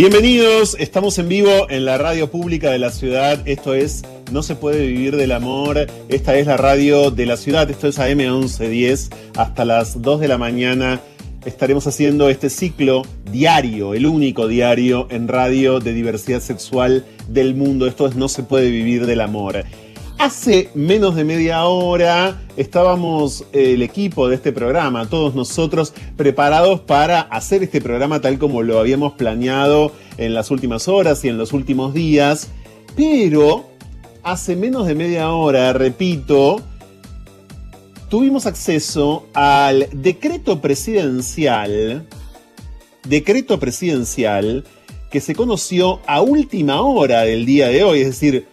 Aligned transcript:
Bienvenidos, 0.00 0.78
estamos 0.80 1.18
en 1.18 1.28
vivo 1.28 1.68
en 1.68 1.84
la 1.84 1.98
radio 1.98 2.30
pública 2.30 2.70
de 2.70 2.78
la 2.78 2.90
ciudad. 2.90 3.46
Esto 3.46 3.74
es 3.74 4.02
No 4.32 4.42
se 4.42 4.54
puede 4.54 4.86
vivir 4.86 5.14
del 5.14 5.30
amor. 5.30 5.86
Esta 6.08 6.38
es 6.38 6.46
la 6.46 6.56
radio 6.56 7.10
de 7.10 7.26
la 7.26 7.36
ciudad. 7.36 7.70
Esto 7.70 7.86
es 7.86 7.98
AM1110 7.98 9.12
hasta 9.36 9.66
las 9.66 10.00
2 10.00 10.20
de 10.20 10.28
la 10.28 10.38
mañana. 10.38 11.02
Estaremos 11.44 11.86
haciendo 11.86 12.30
este 12.30 12.48
ciclo 12.48 13.02
diario, 13.30 13.92
el 13.92 14.06
único 14.06 14.48
diario 14.48 15.06
en 15.10 15.28
radio 15.28 15.80
de 15.80 15.92
diversidad 15.92 16.40
sexual 16.40 17.04
del 17.28 17.54
mundo. 17.54 17.86
Esto 17.86 18.06
es 18.06 18.16
No 18.16 18.30
se 18.30 18.42
puede 18.42 18.70
vivir 18.70 19.04
del 19.04 19.20
amor. 19.20 19.66
Hace 20.20 20.68
menos 20.74 21.14
de 21.14 21.24
media 21.24 21.64
hora 21.64 22.42
estábamos 22.58 23.46
eh, 23.54 23.72
el 23.72 23.82
equipo 23.82 24.28
de 24.28 24.34
este 24.34 24.52
programa, 24.52 25.08
todos 25.08 25.34
nosotros 25.34 25.94
preparados 26.18 26.80
para 26.80 27.22
hacer 27.22 27.62
este 27.62 27.80
programa 27.80 28.20
tal 28.20 28.38
como 28.38 28.62
lo 28.62 28.78
habíamos 28.78 29.14
planeado 29.14 29.92
en 30.18 30.34
las 30.34 30.50
últimas 30.50 30.88
horas 30.88 31.24
y 31.24 31.28
en 31.28 31.38
los 31.38 31.54
últimos 31.54 31.94
días, 31.94 32.48
pero 32.94 33.70
hace 34.22 34.56
menos 34.56 34.86
de 34.86 34.94
media 34.94 35.30
hora, 35.30 35.72
repito, 35.72 36.60
tuvimos 38.10 38.44
acceso 38.44 39.26
al 39.32 39.88
decreto 39.90 40.60
presidencial, 40.60 42.06
decreto 43.08 43.58
presidencial 43.58 44.66
que 45.10 45.22
se 45.22 45.34
conoció 45.34 46.00
a 46.06 46.20
última 46.20 46.82
hora 46.82 47.22
del 47.22 47.46
día 47.46 47.68
de 47.68 47.84
hoy, 47.84 48.00
es 48.00 48.08
decir, 48.08 48.46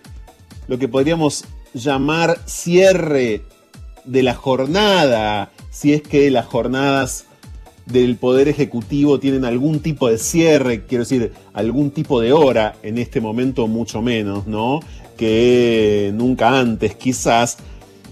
lo 0.70 0.78
que 0.78 0.88
podríamos 0.88 1.46
llamar 1.78 2.40
cierre 2.46 3.42
de 4.06 4.24
la 4.24 4.34
jornada, 4.34 5.52
si 5.70 5.94
es 5.94 6.02
que 6.02 6.32
las 6.32 6.46
jornadas 6.46 7.26
del 7.86 8.18
Poder 8.18 8.48
Ejecutivo 8.48 9.20
tienen 9.20 9.46
algún 9.46 9.80
tipo 9.80 10.10
de 10.10 10.18
cierre, 10.18 10.86
quiero 10.86 11.04
decir, 11.04 11.34
algún 11.54 11.92
tipo 11.92 12.20
de 12.20 12.34
hora, 12.34 12.76
en 12.84 12.98
este 12.98 13.22
momento 13.22 13.68
mucho 13.68 14.02
menos, 14.02 14.46
¿no? 14.48 14.82
Que 15.18 16.12
nunca 16.14 16.60
antes, 16.60 16.96
quizás. 16.96 17.58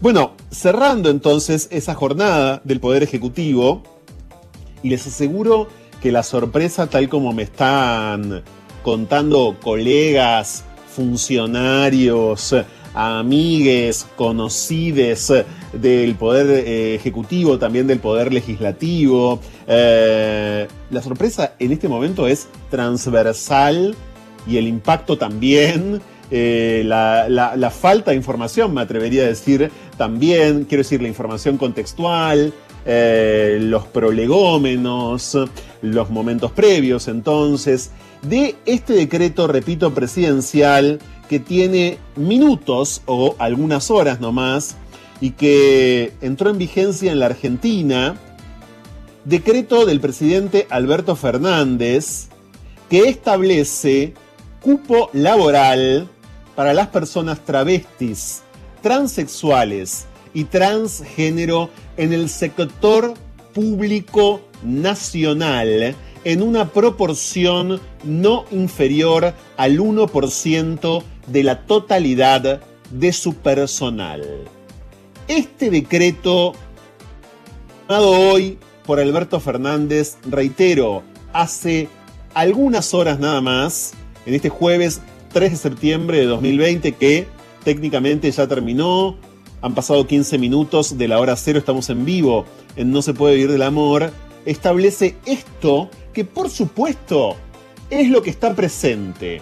Bueno, 0.02 0.34
cerrando 0.50 1.10
entonces 1.10 1.68
esa 1.72 1.94
jornada 1.94 2.62
del 2.64 2.80
Poder 2.80 3.04
Ejecutivo, 3.04 3.84
les 4.84 5.06
aseguro 5.08 5.68
que 6.02 6.12
la 6.12 6.24
sorpresa, 6.24 6.88
tal 6.88 7.10
como 7.10 7.34
me 7.34 7.44
están 7.44 8.44
contando 8.84 9.58
colegas, 9.62 10.64
funcionarios, 10.96 12.56
amigues, 12.96 14.08
conocides 14.16 15.32
del 15.74 16.16
Poder 16.16 16.66
eh, 16.66 16.96
Ejecutivo, 16.96 17.60
también 17.60 17.86
del 17.86 18.00
Poder 18.00 18.34
Legislativo. 18.34 19.40
Eh, 19.68 20.68
la 20.90 21.02
sorpresa 21.02 21.56
en 21.60 21.74
este 21.74 21.90
momento 21.90 22.26
es 22.26 22.48
transversal 22.72 23.96
y 24.48 24.58
el 24.58 24.68
impacto 24.68 25.18
también. 25.18 26.02
Eh, 26.32 26.84
la, 26.86 27.72
falta 27.72 28.12
de 28.12 28.18
información, 28.18 28.74
me 28.74 28.82
atrevería 28.82 29.24
a 29.24 29.28
decir 29.28 29.70
también, 29.98 30.64
quiero 30.64 30.84
decir, 30.84 31.02
la 31.02 31.08
información 31.08 31.58
contextual, 31.58 32.54
los 32.86 33.88
prolegómenos, 33.88 35.38
los 35.82 36.10
momentos 36.10 36.52
previos 36.52 37.08
entonces, 37.08 37.92
de 38.22 38.56
este 38.66 38.94
decreto, 38.94 39.48
repito, 39.48 39.94
presidencial 39.94 41.00
que 41.30 41.40
tiene 41.40 41.98
minutos 42.16 43.02
o 43.06 43.36
algunas 43.40 43.92
horas 43.92 44.20
nomás 44.20 44.76
y 45.22 45.32
que 45.32 46.14
entró 46.22 46.50
en 46.50 46.58
vigencia 46.58 47.12
en 47.12 47.20
la 47.20 47.28
Argentina, 47.28 48.16
decreto 49.24 49.86
del 49.86 50.00
presidente 50.00 50.68
Alberto 50.70 51.16
Fernández 51.16 52.28
que 52.90 53.10
establece 53.10 54.14
cupo 54.62 55.10
laboral 55.14 56.10
para 56.56 56.74
las 56.74 56.88
personas 56.88 57.44
travestis, 57.44 58.44
transexuales 58.82 60.06
y 60.34 60.46
transgénero 60.46 61.70
en 61.98 62.14
el 62.14 62.30
sector 62.30 63.14
público 63.54 64.42
nacional 64.64 65.96
en 66.26 66.42
una 66.42 66.70
proporción 66.70 67.80
no 68.04 68.46
inferior 68.52 69.34
al 69.58 69.80
1% 69.80 71.04
de 71.28 71.44
la 71.44 71.66
totalidad 71.66 72.62
de 72.90 73.14
su 73.14 73.36
personal. 73.36 74.24
Este 75.28 75.70
decreto, 75.70 76.54
dado 77.88 78.12
hoy 78.12 78.58
por 78.86 79.00
Alberto 79.00 79.40
Fernández, 79.40 80.18
reitero, 80.26 81.04
hace 81.34 81.90
algunas 82.34 82.94
horas 82.94 83.20
nada 83.20 83.42
más, 83.42 83.94
en 84.26 84.34
este 84.34 84.50
jueves 84.50 85.02
3 85.34 85.52
de 85.52 85.58
septiembre 85.58 86.20
de 86.20 86.26
2020, 86.26 86.92
que 86.94 87.28
técnicamente 87.64 88.30
ya 88.32 88.48
terminó, 88.48 89.18
han 89.62 89.74
pasado 89.74 90.06
15 90.06 90.38
minutos 90.38 90.98
de 90.98 91.08
la 91.08 91.20
hora 91.20 91.36
cero, 91.36 91.58
estamos 91.58 91.90
en 91.90 92.06
vivo 92.06 92.46
en 92.76 92.92
No 92.92 93.02
se 93.02 93.14
puede 93.14 93.36
vivir 93.36 93.52
del 93.52 93.64
amor, 93.64 94.12
establece 94.46 95.18
esto 95.26 95.90
que 96.14 96.24
por 96.24 96.50
supuesto 96.50 97.36
es 97.90 98.10
lo 98.10 98.22
que 98.22 98.30
está 98.30 98.54
presente 98.54 99.42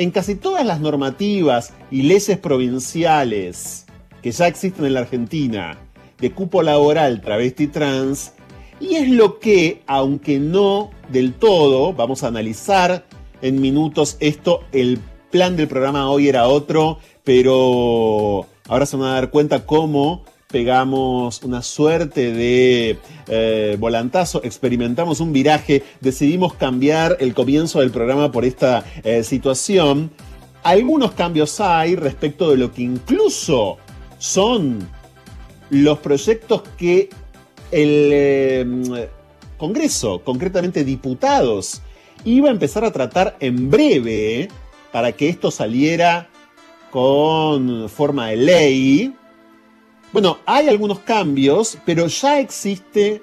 en 0.00 0.12
casi 0.12 0.34
todas 0.34 0.64
las 0.64 0.80
normativas 0.80 1.74
y 1.90 2.04
leyes 2.04 2.38
provinciales 2.38 3.84
que 4.22 4.32
ya 4.32 4.46
existen 4.46 4.86
en 4.86 4.94
la 4.94 5.00
Argentina 5.00 5.76
de 6.18 6.32
cupo 6.32 6.62
laboral 6.62 7.20
travesti 7.20 7.66
trans, 7.66 8.32
y 8.80 8.94
es 8.94 9.10
lo 9.10 9.38
que, 9.38 9.82
aunque 9.86 10.38
no 10.38 10.90
del 11.10 11.34
todo, 11.34 11.92
vamos 11.92 12.22
a 12.22 12.28
analizar 12.28 13.04
en 13.42 13.60
minutos 13.60 14.16
esto, 14.20 14.60
el 14.72 14.98
plan 15.30 15.58
del 15.58 15.68
programa 15.68 16.10
hoy 16.10 16.30
era 16.30 16.48
otro, 16.48 16.98
pero 17.22 18.46
ahora 18.68 18.86
se 18.86 18.96
van 18.96 19.10
a 19.10 19.14
dar 19.16 19.30
cuenta 19.30 19.66
cómo 19.66 20.24
pegamos 20.50 21.42
una 21.42 21.62
suerte 21.62 22.32
de 22.32 22.98
eh, 23.28 23.76
volantazo, 23.78 24.42
experimentamos 24.44 25.20
un 25.20 25.32
viraje, 25.32 25.82
decidimos 26.00 26.54
cambiar 26.54 27.16
el 27.20 27.34
comienzo 27.34 27.80
del 27.80 27.90
programa 27.90 28.32
por 28.32 28.44
esta 28.44 28.84
eh, 29.04 29.22
situación. 29.22 30.10
Algunos 30.62 31.12
cambios 31.12 31.60
hay 31.60 31.96
respecto 31.96 32.50
de 32.50 32.56
lo 32.56 32.72
que 32.72 32.82
incluso 32.82 33.78
son 34.18 34.86
los 35.70 35.98
proyectos 36.00 36.62
que 36.76 37.08
el 37.70 38.10
eh, 38.12 39.08
Congreso, 39.56 40.22
concretamente 40.24 40.84
diputados, 40.84 41.82
iba 42.24 42.48
a 42.48 42.52
empezar 42.52 42.84
a 42.84 42.92
tratar 42.92 43.36
en 43.40 43.70
breve 43.70 44.48
para 44.90 45.12
que 45.12 45.28
esto 45.28 45.50
saliera 45.50 46.28
con 46.90 47.88
forma 47.88 48.28
de 48.28 48.36
ley 48.36 49.14
bueno, 50.12 50.38
hay 50.46 50.68
algunos 50.68 51.00
cambios, 51.00 51.78
pero 51.84 52.06
ya 52.06 52.40
existe 52.40 53.22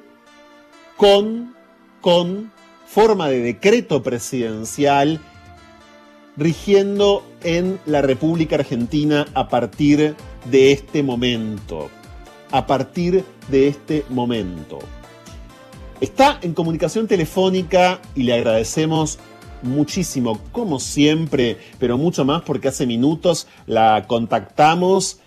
con, 0.96 1.54
con 2.02 2.52
forma 2.88 3.28
de 3.28 3.42
decreto 3.42 4.02
presidencial 4.02 5.20
rigiendo 6.38 7.26
en 7.44 7.80
la 7.86 8.02
República 8.02 8.56
Argentina 8.56 9.26
a 9.34 9.50
partir 9.50 10.16
de 10.50 10.72
este 10.72 11.04
momento. 11.04 11.90
A 12.52 12.66
partir 12.66 13.26
de 13.50 13.68
este 13.68 14.06
momento. 14.10 14.80
Está 16.00 16.40
en 16.42 16.54
comunicación 16.54 17.08
telefónica 17.08 18.00
y 18.16 18.24
le 18.24 18.36
agradecemos 18.36 19.20
muchísimo, 19.64 20.40
como 20.52 20.80
siempre, 20.80 21.58
pero 21.80 21.98
mucho 21.98 22.24
más 22.24 22.44
porque 22.44 22.68
hace 22.68 22.86
minutos 22.86 23.48
la 23.66 24.06
contactamos 24.08 25.20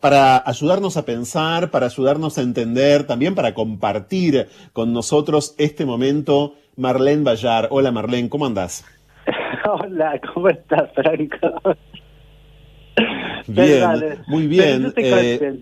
para 0.00 0.42
ayudarnos 0.46 0.96
a 0.96 1.04
pensar, 1.04 1.70
para 1.70 1.86
ayudarnos 1.86 2.38
a 2.38 2.42
entender, 2.42 3.04
también 3.04 3.34
para 3.34 3.54
compartir 3.54 4.48
con 4.72 4.92
nosotros 4.92 5.54
este 5.58 5.84
momento. 5.84 6.54
Marlene 6.76 7.22
Bayar. 7.22 7.68
Hola 7.70 7.92
Marlene, 7.92 8.28
¿cómo 8.28 8.46
andás? 8.46 8.84
Hola, 9.64 10.18
¿cómo 10.32 10.48
estás, 10.48 10.90
Franco? 10.94 11.76
Bien, 13.46 14.22
muy 14.26 14.46
bien. 14.46 14.92
Eh, 14.96 15.60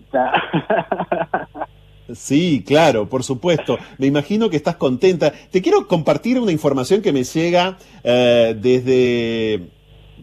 sí, 2.13 2.63
claro, 2.65 3.09
por 3.09 3.23
supuesto. 3.23 3.77
Me 3.97 4.07
imagino 4.07 4.49
que 4.49 4.57
estás 4.57 4.75
contenta. 4.75 5.31
Te 5.51 5.61
quiero 5.61 5.87
compartir 5.87 6.39
una 6.39 6.51
información 6.51 7.01
que 7.01 7.11
me 7.11 7.23
llega 7.23 7.77
eh, 8.03 8.55
desde 8.59 9.69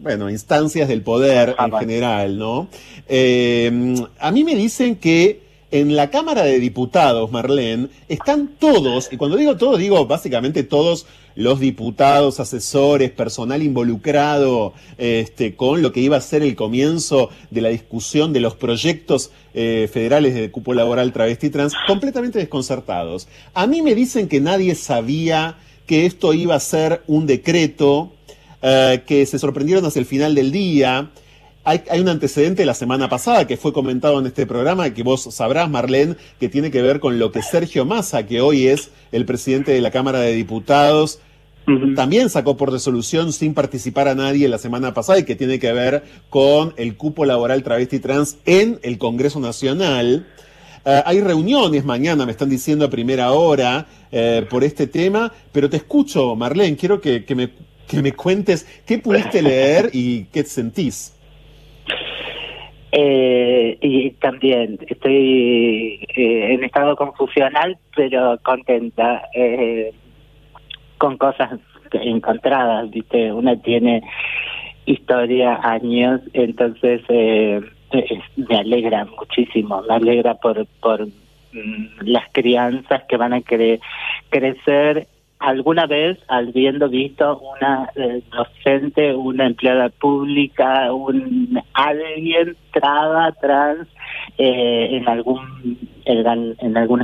bueno, 0.01 0.29
instancias 0.29 0.87
del 0.87 1.01
poder 1.01 1.55
en 1.57 1.71
general, 1.73 2.37
¿no? 2.37 2.67
Eh, 3.07 3.95
a 4.19 4.31
mí 4.31 4.43
me 4.43 4.55
dicen 4.55 4.95
que 4.95 5.47
en 5.69 5.95
la 5.95 6.09
Cámara 6.09 6.43
de 6.43 6.59
Diputados, 6.59 7.31
Marlene, 7.31 7.89
están 8.07 8.51
todos, 8.57 9.09
y 9.11 9.17
cuando 9.17 9.35
digo 9.35 9.57
todos, 9.57 9.79
digo 9.79 10.05
básicamente 10.05 10.63
todos 10.63 11.05
los 11.35 11.59
diputados, 11.59 12.39
asesores, 12.39 13.11
personal 13.11 13.61
involucrado 13.61 14.73
este, 14.97 15.55
con 15.55 15.81
lo 15.81 15.91
que 15.91 15.99
iba 15.99 16.17
a 16.17 16.21
ser 16.21 16.41
el 16.41 16.55
comienzo 16.55 17.29
de 17.51 17.61
la 17.61 17.69
discusión 17.69 18.33
de 18.33 18.39
los 18.39 18.55
proyectos 18.55 19.31
eh, 19.53 19.89
federales 19.91 20.33
de 20.33 20.49
cupo 20.51 20.73
laboral 20.73 21.11
travesti 21.11 21.49
trans, 21.49 21.73
completamente 21.85 22.39
desconcertados. 22.39 23.27
A 23.53 23.67
mí 23.67 23.81
me 23.81 23.93
dicen 23.93 24.27
que 24.29 24.39
nadie 24.39 24.73
sabía 24.73 25.57
que 25.85 26.05
esto 26.05 26.33
iba 26.33 26.55
a 26.55 26.59
ser 26.59 27.03
un 27.07 27.27
decreto, 27.27 28.13
eh, 28.61 29.03
que 29.05 29.25
se 29.25 29.39
sorprendieron 29.39 29.85
hacia 29.85 29.99
el 29.99 30.05
final 30.05 30.35
del 30.35 30.51
día. 30.51 31.09
Hay, 31.63 31.83
hay, 31.89 31.99
un 31.99 32.07
antecedente 32.07 32.61
de 32.61 32.65
la 32.65 32.73
semana 32.73 33.09
pasada 33.09 33.45
que 33.45 33.57
fue 33.57 33.73
comentado 33.73 34.19
en 34.19 34.25
este 34.25 34.45
programa, 34.45 34.93
que 34.93 35.03
vos 35.03 35.23
sabrás, 35.31 35.69
Marlene, 35.69 36.15
que 36.39 36.47
tiene 36.47 36.71
que 36.71 36.81
ver 36.81 36.99
con 36.99 37.19
lo 37.19 37.31
que 37.31 37.41
Sergio 37.41 37.85
Massa, 37.85 38.25
que 38.25 38.39
hoy 38.39 38.67
es 38.67 38.91
el 39.11 39.25
presidente 39.25 39.73
de 39.73 39.81
la 39.81 39.91
Cámara 39.91 40.19
de 40.19 40.33
Diputados, 40.33 41.19
también 41.97 42.29
sacó 42.29 42.55
por 42.55 42.71
resolución 42.71 43.33
sin 43.33 43.53
participar 43.53 44.07
a 44.07 44.15
nadie 44.15 44.47
la 44.47 44.57
semana 44.57 44.93
pasada 44.93 45.19
y 45.19 45.25
que 45.25 45.35
tiene 45.35 45.59
que 45.59 45.73
ver 45.73 46.01
con 46.29 46.73
el 46.77 46.95
cupo 46.95 47.25
laboral 47.25 47.61
travesti 47.61 47.99
trans 47.99 48.37
en 48.45 48.79
el 48.83 48.97
Congreso 48.97 49.41
Nacional. 49.41 50.25
Uh, 50.85 51.03
hay 51.05 51.19
reuniones 51.19 51.83
mañana, 51.83 52.25
me 52.25 52.31
están 52.31 52.49
diciendo 52.49 52.85
a 52.85 52.89
primera 52.89 53.33
hora, 53.33 53.85
eh, 54.13 54.45
por 54.49 54.63
este 54.63 54.87
tema, 54.87 55.33
pero 55.51 55.69
te 55.69 55.75
escucho, 55.75 56.33
Marlene, 56.37 56.77
quiero 56.77 57.01
que, 57.01 57.25
que, 57.25 57.35
me, 57.35 57.49
que 57.87 58.01
me 58.01 58.11
cuentes 58.13 58.65
qué 58.85 58.99
pudiste 58.99 59.41
leer 59.41 59.89
y 59.93 60.25
qué 60.25 60.43
sentís. 60.43 61.13
Eh, 62.91 63.77
y 63.81 64.11
también 64.11 64.79
estoy 64.87 66.05
eh, 66.15 66.53
en 66.53 66.63
estado 66.63 66.95
confusional, 66.95 67.77
pero 67.95 68.39
contenta. 68.43 69.23
Eh, 69.33 69.91
con 70.97 71.17
cosas 71.17 71.59
encontradas, 71.91 72.89
¿viste? 72.89 73.31
Una 73.31 73.55
tiene 73.61 74.03
historia, 74.85 75.59
años, 75.63 76.21
entonces 76.33 77.01
eh, 77.09 77.61
me 78.35 78.57
alegra 78.57 79.05
muchísimo, 79.05 79.81
me 79.83 79.95
alegra 79.95 80.35
por, 80.35 80.65
por 80.81 81.07
mm, 81.07 81.87
las 82.01 82.25
crianzas 82.31 83.03
que 83.07 83.17
van 83.17 83.33
a 83.33 83.41
cre 83.41 83.79
crecer 84.29 85.07
alguna 85.39 85.85
vez 85.85 86.17
habiendo 86.27 86.89
visto 86.89 87.39
una 87.39 87.89
eh, 87.95 88.21
docente, 88.31 89.13
una 89.13 89.45
empleada 89.45 89.89
pública, 89.89 90.93
un 90.93 91.61
alguien 91.73 92.55
traba 92.71 93.31
trans 93.33 93.87
eh, 94.37 94.89
en 94.91 95.07
algún 95.07 95.77
en, 96.05 96.55
en 96.59 96.77
algún 96.77 97.01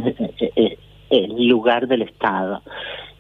eh, 1.14 1.28
lugar 1.38 1.88
del 1.88 2.02
Estado. 2.02 2.62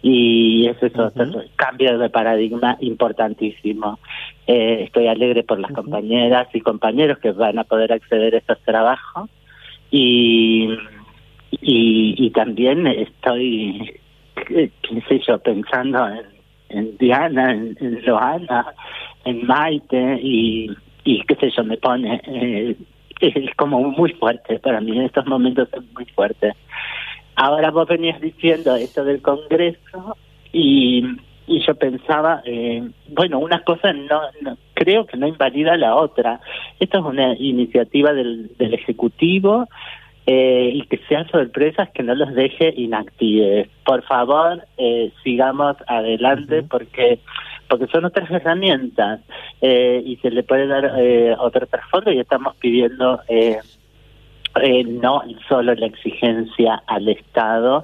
Y 0.02 0.68
eso 0.68 0.86
es 0.88 1.00
otro 1.00 1.44
cambio 1.56 1.98
de 1.98 2.10
paradigma 2.10 2.76
importantísimo. 2.82 4.00
Eh, 4.48 4.84
estoy 4.84 5.08
alegre 5.08 5.44
por 5.44 5.60
las 5.60 5.72
compañeras 5.72 6.48
y 6.54 6.60
compañeros 6.60 7.20
que 7.20 7.32
van 7.32 7.58
a 7.58 7.64
poder 7.64 7.94
acceder 7.94 8.36
a 8.36 8.40
estos 8.40 8.60
trabajos. 8.64 9.30
Y, 9.92 10.68
y, 11.62 12.30
también 12.32 12.88
estoy, 12.88 13.94
qué, 14.36 14.72
sé 15.08 15.22
yo, 15.28 15.40
pensando 15.40 16.08
en, 16.70 16.98
Diana, 16.98 17.52
en, 17.52 17.78
en 17.80 18.04
Joana, 18.06 18.74
en 19.26 19.46
Maite 19.46 20.20
y, 20.22 20.70
y 21.04 21.22
qué 21.24 21.36
sé 21.36 21.52
yo, 21.56 21.64
me 21.64 21.78
pone, 21.78 22.22
eh, 22.26 22.76
es 23.20 23.56
como 23.56 23.80
muy 23.82 24.12
fuerte 24.14 24.60
para 24.60 24.82
mí, 24.82 24.98
en 24.98 25.04
estos 25.04 25.26
momentos 25.26 25.70
es 25.74 25.94
muy 25.94 26.06
fuerte. 26.06 26.54
Ahora 27.36 27.72
vos 27.72 27.88
venías 27.88 28.20
diciendo 28.22 28.76
esto 28.76 29.04
del 29.04 29.22
Congreso 29.22 30.18
y, 30.52 31.04
y 31.48 31.66
yo 31.66 31.76
pensaba, 31.76 32.42
eh, 32.46 32.84
bueno, 33.10 33.40
una 33.40 33.64
cosa 33.64 33.92
no, 33.94 34.22
creo 34.74 35.06
que 35.06 35.18
no 35.18 35.28
invalida 35.28 35.78
la 35.78 35.96
otra. 35.96 36.40
Esto 36.80 37.00
es 37.00 37.06
una 37.06 37.36
iniciativa 37.38 38.14
del, 38.14 38.56
del 38.58 38.74
Ejecutivo 38.74 39.68
eh, 40.26 40.72
y 40.74 40.84
que 40.84 41.00
sean 41.10 41.28
sorpresas 41.30 41.90
que 41.90 42.04
no 42.04 42.16
los 42.16 42.34
deje 42.34 42.74
inactivos. 42.76 43.68
Por 43.86 44.04
favor, 44.04 44.64
eh, 44.78 45.12
sigamos 45.24 45.76
adelante 45.88 46.64
porque 46.64 47.20
porque 47.68 47.88
son 47.88 48.06
otras 48.06 48.30
herramientas 48.30 49.22
eh, 49.62 50.00
y 50.06 50.18
se 50.18 50.30
le 50.30 50.44
puede 50.44 50.68
dar 50.68 50.94
eh, 50.98 51.36
otro 51.40 51.66
trasfondo 51.66 52.12
y 52.12 52.20
estamos 52.20 52.56
pidiendo 52.58 53.20
eh, 53.28 53.58
no 54.86 55.24
solo 55.50 55.74
la 55.74 55.88
exigencia 55.88 56.84
al 56.86 57.10
Estado, 57.10 57.84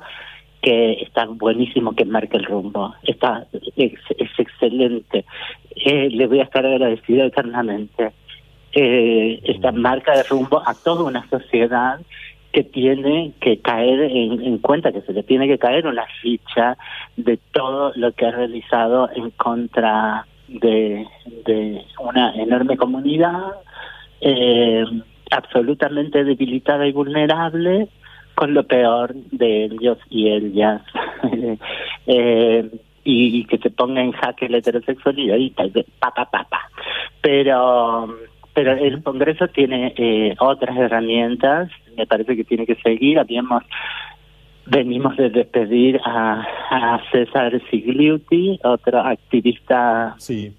que 0.61 1.01
está 1.01 1.25
buenísimo 1.25 1.95
que 1.95 2.05
marque 2.05 2.37
el 2.37 2.45
rumbo, 2.45 2.93
está 3.01 3.47
es, 3.75 3.93
excelente, 4.37 5.25
le 5.85 6.27
voy 6.27 6.39
a 6.41 6.43
estar 6.43 6.63
agradecido 6.65 7.25
eternamente. 7.25 8.11
Eh, 8.71 9.41
esta 9.45 9.71
marca 9.71 10.15
de 10.15 10.21
rumbo 10.21 10.61
a 10.63 10.75
toda 10.75 11.03
una 11.03 11.27
sociedad 11.29 11.99
que 12.51 12.63
tiene 12.63 13.33
que 13.39 13.59
caer 13.59 14.01
en, 14.01 14.41
en, 14.41 14.57
cuenta, 14.59 14.91
que 14.91 15.01
se 15.01 15.13
le 15.13 15.23
tiene 15.23 15.47
que 15.47 15.59
caer 15.59 15.85
una 15.85 16.05
ficha 16.21 16.77
de 17.15 17.37
todo 17.51 17.91
lo 17.95 18.11
que 18.13 18.25
ha 18.25 18.31
realizado 18.31 19.09
en 19.15 19.29
contra 19.31 20.25
de, 20.47 21.05
una 21.99 22.33
enorme 22.35 22.77
comunidad. 22.77 23.53
Eh, 24.21 24.83
absolutamente 25.31 26.23
debilitada 26.23 26.87
y 26.87 26.91
vulnerable 26.91 27.87
con 28.35 28.53
lo 28.53 28.63
peor 28.63 29.13
de 29.13 29.65
ellos 29.65 29.97
y 30.09 30.29
ellas. 30.29 30.81
eh, 32.07 32.69
y, 33.03 33.39
y, 33.39 33.45
que 33.45 33.57
se 33.57 33.69
ponga 33.69 34.01
en 34.01 34.11
jaque 34.11 34.49
la 34.49 34.57
heterosexualidad 34.57 35.37
y 35.37 35.51
tal 35.51 35.71
vez, 35.71 35.85
pa, 35.99 36.11
pa, 36.11 36.25
pa, 36.29 36.43
pa. 36.43 36.69
Pero, 37.21 38.15
pero 38.61 38.73
el 38.73 39.01
Congreso 39.03 39.47
tiene 39.47 39.93
eh, 39.95 40.35
otras 40.37 40.75
herramientas, 40.75 41.71
me 41.95 42.05
parece 42.05 42.35
que 42.35 42.43
tiene 42.43 42.65
que 42.65 42.75
seguir. 42.75 43.17
Habíamos 43.17 43.63
venimos 44.65 45.15
de 45.15 45.29
despedir 45.29 45.97
a, 46.03 46.45
a 46.69 47.01
César 47.09 47.57
Sigliuti, 47.69 48.59
otro 48.61 48.99
activista 48.99 50.13
sí. 50.17 50.53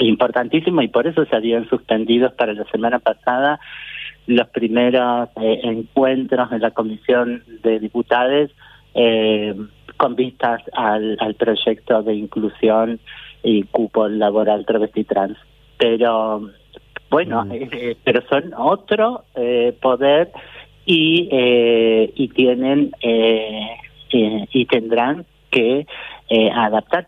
importantísimo, 0.00 0.82
y 0.82 0.88
por 0.88 1.06
eso 1.06 1.24
se 1.26 1.36
habían 1.36 1.68
suspendido 1.68 2.34
para 2.34 2.54
la 2.54 2.64
semana 2.64 2.98
pasada 2.98 3.60
los 4.26 4.48
primeros 4.48 5.28
eh, 5.40 5.60
encuentros 5.62 6.50
en 6.50 6.60
la 6.60 6.72
Comisión 6.72 7.44
de 7.62 7.78
Diputados 7.78 8.50
eh, 8.94 9.54
con 9.96 10.16
vistas 10.16 10.60
al, 10.72 11.16
al 11.20 11.34
proyecto 11.34 12.02
de 12.02 12.14
inclusión 12.14 12.98
y 13.44 13.62
cupo 13.62 14.08
laboral 14.08 14.66
travesti 14.66 15.04
trans. 15.04 15.38
Pero 15.78 16.50
bueno, 17.14 17.44
mm. 17.44 17.52
eh, 17.52 17.96
pero 18.02 18.22
son 18.28 18.52
otro 18.56 19.24
eh, 19.36 19.72
poder 19.80 20.32
y 20.84 21.28
eh, 21.30 22.12
y 22.16 22.28
tienen 22.28 22.90
eh, 23.00 23.68
eh, 24.10 24.46
y 24.52 24.66
tendrán 24.66 25.24
que 25.50 25.86
eh, 26.28 26.50
adaptar, 26.52 27.06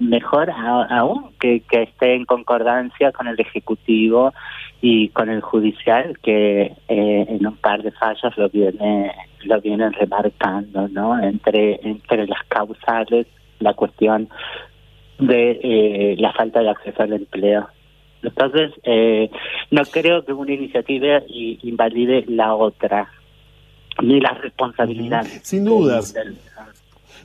mejor 0.00 0.50
a, 0.50 0.82
aún 0.98 1.30
que, 1.38 1.60
que 1.60 1.82
esté 1.82 2.14
en 2.14 2.24
concordancia 2.24 3.12
con 3.12 3.28
el 3.28 3.38
Ejecutivo 3.38 4.32
y 4.80 5.10
con 5.10 5.30
el 5.30 5.42
Judicial, 5.42 6.18
que 6.20 6.72
eh, 6.88 7.26
en 7.28 7.46
un 7.46 7.56
par 7.58 7.84
de 7.84 7.92
fallos 7.92 8.36
lo 8.36 8.48
viene 8.48 9.12
lo 9.44 9.60
vienen 9.60 9.92
remarcando, 9.92 10.88
¿no? 10.88 11.18
Entre, 11.22 11.78
entre 11.86 12.26
las 12.26 12.42
causales, 12.48 13.26
la 13.60 13.74
cuestión 13.74 14.28
de 15.20 15.60
eh, 15.62 16.16
la 16.18 16.32
falta 16.32 16.60
de 16.60 16.70
acceso 16.70 17.02
al 17.04 17.12
empleo. 17.12 17.68
Entonces, 18.22 18.72
eh, 18.84 19.30
no 19.70 19.82
creo 19.84 20.24
que 20.24 20.32
una 20.32 20.52
iniciativa 20.52 21.22
invalide 21.28 22.24
la 22.28 22.54
otra, 22.54 23.10
ni 24.02 24.20
las 24.20 24.40
responsabilidades. 24.40 25.40
Sin 25.42 25.64
dudas. 25.64 26.12
Del, 26.12 26.36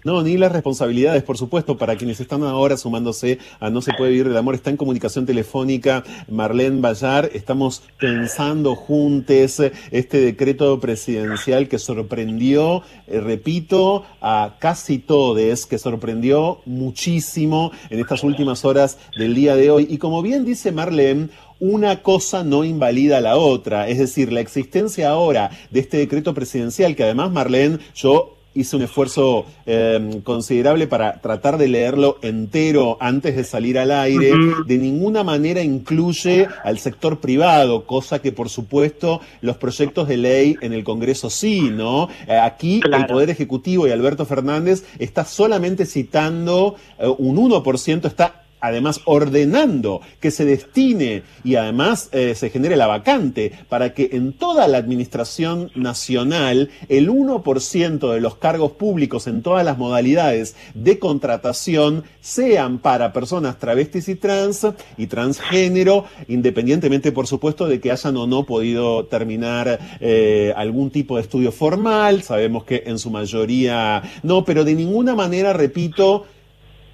no, 0.05 0.21
ni 0.21 0.37
las 0.37 0.51
responsabilidades, 0.51 1.23
por 1.23 1.35
supuesto, 1.35 1.79
para 1.79 1.95
quienes 1.95 2.19
están 2.19 2.43
ahora 2.43 2.77
sumándose 2.77 3.39
a 3.59 3.71
No 3.71 3.81
se 3.81 3.91
puede 3.93 4.11
vivir 4.11 4.27
del 4.27 4.37
amor. 4.37 4.53
Está 4.53 4.69
en 4.69 4.77
comunicación 4.77 5.25
telefónica 5.25 6.03
Marlene 6.29 6.79
Bayar. 6.79 7.31
Estamos 7.33 7.81
pensando 7.99 8.75
juntos 8.75 9.59
este 9.89 10.19
decreto 10.19 10.79
presidencial 10.79 11.67
que 11.67 11.79
sorprendió, 11.79 12.83
eh, 13.07 13.19
repito, 13.19 14.05
a 14.21 14.57
casi 14.59 14.99
todos, 14.99 15.65
que 15.65 15.79
sorprendió 15.79 16.59
muchísimo 16.67 17.71
en 17.89 17.99
estas 17.99 18.23
últimas 18.23 18.63
horas 18.63 18.99
del 19.17 19.33
día 19.33 19.55
de 19.55 19.71
hoy. 19.71 19.87
Y 19.89 19.97
como 19.97 20.21
bien 20.21 20.45
dice 20.45 20.71
Marlene, 20.71 21.29
una 21.59 22.03
cosa 22.03 22.43
no 22.43 22.63
invalida 22.63 23.21
la 23.21 23.37
otra. 23.37 23.87
Es 23.87 23.97
decir, 23.97 24.31
la 24.31 24.41
existencia 24.41 25.09
ahora 25.09 25.49
de 25.71 25.79
este 25.79 25.97
decreto 25.97 26.35
presidencial, 26.35 26.95
que 26.95 27.05
además, 27.05 27.31
Marlene, 27.31 27.79
yo 27.95 28.34
hice 28.55 28.75
un 28.77 28.81
esfuerzo 28.81 29.45
eh, 29.65 30.21
considerable 30.23 30.87
para 30.87 31.21
tratar 31.21 31.57
de 31.57 31.67
leerlo 31.67 32.17
entero 32.21 32.97
antes 32.99 33.35
de 33.35 33.43
salir 33.43 33.77
al 33.77 33.91
aire. 33.91 34.33
Uh 34.33 34.37
-huh. 34.37 34.65
De 34.65 34.77
ninguna 34.77 35.23
manera 35.23 35.61
incluye 35.61 36.47
al 36.63 36.79
sector 36.79 37.19
privado, 37.19 37.85
cosa 37.85 38.19
que 38.19 38.31
por 38.31 38.49
supuesto 38.49 39.21
los 39.41 39.57
proyectos 39.57 40.07
de 40.07 40.17
ley 40.17 40.55
en 40.61 40.73
el 40.73 40.83
Congreso 40.83 41.29
sí, 41.29 41.69
¿no? 41.69 42.09
Eh, 42.27 42.37
aquí 42.37 42.79
claro. 42.79 43.03
el 43.03 43.09
Poder 43.09 43.29
Ejecutivo 43.29 43.87
y 43.87 43.91
Alberto 43.91 44.25
Fernández 44.25 44.85
está 44.97 45.25
solamente 45.25 45.85
citando 45.85 46.75
eh, 46.97 47.07
un 47.17 47.37
1%, 47.37 48.07
está 48.07 48.44
además 48.65 49.01
ordenando 49.05 50.01
que 50.19 50.31
se 50.31 50.45
destine 50.45 51.23
y 51.43 51.55
además 51.55 52.09
eh, 52.11 52.33
se 52.35 52.49
genere 52.49 52.75
la 52.75 52.87
vacante 52.87 53.51
para 53.69 53.93
que 53.93 54.09
en 54.13 54.33
toda 54.33 54.67
la 54.67 54.77
administración 54.77 55.71
nacional 55.75 56.69
el 56.89 57.09
1% 57.09 58.13
de 58.13 58.21
los 58.21 58.35
cargos 58.37 58.73
públicos 58.73 59.27
en 59.27 59.41
todas 59.41 59.65
las 59.65 59.77
modalidades 59.77 60.55
de 60.73 60.99
contratación 60.99 62.03
sean 62.21 62.79
para 62.79 63.13
personas 63.13 63.59
travestis 63.59 64.09
y 64.09 64.15
trans 64.15 64.67
y 64.97 65.07
transgénero, 65.07 66.05
independientemente 66.27 67.11
por 67.11 67.27
supuesto 67.27 67.67
de 67.67 67.79
que 67.79 67.91
hayan 67.91 68.17
o 68.17 68.27
no 68.27 68.45
podido 68.45 69.05
terminar 69.05 69.79
eh, 69.99 70.53
algún 70.55 70.89
tipo 70.89 71.15
de 71.15 71.23
estudio 71.23 71.51
formal, 71.51 72.23
sabemos 72.23 72.63
que 72.63 72.83
en 72.85 72.99
su 72.99 73.09
mayoría 73.09 74.01
no, 74.23 74.43
pero 74.45 74.63
de 74.63 74.75
ninguna 74.75 75.15
manera, 75.15 75.53
repito, 75.53 76.25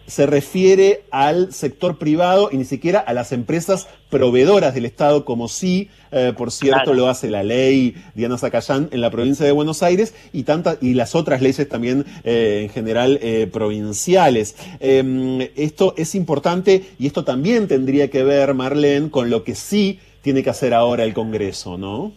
se 0.05 0.25
refiere 0.25 1.03
al 1.11 1.53
sector 1.53 1.97
privado 1.97 2.49
y 2.51 2.57
ni 2.57 2.65
siquiera 2.65 2.99
a 2.99 3.13
las 3.13 3.31
empresas 3.31 3.87
proveedoras 4.09 4.73
del 4.73 4.85
Estado, 4.85 5.25
como 5.25 5.47
sí, 5.47 5.89
eh, 6.11 6.33
por 6.37 6.51
cierto, 6.51 6.93
lo 6.93 7.07
hace 7.07 7.29
la 7.29 7.43
ley 7.43 7.95
Diana 8.13 8.37
Zacayán 8.37 8.89
en 8.91 9.01
la 9.01 9.09
provincia 9.09 9.45
de 9.45 9.51
Buenos 9.51 9.83
Aires 9.83 10.13
y, 10.33 10.43
tantas 10.43 10.77
y 10.81 10.93
las 10.93 11.15
otras 11.15 11.41
leyes 11.41 11.67
también 11.69 12.05
eh, 12.23 12.61
en 12.63 12.69
general 12.69 13.19
eh, 13.21 13.47
provinciales. 13.51 14.55
Em, 14.79 15.41
esto 15.55 15.93
es 15.97 16.15
importante 16.15 16.83
y 16.99 17.07
esto 17.07 17.23
también 17.23 17.67
tendría 17.67 18.09
que 18.09 18.23
ver, 18.23 18.53
Marlene, 18.53 19.09
con 19.09 19.29
lo 19.29 19.43
que 19.43 19.55
sí 19.55 19.99
tiene 20.21 20.43
que 20.43 20.49
hacer 20.49 20.73
ahora 20.73 21.03
el 21.03 21.13
Congreso, 21.13 21.77
¿no? 21.77 22.11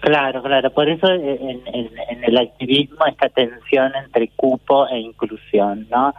Claro, 0.00 0.42
claro. 0.42 0.70
Por 0.70 0.88
eso 0.88 1.06
en, 1.08 1.60
el 2.22 2.38
activismo 2.38 3.04
esta 3.06 3.28
tensión 3.28 3.92
entre 4.02 4.28
cupo 4.28 4.88
e 4.88 4.98
inclusión, 4.98 5.86
¿no? 5.90 6.14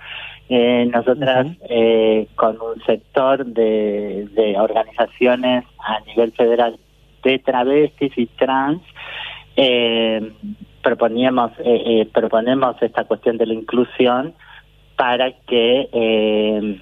Eh, 0.54 0.86
nosotras 0.92 1.48
eh, 1.70 2.28
con 2.36 2.58
un 2.60 2.84
sector 2.86 3.46
de, 3.46 4.28
de 4.34 4.60
organizaciones 4.60 5.64
a 5.80 6.02
nivel 6.02 6.34
federal 6.34 6.78
de 7.24 7.40
travestis 7.40 8.12
y 8.18 8.26
trans 8.26 8.82
eh, 9.56 10.34
proponíamos 10.84 11.54
eh, 11.60 11.84
eh, 11.86 12.10
proponemos 12.14 12.76
esta 12.82 13.06
cuestión 13.06 13.38
de 13.38 13.46
la 13.46 13.54
inclusión 13.54 14.34
para 14.98 15.32
que 15.32 15.88
eh, 15.90 16.82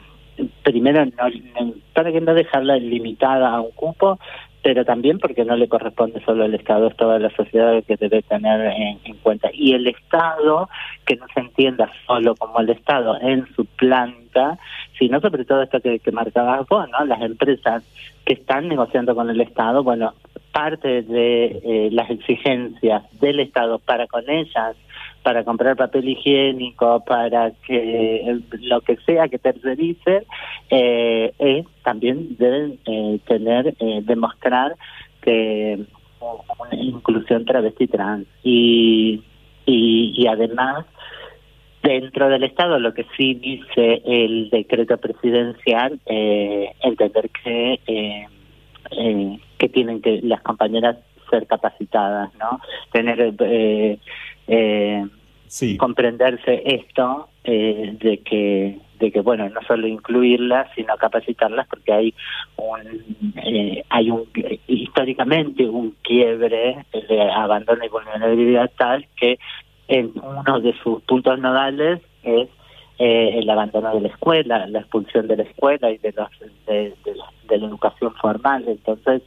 primero 0.64 1.06
no, 1.06 1.72
para 1.94 2.12
que 2.12 2.22
no 2.22 2.34
dejarla 2.34 2.78
limitada 2.78 3.54
a 3.54 3.62
un 3.62 3.70
cupo 3.74 4.18
pero 4.62 4.84
también 4.84 5.20
porque 5.20 5.46
no 5.46 5.56
le 5.56 5.70
corresponde 5.70 6.22
solo 6.26 6.44
al 6.44 6.54
Estado, 6.54 6.88
es 6.88 6.98
toda 6.98 7.18
la 7.20 7.30
sociedad 7.30 7.82
que 7.84 7.96
debe 7.96 8.22
tener 8.22 8.74
en, 9.06 9.16
cuenta. 9.24 9.50
Y 9.54 9.74
el 9.74 9.88
Estado, 9.88 10.70
que 11.06 11.16
no 11.16 11.26
se 11.34 11.40
entienda 11.40 11.90
solo 12.06 12.36
como 12.36 12.60
el 12.60 12.70
Estado 12.70 13.18
en 13.22 13.48
su 13.56 13.66
planta, 13.66 14.58
sino 14.98 15.22
sobre 15.22 15.46
todo 15.46 15.64
esto 15.64 15.80
que, 15.80 16.00
que 16.00 16.12
marcabas 16.12 16.68
vos, 16.68 16.90
¿no? 16.90 17.06
Las 17.06 17.22
empresas 17.22 17.84
que 18.26 18.34
están 18.34 18.68
negociando 18.68 19.16
con 19.16 19.30
el 19.30 19.40
Estado, 19.40 19.84
bueno, 19.84 20.14
parte 20.52 21.04
de 21.04 21.62
eh, 21.64 21.90
las 21.92 22.10
exigencias 22.10 23.04
del 23.20 23.40
Estado 23.40 23.80
para 23.80 24.08
con 24.08 24.30
ellas 24.30 24.76
para 25.30 25.44
comprar 25.44 25.76
papel 25.76 26.10
higiénico, 26.10 27.04
para 27.06 27.52
que 27.68 28.40
lo 28.62 28.82
que 28.82 28.98
sea 29.06 29.28
que 29.28 29.38
tercericen, 29.38 30.24
eh, 30.72 31.32
es, 31.38 31.68
también 31.84 32.36
deben 32.40 32.80
eh, 32.88 33.20
tener, 33.28 33.76
eh, 33.80 34.02
demostrar 34.06 34.76
que 35.22 35.86
una 36.20 36.76
inclusión 36.82 37.46
travesti 37.46 37.86
trans. 37.86 38.26
Y, 38.42 39.22
y, 39.68 40.14
y 40.18 40.26
además, 40.26 40.88
dentro 41.84 42.28
del 42.28 42.44
Estado, 42.46 42.80
lo 42.80 42.96
que 42.96 43.06
sí 43.16 43.36
dice 43.36 44.02
el 44.04 44.50
decreto 44.50 44.98
presidencial, 44.98 46.00
eh, 46.08 46.72
entender 46.82 47.30
que, 47.44 47.80
eh, 47.86 48.26
eh, 48.98 49.38
que 49.60 49.70
tienen 49.70 50.02
que 50.02 50.22
las 50.24 50.42
compañeras 50.42 50.98
ser 51.30 51.46
capacitadas, 51.46 52.32
¿no? 52.40 52.60
Tener 52.92 53.36
eh, 53.42 54.00
eh, 54.48 55.06
comprenderse 55.78 56.62
esto 56.66 57.30
eh, 57.44 57.96
de 58.00 58.20
que 58.20 58.78
de 59.00 59.12
que 59.12 59.22
bueno 59.22 59.48
no 59.50 59.62
solo 59.68 59.88
incluirlas 59.88 60.70
sino 60.76 60.96
capacitarlas 60.98 61.68
porque 61.68 61.94
hay 61.94 62.14
un 62.58 63.34
eh, 63.44 63.84
hay 63.90 64.12
un 64.12 64.26
históricamente 64.68 65.68
un 65.68 65.96
quiebre 66.02 66.86
de 66.92 67.32
abandono 67.32 67.84
y 67.84 67.90
vulnerabilidad 67.90 68.70
tal 68.78 69.08
que 69.16 69.40
en 69.88 70.12
uno 70.22 70.60
de 70.60 70.74
sus 70.84 71.02
puntos 71.04 71.40
nodales 71.40 72.02
es 72.24 72.50
eh, 73.02 73.40
el 73.40 73.50
abandono 73.50 73.96
de 73.96 74.02
la 74.02 74.10
escuela, 74.10 74.68
la 74.68 74.80
expulsión 74.80 75.26
de 75.28 75.38
la 75.38 75.44
escuela 75.44 75.90
y 75.90 75.98
de, 76.00 76.12
los, 76.12 76.30
de, 76.68 76.94
de, 77.06 77.58
la 77.58 77.66
educación 77.66 78.14
formal. 78.16 78.66
Entonces, 78.68 79.22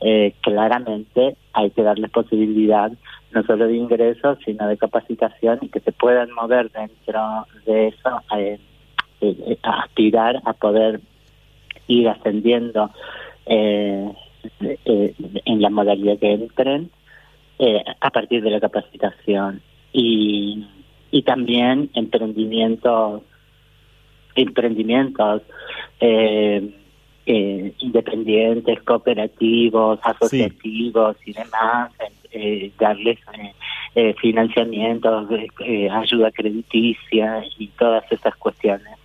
eh, 0.00 0.32
claramente 0.40 1.36
hay 1.52 1.70
que 1.72 1.82
darles 1.82 2.10
posibilidad 2.10 2.90
no 3.32 3.42
solo 3.44 3.66
de 3.66 3.76
ingresos, 3.76 4.38
sino 4.44 4.66
de 4.66 4.76
capacitación 4.76 5.58
y 5.62 5.68
que 5.68 5.80
se 5.80 5.92
puedan 5.92 6.32
mover 6.32 6.70
dentro 6.70 7.46
de 7.66 7.88
eso, 7.88 8.22
eh, 8.36 8.58
eh, 9.20 9.58
aspirar 9.62 10.40
a 10.44 10.52
poder 10.52 11.00
ir 11.86 12.08
ascendiendo 12.08 12.90
eh, 13.46 14.12
eh, 14.60 15.14
en 15.44 15.62
la 15.62 15.70
modalidad 15.70 16.18
que 16.18 16.32
entren 16.32 16.90
eh, 17.58 17.84
a 18.00 18.10
partir 18.10 18.42
de 18.42 18.50
la 18.50 18.60
capacitación. 18.60 19.62
Y 19.92 20.66
y 21.10 21.22
también 21.22 21.90
emprendimientos 21.94 23.22
emprendimientos 24.34 25.42
eh, 26.00 26.70
independientes, 27.78 28.82
cooperativos, 28.82 29.98
asociativos 30.02 31.16
y 31.26 31.32
demás, 31.32 31.92
eh, 32.32 32.70
darles 32.78 33.18
eh, 33.34 33.54
eh 33.94 34.14
financiamiento, 34.20 35.28
eh, 35.60 35.88
ayuda 35.90 36.30
crediticia 36.30 37.42
y 37.58 37.68
todas 37.78 38.10
esas 38.10 38.36
cuestiones. 38.36 38.98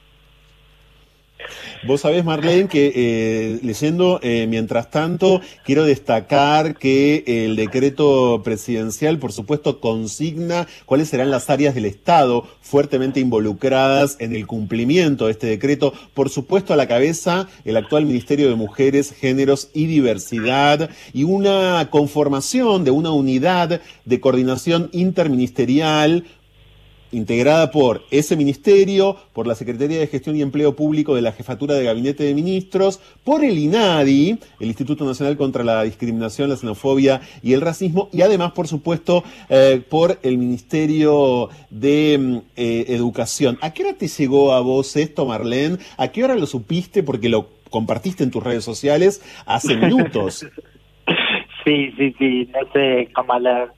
Vos 1.85 2.01
sabés, 2.01 2.23
Marlene, 2.23 2.69
que 2.69 2.93
eh, 2.95 3.59
leyendo, 3.61 4.19
eh, 4.23 4.47
mientras 4.47 4.89
tanto, 4.89 5.41
quiero 5.65 5.83
destacar 5.83 6.75
que 6.75 7.23
el 7.27 7.55
decreto 7.57 8.41
presidencial, 8.43 9.19
por 9.19 9.33
supuesto, 9.33 9.81
consigna 9.81 10.65
cuáles 10.85 11.09
serán 11.09 11.29
las 11.29 11.49
áreas 11.49 11.75
del 11.75 11.85
Estado 11.85 12.47
fuertemente 12.61 13.19
involucradas 13.19 14.15
en 14.19 14.33
el 14.33 14.47
cumplimiento 14.47 15.25
de 15.25 15.33
este 15.33 15.47
decreto. 15.47 15.93
Por 16.13 16.29
supuesto, 16.29 16.73
a 16.73 16.77
la 16.77 16.87
cabeza 16.87 17.49
el 17.65 17.75
actual 17.75 18.05
Ministerio 18.05 18.49
de 18.49 18.55
Mujeres, 18.55 19.13
Géneros 19.13 19.69
y 19.73 19.85
Diversidad 19.87 20.89
y 21.13 21.25
una 21.25 21.89
conformación 21.89 22.83
de 22.83 22.91
una 22.91 23.11
unidad 23.11 23.81
de 24.05 24.19
coordinación 24.19 24.89
interministerial 24.93 26.25
integrada 27.13 27.71
por 27.71 28.03
ese 28.11 28.35
ministerio, 28.35 29.15
por 29.33 29.47
la 29.47 29.55
Secretaría 29.55 29.99
de 29.99 30.07
Gestión 30.07 30.35
y 30.35 30.41
Empleo 30.41 30.75
Público 30.75 31.15
de 31.15 31.21
la 31.21 31.31
Jefatura 31.31 31.75
de 31.75 31.85
Gabinete 31.85 32.23
de 32.23 32.33
Ministros, 32.33 32.99
por 33.23 33.43
el 33.43 33.57
INADI, 33.57 34.39
el 34.59 34.67
Instituto 34.67 35.05
Nacional 35.05 35.37
contra 35.37 35.63
la 35.63 35.83
Discriminación, 35.83 36.49
la 36.49 36.57
Xenofobia 36.57 37.21
y 37.41 37.53
el 37.53 37.61
Racismo, 37.61 38.09
y 38.11 38.21
además, 38.21 38.51
por 38.51 38.67
supuesto, 38.67 39.23
eh, 39.49 39.81
por 39.87 40.19
el 40.23 40.37
Ministerio 40.37 41.49
de 41.69 42.17
mm, 42.19 42.37
eh, 42.55 42.85
Educación. 42.89 43.57
¿A 43.61 43.73
qué 43.73 43.83
hora 43.83 43.93
te 43.93 44.07
llegó 44.07 44.53
a 44.53 44.61
vos 44.61 44.95
esto, 44.95 45.25
Marlene? 45.25 45.77
¿A 45.97 46.09
qué 46.09 46.23
hora 46.23 46.35
lo 46.35 46.45
supiste? 46.45 47.03
Porque 47.03 47.29
lo 47.29 47.47
compartiste 47.69 48.23
en 48.23 48.31
tus 48.31 48.43
redes 48.43 48.63
sociales 48.63 49.21
hace 49.45 49.75
minutos. 49.77 50.45
Sí, 51.63 51.93
sí, 51.97 52.15
sí, 52.17 52.49
no 52.53 52.71
sé, 52.71 53.09
como 53.13 53.33
a 53.33 53.39
las, 53.39 53.69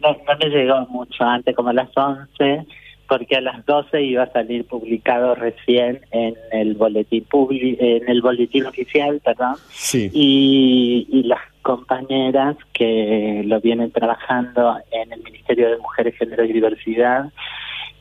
no, 0.00 0.12
no 0.12 0.38
me 0.38 0.48
llegó 0.48 0.86
mucho 0.88 1.24
antes, 1.24 1.54
como 1.54 1.68
a 1.68 1.72
las 1.72 1.88
11, 1.96 2.66
porque 3.08 3.36
a 3.36 3.40
las 3.40 3.64
12 3.64 4.02
iba 4.02 4.24
a 4.24 4.32
salir 4.32 4.66
publicado 4.66 5.34
recién 5.34 6.00
en 6.10 6.34
el 6.52 6.74
boletín 6.74 7.24
publi 7.24 7.76
en 7.80 8.08
el 8.08 8.20
boletín 8.20 8.66
oficial, 8.66 9.20
perdón. 9.24 9.56
Sí. 9.70 10.10
Y, 10.12 11.06
y 11.10 11.22
las 11.24 11.40
compañeras 11.62 12.56
que 12.72 13.42
lo 13.44 13.60
vienen 13.60 13.90
trabajando 13.92 14.76
en 14.90 15.12
el 15.12 15.22
Ministerio 15.22 15.70
de 15.70 15.78
Mujeres, 15.78 16.16
Género 16.16 16.44
y 16.44 16.52
Diversidad, 16.52 17.30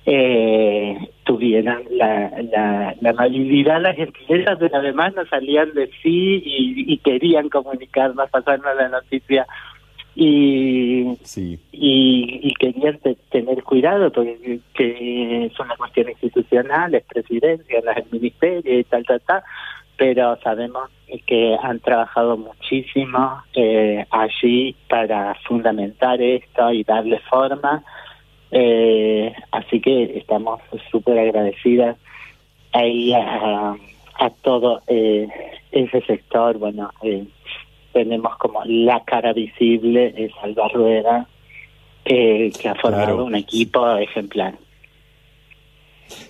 eh, 0.09 0.97
tuvieran 1.25 1.83
la, 1.91 2.31
la, 2.41 2.95
la 3.01 3.09
amabilidad, 3.09 3.81
las 3.81 3.97
gentilezas, 3.97 4.57
pero 4.57 4.77
además 4.77 5.13
no 5.13 5.25
salían 5.25 5.73
de 5.73 5.87
sí 6.01 6.41
y, 6.45 6.93
y 6.93 6.97
querían 6.99 7.49
comunicarnos, 7.49 8.29
pasarnos 8.29 8.73
la 8.77 8.87
noticia 8.87 9.45
y, 10.15 11.13
sí. 11.23 11.59
y, 11.73 12.39
y 12.41 12.53
querían 12.53 12.99
te, 12.99 13.15
tener 13.29 13.61
cuidado 13.63 14.09
porque 14.09 14.61
que 14.73 15.45
es 15.47 15.59
una 15.59 15.75
cuestión 15.75 16.09
institucional, 16.09 16.95
es 16.95 17.03
presidencia, 17.03 17.79
es 17.79 17.97
el 17.97 18.05
ministerio 18.09 18.79
y 18.79 18.85
tal, 18.85 19.05
tal, 19.05 19.19
tal, 19.27 19.43
pero 19.97 20.37
sabemos 20.41 20.89
que 21.25 21.57
han 21.61 21.81
trabajado 21.81 22.37
muchísimo 22.37 23.43
eh, 23.53 24.05
allí 24.09 24.73
para 24.89 25.35
fundamentar 25.45 26.21
esto 26.21 26.71
y 26.71 26.85
darle 26.85 27.19
forma 27.29 27.83
eh, 28.51 29.34
así 29.51 29.80
que 29.82 30.18
estamos 30.18 30.62
súper 30.92 31.20
agradecidas 31.20 31.98
ahí 32.74 33.13
a, 33.13 33.75
a 34.20 34.30
todo 34.42 34.82
eh, 34.88 35.27
ese 35.72 36.01
sector, 36.01 36.58
bueno, 36.58 36.92
eh, 37.01 37.25
tenemos 37.94 38.38
como 38.38 38.63
la 38.66 39.04
cara 39.04 39.34
visible 39.34 40.13
es 40.16 40.32
Alba 40.42 40.68
Rueda, 40.70 41.27
que 42.06 42.51
ha 42.70 42.75
formado 42.75 43.25
un 43.25 43.36
equipo 43.36 43.98
ejemplar. 43.98 44.54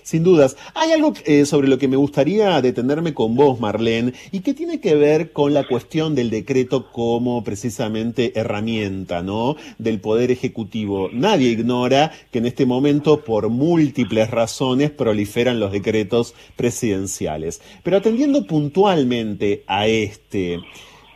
Sin 0.02 0.22
dudas. 0.22 0.56
Hay 0.74 0.92
algo 0.92 1.12
eh, 1.24 1.46
sobre 1.46 1.68
lo 1.68 1.78
que 1.78 1.88
me 1.88 1.96
gustaría 1.96 2.60
detenerme 2.60 3.14
con 3.14 3.34
vos, 3.34 3.60
Marlene, 3.60 4.12
y 4.32 4.40
que 4.40 4.54
tiene 4.54 4.80
que 4.80 4.94
ver 4.94 5.32
con 5.32 5.54
la 5.54 5.66
cuestión 5.66 6.14
del 6.14 6.30
decreto 6.30 6.90
como 6.92 7.44
precisamente 7.44 8.38
herramienta, 8.38 9.22
¿no? 9.22 9.56
Del 9.78 10.00
poder 10.00 10.30
ejecutivo. 10.30 11.10
Nadie 11.12 11.50
ignora 11.50 12.12
que 12.30 12.38
en 12.38 12.46
este 12.46 12.66
momento, 12.66 13.24
por 13.24 13.48
múltiples 13.48 14.30
razones, 14.30 14.90
proliferan 14.90 15.60
los 15.60 15.72
decretos 15.72 16.34
presidenciales. 16.56 17.60
Pero 17.82 17.98
atendiendo 17.98 18.46
puntualmente 18.46 19.64
a 19.66 19.86
este, 19.86 20.60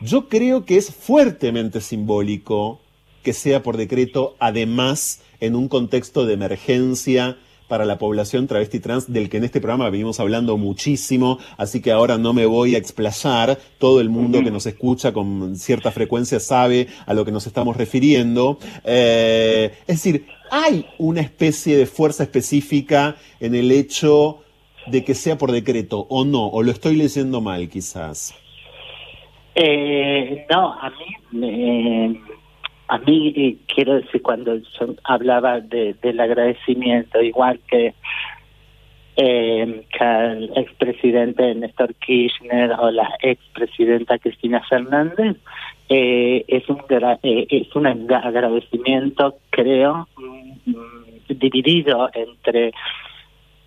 yo 0.00 0.28
creo 0.28 0.64
que 0.64 0.76
es 0.76 0.90
fuertemente 0.90 1.80
simbólico 1.80 2.80
que 3.22 3.32
sea 3.32 3.62
por 3.62 3.76
decreto, 3.76 4.36
además 4.40 5.20
en 5.40 5.54
un 5.54 5.68
contexto 5.68 6.26
de 6.26 6.34
emergencia 6.34 7.38
para 7.72 7.86
la 7.86 7.96
población 7.96 8.46
travesti 8.46 8.80
trans 8.80 9.10
del 9.10 9.30
que 9.30 9.38
en 9.38 9.44
este 9.44 9.58
programa 9.58 9.88
venimos 9.88 10.20
hablando 10.20 10.58
muchísimo, 10.58 11.38
así 11.56 11.80
que 11.80 11.90
ahora 11.90 12.18
no 12.18 12.34
me 12.34 12.44
voy 12.44 12.74
a 12.74 12.78
explayar, 12.78 13.58
todo 13.78 14.02
el 14.02 14.10
mundo 14.10 14.44
que 14.44 14.50
nos 14.50 14.66
escucha 14.66 15.14
con 15.14 15.56
cierta 15.56 15.90
frecuencia 15.90 16.38
sabe 16.38 16.88
a 17.06 17.14
lo 17.14 17.24
que 17.24 17.32
nos 17.32 17.46
estamos 17.46 17.78
refiriendo. 17.78 18.58
Eh, 18.84 19.72
es 19.86 20.04
decir, 20.04 20.26
hay 20.50 20.84
una 20.98 21.22
especie 21.22 21.78
de 21.78 21.86
fuerza 21.86 22.24
específica 22.24 23.16
en 23.40 23.54
el 23.54 23.72
hecho 23.72 24.40
de 24.88 25.02
que 25.02 25.14
sea 25.14 25.38
por 25.38 25.50
decreto 25.50 26.06
o 26.10 26.26
no, 26.26 26.48
o 26.48 26.62
lo 26.62 26.72
estoy 26.72 26.94
leyendo 26.94 27.40
mal 27.40 27.70
quizás. 27.70 28.34
Eh, 29.54 30.44
no, 30.50 30.74
a 30.74 30.90
mí 30.90 32.20
a 32.92 32.98
mí 32.98 33.32
eh, 33.34 33.56
quiero 33.74 33.94
decir 33.94 34.20
cuando 34.20 34.54
yo 34.54 34.94
hablaba 35.04 35.60
de, 35.60 35.94
del 36.02 36.20
agradecimiento 36.20 37.22
igual 37.22 37.58
que 37.66 37.94
eh, 39.16 39.86
que 39.90 40.04
el 40.04 40.52
expresidente 40.56 41.54
Néstor 41.54 41.94
Kirchner 41.94 42.72
o 42.72 42.90
la 42.90 43.08
expresidenta 43.22 44.18
Cristina 44.18 44.62
Fernández 44.68 45.38
eh, 45.88 46.44
es 46.46 46.68
un 46.68 46.82
eh, 47.22 47.46
es 47.48 47.74
un 47.74 47.86
agradecimiento 47.86 49.36
creo 49.48 50.06
mm, 50.16 50.74
dividido 51.28 52.10
entre 52.12 52.72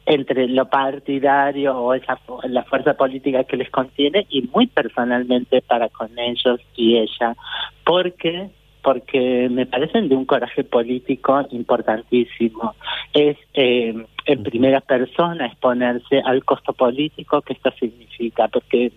entre 0.06 0.48
lo 0.50 0.70
partidario 0.70 1.76
o 1.80 1.96
esa 1.96 2.20
la 2.44 2.64
fuerza 2.64 2.94
política 2.94 3.44
que 3.44 3.58
les 3.58 3.72
contiene 3.72 4.28
y 4.30 4.44
muy 4.44 4.68
personalmente 4.68 5.64
para 5.64 5.90
con 5.90 6.12
ellos 6.20 6.60
y 6.76 6.98
ella 6.98 7.36
porque 7.84 8.52
porque 8.86 9.50
me 9.50 9.66
parecen 9.66 10.10
de 10.10 10.16
un 10.16 10.26
coraje 10.26 10.64
político 10.64 11.44
importantísimo. 11.50 12.76
Es 13.16 13.36
eh, 13.56 13.96
en 14.28 14.44
primera 14.44 14.80
persona 14.80 15.48
exponerse 15.48 16.22
al 16.24 16.46
costo 16.46 16.72
político 16.72 17.42
que 17.42 17.54
esto 17.54 17.72
significa, 17.80 18.48
porque 18.48 18.92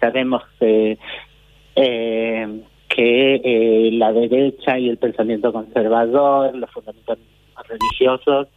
sabemos 0.00 0.42
eh, 0.58 0.98
eh, 1.76 2.62
que 2.88 3.90
la 3.92 4.12
derecha 4.12 4.76
y 4.76 4.88
el 4.88 4.98
pensamiento 4.98 5.52
conservador, 5.52 6.56
los 6.56 6.70
fundamentos 6.72 7.18
religiosos, 7.68 8.48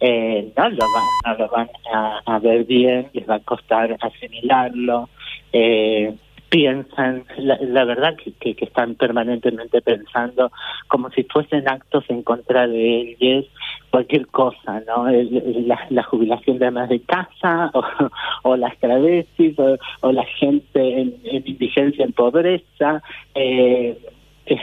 no 0.00 0.68
lo 0.70 0.86
van, 0.94 1.04
no 1.26 1.34
lo 1.36 1.48
van 1.48 1.68
a, 1.92 2.20
a, 2.26 2.38
ver 2.38 2.62
bien, 2.62 3.08
les 3.12 3.28
va 3.28 3.36
a 3.36 3.40
costar 3.40 3.96
asimilarlo. 4.00 5.08
Eh, 5.52 6.14
piensan, 6.48 7.24
la, 7.36 7.84
verdad 7.84 8.16
que, 8.16 8.54
que, 8.54 8.64
están 8.64 8.94
permanentemente 8.94 9.82
pensando 9.82 10.50
como 10.88 11.10
si 11.10 11.24
fuesen 11.24 11.68
actos 11.68 12.04
en 12.08 12.22
contra 12.22 12.66
de 12.66 13.16
ellos, 13.20 13.46
cualquier 13.90 14.26
cosa, 14.28 14.82
¿no? 14.86 15.06
La, 15.90 16.02
jubilación 16.04 16.58
de 16.58 16.70
más 16.70 16.88
de 16.88 17.00
casa, 17.00 17.70
o, 18.42 18.56
las 18.56 18.76
travestis, 18.78 19.56
o, 19.58 20.12
la 20.12 20.24
gente 20.24 21.00
en, 21.00 21.14
indigencia, 21.24 22.04
en 22.04 22.12
pobreza, 22.12 23.02
eh, 23.34 23.98
es, 24.46 24.60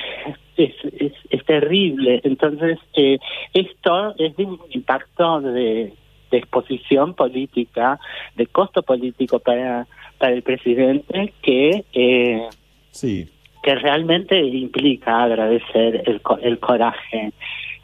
es, 0.57 1.13
es, 1.29 1.45
terrible. 1.45 2.21
Entonces, 2.23 2.79
eh, 2.95 3.19
esto 3.53 4.15
es 4.17 4.35
de 4.35 4.45
un 4.45 4.59
impacto 4.71 5.41
de 5.41 5.93
exposición 6.31 7.13
política, 7.13 7.99
de 8.35 8.47
costo 8.47 8.81
político 8.81 9.39
para 9.39 9.87
para 10.17 10.33
el 10.33 10.43
presidente 10.43 11.33
que 11.41 11.83
eh, 11.93 12.47
sí. 12.91 13.29
que 13.63 13.75
realmente 13.75 14.39
implica 14.39 15.23
agradecer 15.23 16.03
el, 16.05 16.21
el 16.41 16.59
coraje 16.59 17.31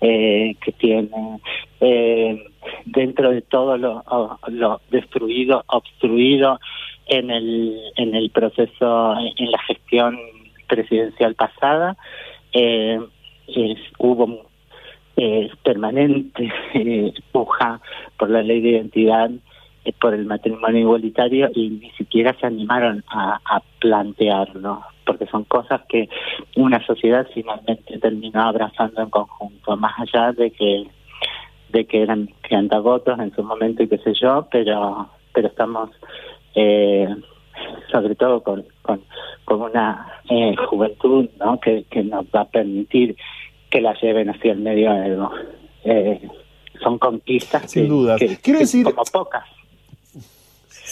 eh, 0.01 0.55
que 0.63 0.71
tiene 0.73 1.39
eh, 1.79 2.43
dentro 2.85 3.31
de 3.31 3.41
todo 3.41 3.77
lo, 3.77 4.03
lo 4.47 4.81
destruido, 4.89 5.63
obstruido 5.67 6.59
en 7.07 7.29
el 7.29 7.77
en 7.97 8.15
el 8.15 8.29
proceso 8.29 9.15
en 9.37 9.51
la 9.51 9.59
gestión 9.63 10.17
presidencial 10.67 11.35
pasada 11.35 11.97
eh, 12.53 12.99
es, 13.47 13.79
hubo 13.97 14.47
eh, 15.17 15.49
permanente 15.63 16.51
puja 17.31 17.81
por 18.17 18.29
la 18.29 18.41
ley 18.41 18.61
de 18.61 18.69
identidad 18.69 19.29
por 19.99 20.13
el 20.13 20.25
matrimonio 20.25 20.81
igualitario 20.81 21.49
y 21.53 21.69
ni 21.69 21.91
siquiera 21.91 22.35
se 22.39 22.45
animaron 22.45 23.03
a, 23.07 23.39
a 23.45 23.61
plantearlo, 23.79 24.81
porque 25.05 25.25
son 25.27 25.43
cosas 25.45 25.81
que 25.89 26.07
una 26.55 26.85
sociedad 26.85 27.27
finalmente 27.33 27.97
terminó 27.99 28.41
abrazando 28.41 29.01
en 29.01 29.09
conjunto, 29.09 29.75
más 29.77 29.93
allá 29.99 30.31
de 30.33 30.51
que 30.51 30.87
de 31.69 31.85
que 31.85 32.01
eran 32.01 32.29
votos 32.83 33.17
en 33.19 33.33
su 33.33 33.43
momento 33.43 33.81
y 33.81 33.87
qué 33.87 33.97
sé 33.99 34.13
yo, 34.13 34.47
pero 34.51 35.09
pero 35.33 35.47
estamos 35.47 35.89
eh, 36.53 37.07
sobre 37.91 38.15
todo 38.15 38.43
con, 38.43 38.65
con, 38.81 39.01
con 39.45 39.61
una 39.61 40.21
eh, 40.29 40.55
juventud 40.67 41.29
¿no? 41.39 41.59
que, 41.59 41.85
que 41.89 42.03
nos 42.03 42.25
va 42.25 42.41
a 42.41 42.49
permitir 42.49 43.15
que 43.69 43.81
la 43.81 43.93
lleven 43.93 44.29
hacia 44.29 44.51
el 44.51 44.59
medio 44.59 45.31
eh, 45.83 46.21
son 46.81 46.97
conquistas 46.99 47.71
Sin 47.71 47.87
duda. 47.87 48.17
Quiero 48.41 48.59
decir, 48.59 48.83
como 48.83 49.03
pocas 49.11 49.45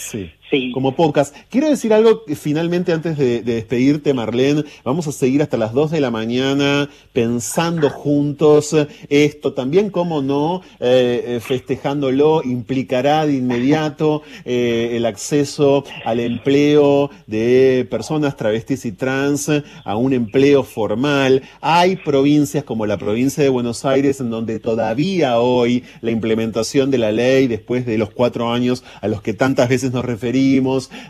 Sim. 0.00 0.30
Como 0.72 0.96
pocas. 0.96 1.32
Quiero 1.48 1.68
decir 1.68 1.92
algo 1.92 2.22
finalmente 2.34 2.92
antes 2.92 3.16
de, 3.16 3.42
despedirte, 3.42 4.14
Marlene. 4.14 4.64
Vamos 4.84 5.06
a 5.06 5.12
seguir 5.12 5.42
hasta 5.42 5.56
las 5.56 5.72
2 5.72 5.92
de 5.92 6.00
la 6.00 6.10
mañana 6.10 6.90
pensando 7.12 7.88
juntos 7.88 8.74
esto. 9.08 9.52
También, 9.52 9.90
como 9.90 10.22
no, 10.22 10.62
eh, 10.80 11.38
festejándolo, 11.40 12.42
implicará 12.42 13.26
de 13.26 13.34
inmediato 13.34 14.22
eh, 14.44 14.90
el 14.94 15.06
acceso 15.06 15.84
al 16.04 16.18
empleo 16.18 17.10
de 17.28 17.86
personas 17.88 18.36
travestis 18.36 18.84
y 18.86 18.92
trans, 18.92 19.50
a 19.84 19.96
un 19.96 20.12
empleo 20.12 20.64
formal. 20.64 21.42
Hay 21.60 21.96
provincias 21.96 22.64
como 22.64 22.86
la 22.86 22.98
provincia 22.98 23.42
de 23.42 23.48
Buenos 23.48 23.84
Aires 23.84 24.20
en 24.20 24.30
donde 24.30 24.58
todavía 24.58 25.38
hoy 25.38 25.84
la 26.00 26.10
implementación 26.10 26.90
de 26.90 26.98
la 26.98 27.12
ley, 27.12 27.46
después 27.46 27.86
de 27.86 27.98
los 27.98 28.10
cuatro 28.10 28.50
años 28.50 28.82
a 29.00 29.06
los 29.06 29.22
que 29.22 29.32
tantas 29.32 29.68
veces 29.68 29.92
nos 29.92 30.04
referimos, 30.04 30.39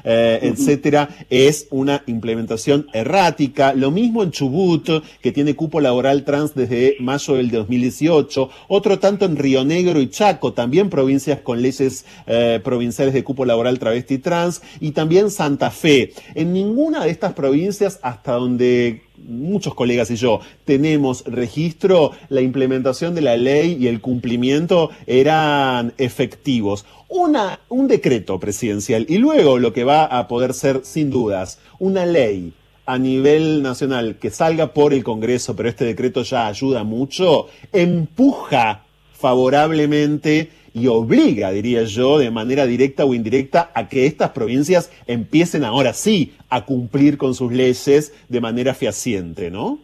eh, 0.05 0.39
etcétera, 0.43 1.09
es 1.31 1.67
una 1.71 2.03
implementación 2.07 2.87
errática. 2.93 3.75
Lo 3.75 3.91
mismo 3.91 4.23
en 4.23 4.31
Chubut, 4.31 4.89
que 5.21 5.33
tiene 5.33 5.55
cupo 5.55 5.81
laboral 5.81 6.25
trans 6.25 6.55
desde 6.55 6.97
mayo 7.01 7.35
del 7.35 7.51
2018. 7.51 8.51
Otro 8.69 8.99
tanto 8.99 9.25
en 9.25 9.37
Río 9.37 9.65
Negro 9.65 10.01
y 10.01 10.09
Chaco, 10.09 10.53
también 10.53 10.91
provincias 10.91 11.41
con 11.41 11.63
leyes 11.63 12.05
eh, 12.27 12.61
provinciales 12.63 13.15
de 13.15 13.25
cupo 13.25 13.45
laboral 13.45 13.79
travesti 13.79 14.19
trans. 14.19 14.63
Y 14.81 14.93
también 14.93 15.31
Santa 15.31 15.71
Fe. 15.71 16.13
En 16.35 16.53
ninguna 16.53 17.05
de 17.05 17.11
estas 17.11 17.33
provincias, 17.33 17.99
hasta 18.03 18.33
donde 18.33 19.03
muchos 19.27 19.75
colegas 19.75 20.11
y 20.11 20.17
yo 20.17 20.41
tenemos 20.65 21.25
registro, 21.25 22.13
la 22.29 22.41
implementación 22.41 23.15
de 23.15 23.21
la 23.23 23.37
ley 23.37 23.77
y 23.81 23.89
el 23.89 24.01
cumplimiento 24.01 24.91
eran 25.07 25.93
efectivos. 25.99 26.85
Un 27.09 27.89
decreto 27.89 28.39
presidencial 28.39 29.05
y 29.09 29.19
luego 29.19 29.59
lo 29.59 29.73
que 29.73 29.85
va 29.85 30.05
a 30.05 30.29
poder 30.29 30.55
ser, 30.55 30.81
sin 30.85 31.11
dudas, 31.11 31.59
una 31.79 32.07
ley 32.07 32.53
a 32.87 32.99
nivel 32.99 33.63
nacional 33.63 34.17
que 34.17 34.31
salga 34.31 34.73
por 34.73 34.93
el 34.93 35.05
Congreso, 35.05 35.55
pero 35.55 35.69
este 35.69 35.85
decreto 35.85 36.23
ya 36.23 36.47
ayuda 36.47 36.83
mucho, 36.85 37.47
empuja 37.73 38.85
favorablemente 39.13 40.51
y 40.75 40.87
obliga, 40.87 41.51
diría 41.51 41.85
yo, 41.85 42.19
de 42.19 42.31
manera 42.31 42.67
directa 42.67 43.05
o 43.05 43.15
indirecta, 43.15 43.71
a 43.75 43.89
que 43.89 44.07
estas 44.07 44.31
provincias 44.31 44.93
empiecen 45.07 45.65
ahora 45.65 45.93
sí 45.93 46.35
a 46.49 46.65
cumplir 46.65 47.19
con 47.19 47.35
sus 47.35 47.53
leyes 47.53 48.15
de 48.29 48.41
manera 48.41 48.75
fehaciente, 48.75 49.51
¿no? 49.51 49.79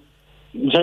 Yo 0.53 0.81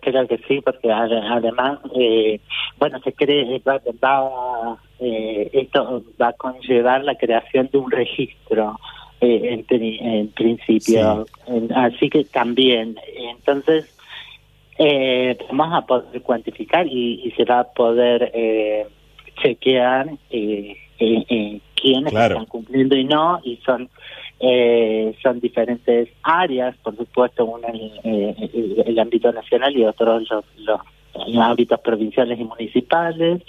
creo 0.00 0.26
que 0.26 0.38
sí, 0.48 0.60
porque 0.64 0.90
además, 0.90 1.78
eh, 1.94 2.40
bueno, 2.78 3.00
se 3.00 3.12
cree, 3.12 3.60
va, 3.66 3.80
va 4.02 4.78
eh, 4.98 5.50
esto 5.52 6.04
va 6.20 6.28
a 6.28 6.32
conllevar 6.32 7.04
la 7.04 7.16
creación 7.16 7.68
de 7.70 7.78
un 7.78 7.90
registro 7.90 8.78
eh, 9.20 9.62
en, 9.68 10.28
principio. 10.28 11.26
así 11.74 12.08
que 12.08 12.24
también, 12.24 12.96
entonces, 13.36 13.94
eh, 14.82 15.36
vamos 15.52 15.74
a 15.74 15.86
poder 15.86 16.22
cuantificar 16.22 16.86
y, 16.86 17.30
se 17.36 17.44
va 17.44 17.60
a 17.60 17.64
poder 17.64 18.30
eh, 18.32 18.86
chequear 19.42 20.08
eh, 20.30 20.76
eh, 20.98 21.60
quiénes 21.74 22.12
están 22.12 22.46
cumpliendo 22.46 22.96
y 22.96 23.04
no, 23.04 23.40
y 23.44 23.56
son 23.64 23.88
son 25.22 25.38
diferentes 25.38 26.08
áreas, 26.22 26.74
por 26.78 26.96
supuesto, 26.96 27.44
una 27.44 27.68
en 27.68 28.34
el 28.86 28.98
ámbito 28.98 29.30
nacional 29.32 29.76
y 29.76 29.84
otros 29.84 30.30
los, 30.30 30.44
los 30.56 30.80
ámbitos 31.36 31.78
provinciales 31.80 32.40
y 32.40 32.44
municipales. 32.44 33.42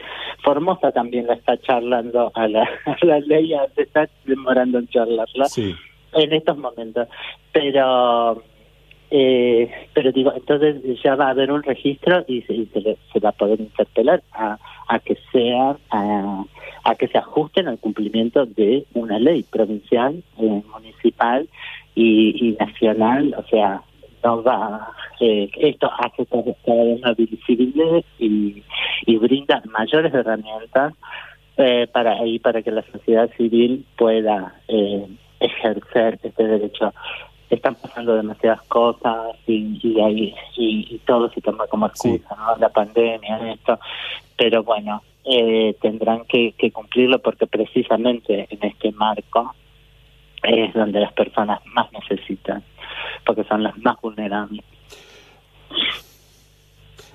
Formosa 0.43 0.91
también 0.91 1.27
la 1.27 1.35
está 1.35 1.57
charlando 1.61 2.31
a 2.35 2.47
la, 2.49 2.63
a 2.85 3.05
la 3.05 3.19
ley, 3.21 3.53
se 3.75 3.83
está 3.83 4.09
demorando 4.25 4.79
en 4.79 4.87
charlarla 4.89 5.45
en 6.13 6.33
estos 6.33 6.57
momentos. 6.57 7.07
Pero 7.53 8.43
eh, 9.13 9.69
pero 9.93 10.13
digo, 10.13 10.31
entonces 10.33 10.81
ya 11.03 11.15
va 11.15 11.27
a 11.27 11.31
haber 11.31 11.51
un 11.51 11.61
registro 11.63 12.23
y 12.27 12.41
se, 12.43 12.65
se, 13.11 13.19
va 13.19 13.29
a 13.29 13.33
poder 13.33 13.59
interpelar 13.59 14.23
a, 14.31 14.57
a 14.91 14.99
que 14.99 15.17
sea 15.31 15.77
a, 15.89 16.95
que 16.95 17.07
se 17.07 17.17
ajusten 17.17 17.69
al 17.69 17.79
cumplimiento 17.79 18.45
de 18.45 18.85
una 18.93 19.19
ley 19.19 19.43
provincial, 19.43 20.21
eh, 20.37 20.63
municipal 20.69 21.47
y, 21.95 22.57
nacional. 22.59 23.33
O 23.37 23.43
sea, 23.47 23.81
no 24.21 24.43
va 24.43 24.91
eh, 25.21 25.49
esto 25.59 25.89
hace 25.97 26.25
cada 26.25 26.83
vez 26.83 27.01
más 27.01 27.15
visible 27.15 28.03
y, 28.19 28.63
y 29.05 29.17
brinda 29.17 29.63
mayores 29.65 30.13
herramientas 30.13 30.93
eh, 31.55 31.87
para 31.91 32.25
y 32.27 32.39
para 32.39 32.61
que 32.61 32.71
la 32.71 32.83
sociedad 32.91 33.29
civil 33.37 33.85
pueda 33.97 34.53
ejercer 35.39 36.19
este 36.21 36.47
derecho 36.47 36.93
están 37.55 37.75
pasando 37.75 38.15
demasiadas 38.15 38.61
cosas 38.63 39.35
y, 39.47 39.79
y, 39.83 39.99
ahí, 40.01 40.35
y, 40.55 40.97
todo 41.05 41.29
se 41.29 41.41
toma 41.41 41.67
como 41.67 41.87
excusa, 41.87 42.35
¿no? 42.35 42.55
La 42.57 42.69
pandemia, 42.69 43.53
esto. 43.53 43.79
Pero 44.37 44.63
bueno, 44.63 45.01
eh, 45.25 45.75
tendrán 45.81 46.25
que, 46.25 46.53
que 46.53 46.71
cumplirlo 46.71 47.19
porque 47.19 47.47
precisamente 47.47 48.47
en 48.49 48.63
este 48.63 48.91
marco 48.91 49.53
es 50.43 50.73
donde 50.73 50.99
las 50.99 51.13
personas 51.13 51.61
más 51.67 51.91
necesitan, 51.93 52.63
porque 53.25 53.43
son 53.43 53.63
las 53.63 53.77
más 53.77 53.99
vulnerables. 54.01 54.65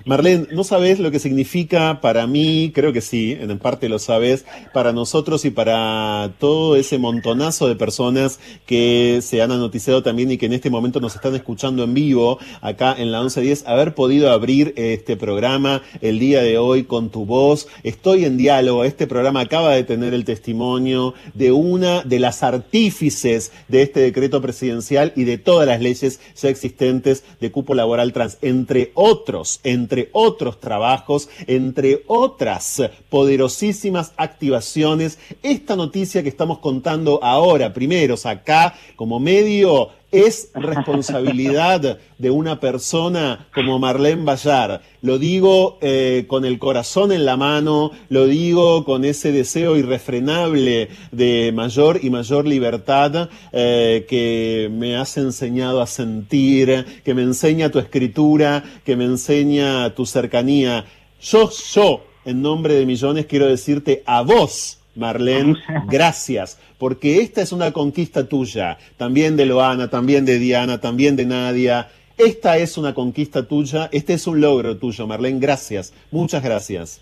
Marlene, 0.07 0.47
¿no 0.53 0.63
sabes 0.63 0.99
lo 0.99 1.11
que 1.11 1.19
significa 1.19 1.99
para 1.99 2.27
mí? 2.27 2.71
Creo 2.73 2.93
que 2.93 3.01
sí, 3.01 3.37
en 3.37 3.59
parte 3.59 3.89
lo 3.89 3.99
sabes, 3.99 4.45
para 4.73 4.93
nosotros 4.93 5.43
y 5.43 5.49
para 5.49 6.31
todo 6.39 6.77
ese 6.77 6.97
montonazo 6.97 7.67
de 7.67 7.75
personas 7.75 8.39
que 8.65 9.19
se 9.21 9.41
han 9.41 9.51
anoticiado 9.51 10.03
también 10.03 10.31
y 10.31 10.37
que 10.37 10.45
en 10.45 10.53
este 10.53 10.69
momento 10.69 11.01
nos 11.01 11.15
están 11.15 11.35
escuchando 11.35 11.83
en 11.83 11.93
vivo 11.93 12.39
acá 12.61 12.95
en 12.97 13.11
la 13.11 13.19
1110, 13.19 13.67
haber 13.67 13.95
podido 13.95 14.31
abrir 14.31 14.73
este 14.77 15.17
programa 15.17 15.81
el 15.99 16.19
día 16.19 16.41
de 16.41 16.57
hoy 16.57 16.85
con 16.85 17.09
tu 17.09 17.25
voz. 17.25 17.67
Estoy 17.83 18.23
en 18.23 18.37
diálogo, 18.37 18.85
este 18.85 19.07
programa 19.07 19.41
acaba 19.41 19.73
de 19.73 19.83
tener 19.83 20.13
el 20.13 20.23
testimonio 20.23 21.15
de 21.33 21.51
una 21.51 22.03
de 22.03 22.19
las 22.19 22.43
artífices 22.43 23.51
de 23.67 23.81
este 23.81 23.99
decreto 23.99 24.41
presidencial 24.41 25.11
y 25.17 25.25
de 25.25 25.37
todas 25.37 25.67
las 25.67 25.81
leyes 25.81 26.21
ya 26.41 26.47
existentes 26.47 27.25
de 27.41 27.51
cupo 27.51 27.73
laboral 27.73 28.13
trans, 28.13 28.37
entre 28.41 28.91
otros, 28.93 29.59
entre 29.65 29.96
otros 30.13 30.59
trabajos, 30.59 31.29
entre 31.47 32.03
otras 32.07 32.81
poderosísimas 33.09 34.13
activaciones, 34.17 35.19
esta 35.43 35.75
noticia 35.75 36.23
que 36.23 36.29
estamos 36.29 36.59
contando 36.59 37.19
ahora, 37.23 37.73
primeros 37.73 38.25
acá 38.25 38.75
como 38.95 39.19
medio, 39.19 39.89
es 40.11 40.51
responsabilidad 40.53 41.99
de 42.17 42.29
una 42.29 42.59
persona 42.59 43.47
como 43.53 43.77
Marlene 43.77 44.23
Bayar. 44.23 44.81
Lo 45.01 45.19
digo 45.19 45.77
eh, 45.81 46.25
con 46.27 46.45
el 46.45 46.59
corazón 46.59 47.11
en 47.11 47.25
la 47.25 47.35
mano, 47.35 47.91
lo 48.09 48.25
digo 48.25 48.85
con 48.85 49.03
ese 49.03 49.31
deseo 49.31 49.75
irrefrenable 49.75 50.89
de 51.11 51.51
mayor 51.53 51.99
y 52.01 52.09
mayor 52.09 52.47
libertad 52.47 53.29
eh, 53.51 54.05
que 54.07 54.69
me 54.71 54.95
has 54.95 55.17
enseñado 55.17 55.81
a 55.81 55.87
sentir, 55.87 56.85
que 57.03 57.13
me 57.13 57.23
enseña 57.23 57.69
tu 57.69 57.79
escritura, 57.79 58.63
que 58.85 58.95
me 58.95 59.05
enseña 59.05 59.93
tu 59.93 60.05
cercanía. 60.05 60.85
Yo, 61.21 61.49
yo, 61.73 62.03
en 62.25 62.41
nombre 62.41 62.75
de 62.75 62.85
millones, 62.85 63.25
quiero 63.25 63.47
decirte 63.47 64.03
a 64.05 64.21
vos, 64.21 64.76
Marlene, 64.97 65.55
gracias, 65.87 66.59
porque 66.77 67.21
esta 67.21 67.41
es 67.41 67.51
una 67.51 67.71
conquista 67.71 68.27
tuya, 68.27 68.77
también 68.97 69.37
de 69.37 69.45
Loana, 69.45 69.89
también 69.89 70.25
de 70.25 70.39
Diana, 70.39 70.79
también 70.79 71.15
de 71.15 71.25
Nadia. 71.25 71.89
Esta 72.17 72.57
es 72.57 72.77
una 72.77 72.93
conquista 72.93 73.47
tuya, 73.47 73.89
este 73.91 74.13
es 74.13 74.25
un 74.27 74.41
logro 74.41 74.77
tuyo, 74.77 75.05
Marlene, 75.07 75.39
gracias, 75.39 75.93
muchas 76.11 76.43
gracias. 76.43 77.01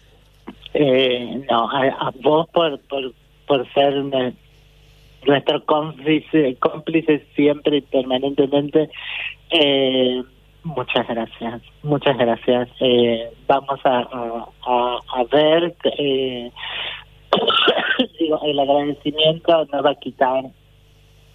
Eh, 0.74 1.46
no, 1.50 1.70
a, 1.72 2.12
vos 2.22 2.50
por, 2.50 2.80
por, 2.82 3.14
por 3.48 3.74
ser 3.74 3.94
nuestro 5.26 5.66
cómplice, 5.66 6.56
cómplice 6.60 7.26
siempre 7.36 7.78
y 7.78 7.82
permanentemente. 7.82 8.90
Eh, 9.52 10.22
muchas 10.64 11.08
gracias, 11.08 11.62
muchas 11.84 12.18
gracias. 12.18 12.70
Eh, 12.82 13.30
vamos 13.48 13.80
a, 13.86 14.00
a, 14.00 15.00
a 15.14 15.24
ver 15.32 15.76
eh, 15.98 16.52
digo, 18.20 18.40
el 18.44 18.60
agradecimiento 18.60 19.66
no 19.72 19.84
va 19.84 19.92
a 19.92 19.96
quitar 19.96 20.46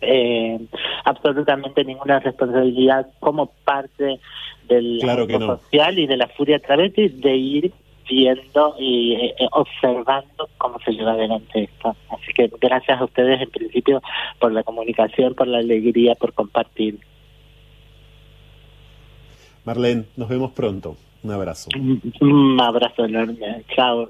eh, 0.00 0.58
absolutamente 1.04 1.84
ninguna 1.84 2.20
responsabilidad 2.20 3.06
como 3.20 3.46
parte 3.64 4.20
del 4.68 5.00
social 5.00 5.98
y 5.98 6.06
de 6.06 6.16
la 6.16 6.28
furia 6.28 6.58
travesti 6.58 7.08
de 7.08 7.36
ir 7.36 7.72
viendo 8.08 8.74
y 8.78 9.14
eh, 9.14 9.34
observando 9.52 10.48
cómo 10.58 10.78
se 10.84 10.92
lleva 10.92 11.12
adelante 11.12 11.64
esto. 11.64 11.94
Así 12.10 12.32
que 12.34 12.50
gracias 12.60 13.00
a 13.00 13.04
ustedes 13.04 13.40
en 13.40 13.50
principio 13.50 14.02
por 14.38 14.52
la 14.52 14.62
comunicación, 14.62 15.34
por 15.34 15.46
la 15.46 15.58
alegría, 15.58 16.14
por 16.14 16.32
compartir. 16.32 16.98
Marlene, 19.64 20.04
nos 20.16 20.28
vemos 20.28 20.52
pronto. 20.52 20.96
Un 21.22 21.32
abrazo. 21.32 21.68
Un 22.20 22.60
abrazo 22.60 23.04
enorme. 23.04 23.62
Chao. 23.74 24.08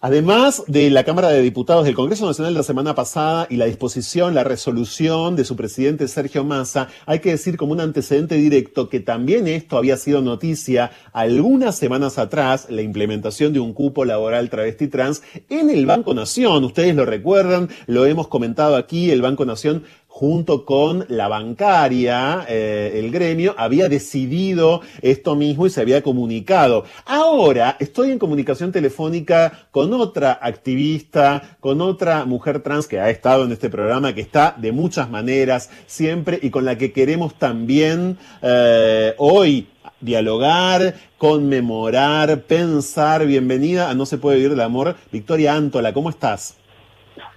Además 0.00 0.62
de 0.68 0.90
la 0.90 1.02
Cámara 1.02 1.28
de 1.30 1.42
Diputados 1.42 1.84
del 1.84 1.96
Congreso 1.96 2.24
Nacional 2.24 2.54
la 2.54 2.62
semana 2.62 2.94
pasada 2.94 3.48
y 3.50 3.56
la 3.56 3.64
disposición, 3.64 4.32
la 4.32 4.44
resolución 4.44 5.34
de 5.34 5.44
su 5.44 5.56
presidente 5.56 6.06
Sergio 6.06 6.44
Massa, 6.44 6.86
hay 7.04 7.18
que 7.18 7.30
decir 7.30 7.56
como 7.56 7.72
un 7.72 7.80
antecedente 7.80 8.36
directo 8.36 8.88
que 8.88 9.00
también 9.00 9.48
esto 9.48 9.76
había 9.76 9.96
sido 9.96 10.22
noticia 10.22 10.92
algunas 11.12 11.76
semanas 11.76 12.16
atrás, 12.16 12.68
la 12.70 12.82
implementación 12.82 13.52
de 13.52 13.58
un 13.58 13.72
cupo 13.72 14.04
laboral 14.04 14.50
travesti 14.50 14.86
trans 14.86 15.22
en 15.48 15.68
el 15.68 15.84
Banco 15.84 16.14
Nación. 16.14 16.62
Ustedes 16.62 16.94
lo 16.94 17.04
recuerdan, 17.04 17.68
lo 17.88 18.06
hemos 18.06 18.28
comentado 18.28 18.76
aquí, 18.76 19.10
el 19.10 19.20
Banco 19.20 19.44
Nación 19.46 19.82
junto 20.18 20.64
con 20.64 21.04
la 21.06 21.28
bancaria, 21.28 22.44
eh, 22.48 22.90
el 22.96 23.12
gremio, 23.12 23.54
había 23.56 23.88
decidido 23.88 24.80
esto 25.00 25.36
mismo 25.36 25.64
y 25.64 25.70
se 25.70 25.80
había 25.80 26.02
comunicado. 26.02 26.84
Ahora 27.06 27.76
estoy 27.78 28.10
en 28.10 28.18
comunicación 28.18 28.72
telefónica 28.72 29.68
con 29.70 29.94
otra 29.94 30.32
activista, 30.42 31.56
con 31.60 31.80
otra 31.80 32.24
mujer 32.24 32.64
trans 32.64 32.88
que 32.88 32.98
ha 32.98 33.10
estado 33.10 33.44
en 33.44 33.52
este 33.52 33.70
programa, 33.70 34.12
que 34.12 34.20
está 34.20 34.56
de 34.58 34.72
muchas 34.72 35.08
maneras 35.08 35.70
siempre 35.86 36.40
y 36.42 36.50
con 36.50 36.64
la 36.64 36.76
que 36.76 36.90
queremos 36.90 37.34
también 37.38 38.18
eh, 38.42 39.14
hoy 39.18 39.68
dialogar, 40.00 40.96
conmemorar, 41.16 42.42
pensar. 42.42 43.24
Bienvenida 43.24 43.88
a 43.88 43.94
No 43.94 44.04
se 44.04 44.18
puede 44.18 44.38
vivir 44.38 44.50
del 44.50 44.62
amor. 44.62 44.96
Victoria 45.12 45.54
Antola, 45.54 45.92
¿cómo 45.92 46.10
estás? 46.10 46.56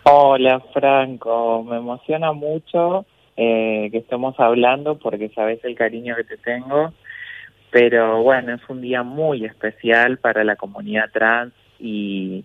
Hola 0.04 0.60
Franco, 0.74 1.64
me 1.64 1.78
emociona 1.78 2.32
mucho 2.32 3.06
eh, 3.38 3.88
que 3.92 4.00
estemos 4.00 4.40
hablando 4.40 4.98
porque 4.98 5.30
sabes 5.30 5.64
el 5.64 5.76
cariño 5.76 6.16
que 6.16 6.24
te 6.24 6.38
tengo, 6.38 6.92
pero 7.70 8.24
bueno, 8.24 8.56
es 8.56 8.62
un 8.68 8.82
día 8.82 9.04
muy 9.04 9.46
especial 9.46 10.18
para 10.18 10.44
la 10.44 10.56
comunidad 10.56 11.12
trans 11.14 11.54
y, 11.80 12.44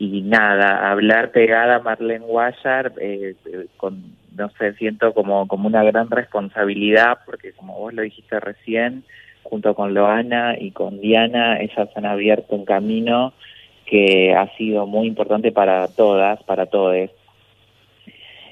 nada, 0.00 0.90
hablar 0.90 1.30
pegada 1.30 1.76
a 1.76 1.80
Marlene 1.80 2.26
Guayar, 2.26 2.92
eh, 3.00 3.36
con, 3.76 4.16
no 4.34 4.50
sé, 4.58 4.74
siento 4.74 5.14
como, 5.14 5.46
como 5.46 5.68
una 5.68 5.84
gran 5.84 6.10
responsabilidad 6.10 7.18
porque 7.24 7.52
como 7.52 7.78
vos 7.78 7.94
lo 7.94 8.02
dijiste 8.02 8.40
recién, 8.40 9.04
junto 9.44 9.76
con 9.76 9.94
Loana 9.94 10.56
y 10.58 10.72
con 10.72 11.00
Diana, 11.00 11.60
ellas 11.60 11.88
han 11.94 12.06
abierto 12.06 12.56
un 12.56 12.64
camino 12.64 13.34
que 13.88 14.34
ha 14.34 14.54
sido 14.56 14.86
muy 14.86 15.06
importante 15.06 15.52
para 15.52 15.88
todas, 15.88 16.42
para 16.44 16.66
todos. 16.66 17.10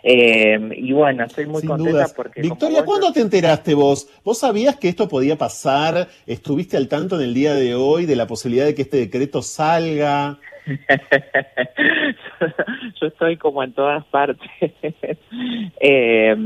Eh, 0.03 0.59
y 0.77 0.93
bueno, 0.93 1.25
estoy 1.25 1.47
muy 1.47 1.63
contenta 1.63 2.07
porque... 2.15 2.41
Victoria, 2.41 2.85
¿cuándo 2.85 3.13
te 3.13 3.21
enteraste 3.21 3.75
vos? 3.75 4.09
¿Vos 4.25 4.39
sabías 4.39 4.77
que 4.77 4.89
esto 4.89 5.09
podía 5.09 5.37
pasar? 5.37 6.09
¿Estuviste 6.27 6.77
al 6.77 6.89
tanto 6.89 7.17
en 7.17 7.23
el 7.23 7.35
día 7.35 7.55
de 7.55 7.75
hoy 7.75 8.07
de 8.07 8.17
la 8.17 8.27
posibilidad 8.27 8.67
de 8.67 8.75
que 8.75 8.83
este 8.83 8.99
decreto 8.99 9.43
salga? 9.43 10.39
Yo 13.01 13.07
estoy 13.07 13.37
como 13.37 13.63
en 13.63 13.73
todas 13.73 14.05
partes. 14.07 14.51
eh, 15.81 16.37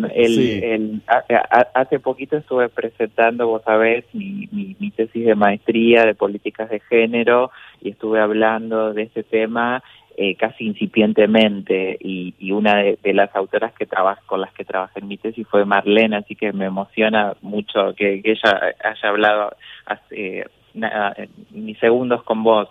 hace 1.74 2.00
poquito 2.00 2.36
estuve 2.36 2.68
presentando, 2.68 3.46
vos 3.46 3.62
sabés, 3.62 4.04
mi, 4.12 4.46
mi, 4.52 4.90
tesis 4.90 5.24
de 5.24 5.34
maestría 5.34 6.04
de 6.04 6.14
políticas 6.14 6.68
de 6.68 6.80
género 6.80 7.50
y 7.80 7.90
estuve 7.90 8.20
hablando 8.20 8.92
de 8.92 9.04
este 9.04 9.22
tema 9.22 9.82
eh, 10.16 10.36
casi 10.36 10.66
incipientemente 10.66 11.96
y, 11.98 12.34
y 12.38 12.52
una 12.52 12.76
de, 12.76 12.98
las 13.14 13.34
autoras 13.34 13.72
que 13.72 13.86
trabaja 13.86 14.20
con 14.26 14.42
las 14.42 14.52
que 14.52 14.64
trabajé 14.64 15.00
en 15.00 15.08
mi 15.08 15.16
tesis 15.16 15.46
fue 15.48 15.64
Marlene, 15.64 16.16
así 16.16 16.34
que 16.34 16.52
me 16.52 16.66
emociona 16.66 17.34
mucho 17.40 17.94
que, 17.96 18.20
que 18.20 18.32
ella 18.32 18.74
haya 18.84 19.08
hablado 19.08 19.56
hace 19.86 20.44
ni 20.74 21.74
segundos 21.76 22.22
con 22.22 22.42
vos 22.42 22.68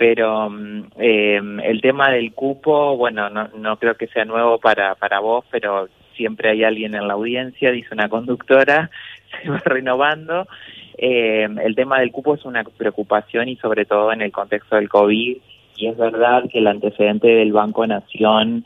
pero 0.00 0.50
eh, 0.96 1.38
el 1.62 1.82
tema 1.82 2.10
del 2.10 2.32
cupo, 2.32 2.96
bueno, 2.96 3.28
no, 3.28 3.48
no 3.48 3.76
creo 3.76 3.96
que 3.96 4.06
sea 4.06 4.24
nuevo 4.24 4.56
para, 4.56 4.94
para 4.94 5.20
vos, 5.20 5.44
pero 5.50 5.90
siempre 6.16 6.48
hay 6.48 6.64
alguien 6.64 6.94
en 6.94 7.06
la 7.06 7.12
audiencia, 7.12 7.70
dice 7.70 7.92
una 7.92 8.08
conductora, 8.08 8.90
se 9.42 9.50
va 9.50 9.58
renovando. 9.62 10.48
Eh, 10.96 11.46
el 11.62 11.74
tema 11.74 12.00
del 12.00 12.12
cupo 12.12 12.34
es 12.34 12.46
una 12.46 12.64
preocupación 12.64 13.50
y 13.50 13.56
sobre 13.56 13.84
todo 13.84 14.10
en 14.10 14.22
el 14.22 14.32
contexto 14.32 14.76
del 14.76 14.88
COVID, 14.88 15.36
y 15.76 15.86
es 15.86 15.96
verdad 15.98 16.44
que 16.50 16.60
el 16.60 16.68
antecedente 16.68 17.28
del 17.28 17.52
Banco 17.52 17.86
Nación 17.86 18.64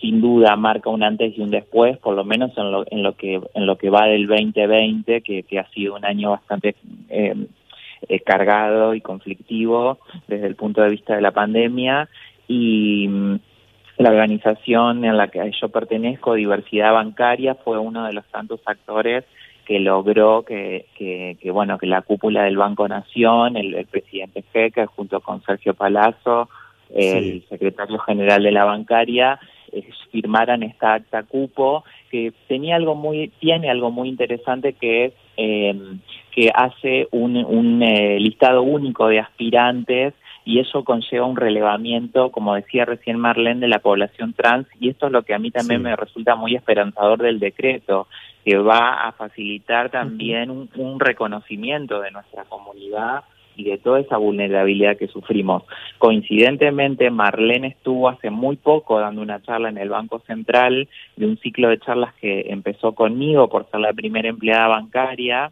sin 0.00 0.20
duda 0.20 0.56
marca 0.56 0.90
un 0.90 1.04
antes 1.04 1.38
y 1.38 1.42
un 1.42 1.50
después, 1.50 1.96
por 1.98 2.16
lo 2.16 2.24
menos 2.24 2.50
en 2.58 2.72
lo, 2.72 2.84
en 2.90 3.04
lo 3.04 3.12
que 3.14 3.40
en 3.54 3.66
lo 3.66 3.78
que 3.78 3.88
va 3.88 4.06
del 4.06 4.26
2020, 4.26 5.20
que, 5.20 5.44
que 5.44 5.58
ha 5.60 5.68
sido 5.70 5.94
un 5.94 6.04
año 6.04 6.30
bastante 6.30 6.74
eh, 7.08 7.34
eh, 8.08 8.20
cargado 8.20 8.94
y 8.94 9.00
conflictivo 9.00 9.98
desde 10.28 10.46
el 10.46 10.56
punto 10.56 10.82
de 10.82 10.90
vista 10.90 11.14
de 11.14 11.22
la 11.22 11.32
pandemia 11.32 12.08
y 12.48 13.06
mm, 13.08 13.36
la 13.98 14.10
organización 14.10 15.04
en 15.04 15.16
la 15.16 15.28
que 15.28 15.50
yo 15.60 15.68
pertenezco, 15.68 16.34
Diversidad 16.34 16.92
Bancaria, 16.92 17.54
fue 17.54 17.78
uno 17.78 18.04
de 18.04 18.12
los 18.12 18.24
tantos 18.26 18.60
actores 18.66 19.24
que 19.64 19.78
logró 19.78 20.44
que, 20.44 20.86
que, 20.96 21.50
bueno 21.50 21.78
que 21.78 21.86
la 21.86 22.02
cúpula 22.02 22.44
del 22.44 22.56
Banco 22.56 22.88
Nación, 22.88 23.56
el, 23.56 23.86
presidente 23.86 24.44
Jeque, 24.52 24.86
junto 24.86 25.20
con 25.20 25.42
Sergio 25.42 25.74
Palazzo, 25.74 26.48
el 26.92 27.44
secretario 27.48 27.98
general 28.00 28.42
de 28.42 28.50
la 28.50 28.64
bancaria, 28.64 29.38
firmaran 30.10 30.62
esta 30.62 30.94
acta 30.94 31.22
cupo 31.22 31.84
que 32.10 32.32
tenía 32.46 32.76
algo 32.76 32.94
muy 32.94 33.28
tiene 33.40 33.70
algo 33.70 33.90
muy 33.90 34.08
interesante 34.08 34.74
que 34.74 35.06
es 35.06 35.12
eh, 35.36 35.74
que 36.30 36.50
hace 36.54 37.08
un, 37.10 37.36
un 37.36 37.82
eh, 37.82 38.18
listado 38.20 38.62
único 38.62 39.08
de 39.08 39.20
aspirantes 39.20 40.14
y 40.44 40.58
eso 40.58 40.82
conlleva 40.82 41.26
un 41.26 41.36
relevamiento, 41.36 42.30
como 42.30 42.54
decía 42.54 42.84
recién 42.84 43.18
Marlene, 43.18 43.60
de 43.60 43.68
la 43.68 43.78
población 43.78 44.32
trans 44.32 44.66
y 44.80 44.88
esto 44.88 45.06
es 45.06 45.12
lo 45.12 45.22
que 45.22 45.34
a 45.34 45.38
mí 45.38 45.50
también 45.50 45.82
me 45.82 45.94
resulta 45.94 46.34
muy 46.34 46.54
esperanzador 46.54 47.22
del 47.22 47.38
decreto, 47.38 48.08
que 48.44 48.56
va 48.58 49.06
a 49.06 49.12
facilitar 49.12 49.90
también 49.90 50.50
un, 50.50 50.68
un 50.76 50.98
reconocimiento 50.98 52.00
de 52.00 52.10
nuestra 52.10 52.44
comunidad 52.44 53.24
y 53.56 53.64
de 53.64 53.78
toda 53.78 54.00
esa 54.00 54.16
vulnerabilidad 54.16 54.96
que 54.96 55.08
sufrimos. 55.08 55.64
Coincidentemente, 55.98 57.10
Marlene 57.10 57.68
estuvo 57.68 58.08
hace 58.08 58.30
muy 58.30 58.56
poco 58.56 59.00
dando 59.00 59.22
una 59.22 59.42
charla 59.42 59.68
en 59.68 59.78
el 59.78 59.90
Banco 59.90 60.20
Central 60.26 60.88
de 61.16 61.26
un 61.26 61.38
ciclo 61.38 61.68
de 61.68 61.78
charlas 61.78 62.14
que 62.14 62.46
empezó 62.48 62.92
conmigo 62.92 63.48
por 63.48 63.70
ser 63.70 63.80
la 63.80 63.92
primera 63.92 64.28
empleada 64.28 64.68
bancaria 64.68 65.50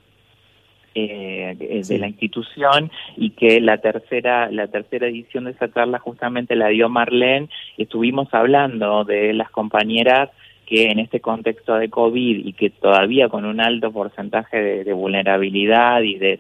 eh, 0.95 1.55
de 1.87 1.99
la 1.99 2.09
institución 2.09 2.91
y 3.17 3.31
que 3.31 3.61
la 3.61 3.79
tercera 3.79 4.51
la 4.51 4.67
tercera 4.67 5.07
edición 5.07 5.45
de 5.45 5.53
esa 5.53 5.73
charla 5.73 6.01
justamente 6.01 6.57
la 6.57 6.67
dio 6.67 6.89
Marlene 6.89 7.49
estuvimos 7.79 8.27
hablando 8.35 9.05
de 9.05 9.33
las 9.33 9.51
compañeras 9.51 10.31
que 10.71 10.91
en 10.91 11.01
este 11.01 11.21
contexto 11.21 11.75
de 11.75 11.91
COVID 11.91 12.47
y 12.47 12.53
que 12.53 12.71
todavía 12.71 13.29
con 13.29 13.45
un 13.45 13.61
alto 13.61 13.91
porcentaje 13.91 14.85
de, 14.85 14.93
vulnerabilidad 14.93 16.01
y 16.03 16.15
de 16.15 16.39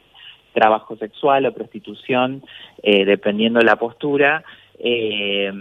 trabajo 0.52 0.96
sexual 0.96 1.46
o 1.46 1.52
prostitución, 1.52 2.42
eh, 2.82 3.04
dependiendo 3.04 3.58
de 3.60 3.66
la 3.66 3.76
postura, 3.76 4.44
eh, 4.82 5.52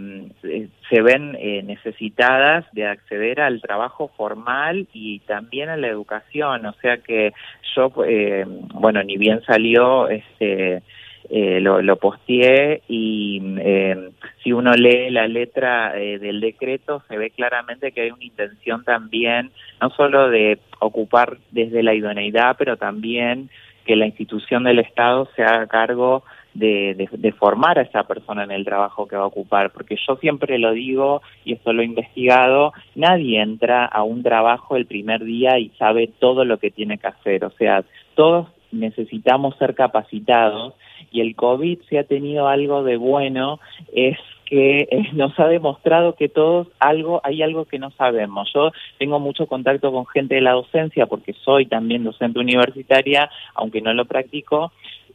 se 0.89 1.01
ven 1.01 1.35
eh, 1.37 1.61
necesitadas 1.63 2.65
de 2.71 2.87
acceder 2.87 3.41
al 3.41 3.61
trabajo 3.61 4.09
formal 4.15 4.87
y 4.93 5.19
también 5.19 5.69
a 5.69 5.77
la 5.77 5.87
educación. 5.87 6.65
O 6.65 6.73
sea 6.81 6.97
que 6.97 7.33
yo, 7.75 7.91
eh, 8.05 8.45
bueno, 8.47 9.03
ni 9.03 9.17
bien 9.17 9.41
salió, 9.43 10.07
este, 10.07 10.81
eh, 11.29 11.59
lo, 11.61 11.81
lo 11.81 11.97
posteé 11.97 12.81
y 12.87 13.39
eh, 13.59 14.09
si 14.41 14.51
uno 14.51 14.71
lee 14.73 15.11
la 15.11 15.27
letra 15.27 15.95
eh, 15.95 16.17
del 16.17 16.39
decreto 16.39 17.03
se 17.07 17.17
ve 17.17 17.29
claramente 17.29 17.91
que 17.91 18.01
hay 18.01 18.09
una 18.09 18.23
intención 18.23 18.83
también 18.83 19.51
no 19.79 19.91
solo 19.91 20.29
de 20.29 20.57
ocupar 20.79 21.37
desde 21.51 21.83
la 21.83 21.93
idoneidad, 21.93 22.55
pero 22.57 22.77
también 22.77 23.51
que 23.89 23.95
la 23.95 24.05
institución 24.05 24.65
del 24.65 24.77
Estado 24.77 25.27
se 25.35 25.41
haga 25.41 25.65
cargo 25.65 26.21
de, 26.53 27.09
de, 27.11 27.31
formar 27.31 27.79
a 27.79 27.81
esa 27.81 28.03
persona 28.03 28.43
en 28.43 28.51
el 28.51 28.63
trabajo 28.63 29.07
que 29.07 29.15
va 29.15 29.23
a 29.23 29.33
ocupar, 29.33 29.71
porque 29.71 29.97
yo 30.07 30.15
siempre 30.17 30.59
lo 30.59 30.73
digo 30.73 31.23
y 31.43 31.53
esto 31.53 31.73
lo 31.73 31.81
he 31.81 31.85
investigado, 31.85 32.71
nadie 32.93 33.41
entra 33.41 33.85
a 33.85 34.03
un 34.03 34.21
trabajo 34.21 34.75
el 34.75 34.85
primer 34.85 35.23
día 35.23 35.57
y 35.57 35.69
sabe 35.79 36.07
todo 36.19 36.45
lo 36.45 36.59
que 36.59 36.69
tiene 36.69 36.99
que 36.99 37.07
hacer, 37.07 37.43
o 37.43 37.49
sea, 37.49 37.83
todos 38.13 38.45
necesitamos 38.71 39.57
ser 39.57 39.73
capacitados 39.73 40.75
y 41.11 41.21
el 41.21 41.35
COVID 41.35 41.79
si 41.89 41.97
ha 41.97 42.03
tenido 42.03 42.47
algo 42.47 42.83
de 42.83 42.97
bueno 42.97 43.59
es 43.91 44.19
que 44.49 44.87
eh, 44.89 45.09
nos 45.13 45.39
ha 45.39 45.47
demostrado 45.47 46.15
que 46.15 46.27
todos 46.27 46.67
algo 46.79 47.21
hay 47.23 47.43
algo 47.43 47.65
que 47.65 47.79
no 47.79 47.91
sabemos. 47.91 48.51
Yo 48.53 48.71
tengo 48.97 49.19
mucho 49.19 49.45
contacto 49.45 49.91
con 49.91 50.07
gente 50.07 50.35
de 50.35 50.41
la 50.41 50.53
docencia 50.53 51.05
porque 51.05 51.33
soy 51.33 51.67
también 51.67 52.03
docente 52.03 52.39
universitaria, 52.39 53.29
aunque 53.53 53.81
no 53.81 53.93
lo 53.93 54.05
practico, 54.05 54.71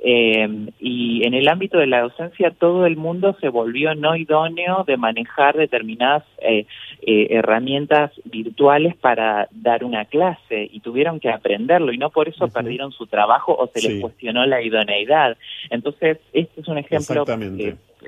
eh, 0.07 0.47
y 0.81 1.27
en 1.27 1.33
el 1.33 1.49
ámbito 1.49 1.79
de 1.79 1.87
la 1.87 2.03
docencia 2.03 2.51
todo 2.51 2.85
el 2.85 2.95
mundo 2.95 3.39
se 3.41 3.49
volvió 3.49 3.95
no 3.95 4.15
idóneo 4.15 4.85
de 4.87 4.99
manejar 4.99 5.57
determinadas 5.57 6.25
eh, 6.43 6.67
eh, 7.01 7.29
herramientas 7.31 8.13
virtuales 8.25 8.97
para 8.97 9.49
dar 9.51 9.83
una 9.83 10.05
clase 10.05 10.69
y 10.71 10.81
tuvieron 10.81 11.21
que 11.21 11.31
aprenderlo 11.31 11.91
y 11.91 11.97
no 11.97 12.11
por 12.11 12.29
eso 12.29 12.49
perdieron 12.49 12.93
su 12.93 13.07
trabajo 13.07 13.57
o 13.57 13.67
se 13.69 13.89
les 13.89 14.03
cuestionó 14.03 14.45
la 14.45 14.61
idoneidad. 14.61 15.39
Entonces, 15.71 16.19
este 16.35 16.61
es 16.61 16.69
un 16.69 16.77
ejemplo 16.77 17.25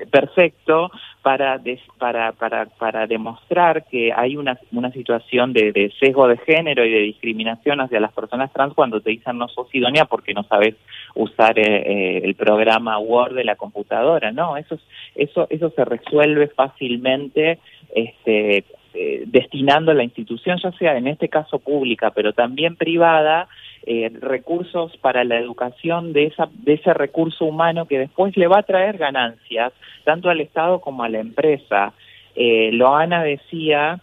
perfecto 0.07 0.91
para, 1.21 1.59
para, 1.97 2.31
para, 2.31 2.65
para 2.65 3.07
demostrar 3.07 3.85
que 3.85 4.13
hay 4.13 4.37
una, 4.37 4.57
una 4.71 4.91
situación 4.91 5.53
de, 5.53 5.71
de, 5.71 5.91
sesgo 5.99 6.27
de 6.27 6.37
género 6.37 6.85
y 6.85 6.91
de 6.91 6.99
discriminación 6.99 7.81
hacia 7.81 7.99
las 7.99 8.13
personas 8.13 8.51
trans 8.53 8.73
cuando 8.73 9.01
te 9.01 9.11
dicen 9.11 9.37
no 9.37 9.47
sos 9.47 9.67
idónea 9.73 10.05
porque 10.05 10.33
no 10.33 10.43
sabes 10.43 10.75
usar 11.15 11.59
eh, 11.59 11.63
eh, 11.65 12.21
el 12.23 12.35
programa 12.35 12.97
Word 12.99 13.35
de 13.35 13.43
la 13.43 13.55
computadora, 13.55 14.31
¿no? 14.31 14.57
Eso, 14.57 14.79
eso, 15.15 15.47
eso 15.49 15.69
se 15.71 15.85
resuelve 15.85 16.47
fácilmente 16.47 17.59
este, 17.93 18.63
eh, 18.93 19.23
destinando 19.27 19.91
a 19.91 19.95
la 19.95 20.03
institución, 20.03 20.57
ya 20.63 20.71
sea 20.71 20.97
en 20.97 21.07
este 21.07 21.29
caso 21.29 21.59
pública, 21.59 22.11
pero 22.11 22.33
también 22.33 22.75
privada, 22.75 23.47
eh, 23.85 24.11
recursos 24.19 24.95
para 24.97 25.23
la 25.23 25.37
educación 25.37 26.13
de, 26.13 26.25
esa, 26.25 26.49
de 26.51 26.73
ese 26.73 26.93
recurso 26.93 27.45
humano 27.45 27.85
que 27.85 27.99
después 27.99 28.35
le 28.35 28.47
va 28.47 28.59
a 28.59 28.63
traer 28.63 28.97
ganancias, 28.97 29.73
tanto 30.03 30.29
al 30.29 30.41
Estado 30.41 30.81
como 30.81 31.03
a 31.03 31.09
la 31.09 31.19
empresa. 31.19 31.93
Eh, 32.35 32.71
Loana 32.73 33.23
decía, 33.23 33.99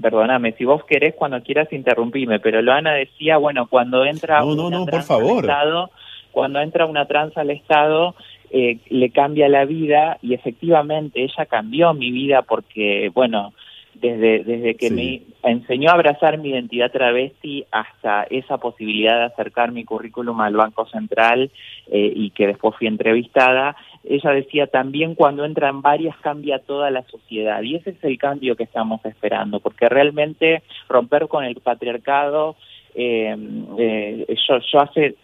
perdóname, 0.00 0.52
si 0.52 0.64
vos 0.64 0.84
querés 0.84 1.14
cuando 1.14 1.42
quieras 1.42 1.72
interrumpirme, 1.72 2.40
pero 2.40 2.62
Loana 2.62 2.94
decía, 2.94 3.36
bueno, 3.36 3.66
cuando 3.68 4.04
entra 4.04 4.40
no, 4.40 4.54
no, 4.54 4.70
no, 4.70 4.86
por 4.86 5.02
favor. 5.02 5.44
Estado, 5.44 5.90
cuando 6.32 6.60
entra 6.60 6.86
una 6.86 7.06
trans 7.06 7.36
al 7.36 7.50
Estado, 7.50 8.14
eh, 8.50 8.78
le 8.88 9.10
cambia 9.10 9.48
la 9.48 9.64
vida 9.64 10.18
y 10.22 10.34
efectivamente 10.34 11.22
ella 11.22 11.46
cambió 11.46 11.92
mi 11.94 12.10
vida 12.10 12.42
porque, 12.42 13.10
bueno, 13.14 13.52
desde, 13.94 14.44
desde 14.44 14.74
que 14.74 14.90
me 14.90 15.22
enseñó 15.42 15.90
a 15.90 15.94
abrazar 15.94 16.38
mi 16.38 16.50
identidad 16.50 16.90
travesti 16.90 17.64
hasta 17.70 18.24
esa 18.24 18.58
posibilidad 18.58 19.18
de 19.18 19.24
acercar 19.26 19.72
mi 19.72 19.84
currículum 19.84 20.40
al 20.40 20.56
Banco 20.56 20.86
Central 20.86 21.50
eh, 21.90 22.12
y 22.14 22.30
que 22.30 22.46
después 22.46 22.76
fui 22.76 22.86
entrevistada, 22.86 23.76
ella 24.04 24.30
decía 24.30 24.66
también 24.66 25.14
cuando 25.14 25.44
entran 25.44 25.80
varias 25.82 26.16
cambia 26.18 26.58
toda 26.58 26.90
la 26.90 27.02
sociedad 27.04 27.62
y 27.62 27.76
ese 27.76 27.90
es 27.90 28.04
el 28.04 28.18
cambio 28.18 28.56
que 28.56 28.64
estamos 28.64 29.04
esperando, 29.04 29.60
porque 29.60 29.88
realmente 29.88 30.62
romper 30.88 31.28
con 31.28 31.44
el 31.44 31.56
patriarcado, 31.56 32.56
eh, 32.94 33.36
eh, 33.78 34.36
yo, 34.48 34.58
yo 34.58 34.80
hace 34.80 35.16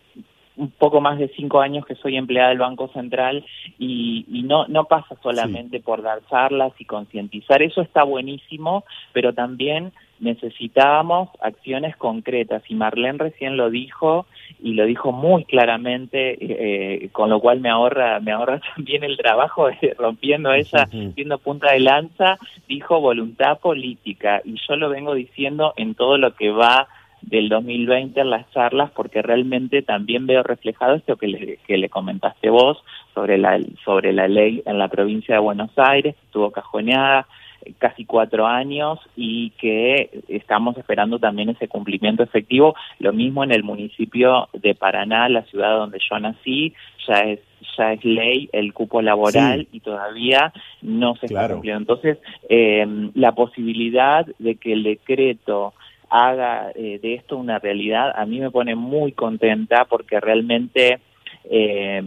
un 0.61 0.71
poco 0.71 1.01
más 1.01 1.19
de 1.19 1.29
cinco 1.29 1.61
años 1.61 1.87
que 1.87 1.95
soy 1.95 2.17
empleada 2.17 2.51
del 2.51 2.59
Banco 2.59 2.89
Central 2.89 3.45
y, 3.79 4.27
y 4.29 4.43
no, 4.43 4.67
no 4.69 4.85
pasa 4.85 5.17
solamente 5.23 5.81
por 5.81 6.03
dar 6.03 6.21
charlas 6.29 6.73
y 6.79 6.85
concientizar, 6.85 7.63
eso 7.63 7.81
está 7.81 8.03
buenísimo, 8.03 8.85
pero 9.13 9.33
también 9.33 9.93
necesitábamos 10.21 11.31
acciones 11.41 11.97
concretas. 11.97 12.63
Y 12.69 12.75
Marlene 12.75 13.19
recién 13.19 13.57
lo 13.57 13.71
dijo 13.71 14.27
y 14.63 14.75
lo 14.75 14.85
dijo 14.85 15.13
muy 15.13 15.45
claramente, 15.45 16.37
eh, 16.41 17.09
con 17.11 17.31
lo 17.31 17.41
cual 17.41 17.61
me 17.61 17.71
ahorra, 17.71 18.21
me 18.21 18.33
ahorra 18.33 18.61
también 18.77 19.03
el 19.03 19.17
trabajo 19.17 19.69
de 19.69 19.95
rompiendo 19.99 20.53
ella, 20.53 20.87
siendo 21.15 21.39
punta 21.39 21.73
de 21.73 21.81
lanza, 21.81 22.39
dijo 22.69 23.01
voluntad 23.01 23.59
política 23.59 24.43
y 24.45 24.57
yo 24.69 24.77
lo 24.77 24.91
vengo 24.91 25.15
diciendo 25.15 25.73
en 25.77 25.95
todo 25.95 26.19
lo 26.19 26.35
que 26.35 26.51
va 26.51 26.87
del 27.23 27.49
2020 27.49 28.21
en 28.21 28.31
las 28.31 28.51
charlas 28.53 28.91
porque 28.93 29.23
realmente 29.23 29.83
también 29.83 30.27
veo 30.27 30.43
reflejado 30.43 30.95
esto 30.95 31.17
que 31.17 31.29
le, 31.29 31.59
que 31.67 31.77
le 31.77 31.89
comentaste 31.89 32.51
vos 32.51 32.83
sobre 33.15 33.39
la, 33.39 33.59
sobre 33.85 34.13
la 34.13 34.29
ley 34.29 34.63
en 34.67 34.79
la 34.79 34.89
provincia 34.89 35.35
de 35.35 35.41
Buenos 35.41 35.71
Aires, 35.77 36.17
estuvo 36.25 36.51
cajoneada 36.51 37.27
eh, 37.65 37.75
casi 37.79 38.05
cuatro 38.05 38.47
años 38.47 38.99
y 39.17 39.51
que 39.51 40.23
estamos 40.29 40.77
esperando 40.79 41.19
también 41.19 41.51
ese 41.51 41.69
cumplimiento 41.69 42.23
efectivo. 42.23 42.75
Lo 42.99 43.13
mismo 43.13 43.45
en 43.45 43.53
el 43.53 43.63
municipio 43.63 44.49
de 44.53 44.75
Paraná, 44.75 45.29
la 45.29 45.43
ciudad 45.43 45.77
donde 45.77 45.99
yo 46.09 46.19
nací, 46.19 46.75
ya 47.07 47.21
es 47.21 47.41
ya 47.77 47.93
es 47.93 48.05
ley 48.05 48.49
el 48.53 48.73
cupo 48.73 49.03
laboral 49.03 49.69
y 49.73 49.81
todavía 49.81 50.53
no 50.83 51.15
se 51.17 51.27
está 51.27 51.49
cumpliendo. 51.49 51.81
Entonces, 51.81 52.19
eh, 52.49 53.11
la 53.15 53.33
posibilidad 53.33 54.27
de 54.39 54.57
que 54.57 54.73
el 54.73 54.83
decreto 54.83 55.75
haga 56.11 56.73
eh, 56.75 56.99
de 57.01 57.15
esto 57.15 57.37
una 57.37 57.59
realidad, 57.59 58.13
a 58.15 58.27
mí 58.27 58.41
me 58.41 58.51
pone 58.51 58.75
muy 58.75 59.13
contenta 59.13 59.85
porque 59.85 60.21
realmente, 60.21 60.99
eh, 61.45 62.03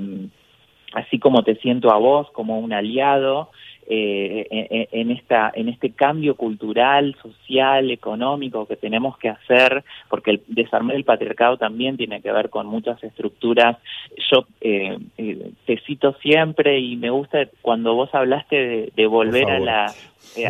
así 0.93 1.19
como 1.19 1.43
te 1.43 1.55
siento 1.55 1.91
a 1.91 1.97
vos 1.97 2.29
como 2.31 2.59
un 2.59 2.73
aliado, 2.73 3.49
eh, 3.87 4.87
en, 4.91 5.11
esta, 5.11 5.51
en 5.53 5.69
este 5.69 5.91
cambio 5.91 6.35
cultural, 6.35 7.15
social, 7.21 7.91
económico 7.91 8.65
que 8.65 8.75
tenemos 8.75 9.17
que 9.17 9.29
hacer, 9.29 9.83
porque 10.09 10.31
el 10.31 10.43
desarmar 10.47 10.95
el 10.95 11.03
patriarcado 11.03 11.57
también 11.57 11.97
tiene 11.97 12.21
que 12.21 12.31
ver 12.31 12.49
con 12.49 12.67
muchas 12.67 13.03
estructuras. 13.03 13.77
Yo 14.31 14.45
eh, 14.61 14.97
eh, 15.17 15.51
te 15.65 15.79
cito 15.85 16.13
siempre 16.21 16.79
y 16.79 16.95
me 16.95 17.09
gusta 17.09 17.47
cuando 17.61 17.93
vos 17.93 18.09
hablaste 18.13 18.91
de, 18.95 19.07
volver 19.07 19.49
a 19.49 19.59
la 19.59 19.93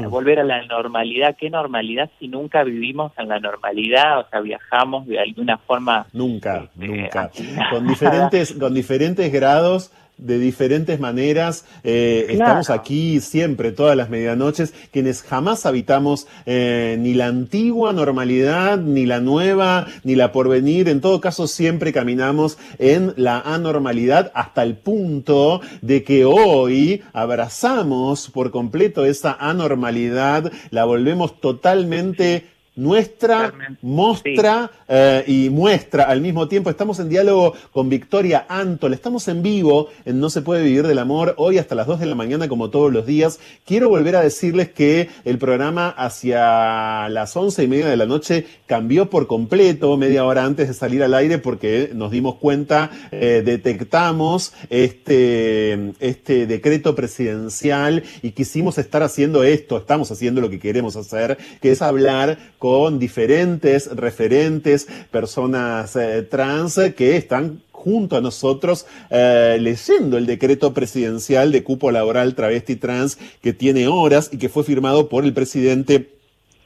volver 0.09 0.39
a 0.39 0.43
la 0.43 0.65
normalidad. 0.65 1.35
¿Qué 1.37 1.49
normalidad 1.49 2.09
si 2.19 2.27
nunca 2.27 2.63
vivimos 2.63 3.11
en 3.17 3.27
la 3.27 3.39
normalidad? 3.39 4.19
O 4.19 4.29
sea, 4.29 4.39
viajamos 4.39 5.07
de 5.07 5.19
alguna 5.19 5.57
forma. 5.57 6.05
Nunca, 6.13 6.69
nunca. 6.75 7.31
Con 7.71 7.87
diferentes, 7.87 8.53
con 8.53 8.73
diferentes 8.73 9.31
grados 9.31 9.91
de 10.23 10.39
diferentes 10.39 10.99
maneras. 10.99 11.65
Eh, 11.83 12.27
estamos 12.29 12.69
aquí 12.69 13.19
siempre, 13.19 13.71
todas 13.71 13.95
las 13.97 14.09
medianoches, 14.09 14.73
quienes 14.91 15.21
jamás 15.21 15.65
habitamos 15.65 16.27
eh, 16.45 16.97
ni 16.99 17.13
la 17.13 17.27
antigua 17.27 17.93
normalidad, 17.93 18.77
ni 18.77 19.05
la 19.05 19.19
nueva, 19.19 19.87
ni 20.03 20.15
la 20.15 20.31
porvenir. 20.31 20.87
En 20.87 21.01
todo 21.01 21.19
caso, 21.19 21.47
siempre 21.47 21.91
caminamos 21.91 22.57
en 22.79 23.13
la 23.17 23.39
anormalidad 23.39 24.31
hasta 24.33 24.63
el 24.63 24.77
punto 24.77 25.61
de 25.81 26.03
que 26.03 26.25
hoy 26.25 27.03
abrazamos 27.11 28.29
por 28.29 28.51
completo 28.51 29.05
esa 29.05 29.33
anormalidad, 29.39 30.51
la 30.71 30.85
volvemos 30.85 31.39
totalmente 31.41 32.52
nuestra, 32.75 33.53
mostra 33.81 34.71
eh, 34.87 35.23
y 35.27 35.49
muestra 35.49 36.05
al 36.05 36.21
mismo 36.21 36.47
tiempo. 36.47 36.69
Estamos 36.69 36.99
en 36.99 37.09
diálogo 37.09 37.53
con 37.71 37.89
Victoria 37.89 38.45
Antol. 38.49 38.93
Estamos 38.93 39.27
en 39.27 39.43
vivo 39.43 39.89
en 40.05 40.19
No 40.19 40.29
se 40.29 40.41
puede 40.41 40.63
vivir 40.63 40.87
del 40.87 40.99
amor 40.99 41.35
hoy 41.37 41.57
hasta 41.59 41.75
las 41.75 41.87
2 41.87 41.99
de 41.99 42.07
la 42.07 42.15
mañana 42.15 42.47
como 42.47 42.69
todos 42.69 42.91
los 42.91 43.05
días. 43.05 43.39
Quiero 43.65 43.89
volver 43.89 44.15
a 44.15 44.21
decirles 44.21 44.69
que 44.69 45.09
el 45.23 45.37
programa 45.37 45.89
hacia 45.89 47.09
las 47.09 47.35
once 47.37 47.63
y 47.63 47.67
media 47.67 47.87
de 47.87 47.97
la 47.97 48.05
noche 48.05 48.45
cambió 48.65 49.09
por 49.09 49.27
completo 49.27 49.95
media 49.97 50.25
hora 50.25 50.43
antes 50.43 50.67
de 50.67 50.73
salir 50.73 51.03
al 51.03 51.13
aire 51.13 51.37
porque 51.37 51.91
nos 51.93 52.11
dimos 52.11 52.35
cuenta, 52.35 52.89
eh, 53.11 53.43
detectamos 53.45 54.53
este, 54.69 55.93
este 55.99 56.47
decreto 56.47 56.95
presidencial 56.95 58.03
y 58.21 58.31
quisimos 58.31 58.77
estar 58.77 59.03
haciendo 59.03 59.43
esto, 59.43 59.77
estamos 59.77 60.11
haciendo 60.11 60.41
lo 60.41 60.49
que 60.49 60.59
queremos 60.59 60.95
hacer, 60.95 61.37
que 61.61 61.71
es 61.71 61.81
hablar 61.81 62.37
con 62.63 62.97
diferentes 62.97 63.93
referentes, 63.93 64.87
personas 65.11 65.97
eh, 65.97 66.21
trans 66.21 66.79
que 66.95 67.17
están 67.17 67.61
junto 67.73 68.15
a 68.15 68.21
nosotros 68.21 68.85
eh, 69.09 69.57
leyendo 69.59 70.17
el 70.17 70.25
decreto 70.25 70.73
presidencial 70.73 71.51
de 71.51 71.61
cupo 71.61 71.91
laboral 71.91 72.35
travesti 72.35 72.77
trans 72.77 73.17
que 73.41 73.51
tiene 73.51 73.89
horas 73.89 74.29
y 74.31 74.37
que 74.37 74.47
fue 74.47 74.63
firmado 74.63 75.09
por 75.09 75.25
el 75.25 75.33
presidente 75.33 76.13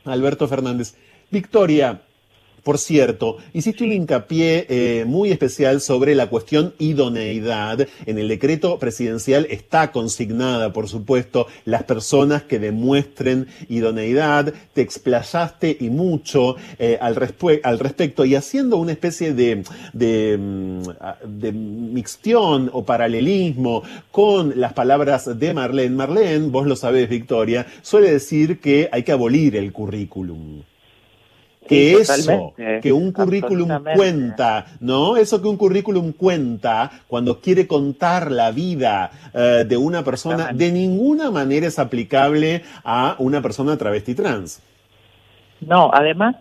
Alberto 0.06 0.48
Fernández. 0.48 0.94
Victoria, 1.32 2.04
por 2.68 2.80
cierto, 2.80 3.38
hiciste 3.54 3.86
un 3.86 3.94
hincapié 3.94 4.66
eh, 4.68 5.06
muy 5.08 5.32
especial 5.32 5.80
sobre 5.80 6.16
la 6.16 6.28
cuestión 6.28 6.74
idoneidad. 6.80 7.88
En 8.06 8.18
el 8.18 8.28
decreto 8.28 8.78
presidencial 8.78 9.48
está 9.50 9.94
consignada, 9.94 10.74
por 10.74 10.90
supuesto, 10.90 11.48
las 11.64 11.84
personas 11.84 12.44
que 12.44 12.60
demuestren 12.60 13.48
idoneidad. 13.70 14.54
Te 14.74 14.82
explayaste 14.82 15.78
y 15.80 15.90
mucho 15.90 16.58
eh, 16.78 16.98
al, 17.00 17.18
al, 17.64 17.80
respecto 17.80 18.26
y 18.26 18.36
haciendo 18.36 18.76
una 18.76 18.92
especie 18.92 19.34
de, 19.34 19.64
de, 19.94 20.38
mm, 20.38 20.82
de 21.40 21.52
mixtión 21.54 22.70
o 22.74 22.84
paralelismo 22.84 23.84
con 24.12 24.60
las 24.60 24.74
palabras 24.74 25.40
de 25.40 25.54
Marlene. 25.54 25.96
Marlene, 25.96 26.50
vos 26.50 26.68
lo 26.68 26.76
sabés, 26.76 27.08
Victoria, 27.08 27.66
suele 27.82 28.12
decir 28.12 28.60
que 28.60 28.90
hay 28.92 29.04
que 29.04 29.14
abolir 29.14 29.56
el 29.56 29.72
currículum 29.72 30.64
que 31.68 31.94
eso, 31.94 32.54
que 32.82 32.92
un 32.92 33.12
currículum 33.12 33.70
cuenta, 33.96 34.66
¿no? 34.80 35.18
Eso 35.18 35.42
que 35.42 35.48
un 35.48 35.58
currículum 35.58 36.14
cuenta 36.14 36.90
cuando 37.08 37.40
quiere 37.40 37.68
contar 37.68 38.32
la 38.32 38.52
vida 38.52 39.12
eh, 39.34 39.66
de 39.68 39.78
una 39.78 40.04
persona, 40.04 40.52
de 40.54 40.72
ninguna 40.72 41.32
manera 41.32 41.68
es 41.68 41.80
aplicable 41.80 42.64
a 42.84 43.16
una 43.20 43.42
persona 43.42 43.78
travesti 43.78 44.16
trans. 44.16 44.62
No, 45.62 45.90
además, 45.94 46.36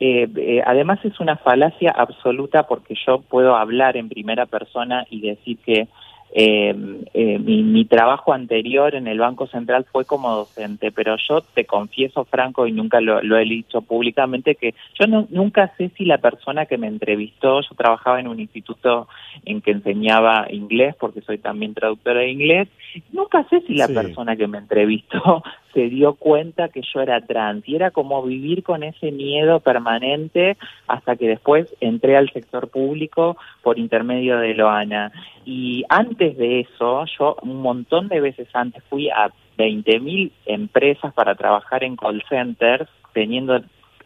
eh, 0.00 0.28
eh, 0.36 0.62
además 0.64 0.98
es 1.04 1.18
una 1.20 1.36
falacia 1.36 1.90
absoluta 1.96 2.64
porque 2.64 2.94
yo 3.06 3.20
puedo 3.22 3.56
hablar 3.56 3.96
en 3.96 4.08
primera 4.08 4.46
persona 4.46 5.06
y 5.10 5.20
decir 5.20 5.58
que 5.64 5.88
eh, 6.32 6.74
eh, 7.14 7.38
mi, 7.38 7.84
trabajo 7.86 8.32
anterior 8.32 8.94
en 8.94 9.06
el 9.06 9.18
Banco 9.18 9.46
Central 9.46 9.86
fue 9.90 10.04
como 10.04 10.34
docente, 10.34 10.92
pero 10.92 11.16
yo 11.28 11.40
te 11.40 11.64
confieso, 11.64 12.24
Franco, 12.24 12.66
y 12.66 12.72
nunca 12.72 13.00
lo, 13.00 13.38
he 13.38 13.44
dicho 13.44 13.80
públicamente, 13.80 14.54
que 14.54 14.74
yo 14.98 15.06
nunca 15.06 15.72
sé 15.78 15.90
si 15.96 16.04
la 16.04 16.18
persona 16.18 16.66
que 16.66 16.76
me 16.76 16.86
entrevistó, 16.86 17.62
yo 17.62 17.74
trabajaba 17.76 18.20
en 18.20 18.28
un 18.28 18.40
instituto 18.40 19.08
en 19.44 19.62
que 19.62 19.70
enseñaba 19.70 20.46
inglés, 20.50 20.94
porque 21.00 21.22
soy 21.22 21.38
también 21.38 21.74
traductora 21.74 22.20
de 22.20 22.30
inglés, 22.30 22.68
nunca 23.12 23.44
sé 23.48 23.62
si 23.62 23.74
la 23.74 23.88
persona 23.88 24.36
que 24.36 24.46
me 24.46 24.58
entrevistó 24.58 25.42
se 25.78 25.88
dio 25.88 26.14
cuenta 26.14 26.70
que 26.70 26.82
yo 26.92 27.00
era 27.00 27.20
trans 27.20 27.62
y 27.68 27.76
era 27.76 27.92
como 27.92 28.20
vivir 28.24 28.64
con 28.64 28.82
ese 28.82 29.12
miedo 29.12 29.60
permanente 29.60 30.56
hasta 30.88 31.14
que 31.14 31.28
después 31.28 31.72
entré 31.80 32.16
al 32.16 32.32
sector 32.32 32.68
público 32.68 33.36
por 33.62 33.78
intermedio 33.78 34.38
de 34.38 34.54
Loana. 34.54 35.12
Y 35.44 35.84
antes 35.88 36.36
de 36.36 36.60
eso, 36.60 37.04
yo 37.16 37.36
un 37.42 37.62
montón 37.62 38.08
de 38.08 38.20
veces 38.20 38.48
antes 38.54 38.82
fui 38.90 39.08
a 39.08 39.30
20.000 39.56 40.32
empresas 40.46 41.14
para 41.14 41.36
trabajar 41.36 41.84
en 41.84 41.94
call 41.94 42.24
centers, 42.28 42.90
teniendo 43.12 43.60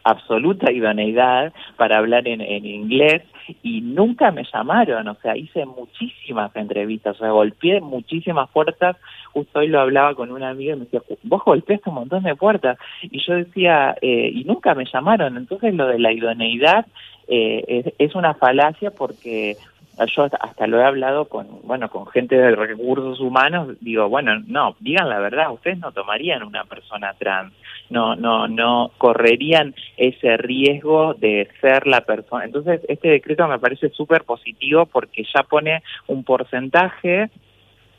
absoluta 0.04 0.72
idoneidad 0.72 1.52
para 1.76 1.98
hablar 1.98 2.26
en, 2.28 2.40
en 2.40 2.66
inglés 2.66 3.22
y 3.62 3.80
nunca 3.80 4.30
me 4.30 4.44
llamaron, 4.52 5.06
o 5.08 5.14
sea, 5.16 5.36
hice 5.36 5.66
muchísimas 5.66 6.54
entrevistas, 6.56 7.16
o 7.16 7.18
sea, 7.18 7.30
golpeé 7.30 7.80
muchísimas 7.80 8.48
puertas, 8.50 8.96
justo 9.32 9.60
hoy 9.60 9.68
lo 9.68 9.80
hablaba 9.80 10.14
con 10.14 10.30
una 10.30 10.50
amiga 10.50 10.74
y 10.74 10.78
me 10.78 10.84
decía, 10.84 11.02
vos 11.24 11.42
golpeaste 11.44 11.88
un 11.88 11.96
montón 11.96 12.22
de 12.22 12.36
puertas, 12.36 12.78
y 13.02 13.24
yo 13.24 13.34
decía, 13.34 13.96
eh, 14.00 14.30
y 14.32 14.44
nunca 14.44 14.74
me 14.74 14.84
llamaron, 14.84 15.36
entonces 15.36 15.74
lo 15.74 15.86
de 15.86 15.98
la 15.98 16.12
idoneidad 16.12 16.86
eh, 17.28 17.64
es, 17.68 17.94
es 17.98 18.14
una 18.14 18.34
falacia 18.34 18.90
porque 18.90 19.56
yo 20.06 20.28
hasta 20.40 20.66
lo 20.66 20.80
he 20.80 20.84
hablado 20.84 21.26
con, 21.26 21.46
bueno, 21.64 21.88
con 21.90 22.06
gente 22.06 22.36
de 22.36 22.54
recursos 22.54 23.20
humanos, 23.20 23.76
digo, 23.80 24.08
bueno, 24.08 24.40
no, 24.46 24.76
digan 24.80 25.08
la 25.08 25.18
verdad, 25.18 25.52
ustedes 25.52 25.78
no 25.78 25.92
tomarían 25.92 26.42
una 26.42 26.64
persona 26.64 27.14
trans, 27.18 27.52
no, 27.90 28.16
no, 28.16 28.48
no 28.48 28.90
correrían 28.98 29.74
ese 29.96 30.36
riesgo 30.36 31.14
de 31.14 31.48
ser 31.60 31.86
la 31.86 32.02
persona. 32.02 32.44
Entonces, 32.44 32.80
este 32.88 33.08
decreto 33.08 33.46
me 33.48 33.58
parece 33.58 33.90
súper 33.90 34.24
positivo 34.24 34.86
porque 34.86 35.24
ya 35.34 35.42
pone 35.42 35.82
un 36.06 36.24
porcentaje 36.24 37.30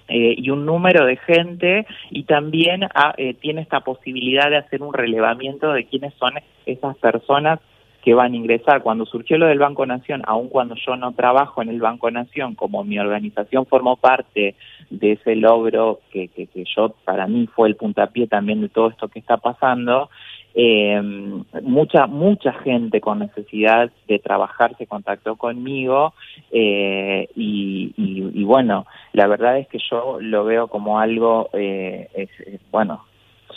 eh, 0.10 0.36
y 0.38 0.49
un 0.49 0.66
número 0.66 1.06
de 1.06 1.18
gente 1.18 1.86
y 2.10 2.24
también 2.24 2.84
ah, 2.93 3.14
eh, 3.18 3.36
tiene 3.36 3.62
esta 3.62 3.82
posibilidad 3.82 4.49
de 4.49 4.58
hacer 4.58 4.82
un 4.82 4.93
relevamiento 4.93 5.72
de 5.72 5.86
quiénes 5.86 6.14
son 6.16 6.34
esas 6.66 6.97
personas 6.97 7.60
que 8.04 8.14
van 8.14 8.34
a 8.34 8.36
ingresar. 8.36 8.84
Cuando 8.84 9.06
surgió 9.06 9.38
lo 9.38 9.47
del 9.47 9.60
Banco 9.60 9.86
Nación, 9.86 10.22
aun 10.26 10.49
cuando 10.49 10.76
yo 10.76 10.95
no 10.95 11.14
trabajo 11.14 11.62
en 11.62 11.70
el 11.70 11.80
Banco 11.80 12.12
Nación, 12.12 12.54
como 12.56 12.84
mi 12.84 12.99
organización 12.99 13.66
formó 13.66 13.95
parte 13.95 14.56
de 14.89 15.12
ese 15.14 15.36
logro 15.36 16.01
que, 16.12 16.28
que, 16.28 16.47
yo, 16.76 16.89
para 17.06 17.28
mí 17.28 17.47
fue 17.47 17.70
el 17.70 17.76
puntapié 17.76 18.28
también 18.28 18.62
de 18.62 18.70
todo 18.70 18.89
esto 18.89 19.08
que 19.08 19.20
está 19.20 19.38
pasando, 19.38 20.10
eh, 20.56 21.01
mucha 21.64 22.06
mucha 22.06 22.54
gente 22.54 23.01
con 23.01 23.20
necesidad 23.20 23.89
de 24.08 24.20
trabajar 24.20 24.78
se 24.78 24.86
contactó 24.86 25.36
conmigo 25.36 26.14
eh, 26.51 27.28
y, 27.36 27.91
y, 27.97 28.43
bueno 28.43 28.86
la 29.14 29.26
verdad 29.26 29.58
es 29.58 29.68
que 29.68 29.80
yo 29.89 30.20
lo 30.22 30.45
veo 30.45 30.68
como 30.68 30.99
algo 30.99 31.49
eh, 31.54 32.08
es, 32.14 32.30
bueno 32.72 33.04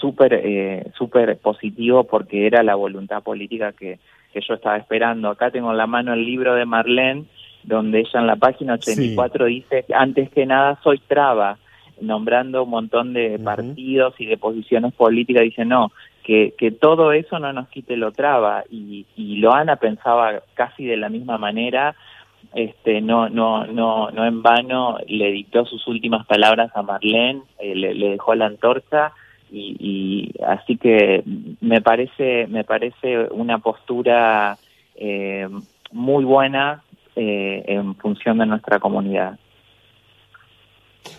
súper 0.00 0.40
eh, 0.42 0.90
súper 0.96 1.36
positivo 1.36 2.04
porque 2.04 2.46
era 2.46 2.62
la 2.62 2.76
voluntad 2.76 3.22
política 3.22 3.72
que, 3.72 3.98
que 4.36 4.46
yo 4.46 4.54
estaba 4.54 4.76
esperando. 4.76 5.30
Acá 5.30 5.50
tengo 5.50 5.70
en 5.70 5.78
la 5.78 5.86
mano 5.86 6.12
el 6.12 6.24
libro 6.24 6.54
de 6.54 6.66
Marlene 6.66 7.24
donde 7.62 8.00
ella 8.00 8.20
en 8.20 8.26
la 8.26 8.36
página 8.36 8.74
84 8.74 9.46
dice 9.46 9.84
antes 9.94 10.30
que 10.30 10.44
nada 10.44 10.78
soy 10.84 10.98
traba 10.98 11.58
nombrando 12.00 12.64
un 12.64 12.70
montón 12.70 13.14
de 13.14 13.38
partidos 13.38 14.14
y 14.18 14.26
de 14.26 14.36
posiciones 14.36 14.92
políticas, 14.92 15.42
dice 15.42 15.64
no, 15.64 15.90
que, 16.22 16.52
que 16.58 16.70
todo 16.70 17.12
eso 17.12 17.38
no 17.38 17.52
nos 17.54 17.68
quite 17.68 17.96
lo 17.96 18.12
traba 18.12 18.64
y, 18.70 19.06
y 19.16 19.36
Loana 19.36 19.76
pensaba 19.76 20.42
casi 20.52 20.84
de 20.84 20.98
la 20.98 21.08
misma 21.08 21.38
manera. 21.38 21.94
Este 22.54 23.00
no 23.00 23.28
no 23.28 23.66
no 23.66 24.10
no 24.10 24.24
en 24.24 24.42
vano 24.42 24.98
le 25.08 25.32
dictó 25.32 25.64
sus 25.64 25.86
últimas 25.88 26.26
palabras 26.26 26.70
a 26.74 26.82
Marlene 26.82 27.42
eh, 27.58 27.74
le, 27.74 28.10
dejó 28.10 28.34
la 28.34 28.46
antorcha 28.46 29.12
y, 29.50 29.76
y, 29.78 30.42
así 30.44 30.76
que 30.76 31.22
me 31.60 31.80
parece 31.80 32.46
me 32.48 32.64
parece 32.64 33.28
una 33.30 33.58
postura 33.58 34.56
eh, 34.94 35.48
muy 35.92 36.24
buena 36.24 36.82
eh, 37.14 37.64
en 37.66 37.94
función 37.96 38.38
de 38.38 38.46
nuestra 38.46 38.78
comunidad 38.78 39.38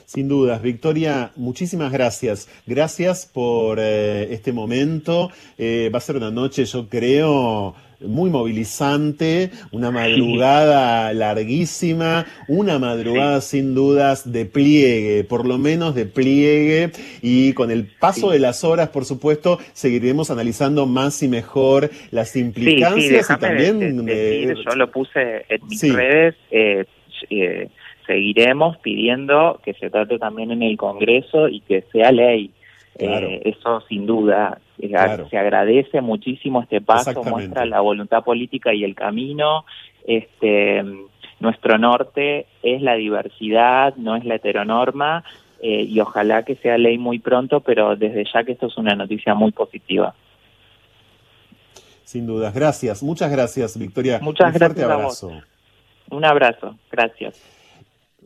sin 0.06 0.28
dudas, 0.28 0.62
Victoria, 0.62 1.32
muchísimas 1.36 1.92
gracias. 1.92 2.48
Gracias 2.66 3.26
por 3.26 3.78
eh, 3.80 4.34
este 4.34 4.54
momento. 4.54 5.30
Eh, 5.58 5.90
va 5.94 5.98
a 5.98 6.02
ser 6.02 6.16
una 6.16 6.32
noche, 6.32 6.66
yo 6.66 6.88
creo, 6.88 7.76
muy 8.00 8.30
movilizante, 8.30 9.50
una 9.72 9.92
madrugada 9.92 11.12
larguísima, 11.14 12.26
una 12.48 12.80
madrugada 12.80 13.42
sin 13.42 13.74
dudas 13.74 14.32
de 14.32 14.46
pliegue, 14.46 15.24
por 15.24 15.48
lo 15.48 15.58
menos 15.58 15.96
de 15.96 16.06
pliegue, 16.06 16.92
y 17.22 17.54
con 17.54 17.72
el 17.72 17.88
paso 17.88 18.32
de 18.32 18.40
las 18.40 18.64
horas, 18.64 18.90
por 18.90 19.06
supuesto, 19.06 19.60
seguiremos 19.74 20.30
analizando 20.30 20.86
más 20.86 21.24
y 21.24 21.28
mejor 21.28 21.90
las 22.12 22.36
implicancias 22.36 23.30
y 23.30 23.38
también... 23.40 24.08
yo 24.08 24.76
lo 24.76 24.92
puse 24.92 25.46
en 25.50 25.68
mis 25.68 25.94
redes. 25.94 26.36
Eh, 26.52 26.86
seguiremos 28.06 28.78
pidiendo 28.78 29.60
que 29.64 29.74
se 29.74 29.90
trate 29.90 30.18
también 30.20 30.52
en 30.52 30.62
el 30.62 30.78
Congreso 30.78 31.48
y 31.48 31.62
que 31.62 31.84
sea 31.92 32.12
ley. 32.12 32.52
Eh, 33.00 33.42
eso 33.46 33.82
sin 33.88 34.08
duda 34.08 34.60
se 34.78 35.38
agradece 35.38 36.02
muchísimo 36.02 36.62
este 36.62 36.82
paso, 36.82 37.24
muestra 37.24 37.66
la 37.66 37.82
voluntad 37.82 38.24
política 38.24 38.74
y 38.74 38.84
el 38.84 38.96
camino. 38.96 39.66
Este, 40.06 40.84
nuestro 41.40 41.78
norte 41.78 42.48
es 42.64 42.82
la 42.82 42.96
diversidad, 42.96 43.96
no 43.96 44.16
es 44.16 44.26
la 44.26 44.36
heteronorma 44.36 45.24
eh, 45.62 45.84
y 45.84 46.00
ojalá 46.00 46.44
que 46.44 46.56
sea 46.56 46.78
ley 46.78 46.98
muy 46.98 47.20
pronto, 47.20 47.62
pero 47.62 47.96
desde 47.96 48.24
ya 48.32 48.44
que 48.44 48.54
esto 48.54 48.68
es 48.68 48.78
una 48.78 48.96
noticia 48.96 49.34
muy 49.34 49.52
positiva. 49.52 50.14
Sin 52.04 52.26
dudas, 52.26 52.54
gracias, 52.54 53.04
muchas 53.04 53.32
gracias 53.32 53.78
Victoria. 53.78 54.20
Muchas 54.22 54.54
Un 54.54 54.60
gracias. 54.60 54.90
Abrazo. 54.90 55.32
Un 56.10 56.26
abrazo, 56.26 56.76
gracias. 56.90 57.42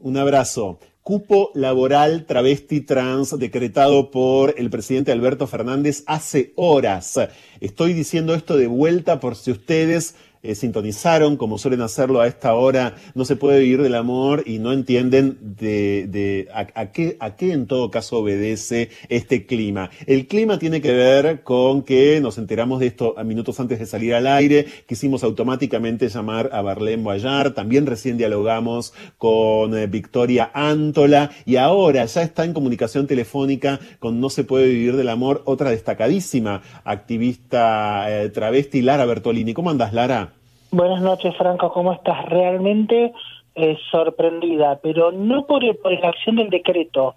Un 0.01 0.17
abrazo. 0.17 0.79
Cupo 1.03 1.49
laboral 1.55 2.27
travesti 2.27 2.81
trans 2.81 3.39
decretado 3.39 4.11
por 4.11 4.53
el 4.59 4.69
presidente 4.69 5.11
Alberto 5.11 5.47
Fernández 5.47 6.03
hace 6.05 6.53
horas. 6.55 7.19
Estoy 7.59 7.93
diciendo 7.93 8.35
esto 8.35 8.55
de 8.55 8.67
vuelta 8.67 9.19
por 9.19 9.35
si 9.35 9.49
ustedes 9.49 10.13
eh, 10.43 10.55
sintonizaron, 10.55 11.37
como 11.37 11.57
suelen 11.57 11.81
hacerlo 11.81 12.21
a 12.21 12.27
esta 12.27 12.53
hora, 12.55 12.95
no 13.13 13.25
se 13.25 13.35
puede 13.35 13.59
vivir 13.59 13.81
del 13.81 13.95
amor 13.95 14.43
y 14.45 14.59
no 14.59 14.73
entienden 14.73 15.37
de, 15.41 16.07
de 16.07 16.47
a, 16.53 16.91
qué, 16.91 17.17
a 17.19 17.35
qué 17.35 17.51
en 17.51 17.67
todo 17.67 17.91
caso 17.91 18.17
obedece 18.17 18.89
este 19.09 19.45
clima. 19.45 19.89
El 20.05 20.27
clima 20.27 20.59
tiene 20.59 20.81
que 20.81 20.93
ver 20.93 21.43
con 21.43 21.83
que 21.83 22.19
nos 22.21 22.37
enteramos 22.37 22.79
de 22.79 22.87
esto 22.87 23.13
a 23.17 23.23
minutos 23.23 23.59
antes 23.59 23.79
de 23.79 23.85
salir 23.85 24.13
al 24.13 24.27
aire, 24.27 24.65
quisimos 24.87 25.23
automáticamente 25.23 26.09
llamar 26.09 26.49
a 26.53 26.61
Barlén 26.61 27.03
Boyar, 27.03 27.51
también 27.51 27.85
recién 27.85 28.17
dialogamos 28.17 28.93
con 29.17 29.77
eh, 29.77 29.87
Victoria 29.87 30.51
Antola 30.53 31.31
y 31.45 31.57
ahora 31.57 32.05
ya 32.05 32.21
está 32.23 32.45
en 32.45 32.53
comunicación 32.53 33.07
telefónica 33.07 33.79
con 33.99 34.19
No 34.19 34.29
se 34.29 34.43
puede 34.43 34.67
vivir 34.67 34.95
del 34.95 35.09
amor, 35.09 35.43
otra 35.45 35.69
destacadísima 35.69 36.61
activista 36.83 38.05
eh, 38.09 38.29
travesti, 38.29 38.81
Lara 38.81 39.05
Bertolini. 39.05 39.53
¿Cómo 39.53 39.69
andas, 39.69 39.93
Lara? 39.93 40.30
Buenas 40.71 41.01
noches, 41.01 41.35
Franco. 41.35 41.73
¿Cómo 41.73 41.91
estás? 41.91 42.25
Realmente 42.27 43.11
eh, 43.55 43.77
sorprendida, 43.91 44.79
pero 44.81 45.11
no 45.11 45.45
por, 45.45 45.61
por 45.79 45.91
la 45.91 46.07
acción 46.07 46.37
del 46.37 46.49
decreto, 46.49 47.13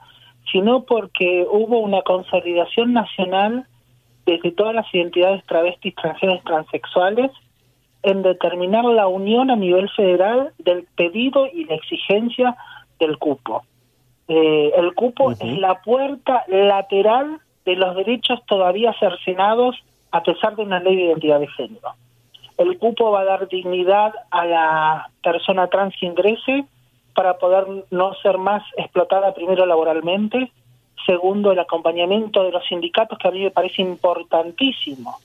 sino 0.51 0.83
porque 0.83 1.47
hubo 1.49 1.79
una 1.79 2.03
consolidación 2.03 2.93
nacional 2.93 3.69
desde 4.27 4.51
todas 4.51 4.75
las 4.75 4.93
identidades 4.93 5.45
travestis, 5.47 5.95
transgéneros, 5.95 6.43
transexuales 6.43 7.31
en 8.03 8.23
determinar 8.23 8.87
la 8.87 9.07
unión 9.07 9.53
a 9.53 9.57
nivel 9.57 9.89
federal 9.91 10.53
del 10.59 10.89
pedido 10.97 11.47
y 11.47 11.65
la 11.67 11.77
exigencia 11.77 12.57
del 12.99 13.19
cupo. 13.19 13.63
Eh, 14.27 14.73
el 14.77 14.95
cupo 14.95 15.31
es 15.31 15.41
la 15.59 15.81
puerta 15.81 16.45
lateral 16.49 17.39
de 17.65 17.77
los 17.77 17.95
derechos 17.95 18.45
todavía 18.47 18.93
cercenados 18.99 19.77
a 20.11 20.25
pesar 20.25 20.57
de 20.57 20.63
una 20.63 20.81
ley 20.81 20.97
de 20.97 21.03
identidad 21.05 21.39
de 21.39 21.49
género. 21.49 21.95
El 22.57 22.79
cupo 22.79 23.11
va 23.11 23.21
a 23.21 23.25
dar 23.25 23.49
dignidad 23.49 24.15
a 24.31 24.45
la 24.47 25.11
persona 25.23 25.67
trans 25.69 25.95
que 25.99 26.07
ingrese 26.07 26.65
para 27.15 27.39
poder 27.39 27.67
no 27.91 28.15
ser 28.15 28.39
más 28.39 28.63
explotada 28.77 29.35
primero 29.35 29.67
laboralmente, 29.67 30.53
segundo 31.07 31.53
el 31.53 31.59
acompañamiento 31.59 32.43
de 32.43 32.53
los 32.53 32.67
sindicatos 32.67 33.19
que 33.19 33.29
a 33.29 33.31
mí 33.31 33.43
me 33.43 33.51
parece 33.51 33.83
importantísimo 33.83 35.19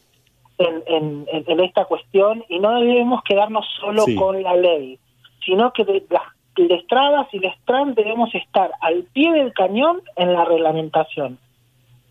en, 0.58 1.26
en, 1.28 1.60
esta 1.60 1.86
cuestión. 1.86 2.44
Y 2.50 2.60
no 2.60 2.80
debemos 2.80 3.24
quedarnos 3.24 3.66
solo 3.80 4.06
con 4.18 4.42
la 4.44 4.56
ley, 4.56 5.00
sino 5.46 5.72
que 5.72 5.86
de, 5.86 6.04
las 6.10 6.24
les 6.68 6.86
trabas 6.88 7.28
y 7.34 7.40
les 7.40 7.58
trans 7.66 7.96
debemos 7.96 8.34
estar 8.36 8.72
al 8.82 9.04
pie 9.14 9.32
del 9.32 9.54
cañón 9.54 10.02
en 10.16 10.34
la 10.34 10.46
reglamentación, 10.46 11.38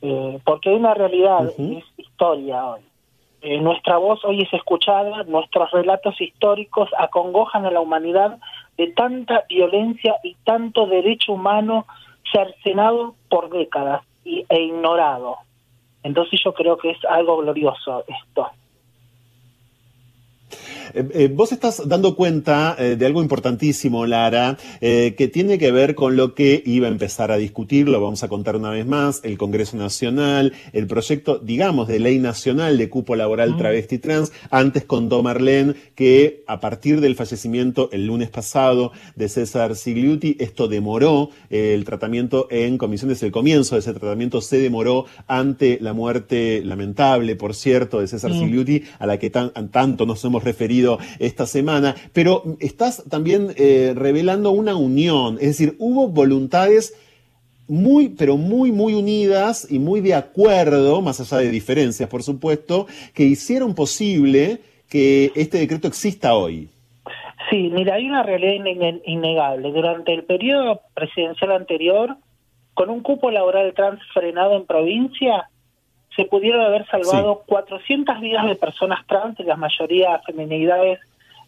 eh, 0.03 0.39
porque 0.45 0.71
hay 0.71 0.77
una 0.77 0.95
realidad, 0.95 1.53
es 1.59 1.85
historia 1.97 2.65
hoy. 2.67 2.81
Eh, 3.41 3.61
nuestra 3.61 3.99
voz 3.99 4.25
hoy 4.25 4.43
es 4.43 4.53
escuchada, 4.53 5.23
nuestros 5.25 5.71
relatos 5.71 6.21
históricos 6.21 6.91
acongojan 6.99 7.67
a 7.67 7.71
la 7.71 7.81
humanidad 7.81 8.39
de 8.77 8.89
tanta 8.89 9.45
violencia 9.49 10.17
y 10.25 10.35
tanto 10.45 10.87
derecho 10.87 11.33
humano 11.33 11.87
cercenado 12.33 13.15
por 13.29 13.49
décadas 13.51 14.03
e 14.25 14.63
ignorado. 14.63 15.37
Entonces 16.03 16.41
yo 16.45 16.53
creo 16.53 16.77
que 16.79 16.91
es 16.91 17.05
algo 17.05 17.39
glorioso 17.39 18.05
esto. 18.09 18.49
Eh, 20.95 21.09
eh, 21.13 21.31
vos 21.33 21.53
estás 21.53 21.87
dando 21.87 22.17
cuenta 22.17 22.77
eh, 22.79 22.97
de 22.97 23.07
algo 23.07 23.23
importantísimo, 23.23 24.07
Lara, 24.07 24.57
que 24.81 25.31
tiene 25.33 25.59
que 25.59 25.73
ver 25.73 25.95
con 25.95 26.17
lo 26.17 26.35
que 26.35 26.63
iba 26.65 26.89
a 26.89 26.91
empezar 26.91 27.31
a 27.31 27.37
discutir, 27.37 27.89
lo 27.89 28.01
vamos 28.01 28.23
a 28.23 28.29
contar 28.29 28.57
una 28.57 28.71
vez 28.71 28.87
más, 28.87 29.21
el 29.25 29.37
Congreso 29.39 29.77
Nacional, 29.77 30.53
el 30.73 30.87
proyecto, 30.87 31.39
digamos, 31.39 31.89
de 31.89 31.99
ley 31.99 32.19
nacional 32.19 32.79
de 32.79 32.89
cupo 32.89 33.17
laboral 33.17 33.57
travesti 33.57 33.99
trans, 33.99 34.33
antes 34.51 34.85
contó 34.85 35.23
Marlene 35.23 35.75
que 35.95 36.45
a 36.47 36.61
partir 36.61 37.01
del 37.01 37.17
fallecimiento 37.17 37.89
el 37.93 38.07
lunes 38.07 38.31
pasado 38.31 38.93
de 39.17 39.29
César 39.29 39.77
Sigliuti, 39.77 40.37
esto 40.39 40.69
demoró 40.69 41.31
el 41.51 41.85
tratamiento 41.85 42.47
en 42.51 42.79
comisiones, 42.79 43.23
el 43.23 43.33
comienzo 43.33 43.75
de 43.75 43.81
ese 43.81 43.93
tratamiento 43.93 44.41
se 44.41 44.59
demoró 44.59 45.07
ante 45.27 45.79
la 45.81 45.93
muerte 45.93 46.63
lamentable, 46.65 47.37
por 47.37 47.55
cierto, 47.55 48.01
de 48.01 48.07
César. 48.07 48.33
Sigliuti, 48.33 48.85
a 48.99 49.07
la 49.07 49.19
que 49.19 49.31
tanto 49.31 50.07
nos 50.07 50.25
hemos 50.25 50.38
referido 50.45 50.99
esta 51.19 51.47
semana, 51.47 51.95
pero 52.13 52.57
estás 52.61 53.05
también 53.09 53.49
eh, 53.57 53.93
revelando 53.97 54.51
una 54.51 54.77
unión, 54.77 55.35
es 55.41 55.49
decir, 55.49 55.77
hubo 55.79 56.09
voluntades 56.09 56.95
muy, 57.69 58.09
pero 58.09 58.37
muy, 58.37 58.73
muy 58.73 58.95
unidas 58.95 59.71
y 59.71 59.79
muy 59.79 60.01
de 60.01 60.15
acuerdo, 60.15 61.03
más 61.03 61.21
allá 61.21 61.43
de 61.43 61.51
diferencias, 61.51 62.09
por 62.09 62.23
supuesto, 62.23 62.87
que 63.15 63.25
hicieron 63.25 63.75
posible 63.75 64.61
que 64.89 65.33
este 65.37 65.59
decreto 65.59 65.87
exista 65.87 66.35
hoy. 66.35 66.71
Sí, 67.51 67.71
mira, 67.73 67.95
hay 67.95 68.07
una 68.07 68.23
realidad 68.23 68.65
innegable. 69.05 69.71
Durante 69.73 70.13
el 70.13 70.25
periodo 70.25 70.81
presidencial 70.95 71.53
anterior, 71.53 72.17
con 72.75 72.91
un 72.91 73.01
cupo 73.01 73.31
laboral 73.31 73.73
trans 73.75 74.01
frenado 74.13 74.57
en 74.57 74.67
provincia, 74.67 75.49
se 76.19 76.25
pudieron 76.25 76.61
haber 76.63 76.85
salvado 76.89 77.45
400 77.47 78.21
vidas 78.21 78.45
de 78.49 78.57
personas 78.57 79.07
trans, 79.07 79.39
la 79.39 79.55
mayoría 79.55 80.19
feminidades 80.27 80.99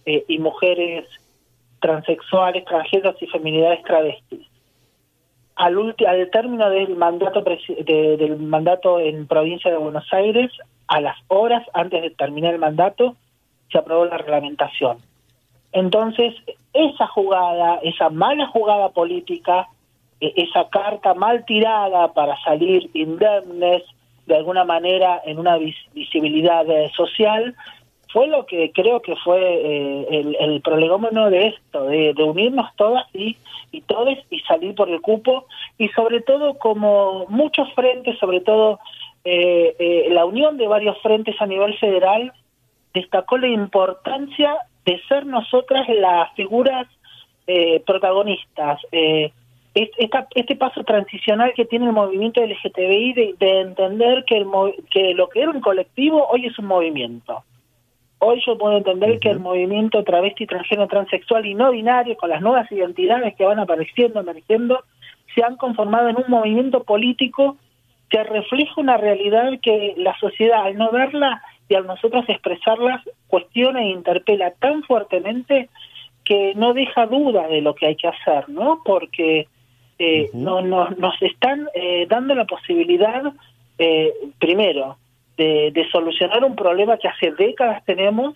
eh, 0.07 0.25
y 0.29 0.39
mujeres 0.39 1.07
transexuales, 1.81 2.65
transgéneros 2.67 3.21
y 3.21 3.27
feminidades 3.27 3.83
travestis. 3.83 4.47
al, 5.57 5.77
al 6.07 6.31
término 6.31 6.71
del 6.71 6.95
mandato, 6.95 7.43
del 7.43 8.37
mandato 8.39 9.01
en 9.01 9.27
provincia 9.27 9.73
de 9.73 9.77
Buenos 9.77 10.07
Aires, 10.13 10.53
a 10.87 11.01
las 11.01 11.17
horas 11.27 11.67
antes 11.75 12.01
de 12.03 12.11
terminar 12.11 12.55
el 12.55 12.61
mandato, 12.61 13.17
se 13.73 13.79
aprobó 13.79 14.05
la 14.05 14.19
reglamentación. 14.19 14.99
Entonces, 15.73 16.33
esa 16.73 17.09
jugada, 17.09 17.81
esa 17.83 18.09
mala 18.09 18.47
jugada 18.47 18.91
política, 18.91 19.67
e, 20.21 20.33
esa 20.37 20.69
carta 20.69 21.15
mal 21.15 21.45
tirada 21.45 22.13
para 22.13 22.41
salir 22.45 22.89
indemnes, 22.95 23.83
de 24.31 24.37
alguna 24.37 24.65
manera 24.65 25.21
en 25.25 25.39
una 25.39 25.59
visibilidad 25.93 26.69
eh, 26.71 26.91
social, 26.97 27.55
fue 28.13 28.27
lo 28.27 28.47
que 28.47 28.73
creo 28.73 29.01
que 29.03 29.15
fue 29.17 29.41
eh, 29.41 30.07
el, 30.11 30.37
el 30.41 30.61
prolegómeno 30.63 31.31
de 31.31 31.49
esto, 31.49 31.85
de, 31.85 32.15
unirnos 32.23 32.69
todas 32.77 33.05
y, 33.15 33.37
y 33.71 33.81
todos 33.83 34.19
y 34.31 34.41
salir 34.41 34.75
por 34.75 34.89
el 34.89 35.01
cupo, 35.01 35.47
y 35.79 35.89
sobre 35.89 36.21
todo 36.21 36.59
como 36.59 37.27
muchos 37.29 37.73
frentes, 37.75 38.19
sobre 38.19 38.41
todo 38.41 38.81
eh, 39.25 39.77
eh, 39.79 40.09
la 40.11 40.25
unión 40.25 40.57
de 40.57 40.67
varios 40.67 41.01
frentes 41.03 41.41
a 41.41 41.47
nivel 41.47 41.77
federal, 41.79 42.33
destacó 42.95 43.39
la 43.39 43.49
importancia 43.49 44.57
de 44.85 45.01
ser 45.09 45.27
nosotras 45.27 45.89
las 45.89 46.33
figuras 46.35 46.87
protagonistas. 47.85 48.81
Este 49.75 50.57
paso 50.57 50.83
transicional 50.83 51.53
que 51.55 51.65
tiene 51.65 51.87
el 51.87 51.93
movimiento 51.93 52.45
LGTBI 52.45 53.13
de, 53.13 53.35
de 53.39 53.61
entender 53.61 54.25
que, 54.25 54.39
el, 54.39 54.47
que 54.91 55.15
lo 55.15 55.29
que 55.29 55.43
era 55.43 55.51
un 55.51 55.61
colectivo 55.61 56.27
hoy 56.29 56.47
es 56.47 56.59
un 56.59 56.67
movimiento 56.67 57.45
Hoy 58.23 58.43
yo 58.47 58.59
puedo 58.59 58.77
entender 58.77 59.19
que 59.19 59.31
el 59.31 59.41
movimiento 59.41 60.05
travesti, 60.05 60.47
transgénero, 60.47 60.89
transexual 60.89 61.47
y 61.47 61.55
no 61.55 61.71
binario, 61.71 62.19
con 62.19 62.29
las 62.29 62.43
nuevas 62.43 62.71
identidades 62.71 63.35
que 63.35 63.47
van 63.47 63.59
apareciendo, 63.59 64.21
emergiendo, 64.21 64.85
se 65.35 65.43
han 65.43 65.57
conformado 65.57 66.11
en 66.11 66.19
un 66.19 66.25
movimiento 66.29 66.85
político 66.85 67.57
que 68.11 68.23
refleja 68.23 68.75
una 68.77 68.99
realidad 68.99 69.53
que 69.63 69.95
la 69.97 70.15
sociedad, 70.19 70.67
al 70.67 70.77
no 70.77 70.91
verla 70.91 71.43
y 71.71 71.75
al 71.77 71.87
nosotros 71.87 72.27
expresarlas, 72.29 73.03
cuestiona 73.27 73.81
e 73.81 73.89
interpela 73.89 74.51
tan 74.51 74.83
fuertemente 74.83 75.71
que 76.23 76.53
no 76.57 76.75
deja 76.75 77.07
duda 77.07 77.49
de 77.49 77.63
lo 77.63 77.75
que 77.75 77.87
hay 77.87 77.97
que 77.97 78.09
hacer, 78.09 78.51
¿no? 78.51 78.83
Porque 78.85 79.49
eh, 80.03 80.31
no, 80.33 80.63
nos 80.63 81.21
están 81.21 81.69
eh, 81.75 82.07
dando 82.09 82.35
la 82.35 82.47
posibilidad, 82.47 83.23
eh, 83.79 84.11
primero, 84.39 84.97
de, 85.37 85.87
solucionar 85.93 86.43
un 86.43 86.57
problema 86.57 86.97
que 86.97 87.09
hace 87.09 87.33
décadas 87.33 87.85
tenemos 87.85 88.35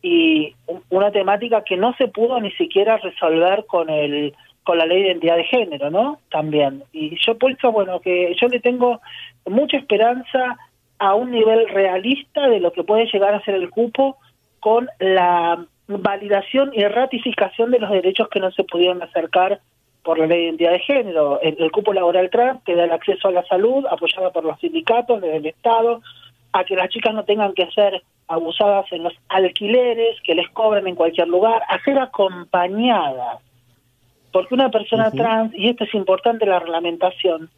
y 0.00 0.54
una 0.88 1.10
temática 1.10 1.62
que 1.62 1.76
no 1.76 1.94
se 1.96 2.08
pudo 2.08 2.40
ni 2.40 2.52
siquiera 2.52 2.96
resolver 2.96 3.66
con 3.66 3.90
el 3.90 4.34
con 4.62 4.78
la 4.78 4.86
ley 4.86 5.02
de 5.02 5.08
identidad 5.08 5.36
de 5.36 5.44
género, 5.44 5.90
¿no? 5.90 6.20
También. 6.30 6.84
Y 6.90 7.18
yo 7.22 7.36
por 7.36 7.52
eso, 7.52 7.70
bueno, 7.70 8.00
que 8.00 8.34
yo 8.40 8.48
le 8.48 8.60
tengo 8.60 9.02
mucha 9.44 9.76
esperanza 9.76 10.56
a 10.98 11.14
un 11.14 11.32
nivel 11.32 11.68
realista 11.68 12.48
de 12.48 12.60
lo 12.60 12.72
que 12.72 12.82
puede 12.82 13.04
llegar 13.12 13.34
a 13.34 13.44
ser 13.44 13.56
el 13.56 13.68
cupo 13.68 14.16
con 14.60 14.88
la 15.00 15.66
validación 15.86 16.70
y 16.72 16.82
ratificación 16.84 17.72
de 17.72 17.78
los 17.78 17.90
derechos 17.90 18.28
que 18.30 18.40
no 18.40 18.50
se 18.52 18.64
pudieron 18.64 19.02
acercar 19.02 19.60
por 20.04 20.18
la 20.18 20.26
ley 20.26 20.38
de 20.38 20.44
identidad 20.44 20.72
de 20.72 20.78
género. 20.80 21.40
El, 21.40 21.56
el 21.58 21.72
cupo 21.72 21.92
laboral 21.92 22.30
trans 22.30 22.62
que 22.64 22.76
da 22.76 22.84
el 22.84 22.92
acceso 22.92 23.28
a 23.28 23.32
la 23.32 23.44
salud, 23.46 23.84
apoyada 23.90 24.30
por 24.30 24.44
los 24.44 24.60
sindicatos, 24.60 25.20
desde 25.20 25.38
el 25.38 25.46
Estado, 25.46 26.02
a 26.52 26.62
que 26.64 26.76
las 26.76 26.90
chicas 26.90 27.14
no 27.14 27.24
tengan 27.24 27.54
que 27.54 27.66
ser 27.72 28.02
abusadas 28.28 28.86
en 28.92 29.02
los 29.02 29.14
alquileres, 29.28 30.20
que 30.22 30.34
les 30.34 30.48
cobren 30.50 30.86
en 30.86 30.94
cualquier 30.94 31.28
lugar, 31.28 31.62
a 31.68 31.82
ser 31.82 31.98
acompañadas. 31.98 33.40
Porque 34.30 34.54
una 34.54 34.70
persona 34.70 35.10
trans, 35.10 35.52
y 35.54 35.68
esto 35.68 35.84
es 35.84 35.94
importante 35.94 36.46
la 36.46 36.58
reglamentación, 36.58 37.50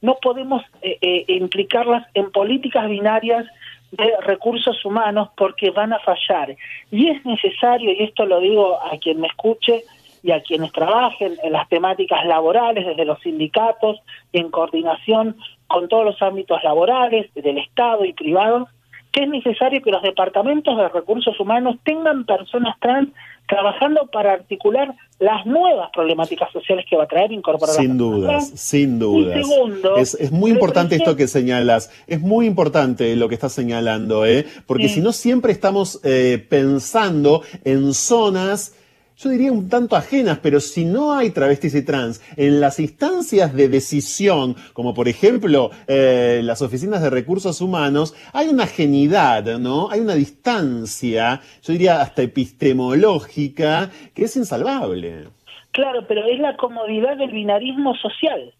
no 0.00 0.16
podemos 0.20 0.62
eh, 0.82 0.98
eh, 1.00 1.24
implicarlas 1.28 2.06
en 2.14 2.30
políticas 2.30 2.88
binarias 2.88 3.46
de 3.92 4.12
recursos 4.22 4.84
humanos 4.84 5.30
porque 5.36 5.70
van 5.70 5.92
a 5.92 5.98
fallar. 6.00 6.54
Y 6.90 7.08
es 7.08 7.24
necesario, 7.24 7.92
y 7.92 8.02
esto 8.02 8.26
lo 8.26 8.40
digo 8.40 8.78
a 8.80 8.98
quien 8.98 9.20
me 9.20 9.28
escuche 9.28 9.84
y 10.24 10.32
a 10.32 10.42
quienes 10.42 10.72
trabajen 10.72 11.36
en 11.42 11.52
las 11.52 11.68
temáticas 11.68 12.24
laborales 12.24 12.86
desde 12.86 13.04
los 13.04 13.20
sindicatos 13.20 14.00
y 14.32 14.38
en 14.38 14.50
coordinación 14.50 15.36
con 15.66 15.86
todos 15.86 16.06
los 16.06 16.22
ámbitos 16.22 16.64
laborales, 16.64 17.32
del 17.34 17.58
Estado 17.58 18.06
y 18.06 18.14
privados, 18.14 18.70
que 19.12 19.24
es 19.24 19.28
necesario 19.28 19.82
que 19.82 19.90
los 19.90 20.02
departamentos 20.02 20.78
de 20.78 20.88
recursos 20.88 21.38
humanos 21.38 21.76
tengan 21.84 22.24
personas 22.24 22.74
trans 22.80 23.10
trabajando 23.46 24.08
para 24.10 24.32
articular 24.32 24.94
las 25.18 25.44
nuevas 25.44 25.90
problemáticas 25.92 26.50
sociales 26.50 26.86
que 26.88 26.96
va 26.96 27.04
a 27.04 27.06
traer 27.06 27.30
incorporar 27.30 27.74
sin 27.76 27.98
dudas 27.98 28.48
sin 28.54 28.98
dudas. 28.98 30.16
es, 30.18 30.32
muy 30.32 30.50
importante 30.50 30.96
esto 30.96 31.16
que 31.16 31.28
señalas. 31.28 31.90
Es 32.06 32.20
muy 32.22 32.46
importante 32.46 33.14
lo 33.14 33.28
que 33.28 33.34
estás 33.34 33.52
señalando 33.52 34.24
eh 34.24 34.46
porque 34.66 34.88
si 34.88 35.02
no 35.02 35.12
siempre 35.12 35.52
estamos 35.52 36.00
eh, 36.02 36.44
pensando 36.48 37.42
en 37.64 37.92
zonas 37.92 38.74
yo 39.16 39.30
diría 39.30 39.52
un 39.52 39.68
tanto 39.68 39.96
ajenas, 39.96 40.40
pero 40.42 40.60
si 40.60 40.84
no 40.84 41.12
hay 41.12 41.30
travestis 41.30 41.74
y 41.74 41.84
trans 41.84 42.20
en 42.36 42.60
las 42.60 42.80
instancias 42.80 43.54
de 43.54 43.68
decisión, 43.68 44.56
como 44.72 44.92
por 44.92 45.08
ejemplo 45.08 45.70
eh, 45.86 46.40
las 46.42 46.62
oficinas 46.62 47.00
de 47.00 47.10
recursos 47.10 47.60
humanos, 47.60 48.14
hay 48.32 48.48
una 48.48 48.64
ajenidad, 48.64 49.58
¿no? 49.58 49.90
Hay 49.90 50.00
una 50.00 50.14
distancia, 50.14 51.40
yo 51.62 51.72
diría 51.72 52.00
hasta 52.00 52.22
epistemológica, 52.22 53.90
que 54.14 54.24
es 54.24 54.36
insalvable. 54.36 55.28
Claro, 55.70 56.06
pero 56.06 56.26
es 56.26 56.38
la 56.40 56.56
comodidad 56.56 57.16
del 57.16 57.30
binarismo 57.30 57.94
social. 57.96 58.52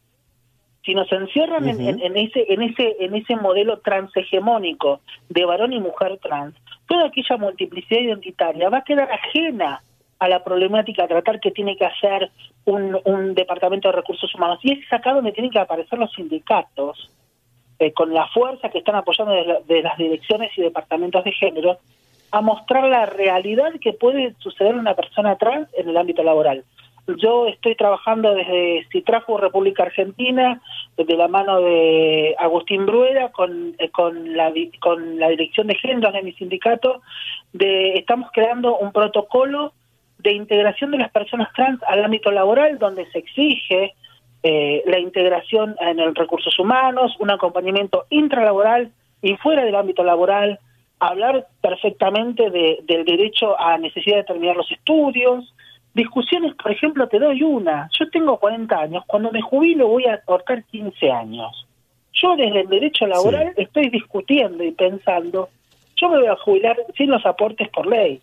Si 0.84 0.94
nos 0.94 1.10
encierran 1.10 1.66
en, 1.66 1.80
ese, 2.16 2.44
en, 2.52 2.62
ese, 2.62 2.96
en 3.00 3.14
ese 3.14 3.36
modelo 3.36 3.78
transhegemónico 3.78 5.00
de 5.30 5.44
varón 5.46 5.72
y 5.72 5.80
mujer 5.80 6.18
trans, 6.22 6.54
toda 6.86 7.06
aquella 7.06 7.38
multiplicidad 7.38 8.00
identitaria 8.00 8.68
va 8.68 8.78
a 8.78 8.84
quedar 8.84 9.08
ajena 9.10 9.82
a 10.18 10.28
la 10.28 10.42
problemática, 10.42 11.08
tratar 11.08 11.40
que 11.40 11.50
tiene 11.50 11.76
que 11.76 11.84
hacer 11.84 12.30
un, 12.64 13.34
departamento 13.34 13.88
de 13.88 13.96
recursos 13.96 14.34
humanos. 14.34 14.58
Y 14.62 14.72
es 14.72 14.92
acá 14.92 15.12
donde 15.12 15.32
tienen 15.32 15.50
que 15.50 15.58
aparecer 15.58 15.98
los 15.98 16.12
sindicatos, 16.12 17.10
eh, 17.78 17.92
con 17.92 18.14
la 18.14 18.26
fuerza 18.28 18.68
que 18.70 18.78
están 18.78 18.94
apoyando 18.94 19.34
de, 19.66 19.82
las 19.82 19.98
direcciones 19.98 20.56
y 20.56 20.62
departamentos 20.62 21.24
de 21.24 21.32
género, 21.32 21.78
a 22.30 22.40
mostrar 22.40 22.84
la 22.84 23.06
realidad 23.06 23.72
que 23.80 23.92
puede 23.92 24.34
suceder 24.38 24.74
una 24.74 24.94
persona 24.94 25.36
trans 25.36 25.68
en 25.74 25.88
el 25.88 25.96
ámbito 25.96 26.22
laboral. 26.22 26.64
Yo 27.06 27.46
estoy 27.48 27.74
trabajando 27.74 28.34
desde 28.34 28.86
Citrajo, 28.90 29.36
República 29.36 29.82
Argentina, 29.82 30.62
desde 30.96 31.16
la 31.16 31.28
mano 31.28 31.60
de 31.60 32.34
Agustín 32.38 32.86
Bruera, 32.86 33.30
con, 33.30 33.74
eh, 33.78 33.90
con, 33.90 34.34
la, 34.34 34.50
con 34.80 35.18
la 35.18 35.28
dirección 35.28 35.66
de 35.66 35.74
género 35.74 36.12
de 36.12 36.22
mi 36.22 36.32
sindicato, 36.32 37.02
de, 37.52 37.94
estamos 37.94 38.30
creando 38.32 38.78
un 38.78 38.90
protocolo 38.90 39.74
de 40.24 40.32
integración 40.32 40.90
de 40.90 40.98
las 40.98 41.12
personas 41.12 41.52
trans 41.52 41.80
al 41.86 42.02
ámbito 42.02 42.32
laboral, 42.32 42.78
donde 42.78 43.06
se 43.12 43.18
exige 43.18 43.94
eh, 44.42 44.82
la 44.86 44.98
integración 44.98 45.76
en 45.80 45.98
los 45.98 46.14
recursos 46.14 46.58
humanos, 46.58 47.14
un 47.18 47.30
acompañamiento 47.30 48.06
intralaboral 48.08 48.90
y 49.20 49.36
fuera 49.36 49.64
del 49.64 49.74
ámbito 49.74 50.02
laboral, 50.02 50.58
hablar 50.98 51.46
perfectamente 51.60 52.50
del 52.50 53.04
derecho 53.04 53.58
a 53.60 53.76
necesidad 53.76 54.16
de 54.16 54.24
terminar 54.24 54.56
los 54.56 54.70
estudios, 54.72 55.54
discusiones, 55.92 56.54
por 56.54 56.72
ejemplo, 56.72 57.06
te 57.06 57.18
doy 57.18 57.42
una, 57.42 57.90
yo 57.98 58.08
tengo 58.08 58.38
40 58.38 58.80
años, 58.80 59.04
cuando 59.06 59.30
me 59.30 59.42
jubilo 59.42 59.88
voy 59.88 60.06
a 60.06 60.14
aportar 60.14 60.64
15 60.64 61.10
años. 61.10 61.66
Yo 62.14 62.34
desde 62.36 62.62
el 62.62 62.68
derecho 62.68 63.06
laboral 63.06 63.52
estoy 63.56 63.90
discutiendo 63.90 64.64
y 64.64 64.72
pensando, 64.72 65.50
yo 65.96 66.08
me 66.08 66.18
voy 66.18 66.28
a 66.28 66.36
jubilar 66.36 66.78
sin 66.96 67.10
los 67.10 67.26
aportes 67.26 67.68
por 67.68 67.86
ley 67.86 68.22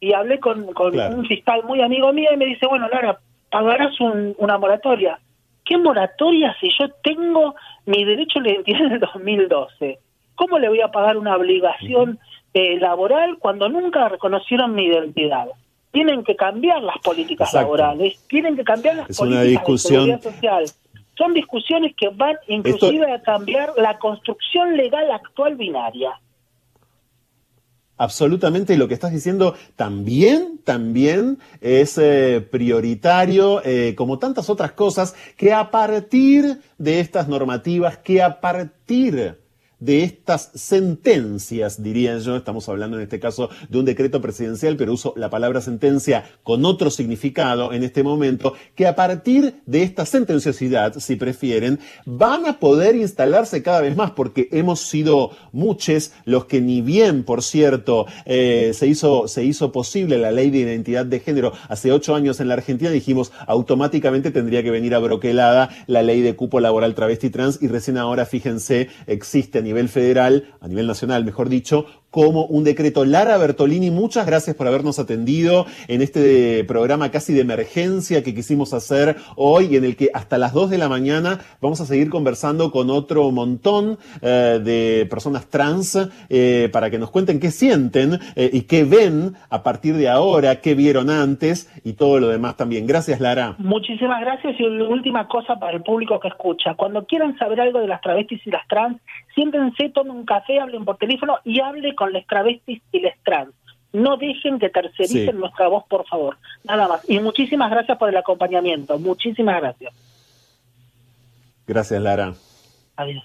y 0.00 0.14
hablé 0.14 0.40
con, 0.40 0.66
un 0.66 1.26
fiscal 1.26 1.62
muy 1.64 1.82
amigo 1.82 2.12
mío 2.12 2.30
y 2.32 2.36
me 2.38 2.46
dice, 2.46 2.66
bueno, 2.66 2.88
Lara, 2.88 3.20
pagarás 3.50 3.94
una 4.00 4.56
moratoria. 4.56 5.20
¿Qué 5.64 5.76
moratoria 5.76 6.56
si 6.58 6.70
yo 6.78 6.88
tengo 7.02 7.54
mi 7.84 8.04
derecho 8.04 8.38
a 8.38 8.42
la 8.42 8.50
identidad 8.52 8.80
en 8.86 8.92
el 8.92 9.00
2012? 9.00 9.98
¿Cómo 10.34 10.58
le 10.58 10.68
voy 10.70 10.80
a 10.80 10.88
pagar 10.88 11.18
una 11.18 11.36
obligación 11.36 12.18
eh, 12.54 12.78
laboral 12.80 13.36
cuando 13.38 13.68
nunca 13.68 14.08
reconocieron 14.08 14.74
mi 14.74 14.86
identidad? 14.86 15.48
Tienen 15.92 16.24
que 16.24 16.34
cambiar 16.34 16.82
las 16.82 16.98
políticas 16.98 17.52
laborales, 17.52 18.18
tienen 18.28 18.56
que 18.56 18.64
cambiar 18.64 18.96
las 18.96 19.18
políticas 19.18 19.48
discusión... 19.48 20.06
de 20.06 20.18
seguridad 20.18 20.32
social. 20.32 20.64
Son 21.18 21.34
discusiones 21.34 21.94
que 21.94 22.08
van 22.08 22.36
inclusive 22.48 23.12
a 23.12 23.20
cambiar 23.20 23.74
la 23.76 23.98
construcción 23.98 24.76
legal 24.76 25.10
actual 25.10 25.56
binaria 25.56 26.18
absolutamente 28.00 28.78
lo 28.78 28.88
que 28.88 28.94
estás 28.94 29.12
diciendo 29.12 29.54
también, 29.76 30.58
también 30.64 31.38
es 31.60 31.98
eh, 31.98 32.40
prioritario, 32.50 33.60
eh, 33.62 33.94
como 33.94 34.18
tantas 34.18 34.48
otras 34.48 34.72
cosas, 34.72 35.14
que 35.36 35.52
a 35.52 35.70
partir 35.70 36.62
de 36.78 37.00
estas 37.00 37.28
normativas, 37.28 37.98
que 37.98 38.22
a 38.22 38.40
partir 38.40 39.38
de 39.80 40.04
estas 40.04 40.50
sentencias, 40.54 41.82
diría 41.82 42.16
yo, 42.18 42.36
estamos 42.36 42.68
hablando 42.68 42.96
en 42.96 43.02
este 43.02 43.20
caso 43.20 43.50
de 43.68 43.78
un 43.78 43.84
decreto 43.84 44.20
presidencial, 44.20 44.76
pero 44.76 44.92
uso 44.92 45.12
la 45.16 45.30
palabra 45.30 45.60
sentencia 45.60 46.24
con 46.42 46.64
otro 46.64 46.90
significado 46.90 47.72
en 47.72 47.82
este 47.82 48.02
momento, 48.02 48.54
que 48.74 48.86
a 48.86 48.94
partir 48.94 49.62
de 49.66 49.82
esta 49.82 50.06
sentenciosidad, 50.06 50.94
si 50.98 51.16
prefieren, 51.16 51.80
van 52.06 52.46
a 52.46 52.58
poder 52.58 52.94
instalarse 52.94 53.62
cada 53.62 53.80
vez 53.80 53.96
más, 53.96 54.12
porque 54.12 54.48
hemos 54.52 54.80
sido 54.80 55.32
muchos 55.52 55.80
los 56.24 56.44
que 56.44 56.60
ni 56.60 56.82
bien, 56.82 57.24
por 57.24 57.42
cierto, 57.42 58.06
eh, 58.26 58.72
se, 58.74 58.86
hizo, 58.86 59.28
se 59.28 59.44
hizo 59.44 59.72
posible 59.72 60.18
la 60.18 60.30
ley 60.30 60.50
de 60.50 60.58
identidad 60.58 61.06
de 61.06 61.20
género. 61.20 61.52
Hace 61.68 61.90
ocho 61.90 62.14
años 62.14 62.38
en 62.40 62.48
la 62.48 62.54
Argentina, 62.54 62.90
dijimos 62.90 63.32
automáticamente 63.46 64.30
tendría 64.30 64.62
que 64.62 64.70
venir 64.70 64.94
abroquelada 64.94 65.70
la 65.86 66.02
ley 66.02 66.20
de 66.20 66.36
cupo 66.36 66.60
laboral 66.60 66.94
travesti 66.94 67.30
trans 67.30 67.58
y 67.62 67.68
recién 67.68 67.96
ahora, 67.96 68.26
fíjense, 68.26 68.88
existe 69.06 69.58
a 69.58 69.62
nivel 69.70 69.88
federal, 69.88 70.44
a 70.60 70.66
nivel 70.66 70.86
nacional, 70.88 71.24
mejor 71.24 71.48
dicho, 71.48 71.86
como 72.10 72.44
un 72.46 72.64
decreto. 72.64 73.04
Lara 73.04 73.38
Bertolini, 73.38 73.90
muchas 73.90 74.26
gracias 74.26 74.56
por 74.56 74.66
habernos 74.66 74.98
atendido 74.98 75.66
en 75.86 76.02
este 76.02 76.64
programa 76.64 77.10
casi 77.10 77.32
de 77.32 77.42
emergencia 77.42 78.24
que 78.24 78.34
quisimos 78.34 78.74
hacer 78.74 79.16
hoy 79.36 79.68
y 79.70 79.76
en 79.76 79.84
el 79.84 79.96
que 79.96 80.10
hasta 80.12 80.36
las 80.38 80.52
2 80.52 80.70
de 80.70 80.78
la 80.78 80.88
mañana 80.88 81.38
vamos 81.60 81.80
a 81.80 81.86
seguir 81.86 82.10
conversando 82.10 82.72
con 82.72 82.90
otro 82.90 83.30
montón 83.30 83.98
eh, 84.22 84.60
de 84.62 85.06
personas 85.08 85.48
trans 85.48 85.96
eh, 86.28 86.68
para 86.72 86.90
que 86.90 86.98
nos 86.98 87.10
cuenten 87.10 87.38
qué 87.38 87.52
sienten 87.52 88.14
eh, 88.34 88.50
y 88.52 88.62
qué 88.62 88.84
ven 88.84 89.34
a 89.48 89.62
partir 89.62 89.94
de 89.94 90.08
ahora, 90.08 90.60
qué 90.60 90.74
vieron 90.74 91.10
antes 91.10 91.70
y 91.84 91.92
todo 91.92 92.18
lo 92.18 92.28
demás 92.28 92.56
también. 92.56 92.86
Gracias, 92.86 93.20
Lara. 93.20 93.54
Muchísimas 93.58 94.20
gracias 94.20 94.58
y 94.58 94.64
última 94.64 95.28
cosa 95.28 95.56
para 95.56 95.76
el 95.76 95.82
público 95.82 96.18
que 96.18 96.28
escucha. 96.28 96.74
Cuando 96.74 97.04
quieran 97.04 97.38
saber 97.38 97.60
algo 97.60 97.80
de 97.80 97.86
las 97.86 98.00
travestis 98.00 98.44
y 98.44 98.50
las 98.50 98.66
trans, 98.66 98.98
siéntense, 99.34 99.90
tomen 99.90 100.16
un 100.16 100.24
café, 100.24 100.60
hablen 100.60 100.84
por 100.84 100.96
teléfono 100.96 101.38
y 101.44 101.60
hablen 101.60 101.94
con 101.94 102.12
las 102.12 102.26
travestis 102.26 102.82
y 102.92 103.00
les 103.00 103.18
trans. 103.22 103.52
No 103.92 104.16
dejen 104.16 104.58
que 104.58 104.68
tercericen 104.68 105.40
nuestra 105.40 105.66
voz, 105.66 105.84
por 105.88 106.06
favor. 106.06 106.38
Nada 106.62 106.86
más. 106.86 107.08
Y 107.10 107.18
muchísimas 107.18 107.70
gracias 107.70 107.98
por 107.98 108.08
el 108.08 108.16
acompañamiento. 108.16 108.98
Muchísimas 108.98 109.60
gracias. 109.60 109.92
Gracias, 111.66 112.00
Lara. 112.00 112.34
Adiós. 112.96 113.24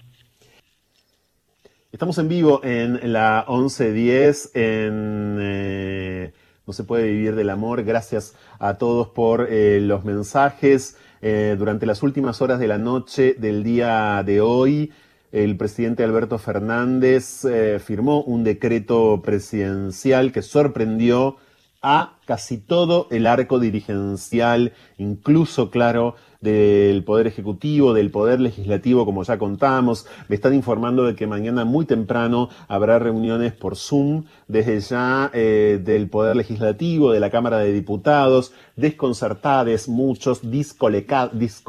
Estamos 1.92 2.18
en 2.18 2.28
vivo 2.28 2.60
en 2.64 3.12
la 3.12 3.46
1110 3.48 4.50
en 4.54 5.38
eh, 5.40 6.32
No 6.66 6.72
se 6.72 6.84
puede 6.84 7.10
vivir 7.10 7.36
del 7.36 7.48
amor. 7.50 7.84
Gracias 7.84 8.36
a 8.58 8.74
todos 8.74 9.08
por 9.08 9.46
eh, 9.48 9.80
los 9.80 10.04
mensajes. 10.04 10.98
Eh, 11.22 11.56
durante 11.58 11.86
las 11.86 12.02
últimas 12.02 12.42
horas 12.42 12.58
de 12.58 12.66
la 12.66 12.76
noche 12.76 13.34
del 13.38 13.64
día 13.64 14.22
de 14.26 14.40
hoy, 14.40 14.92
el 15.32 15.56
presidente 15.56 16.04
Alberto 16.04 16.38
Fernández 16.38 17.44
eh, 17.44 17.78
firmó 17.78 18.22
un 18.22 18.44
decreto 18.44 19.22
presidencial 19.22 20.32
que 20.32 20.42
sorprendió 20.42 21.36
a 21.82 22.18
casi 22.24 22.58
todo 22.58 23.06
el 23.10 23.26
arco 23.26 23.60
dirigencial, 23.60 24.72
incluso, 24.98 25.70
claro, 25.70 26.16
del 26.40 27.04
Poder 27.04 27.26
Ejecutivo, 27.26 27.92
del 27.92 28.10
Poder 28.10 28.40
Legislativo, 28.40 29.04
como 29.04 29.22
ya 29.22 29.38
contamos. 29.38 30.06
Me 30.28 30.36
están 30.36 30.54
informando 30.54 31.04
de 31.04 31.14
que 31.14 31.26
mañana 31.26 31.64
muy 31.64 31.86
temprano 31.86 32.48
habrá 32.68 32.98
reuniones 32.98 33.52
por 33.52 33.76
Zoom, 33.76 34.24
desde 34.48 34.80
ya 34.80 35.30
eh, 35.34 35.80
del 35.82 36.08
Poder 36.08 36.36
Legislativo, 36.36 37.12
de 37.12 37.20
la 37.20 37.30
Cámara 37.30 37.58
de 37.58 37.72
Diputados, 37.72 38.52
desconcertades, 38.76 39.88
muchos 39.88 40.50
discolocades 40.50 41.62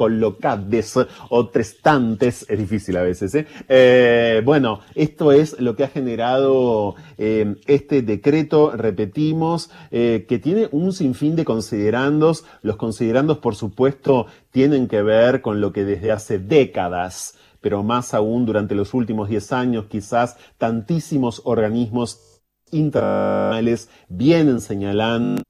o 1.30 1.48
trestantes, 1.48 2.46
es 2.48 2.58
difícil 2.58 2.96
a 2.96 3.02
veces. 3.02 3.34
¿eh? 3.34 3.46
Eh, 3.68 4.42
bueno, 4.44 4.80
esto 4.94 5.32
es 5.32 5.58
lo 5.60 5.74
que 5.74 5.84
ha 5.84 5.88
generado 5.88 6.94
este 7.18 8.02
decreto, 8.02 8.72
repetimos, 8.72 9.70
que 9.90 10.40
tiene 10.42 10.68
un 10.70 10.92
sinfín 10.92 11.36
de 11.36 11.44
considerandos. 11.44 12.44
Los 12.62 12.76
considerandos, 12.76 13.38
por 13.38 13.56
supuesto, 13.56 14.26
tienen 14.50 14.88
que 14.88 15.02
ver 15.02 15.42
con 15.42 15.60
lo 15.60 15.72
que 15.72 15.84
desde 15.84 16.12
hace 16.12 16.38
décadas, 16.38 17.36
pero 17.60 17.82
más 17.82 18.14
aún 18.14 18.46
durante 18.46 18.74
los 18.74 18.94
últimos 18.94 19.28
10 19.28 19.52
años, 19.52 19.86
quizás 19.88 20.36
tantísimos 20.58 21.42
organismos 21.44 22.40
internacionales 22.70 23.88
vienen 24.08 24.60
señalando 24.60 25.42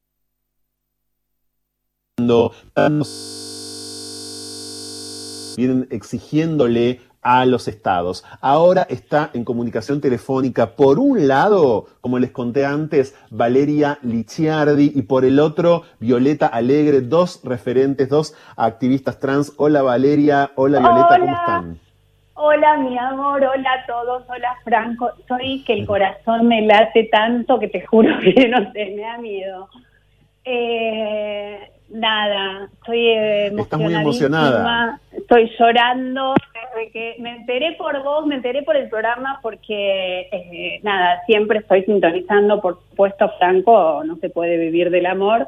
vienen 5.56 5.88
exigiéndole 5.90 7.00
a 7.22 7.44
los 7.46 7.68
estados. 7.68 8.24
Ahora 8.40 8.86
está 8.88 9.30
en 9.34 9.44
comunicación 9.44 10.00
telefónica, 10.00 10.76
por 10.76 10.98
un 10.98 11.28
lado, 11.28 11.86
como 12.00 12.18
les 12.18 12.30
conté 12.30 12.64
antes, 12.64 13.14
Valeria 13.30 13.98
Licciardi 14.02 14.92
y 14.94 15.02
por 15.02 15.24
el 15.24 15.40
otro, 15.40 15.82
Violeta 16.00 16.46
Alegre, 16.46 17.00
dos 17.00 17.40
referentes, 17.44 18.08
dos 18.08 18.34
activistas 18.56 19.18
trans. 19.18 19.52
Hola 19.56 19.82
Valeria, 19.82 20.50
hola 20.54 20.78
Violeta, 20.78 21.18
¿cómo 21.18 21.34
están? 21.34 21.78
Hola, 22.40 22.76
mi 22.76 22.96
amor, 22.96 23.42
hola 23.42 23.72
a 23.72 23.86
todos, 23.86 24.22
hola 24.28 24.56
Franco. 24.62 25.10
Soy 25.26 25.64
que 25.64 25.72
el 25.72 25.86
corazón 25.86 26.46
me 26.46 26.62
late 26.62 27.08
tanto 27.10 27.58
que 27.58 27.66
te 27.66 27.84
juro 27.84 28.16
que 28.22 28.48
no 28.48 28.72
sé, 28.72 28.92
me 28.94 29.02
da 29.02 29.18
miedo. 29.18 29.68
Eh, 30.44 31.72
nada, 31.90 32.68
estoy 32.72 33.08
Estás 33.08 33.80
muy 33.80 33.94
emocionada. 33.94 35.00
Estoy 35.12 35.50
llorando 35.58 36.34
desde 36.54 36.90
que 36.90 37.16
me 37.18 37.36
enteré 37.36 37.72
por 37.72 38.02
vos, 38.02 38.26
me 38.26 38.36
enteré 38.36 38.62
por 38.62 38.76
el 38.76 38.88
programa 38.88 39.40
porque, 39.42 40.28
eh, 40.32 40.80
nada, 40.82 41.22
siempre 41.26 41.58
estoy 41.58 41.84
sintonizando, 41.84 42.60
por 42.60 42.78
supuesto, 42.90 43.30
Franco, 43.38 44.02
no 44.04 44.16
se 44.16 44.30
puede 44.30 44.56
vivir 44.58 44.90
del 44.90 45.06
amor. 45.06 45.46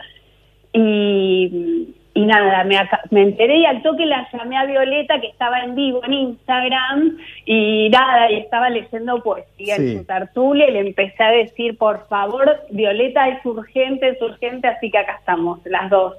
Y, 0.73 1.95
y 2.15 2.27
nada, 2.27 2.65
me, 2.65 2.77
me 3.11 3.23
enteré 3.23 3.59
y 3.59 3.67
al 3.67 3.83
toque 3.83 4.05
la 4.05 4.29
llamé 4.33 4.57
a 4.57 4.67
Violeta, 4.67 5.21
que 5.21 5.29
estaba 5.29 5.61
en 5.61 5.75
vivo 5.75 6.01
en 6.05 6.13
Instagram, 6.13 7.19
y 7.45 7.89
nada, 7.91 8.31
y 8.31 8.37
estaba 8.37 8.69
leyendo 8.69 9.23
poesía 9.23 9.77
en 9.77 9.99
su 9.99 10.05
tertulia, 10.05 10.69
y 10.69 10.73
le 10.73 10.81
empecé 10.81 11.23
a 11.23 11.31
decir, 11.31 11.79
por 11.79 12.07
favor, 12.09 12.61
Violeta, 12.71 13.29
es 13.29 13.45
urgente, 13.47 14.09
es 14.09 14.23
urgente, 14.23 14.69
así 14.69 14.91
que 14.91 14.99
acá 14.99 15.17
estamos, 15.21 15.61
las 15.65 15.89
dos. 15.91 16.15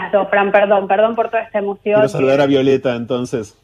Las 0.00 0.12
dos, 0.12 0.28
Fran, 0.28 0.50
perdón, 0.50 0.88
perdón 0.88 1.14
por 1.14 1.28
toda 1.28 1.42
esta 1.42 1.58
emoción. 1.58 1.96
Quiero 1.96 2.08
saludar 2.08 2.40
a 2.40 2.46
Violeta, 2.46 2.94
entonces. 2.94 3.56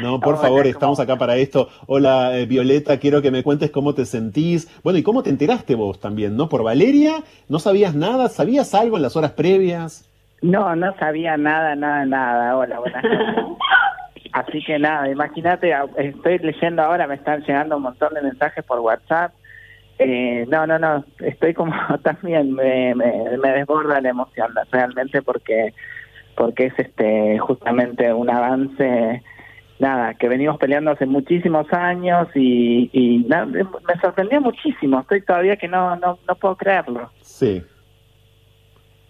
No, 0.00 0.20
por 0.20 0.36
favor, 0.36 0.66
estamos 0.66 1.00
acá 1.00 1.16
para 1.16 1.36
esto. 1.36 1.68
Hola, 1.86 2.36
eh, 2.36 2.44
Violeta, 2.44 2.98
quiero 2.98 3.22
que 3.22 3.30
me 3.30 3.42
cuentes 3.42 3.70
cómo 3.70 3.94
te 3.94 4.04
sentís. 4.04 4.68
Bueno, 4.82 4.98
¿y 4.98 5.02
cómo 5.02 5.22
te 5.22 5.30
enteraste 5.30 5.74
vos 5.74 5.98
también, 5.98 6.36
no? 6.36 6.50
¿Por 6.50 6.62
Valeria? 6.62 7.22
¿No 7.48 7.58
sabías 7.58 7.94
nada? 7.94 8.28
¿Sabías 8.28 8.74
algo 8.74 8.96
en 8.96 9.02
las 9.02 9.16
horas 9.16 9.32
previas? 9.32 10.06
No, 10.42 10.76
no 10.76 10.94
sabía 10.98 11.38
nada, 11.38 11.74
nada, 11.74 12.04
nada. 12.04 12.56
Hola, 12.56 12.78
buenas 12.78 13.02
noches. 13.02 13.58
Así 14.32 14.62
que 14.62 14.78
nada, 14.78 15.08
imagínate, 15.08 15.72
estoy 15.96 16.38
leyendo 16.40 16.82
ahora, 16.82 17.06
me 17.06 17.14
están 17.14 17.40
llegando 17.40 17.78
un 17.78 17.84
montón 17.84 18.12
de 18.12 18.20
mensajes 18.20 18.62
por 18.64 18.80
WhatsApp. 18.80 19.32
Eh, 19.98 20.44
no, 20.48 20.66
no, 20.66 20.78
no, 20.78 21.04
estoy 21.20 21.54
como 21.54 21.72
también, 22.02 22.52
me, 22.52 22.94
me, 22.94 23.38
me 23.38 23.50
desborda 23.50 24.00
la 24.00 24.10
emoción 24.10 24.52
realmente 24.70 25.22
porque 25.22 25.72
porque 26.36 26.66
es 26.66 26.78
este 26.78 27.38
justamente 27.38 28.12
un 28.12 28.28
avance 28.28 29.22
nada, 29.78 30.14
que 30.14 30.28
venimos 30.28 30.58
peleando 30.58 30.90
hace 30.90 31.06
muchísimos 31.06 31.70
años 31.72 32.28
y, 32.34 32.90
y 32.92 33.26
me 33.26 34.00
sorprendió 34.00 34.40
muchísimo. 34.40 35.00
Estoy 35.00 35.22
todavía 35.22 35.56
que 35.56 35.68
no, 35.68 35.96
no, 35.96 36.18
no 36.26 36.34
puedo 36.36 36.56
creerlo. 36.56 37.10
Sí. 37.20 37.62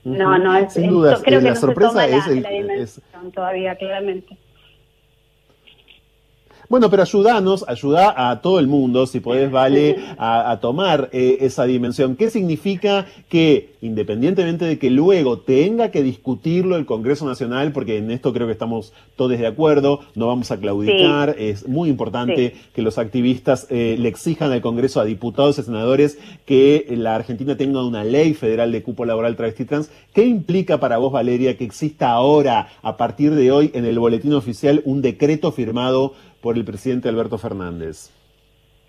No, 0.04 0.38
no, 0.38 0.56
es, 0.56 0.72
Sin 0.72 0.90
duda, 0.90 1.18
creo 1.22 1.40
que 1.40 1.46
la 1.46 1.54
no 1.54 1.56
sorpresa 1.56 1.90
se 1.90 1.96
toma 1.96 2.16
es, 2.16 2.26
la, 2.26 2.32
el, 2.32 2.42
la 2.42 2.50
dimensión 2.50 3.32
todavía, 3.32 3.74
claramente. 3.76 4.38
Bueno, 6.68 6.90
pero 6.90 7.02
ayúdanos, 7.02 7.64
ayuda 7.68 8.30
a 8.30 8.40
todo 8.40 8.58
el 8.58 8.66
mundo, 8.66 9.06
si 9.06 9.20
podés, 9.20 9.50
Vale, 9.50 9.96
a, 10.18 10.50
a 10.50 10.60
tomar 10.60 11.08
eh, 11.12 11.38
esa 11.40 11.64
dimensión. 11.64 12.16
¿Qué 12.16 12.30
significa 12.30 13.06
que, 13.28 13.74
independientemente 13.80 14.64
de 14.64 14.78
que 14.78 14.90
luego 14.90 15.38
tenga 15.38 15.90
que 15.90 16.02
discutirlo 16.02 16.76
el 16.76 16.86
Congreso 16.86 17.24
Nacional, 17.26 17.72
porque 17.72 17.98
en 17.98 18.10
esto 18.10 18.32
creo 18.32 18.46
que 18.46 18.52
estamos 18.52 18.92
todos 19.14 19.38
de 19.38 19.46
acuerdo, 19.46 20.00
no 20.14 20.26
vamos 20.26 20.50
a 20.50 20.58
claudicar, 20.58 21.36
es 21.38 21.68
muy 21.68 21.88
importante 21.88 22.26
Sí. 22.26 22.52
que 22.74 22.82
los 22.82 22.98
activistas 22.98 23.66
eh, 23.70 23.96
le 23.98 24.08
exijan 24.08 24.50
al 24.52 24.60
Congreso, 24.60 25.00
a 25.00 25.04
diputados 25.04 25.58
y 25.58 25.62
senadores, 25.62 26.18
que 26.44 26.86
la 26.90 27.14
Argentina 27.14 27.56
tenga 27.56 27.84
una 27.84 28.04
ley 28.04 28.34
federal 28.34 28.72
de 28.72 28.82
cupo 28.82 29.04
laboral 29.04 29.36
travesti 29.36 29.64
trans. 29.64 29.90
¿Qué 30.12 30.24
implica 30.24 30.78
para 30.80 30.98
vos, 30.98 31.12
Valeria, 31.12 31.56
que 31.56 31.64
exista 31.64 32.10
ahora, 32.10 32.68
a 32.82 32.96
partir 32.96 33.34
de 33.34 33.52
hoy, 33.52 33.70
en 33.74 33.84
el 33.84 33.98
boletín 33.98 34.32
oficial, 34.34 34.82
un 34.84 35.02
decreto 35.02 35.52
firmado 35.52 36.14
por 36.46 36.56
el 36.56 36.64
presidente 36.64 37.08
Alberto 37.08 37.38
Fernández? 37.38 38.08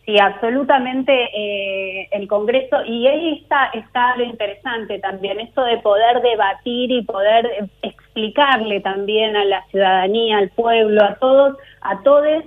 Sí, 0.06 0.16
absolutamente 0.20 1.12
eh, 1.12 2.08
el 2.12 2.28
Congreso, 2.28 2.86
y 2.86 3.08
ahí 3.08 3.40
está, 3.42 3.72
está 3.74 4.16
lo 4.16 4.26
interesante 4.26 5.00
también, 5.00 5.40
esto 5.40 5.64
de 5.64 5.78
poder 5.78 6.22
debatir 6.22 6.92
y 6.92 7.02
poder 7.02 7.68
explicarle 7.82 8.80
también 8.82 9.36
a 9.36 9.44
la 9.44 9.66
ciudadanía, 9.72 10.38
al 10.38 10.50
pueblo, 10.50 11.04
a 11.04 11.16
todos, 11.16 11.58
a 11.82 12.04
todos, 12.04 12.44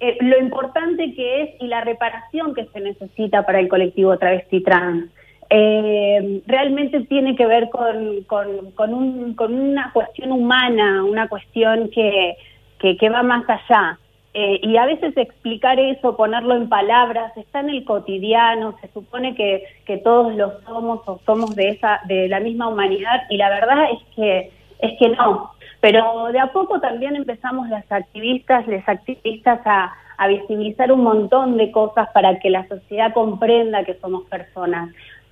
eh, 0.00 0.16
lo 0.22 0.38
importante 0.38 1.12
que 1.14 1.42
es 1.42 1.50
y 1.60 1.66
la 1.66 1.82
reparación 1.82 2.54
que 2.54 2.64
se 2.64 2.80
necesita 2.80 3.42
para 3.42 3.60
el 3.60 3.68
colectivo 3.68 4.16
travesti 4.16 4.62
trans. 4.62 5.10
Eh, 5.50 6.40
realmente 6.46 7.00
tiene 7.00 7.36
que 7.36 7.44
ver 7.44 7.68
con, 7.68 8.22
con, 8.22 8.94
una 8.94 9.92
cuestión 9.92 10.32
humana, 10.32 11.04
una 11.04 11.28
cuestión 11.28 11.90
que, 11.90 12.38
que, 12.78 13.10
va 13.10 13.22
más 13.22 13.44
allá. 13.50 13.98
Eh, 14.38 14.60
y 14.62 14.76
a 14.76 14.84
veces 14.84 15.16
explicar 15.16 15.80
eso, 15.80 16.14
ponerlo 16.14 16.54
en 16.56 16.68
palabras, 16.68 17.34
está 17.38 17.60
en 17.60 17.70
el 17.70 17.86
cotidiano, 17.86 18.76
se 18.82 18.88
supone 18.88 19.34
que, 19.34 19.64
que 19.86 19.96
todos 19.96 20.34
lo 20.34 20.60
somos 20.60 21.00
o 21.08 21.18
somos 21.24 21.56
de, 21.56 21.70
esa, 21.70 22.02
de 22.04 22.28
la 22.28 22.38
misma 22.40 22.68
humanidad 22.68 23.22
y 23.30 23.38
la 23.38 23.48
verdad 23.48 23.86
es 23.92 24.14
que, 24.14 24.50
es 24.80 24.98
que 24.98 25.08
no. 25.08 25.52
Pero 25.80 26.26
de 26.32 26.38
a 26.38 26.52
poco 26.52 26.80
también 26.80 27.16
empezamos 27.16 27.70
las 27.70 27.90
activistas, 27.90 28.66
les 28.66 28.86
activistas 28.86 29.62
a, 29.64 29.94
a 30.18 30.28
visibilizar 30.28 30.92
un 30.92 31.02
montón 31.02 31.56
de 31.56 31.72
cosas 31.72 32.06
para 32.12 32.38
que 32.38 32.50
la 32.50 32.68
sociedad 32.68 33.14
comprenda 33.14 33.84
que 33.84 33.94
somos 33.94 34.24
personas. 34.24 34.90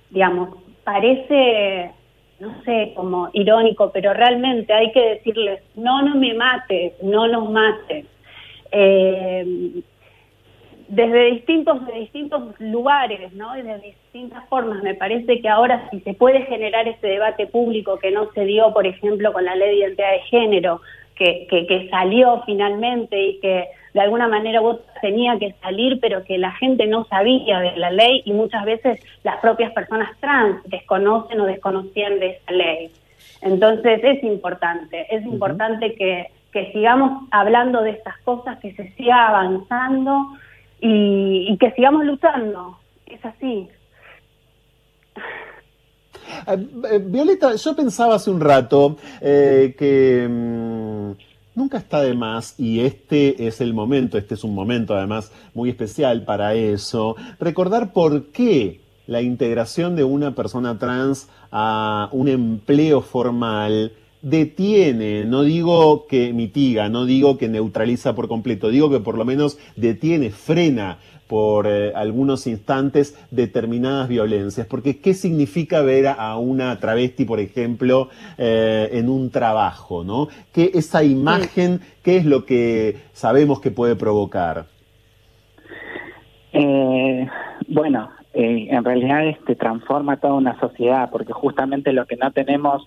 Digamos, 0.09 0.49
parece, 0.83 1.91
no 2.39 2.59
sé, 2.63 2.93
como 2.95 3.29
irónico, 3.33 3.91
pero 3.93 4.15
realmente 4.15 4.73
hay 4.73 4.91
que 4.91 5.09
decirles, 5.09 5.61
no, 5.75 6.01
no 6.01 6.15
me 6.15 6.33
mates, 6.33 6.93
no 7.03 7.27
nos 7.27 7.51
mates. 7.51 8.07
Eh, 8.71 9.81
desde 10.87 11.31
distintos, 11.31 11.85
de 11.87 11.93
distintos 11.93 12.59
lugares, 12.59 13.33
¿no? 13.33 13.57
Y 13.57 13.63
de 13.63 13.79
distintas 13.79 14.47
formas. 14.49 14.83
Me 14.83 14.93
parece 14.93 15.41
que 15.41 15.49
ahora 15.49 15.89
si 15.89 15.99
se 16.01 16.13
puede 16.13 16.41
generar 16.43 16.87
ese 16.87 17.07
debate 17.07 17.47
público 17.47 17.97
que 17.97 18.11
no 18.11 18.31
se 18.33 18.45
dio, 18.45 18.71
por 18.73 18.85
ejemplo, 18.85 19.33
con 19.33 19.45
la 19.45 19.55
ley 19.55 19.69
de 19.69 19.75
identidad 19.77 20.11
de 20.11 20.19
género, 20.21 20.81
que, 21.15 21.47
que, 21.49 21.87
salió 21.89 22.43
finalmente 22.45 23.19
y 23.19 23.39
que 23.39 23.69
de 23.93 24.01
alguna 24.01 24.27
manera 24.27 24.59
vos 24.59 24.79
tenía 25.01 25.39
que 25.39 25.55
salir, 25.61 25.99
pero 26.01 26.23
que 26.25 26.37
la 26.37 26.51
gente 26.51 26.87
no 26.87 27.05
sabía 27.05 27.59
de 27.59 27.77
la 27.77 27.89
ley 27.89 28.21
y 28.25 28.33
muchas 28.33 28.65
veces 28.65 28.99
las 29.23 29.37
propias 29.37 29.71
personas 29.71 30.09
trans 30.19 30.61
desconocen 30.65 31.39
o 31.39 31.45
desconocían 31.45 32.19
de 32.19 32.31
esa 32.31 32.51
ley. 32.51 32.91
Entonces 33.41 34.01
es 34.03 34.23
importante, 34.23 35.07
es 35.09 35.23
importante 35.25 35.95
que, 35.95 36.27
que 36.55 36.71
sigamos 36.71 37.27
hablando 37.31 37.81
de 37.81 37.89
estas 37.89 38.17
cosas, 38.23 38.57
que 38.61 38.73
se 38.75 38.89
siga 38.95 39.27
avanzando 39.27 40.25
y, 40.79 41.57
que 41.59 41.69
sigamos 41.71 42.05
luchando. 42.05 42.77
Es 43.05 43.25
así. 43.25 43.67
Eh, 46.47 46.67
eh, 46.91 46.99
Violeta, 47.03 47.55
yo 47.55 47.75
pensaba 47.75 48.15
hace 48.15 48.31
un 48.31 48.39
rato 48.39 48.95
eh, 49.19 49.75
que 49.77 50.25
mm, 50.29 51.11
nunca 51.59 51.77
está 51.77 52.01
de 52.01 52.13
más, 52.13 52.57
y 52.57 52.79
este 52.79 53.47
es 53.47 53.59
el 53.59 53.73
momento, 53.73 54.17
este 54.17 54.35
es 54.35 54.45
un 54.45 54.55
momento 54.55 54.95
además 54.95 55.33
muy 55.53 55.69
especial 55.69 56.23
para 56.23 56.53
eso, 56.53 57.17
recordar 57.37 57.91
por 57.91 58.27
qué 58.27 58.79
la 59.07 59.21
integración 59.21 59.97
de 59.97 60.05
una 60.05 60.35
persona 60.35 60.79
trans 60.79 61.29
a 61.51 62.07
un 62.13 62.29
empleo 62.29 63.01
formal 63.01 63.91
detiene, 64.25 65.23
no 65.23 65.43
digo 65.43 66.07
que 66.07 66.33
mitiga, 66.33 66.89
no 66.89 67.05
digo 67.05 67.37
que 67.37 67.47
neutraliza 67.47 68.15
por 68.15 68.27
completo, 68.27 68.69
digo 68.69 68.89
que 68.89 68.99
por 68.99 69.19
lo 69.19 69.23
menos 69.23 69.59
detiene, 69.75 70.31
frena 70.31 70.97
por 71.27 71.67
eh, 71.67 71.91
algunos 71.93 72.47
instantes 72.47 73.15
determinadas 73.29 74.07
violencias. 74.07 74.65
Porque 74.65 74.99
¿qué 74.99 75.13
significa 75.13 75.83
ver 75.83 76.07
a 76.07 76.37
una 76.37 76.79
travesti, 76.79 77.25
por 77.25 77.39
ejemplo, 77.39 78.09
eh, 78.39 78.89
en 78.93 79.09
un 79.09 79.29
trabajo? 79.29 80.03
¿no? 80.03 80.27
¿Qué, 80.51 80.71
esa 80.73 81.03
imagen, 81.03 81.81
qué 82.01 82.17
es 82.17 82.25
lo 82.25 82.45
que 82.45 82.97
sabemos 83.13 83.61
que 83.61 83.69
puede 83.69 83.95
provocar? 83.95 84.65
Eh, 86.51 87.27
bueno, 87.67 88.09
en 88.33 88.83
realidad 88.83 89.27
este 89.27 89.55
transforma 89.55 90.17
toda 90.17 90.33
una 90.33 90.59
sociedad, 90.59 91.11
porque 91.11 91.31
justamente 91.31 91.93
lo 91.93 92.07
que 92.07 92.15
no 92.15 92.31
tenemos 92.31 92.85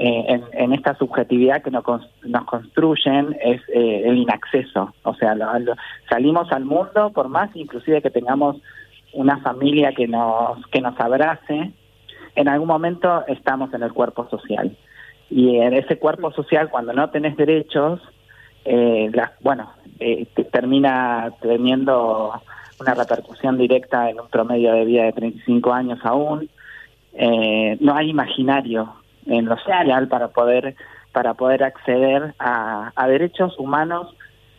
eh, 0.00 0.40
en, 0.52 0.72
esta 0.72 0.94
subjetividad 0.94 1.60
que 1.60 1.72
nos, 1.72 1.84
nos 2.22 2.44
construyen 2.44 3.36
es 3.42 3.60
eh, 3.74 4.02
el 4.04 4.18
inacceso. 4.18 4.94
O 5.02 5.14
sea, 5.14 5.36
salimos 6.08 6.52
al 6.52 6.64
mundo 6.64 7.10
por 7.12 7.28
más 7.28 7.50
inclusive 7.54 8.00
que 8.00 8.10
tengamos 8.10 8.58
una 9.12 9.38
familia 9.38 9.92
que 9.92 10.06
nos, 10.06 10.64
que 10.68 10.80
nos 10.80 10.98
abrace, 11.00 11.72
en 12.36 12.48
algún 12.48 12.68
momento 12.68 13.24
estamos 13.26 13.74
en 13.74 13.82
el 13.82 13.92
cuerpo 13.92 14.28
social. 14.28 14.76
Y 15.30 15.56
en 15.56 15.74
ese 15.74 15.98
cuerpo 15.98 16.30
social, 16.30 16.70
cuando 16.70 16.92
no 16.92 17.10
tenés 17.10 17.36
derechos, 17.36 18.00
eh, 18.64 19.10
bueno, 19.40 19.72
eh, 19.98 20.26
termina 20.52 21.32
teniendo 21.40 22.40
una 22.78 22.94
repercusión 22.94 23.58
directa 23.58 24.08
en 24.08 24.20
un 24.20 24.28
promedio 24.28 24.74
de 24.74 24.84
vida 24.84 25.02
de 25.02 25.12
35 25.12 25.72
años 25.72 25.98
aún. 26.04 26.48
no 27.80 27.94
hay 27.96 28.10
imaginario 28.10 28.94
en 29.28 29.44
lo 29.46 29.56
social 29.58 30.08
para 30.08 30.28
poder 30.28 30.74
para 31.12 31.34
poder 31.34 31.64
acceder 31.64 32.34
a, 32.38 32.92
derechos 33.08 33.58
humanos 33.58 34.14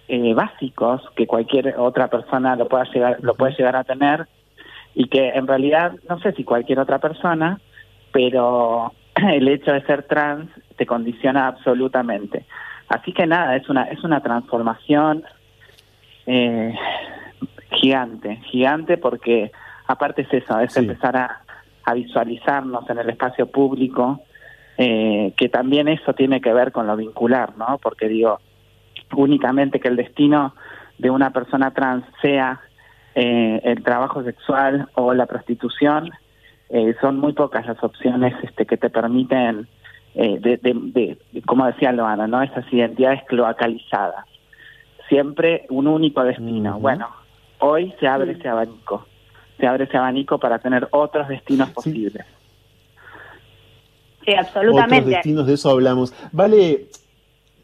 eh, 0.08 0.34
básicos 0.34 1.02
que 1.16 1.28
cualquier 1.28 1.76
otra 1.78 2.08
persona 2.08 2.56
lo 2.56 2.68
pueda 2.68 2.86
llegar 2.86 3.18
lo 3.22 3.36
puede 3.36 3.56
llegar 3.56 3.76
a 3.76 3.84
tener 3.84 4.28
y 4.96 5.08
que 5.08 5.30
en 5.30 5.48
realidad 5.48 5.94
no 6.08 6.20
sé 6.20 6.34
si 6.34 6.44
cualquier 6.44 6.80
otra 6.80 7.00
persona 7.00 7.60
pero 8.12 8.94
el 9.16 9.48
hecho 9.48 9.72
de 9.72 9.82
ser 9.84 10.04
trans 10.04 10.50
te 10.78 10.86
condiciona 10.86 11.48
absolutamente. 11.48 12.46
Así 12.88 13.14
que 13.14 13.28
nada 13.28 13.56
es 13.56 13.70
una 13.70 13.84
es 13.84 14.04
una 14.04 14.22
transformación 14.22 15.24
eh, 16.26 16.74
gigante 17.72 18.38
gigante 18.46 18.98
porque 18.98 19.52
aparte 19.88 20.24
es 20.24 20.34
eso 20.34 20.60
es 20.60 20.76
empezar 20.76 21.16
a, 21.18 21.42
a 21.86 21.94
visualizarnos 21.94 22.90
en 22.90 22.98
el 22.98 23.10
espacio 23.10 23.46
público 23.48 24.24
eh, 24.82 25.34
que 25.36 25.50
también 25.50 25.90
eso 25.90 26.14
tiene 26.14 26.40
que 26.40 26.54
ver 26.54 26.72
con 26.72 26.88
lo 26.88 26.96
vincular, 26.96 27.58
¿no? 27.58 27.80
Porque 27.84 28.08
digo, 28.08 28.40
únicamente 29.14 29.82
que 29.82 29.90
el 29.90 29.98
destino 29.98 30.56
de 30.98 31.10
una 31.10 31.32
persona 31.32 31.72
trans 31.72 32.06
sea 32.22 32.62
eh, 33.14 33.60
el 33.66 33.84
trabajo 33.84 34.24
sexual 34.24 34.88
o 34.94 35.14
la 35.14 35.26
prostitución, 35.26 36.12
eh, 36.70 36.96
son 37.02 37.20
muy 37.20 37.34
pocas 37.34 37.68
las 37.68 37.84
opciones 37.84 38.34
este, 38.42 38.66
que 38.66 38.78
te 38.78 38.90
permiten, 38.90 39.68
de, 40.14 40.58
de, 40.58 41.18
como 41.46 41.66
decía 41.66 41.92
Loana, 41.92 42.28
¿no? 42.28 42.42
Esas 42.42 42.66
identidades 42.72 43.22
cloacalizadas. 43.26 44.26
Siempre 45.10 45.66
un 45.70 45.88
único 45.88 46.24
destino. 46.24 46.80
Bueno, 46.80 47.10
hoy 47.60 47.94
se 48.00 48.08
abre 48.08 48.32
ese 48.32 48.48
abanico. 48.48 49.06
Se 49.60 49.68
abre 49.68 49.84
ese 49.84 49.98
abanico 49.98 50.40
para 50.40 50.60
tener 50.60 50.88
otros 50.92 51.28
destinos 51.28 51.70
posibles 51.72 52.26
absolutamente. 54.38 54.98
Otros 54.98 55.10
destinos, 55.16 55.48
de 55.48 55.54
eso 55.54 55.70
hablamos. 55.70 56.14
Vale, 56.32 56.88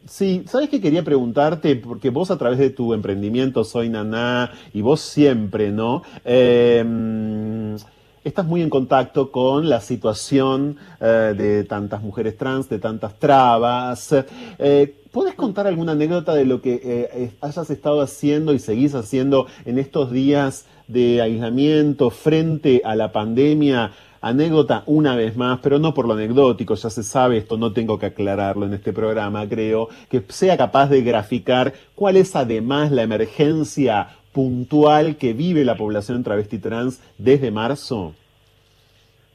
Sí, 0.08 0.44
¿sabes 0.46 0.68
qué 0.68 0.80
quería 0.80 1.02
preguntarte? 1.02 1.74
Porque 1.74 2.10
vos 2.10 2.30
a 2.30 2.38
través 2.38 2.58
de 2.58 2.70
tu 2.70 2.94
emprendimiento 2.94 3.64
Soy 3.64 3.88
Naná 3.88 4.52
y 4.72 4.80
vos 4.80 5.00
siempre, 5.00 5.72
¿no? 5.72 6.02
Em, 6.24 7.74
estás 8.22 8.46
muy 8.46 8.62
en 8.62 8.70
contacto 8.70 9.32
con 9.32 9.68
la 9.68 9.80
situación 9.80 10.76
eh, 11.00 11.34
de 11.36 11.64
tantas 11.64 12.02
mujeres 12.02 12.36
trans, 12.36 12.68
de 12.68 12.78
tantas 12.78 13.18
trabas. 13.18 14.14
Eh, 14.58 14.94
¿Puedes 15.10 15.34
contar 15.34 15.66
alguna 15.66 15.92
anécdota 15.92 16.34
de 16.34 16.44
lo 16.44 16.62
que 16.62 16.80
eh, 16.84 17.32
hayas 17.40 17.68
estado 17.70 18.00
haciendo 18.00 18.52
y 18.52 18.60
seguís 18.60 18.94
haciendo 18.94 19.48
en 19.64 19.78
estos 19.78 20.12
días 20.12 20.66
de 20.86 21.20
aislamiento 21.20 22.10
frente 22.10 22.80
a 22.84 22.94
la 22.94 23.10
pandemia 23.10 23.90
Anécdota 24.28 24.82
una 24.86 25.16
vez 25.16 25.36
más, 25.36 25.60
pero 25.62 25.78
no 25.78 25.94
por 25.94 26.06
lo 26.06 26.14
anecdótico, 26.14 26.74
ya 26.74 26.90
se 26.90 27.02
sabe, 27.02 27.38
esto 27.38 27.56
no 27.56 27.72
tengo 27.72 27.98
que 27.98 28.06
aclararlo 28.06 28.66
en 28.66 28.74
este 28.74 28.92
programa, 28.92 29.48
creo, 29.48 29.88
que 30.10 30.22
sea 30.28 30.56
capaz 30.56 30.88
de 30.88 31.02
graficar 31.02 31.72
cuál 31.94 32.16
es 32.16 32.34
además 32.36 32.90
la 32.90 33.02
emergencia 33.02 34.08
puntual 34.32 35.16
que 35.16 35.32
vive 35.32 35.64
la 35.64 35.76
población 35.76 36.22
travesti 36.22 36.58
trans 36.58 37.02
desde 37.16 37.50
marzo. 37.50 38.14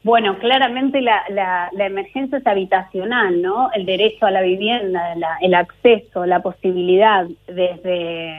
Bueno, 0.03 0.39
claramente 0.39 0.99
la, 1.01 1.23
la, 1.29 1.85
emergencia 1.85 2.39
es 2.39 2.47
habitacional, 2.47 3.41
¿no? 3.41 3.71
El 3.71 3.85
derecho 3.85 4.25
a 4.25 4.31
la 4.31 4.41
vivienda, 4.41 5.13
el 5.41 5.53
acceso, 5.53 6.25
la 6.25 6.41
posibilidad 6.41 7.27
desde, 7.45 8.33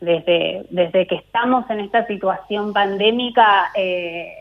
desde, 0.00 0.64
desde 0.70 1.06
que 1.08 1.16
estamos 1.16 1.68
en 1.68 1.80
esta 1.80 2.06
situación 2.06 2.72
pandémica, 2.72 3.72
eh, 3.74 4.34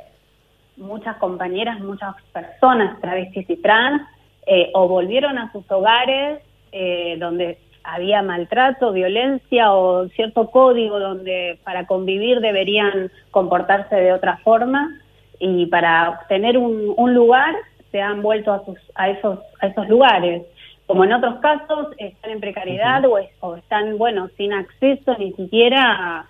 muchas 0.78 1.18
compañeras, 1.18 1.80
muchas 1.80 2.16
personas 2.34 3.00
travestis 3.02 3.50
y 3.50 3.58
trans, 3.58 4.02
eh, 4.46 4.72
o 4.74 4.88
volvieron 4.88 5.38
a 5.38 5.52
sus 5.52 5.70
hogares 5.72 6.42
eh, 6.72 7.16
donde 7.20 7.60
había 7.84 8.22
maltrato, 8.22 8.92
violencia 8.92 9.74
o 9.74 10.08
cierto 10.10 10.50
código 10.52 11.00
donde 11.00 11.60
para 11.64 11.86
convivir 11.86 12.40
deberían 12.40 13.12
comportarse 13.32 13.96
de 13.96 14.14
otra 14.14 14.38
forma 14.38 15.00
y 15.40 15.66
para 15.68 16.10
obtener 16.10 16.58
un, 16.58 17.14
lugar 17.14 17.56
se 17.92 18.02
han 18.02 18.22
vuelto 18.22 18.54
a, 18.54 18.64
sus, 18.64 18.78
a, 18.96 19.10
esos, 19.10 19.40
a 19.60 19.68
esos 19.68 19.90
lugares. 19.90 20.44
como 20.86 21.04
en 21.04 21.14
otros 21.14 21.40
casos, 21.40 21.88
están 21.98 22.32
en 22.32 22.40
precariedad 22.40 23.04
o, 23.06 23.56
están, 23.56 23.98
bueno, 23.98 24.30
sin 24.38 24.54
acceso 24.54 25.16
ni 25.18 25.34
siquiera 25.34 26.26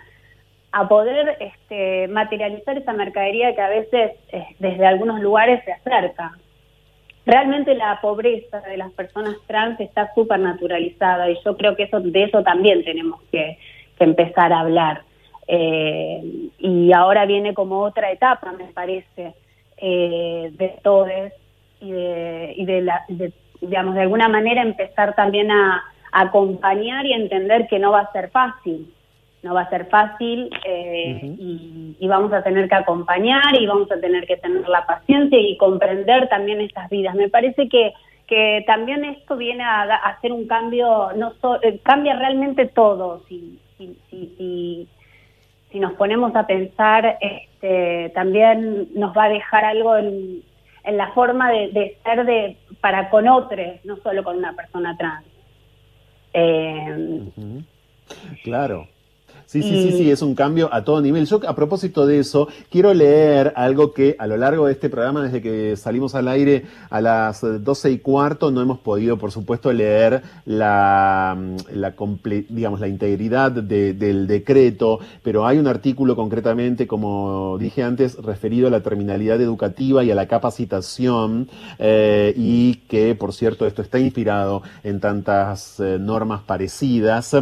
a, 0.71 0.87
poder 0.87 1.37
este, 1.39 2.07
materializar 2.07 2.77
esa 2.77 2.93
mercadería 2.93 3.53
que 3.55 3.61
a 3.61 3.69
veces 3.69 4.11
eh, 4.31 4.45
desde 4.59 4.85
algunos 4.85 5.19
lugares 5.21 5.63
se 5.65 5.73
acerca. 5.73 6.37
Realmente 7.25 7.75
la 7.75 7.99
pobreza 8.01 8.61
de 8.61 8.77
las 8.77 8.91
personas 8.93 9.35
trans 9.47 9.79
está 9.79 10.11
súper 10.15 10.39
naturalizada 10.39 11.29
y 11.29 11.37
yo 11.45 11.55
creo 11.55 11.75
que 11.75 11.83
eso 11.83 11.99
de 11.99 12.23
eso 12.23 12.41
también 12.43 12.83
tenemos 12.83 13.21
que, 13.31 13.57
empezar 13.99 14.51
a 14.51 14.61
hablar. 14.61 15.03
Eh, 15.47 16.49
y 16.57 16.91
ahora 16.91 17.27
viene 17.27 17.53
como 17.53 17.81
otra 17.81 18.11
etapa, 18.11 18.51
me 18.53 18.65
parece, 18.73 19.35
eh, 19.77 20.49
de 20.53 20.69
todos 20.81 21.07
y 21.79 21.91
de, 21.91 22.53
y 22.57 22.65
de, 22.65 22.81
la, 22.81 23.05
digamos, 23.61 23.93
de 23.93 24.01
alguna 24.01 24.27
manera 24.27 24.63
empezar 24.63 25.13
también 25.13 25.51
a, 25.51 25.83
acompañar 26.11 27.05
y 27.05 27.13
entender 27.13 27.67
que 27.67 27.79
no 27.79 27.91
va 27.91 28.01
a 28.01 28.11
ser 28.11 28.29
fácil. 28.29 28.93
No 29.43 29.55
va 29.55 29.61
a 29.61 29.69
ser 29.69 29.87
fácil 29.87 30.49
eh, 30.65 31.35
y, 31.99 32.07
vamos 32.07 32.31
a 32.33 32.43
tener 32.43 32.67
que 32.67 32.75
acompañar 32.75 33.55
y 33.59 33.65
vamos 33.65 33.91
a 33.91 33.99
tener 33.99 34.27
que 34.27 34.37
tener 34.37 34.67
la 34.67 34.85
paciencia 34.85 35.39
y 35.39 35.57
comprender 35.57 36.29
también 36.29 36.61
estas 36.61 36.89
vidas. 36.89 37.15
Me 37.15 37.29
parece 37.29 37.67
que, 37.67 37.93
que 38.27 38.63
también 38.67 39.03
esto 39.05 39.37
viene 39.37 39.63
a, 39.63 39.83
hacer 39.95 40.31
un 40.31 40.45
cambio, 40.45 41.11
no 41.15 41.33
eh, 41.63 41.79
cambia 41.81 42.15
realmente 42.15 42.67
todo. 42.67 43.23
Si, 43.27 43.59
si, 43.77 43.97
si, 44.09 44.87
si, 45.71 45.79
nos 45.79 45.93
ponemos 45.93 46.35
a 46.35 46.45
pensar, 46.45 47.17
este, 47.19 48.11
también 48.13 48.89
nos 48.93 49.17
va 49.17 49.23
a 49.23 49.29
dejar 49.29 49.65
algo 49.65 49.95
en, 49.95 50.43
en 50.83 50.97
la 50.97 51.11
forma 51.13 51.51
de, 51.51 51.97
ser 52.03 52.25
de 52.25 52.57
para 52.79 53.09
con 53.09 53.27
otros, 53.27 53.83
no 53.85 53.97
solo 53.97 54.23
con 54.23 54.37
una 54.37 54.53
persona 54.53 54.95
trans. 54.97 55.25
Eh, 56.33 57.31
Claro. 58.43 58.87
Sí, 59.51 59.61
sí, 59.61 59.83
sí, 59.83 59.97
sí, 59.97 60.09
es 60.09 60.21
un 60.21 60.33
cambio 60.33 60.73
a 60.73 60.85
todo 60.85 61.01
nivel. 61.01 61.25
Yo, 61.25 61.41
a 61.45 61.53
propósito 61.53 62.05
de 62.05 62.19
eso, 62.19 62.47
quiero 62.69 62.93
leer 62.93 63.51
algo 63.57 63.91
que 63.91 64.15
a 64.17 64.25
lo 64.25 64.37
largo 64.37 64.67
de 64.67 64.71
este 64.71 64.89
programa, 64.89 65.23
desde 65.23 65.41
que 65.41 65.75
salimos 65.75 66.15
al 66.15 66.29
aire 66.29 66.63
a 66.89 67.01
las 67.01 67.41
doce 67.61 67.91
y 67.91 67.97
cuarto, 67.97 68.49
no 68.49 68.61
hemos 68.61 68.79
podido, 68.79 69.17
por 69.17 69.33
supuesto, 69.33 69.73
leer 69.73 70.21
la, 70.45 71.37
la, 71.73 71.93
digamos, 72.47 72.79
la 72.79 72.87
integridad 72.87 73.51
del 73.51 74.25
decreto, 74.25 75.01
pero 75.21 75.45
hay 75.45 75.57
un 75.57 75.67
artículo 75.67 76.15
concretamente, 76.15 76.87
como 76.87 77.57
dije 77.59 77.83
antes, 77.83 78.15
referido 78.23 78.69
a 78.69 78.71
la 78.71 78.79
terminalidad 78.79 79.41
educativa 79.41 80.01
y 80.01 80.11
a 80.11 80.15
la 80.15 80.27
capacitación, 80.29 81.49
eh, 81.77 82.33
y 82.37 82.75
que, 82.87 83.15
por 83.15 83.33
cierto, 83.33 83.67
esto 83.67 83.81
está 83.81 83.99
inspirado 83.99 84.63
en 84.85 85.01
tantas 85.01 85.77
eh, 85.81 85.97
normas 85.99 86.39
parecidas. 86.43 87.35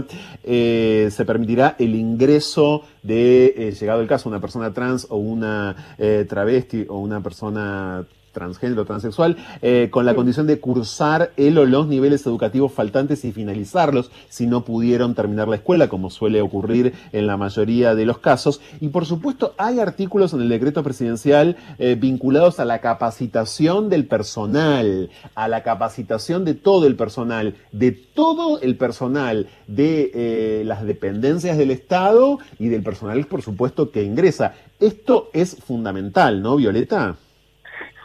Eh, 0.44 1.10
se 1.12 1.24
permitirá 1.24 1.76
el 1.78 1.99
ingreso 2.00 2.84
de, 3.04 3.54
eh, 3.58 3.72
llegado 3.72 4.02
el 4.02 4.08
caso, 4.08 4.30
una 4.30 4.42
persona 4.42 4.74
trans 4.74 5.08
o 5.10 5.18
una 5.18 5.96
eh, 5.98 6.26
travesti 6.28 6.86
o 6.90 6.98
una 7.00 7.22
persona 7.22 8.06
transgénero, 8.32 8.86
transexual, 8.86 9.38
eh, 9.62 9.90
con 9.92 10.06
la 10.06 10.16
condición 10.16 10.48
de 10.48 10.60
cursar 10.60 11.32
el 11.38 11.58
o 11.58 11.66
los 11.66 11.88
niveles 11.88 12.26
educativos 12.26 12.72
faltantes 12.72 13.26
y 13.26 13.32
finalizarlos 13.32 14.12
si 14.30 14.48
no 14.48 14.66
pudieron 14.66 15.16
terminar 15.16 15.48
la 15.48 15.58
escuela, 15.58 15.90
como 15.90 16.10
suele 16.10 16.42
ocurrir 16.42 16.94
en 17.12 17.28
la 17.28 17.38
mayoría 17.38 17.96
de 17.96 18.06
los 18.06 18.20
casos. 18.20 18.62
Y 18.80 18.90
por 18.90 19.06
supuesto, 19.06 19.54
hay 19.58 19.80
artículos 19.80 20.34
en 20.34 20.42
el 20.42 20.50
decreto 20.50 20.84
presidencial 20.84 21.58
eh, 21.78 21.96
vinculados 22.00 22.60
a 22.60 22.66
la 22.66 22.80
capacitación 22.80 23.90
del 23.90 24.06
personal, 24.06 25.10
a 25.36 25.48
la 25.48 25.64
capacitación 25.64 26.46
de 26.46 26.54
todo 26.54 26.88
el 26.88 26.96
personal, 26.96 27.56
de 27.72 27.92
todo 27.92 28.60
el 28.62 28.78
personal 28.78 29.48
de 29.68 30.12
eh, 30.14 30.64
las 30.66 30.84
dependencias 30.86 31.58
del 31.58 31.72
Estado 31.72 32.40
y 32.58 32.70
del 32.70 32.84
personal, 32.84 33.26
por 33.26 33.42
supuesto, 33.42 33.92
que 33.92 34.04
ingresa. 34.04 34.54
Esto 34.80 35.30
es 35.34 35.56
fundamental, 35.56 36.42
¿no, 36.42 36.56
Violeta? 36.56 37.18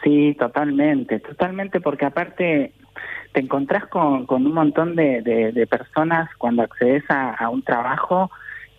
Sí, 0.05 0.35
totalmente, 0.37 1.19
totalmente, 1.19 1.81
porque 1.81 2.05
aparte 2.05 2.73
te 3.31 3.39
encontrás 3.39 3.87
con, 3.87 4.27
con 4.27 4.45
un 4.45 4.53
montón 4.53 4.95
de, 4.95 5.23
de, 5.23 5.67
personas 5.67 6.29
cuando 6.37 6.61
accedes 6.61 7.03
a, 7.09 7.49
un 7.49 7.63
trabajo 7.63 8.29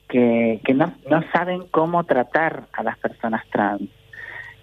que, 0.09 0.61
que 0.65 0.73
no, 0.73 0.95
no 1.11 1.25
saben 1.33 1.65
cómo 1.73 2.05
tratar 2.05 2.69
a 2.73 2.85
las 2.85 2.97
personas 2.99 3.45
trans. 3.51 3.91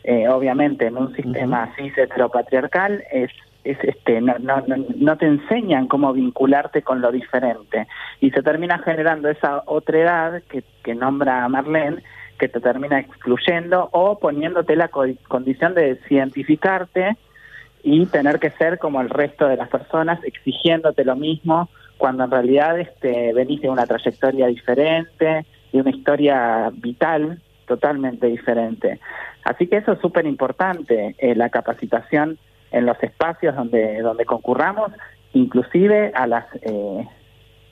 Eh, 0.05 0.29
obviamente, 0.29 0.87
en 0.87 0.95
un 0.95 1.13
sistema 1.13 1.63
así 1.63 1.91
heteropatriarcal 1.95 3.03
es 3.11 3.29
es 3.65 3.77
este 3.81 4.19
no, 4.19 4.37
no, 4.39 4.61
no 4.67 5.17
te 5.17 5.25
enseñan 5.25 5.87
cómo 5.87 6.11
vincularte 6.11 6.81
con 6.81 6.99
lo 6.99 7.13
diferente 7.13 7.87
y 8.19 8.29
se 8.31 8.43
termina 8.43 8.79
generando 8.79 9.29
esa 9.29 9.63
otra 9.67 9.99
edad 9.99 10.43
que, 10.49 10.65
que 10.83 10.93
nombra 10.93 11.47
Marlene 11.47 12.03
que 12.37 12.47
te 12.47 12.59
termina 12.59 12.99
excluyendo 12.99 13.89
o 13.91 14.19
poniéndote 14.19 14.75
la 14.75 14.89
condición 14.89 15.73
de 15.73 15.95
desidentificarte 15.95 17.17
y 17.83 18.05
tener 18.05 18.39
que 18.39 18.49
ser 18.51 18.79
como 18.79 19.01
el 19.01 19.09
resto 19.09 19.47
de 19.47 19.57
las 19.57 19.69
personas, 19.69 20.23
exigiéndote 20.23 21.03
lo 21.03 21.15
mismo, 21.15 21.69
cuando 21.97 22.23
en 22.23 22.31
realidad 22.31 22.79
este, 22.79 23.33
venís 23.33 23.61
de 23.61 23.69
una 23.69 23.85
trayectoria 23.85 24.47
diferente, 24.47 25.45
de 25.71 25.81
una 25.81 25.89
historia 25.89 26.71
vital 26.73 27.41
totalmente 27.67 28.27
diferente. 28.27 28.99
Así 29.43 29.67
que 29.67 29.77
eso 29.77 29.93
es 29.93 29.99
súper 29.99 30.25
importante, 30.25 31.15
eh, 31.17 31.35
la 31.35 31.49
capacitación 31.49 32.37
en 32.71 32.85
los 32.85 33.01
espacios 33.03 33.55
donde, 33.55 34.01
donde 34.01 34.25
concurramos, 34.25 34.91
inclusive 35.33 36.11
a 36.15 36.27
las... 36.27 36.45
Eh, 36.61 37.07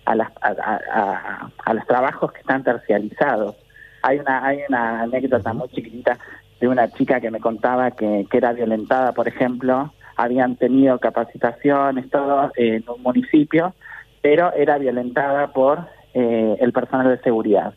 a, 0.03 0.16
las, 0.16 0.32
a 0.41 1.74
los 1.74 1.86
trabajos 1.86 2.32
que 2.32 2.39
están 2.39 2.64
tercializados. 2.64 3.55
Hay 4.04 4.20
una, 4.20 4.45
hay 4.45 4.60
una 4.68 5.02
anécdota 5.02 5.54
muy 5.54 5.70
chiquitita 5.70 6.18
de 6.60 6.68
una 6.68 6.89
chica 6.89 7.20
que 7.20 7.32
me 7.32 7.39
contaba 7.39 7.91
que, 7.91 8.26
que 8.30 8.38
era 8.38 8.54
violentada, 8.54 9.14
por 9.14 9.28
ejemplo, 9.28 9.91
habían 10.16 10.56
tenido 10.56 10.99
capacitaciones, 10.99 12.10
todo 12.10 12.52
en 12.56 12.84
un 12.88 13.02
municipio, 13.02 13.74
pero 14.22 14.54
era 14.54 14.78
violentada 14.78 15.47
por 15.52 15.88
eh, 16.14 16.58
el 16.60 16.72
personal 16.72 17.10
de 17.10 17.22
seguridad. 17.24 17.74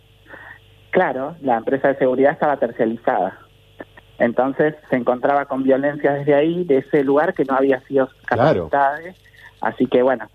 Claro, 0.91 1.37
la 1.41 1.57
empresa 1.57 1.89
de 1.89 1.97
seguridad 1.97 2.33
estaba 2.33 2.57
tercializada. 2.57 3.39
Entonces 4.19 4.75
se 4.91 4.97
encontraba 4.97 5.47
con 5.47 5.63
violencia 5.65 6.13
desde 6.13 6.35
ahí, 6.35 6.65
de 6.65 6.79
ese 6.79 7.03
lugar 7.03 7.35
que 7.35 7.45
no 7.45 7.57
había 7.57 7.81
sido 7.81 8.09
capacitada. 8.27 9.01
Así 9.61 9.87
que 9.87 10.03
bueno, 10.03 10.29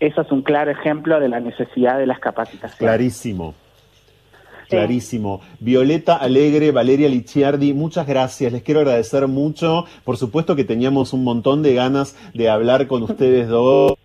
eso 0.00 0.22
es 0.22 0.32
un 0.32 0.42
claro 0.42 0.70
ejemplo 0.70 1.20
de 1.20 1.28
la 1.28 1.40
necesidad 1.40 1.98
de 1.98 2.06
las 2.06 2.18
capacitaciones. 2.18 2.78
Clarísimo. 2.78 3.54
Clarísimo. 4.70 5.40
Violeta 5.58 6.16
Alegre, 6.16 6.70
Valeria 6.70 7.08
Licciardi, 7.08 7.72
muchas 7.72 8.06
gracias. 8.06 8.52
Les 8.52 8.62
quiero 8.62 8.80
agradecer 8.80 9.26
mucho. 9.26 9.84
Por 10.04 10.16
supuesto 10.16 10.56
que 10.56 10.64
teníamos 10.64 11.12
un 11.12 11.24
montón 11.24 11.62
de 11.62 11.74
ganas 11.74 12.16
de 12.34 12.48
hablar 12.48 12.86
con 12.86 13.02
ustedes 13.02 13.48
dos. 13.48 13.96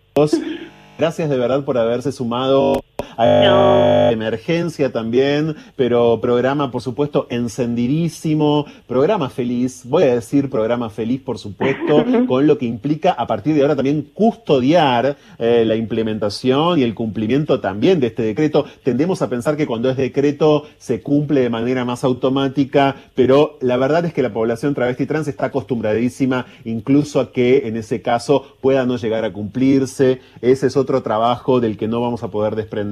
Gracias 0.97 1.29
de 1.29 1.37
verdad 1.37 1.65
por 1.65 1.77
haberse 1.77 2.11
sumado 2.11 2.84
a 3.17 4.09
emergencia 4.11 4.91
también, 4.91 5.55
pero 5.75 6.19
programa, 6.21 6.71
por 6.71 6.81
supuesto, 6.81 7.27
encendidísimo, 7.29 8.65
programa 8.87 9.29
feliz, 9.29 9.83
voy 9.85 10.03
a 10.03 10.15
decir 10.15 10.49
programa 10.49 10.89
feliz, 10.89 11.21
por 11.21 11.37
supuesto, 11.37 12.05
con 12.27 12.47
lo 12.47 12.57
que 12.57 12.65
implica 12.65 13.11
a 13.11 13.27
partir 13.27 13.55
de 13.55 13.61
ahora 13.61 13.75
también 13.75 14.09
custodiar 14.13 15.17
eh, 15.39 15.63
la 15.65 15.75
implementación 15.75 16.79
y 16.79 16.83
el 16.83 16.93
cumplimiento 16.93 17.59
también 17.59 17.99
de 17.99 18.07
este 18.07 18.23
decreto. 18.23 18.65
Tendemos 18.83 19.21
a 19.21 19.29
pensar 19.29 19.57
que 19.57 19.67
cuando 19.67 19.89
es 19.89 19.97
decreto 19.97 20.65
se 20.77 21.01
cumple 21.01 21.41
de 21.41 21.49
manera 21.49 21.85
más 21.85 22.03
automática, 22.03 22.95
pero 23.15 23.57
la 23.61 23.77
verdad 23.77 24.05
es 24.05 24.13
que 24.13 24.21
la 24.21 24.33
población 24.33 24.73
travesti 24.73 25.05
trans 25.05 25.27
está 25.27 25.47
acostumbradísima 25.47 26.45
incluso 26.63 27.19
a 27.19 27.31
que 27.31 27.67
en 27.67 27.77
ese 27.77 28.01
caso 28.01 28.45
pueda 28.61 28.85
no 28.85 28.97
llegar 28.97 29.25
a 29.25 29.33
cumplirse. 29.33 30.21
Ese 30.41 30.67
es 30.67 30.77
otro 30.77 31.01
trabajo 31.01 31.59
del 31.59 31.77
que 31.77 31.87
no 31.87 32.01
vamos 32.01 32.23
a 32.23 32.29
poder 32.29 32.55
desprender. 32.55 32.84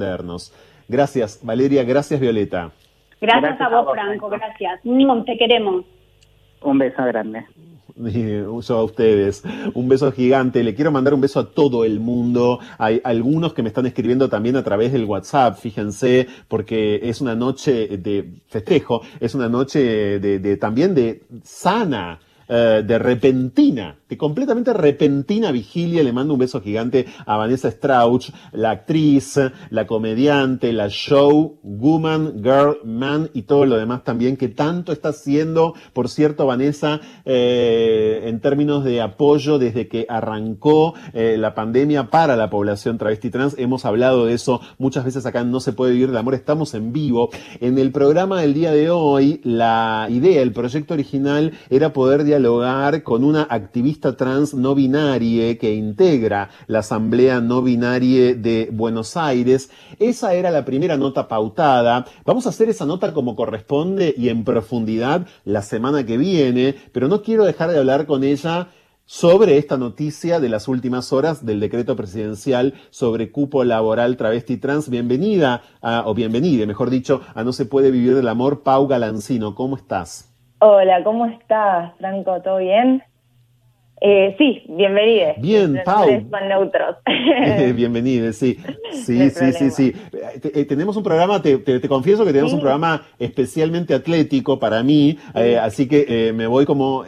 Gracias, 0.87 1.39
Valeria. 1.43 1.83
Gracias, 1.83 2.19
Violeta. 2.19 2.71
Gracias, 3.21 3.61
a 3.61 3.69
vos, 3.69 3.87
Franco. 3.91 4.29
Gracias. 4.29 4.81
Te 5.25 5.37
queremos. 5.37 5.85
Un 6.61 6.77
beso 6.77 7.03
grande. 7.05 7.45
Uso 8.47 8.77
a 8.77 8.83
ustedes. 8.83 9.43
Un 9.73 9.87
beso 9.87 10.11
gigante. 10.11 10.63
Le 10.63 10.75
quiero 10.75 10.91
mandar 10.91 11.13
un 11.13 11.21
beso 11.21 11.39
a 11.39 11.51
todo 11.51 11.85
el 11.85 11.99
mundo. 11.99 12.59
Hay 12.77 13.01
algunos 13.03 13.53
que 13.53 13.61
me 13.61 13.69
están 13.69 13.85
escribiendo 13.85 14.29
también 14.29 14.55
a 14.55 14.63
través 14.63 14.91
del 14.91 15.05
WhatsApp, 15.05 15.57
fíjense, 15.57 16.27
porque 16.47 16.99
es 17.03 17.21
una 17.21 17.35
noche 17.35 17.97
de 17.97 18.41
festejo, 18.47 19.01
es 19.19 19.35
una 19.35 19.49
noche 19.49 20.19
de, 20.19 20.39
de 20.39 20.57
también 20.57 20.95
de 20.95 21.21
sana 21.43 22.19
eh, 22.47 22.83
de 22.85 22.99
repentina, 22.99 23.97
de 24.07 24.17
completamente 24.17 24.73
repentina 24.73 25.51
vigilia. 25.51 26.03
Le 26.03 26.13
mando 26.13 26.33
un 26.33 26.39
beso 26.39 26.61
gigante 26.61 27.05
a 27.25 27.37
Vanessa 27.37 27.69
Strauch, 27.69 28.29
la 28.51 28.71
actriz, 28.71 29.39
la 29.69 29.87
comediante, 29.87 30.73
la 30.73 30.89
show, 30.89 31.59
woman, 31.63 32.41
girl, 32.43 32.77
man 32.83 33.29
y 33.33 33.43
todo 33.43 33.65
lo 33.65 33.77
demás 33.77 34.03
también 34.03 34.37
que 34.37 34.49
tanto 34.49 34.91
está 34.91 35.09
haciendo, 35.09 35.73
por 35.93 36.09
cierto, 36.09 36.45
Vanessa, 36.45 37.01
eh, 37.25 38.21
en 38.25 38.39
términos 38.39 38.83
de 38.83 39.01
apoyo 39.01 39.59
desde 39.59 39.87
que 39.87 40.05
arrancó 40.09 40.93
eh, 41.13 41.35
la 41.37 41.55
pandemia 41.55 42.09
para 42.09 42.35
la 42.35 42.49
población 42.49 42.97
travesti 42.97 43.29
trans. 43.29 43.55
Hemos 43.57 43.85
hablado 43.85 44.25
de 44.25 44.33
eso 44.33 44.61
muchas 44.77 45.05
veces 45.05 45.25
acá 45.25 45.41
en 45.41 45.51
No 45.51 45.59
se 45.59 45.73
puede 45.73 45.93
vivir 45.93 46.07
del 46.07 46.17
amor. 46.17 46.33
Estamos 46.33 46.73
en 46.73 46.93
vivo. 46.93 47.29
En 47.59 47.77
el 47.77 47.91
programa 47.91 48.41
del 48.41 48.53
día 48.53 48.71
de 48.71 48.89
hoy, 48.89 49.41
la 49.43 50.07
idea, 50.09 50.41
el 50.41 50.51
proyecto 50.51 50.93
original 50.93 51.53
era 51.69 51.93
poder 51.93 52.23
dialogar 52.33 53.03
con 53.03 53.23
una 53.23 53.43
activista 53.43 54.17
trans 54.17 54.55
no 54.55 54.73
binaria 54.73 55.55
que 55.59 55.75
integra 55.75 56.49
la 56.65 56.79
Asamblea 56.79 57.39
No 57.41 57.61
Binaria 57.61 58.33
de 58.33 58.69
Buenos 58.71 59.15
Aires. 59.17 59.69
Esa 59.99 60.33
era 60.33 60.49
la 60.49 60.65
primera 60.65 60.97
nota 60.97 61.27
pautada. 61.27 62.05
Vamos 62.25 62.47
a 62.47 62.49
hacer 62.49 62.69
esa 62.69 62.87
nota 62.87 63.13
como 63.13 63.35
corresponde 63.35 64.15
y 64.17 64.29
en 64.29 64.43
profundidad 64.43 65.27
la 65.45 65.61
semana 65.61 66.07
que 66.07 66.17
viene, 66.17 66.73
pero 66.91 67.07
no 67.07 67.21
quiero 67.21 67.45
dejar 67.45 67.69
de 67.69 67.77
hablar 67.77 68.07
con 68.07 68.23
ella 68.23 68.69
sobre 69.05 69.59
esta 69.59 69.77
noticia 69.77 70.39
de 70.39 70.49
las 70.49 70.67
últimas 70.67 71.13
horas 71.13 71.45
del 71.45 71.59
decreto 71.59 71.95
presidencial 71.95 72.73
sobre 72.89 73.31
cupo 73.31 73.63
laboral 73.63 74.17
travesti 74.17 74.57
trans. 74.57 74.89
Bienvenida, 74.89 75.61
o 76.05 76.15
bienvenida, 76.15 76.65
mejor 76.65 76.89
dicho, 76.89 77.21
a 77.35 77.43
No 77.43 77.53
se 77.53 77.65
puede 77.65 77.91
vivir 77.91 78.15
del 78.15 78.27
amor, 78.27 78.63
Pau 78.63 78.87
Galancino. 78.87 79.53
¿Cómo 79.53 79.75
estás? 79.75 80.32
Hola, 80.65 81.03
¿cómo 81.03 81.25
estás, 81.25 81.93
Franco? 81.97 82.41
¿Todo 82.41 82.59
bien? 82.59 83.03
Eh, 84.01 84.35
sí, 84.37 84.63
bienvenida. 84.67 85.33
Bien, 85.37 85.81
Pau. 85.85 86.09
Son 86.09 86.47
neutros. 86.49 86.97
bienvenida, 87.75 88.33
sí. 88.33 88.57
Sí, 88.91 89.29
sí, 89.29 89.53
sí, 89.53 89.71
sí, 89.71 89.93
eh, 90.43 90.65
tenemos 90.65 90.97
un 90.97 91.03
programa, 91.03 91.41
te, 91.41 91.87
confieso 91.87 92.25
que 92.25 92.31
tenemos 92.31 92.53
un 92.53 92.59
programa 92.59 93.05
especialmente 93.17 93.93
atlético 93.93 94.59
para 94.59 94.83
mí, 94.83 95.17
eh, 95.33 95.57
así 95.57 95.87
que 95.87 96.31
me 96.33 96.47
voy 96.47 96.65
como, 96.65 97.03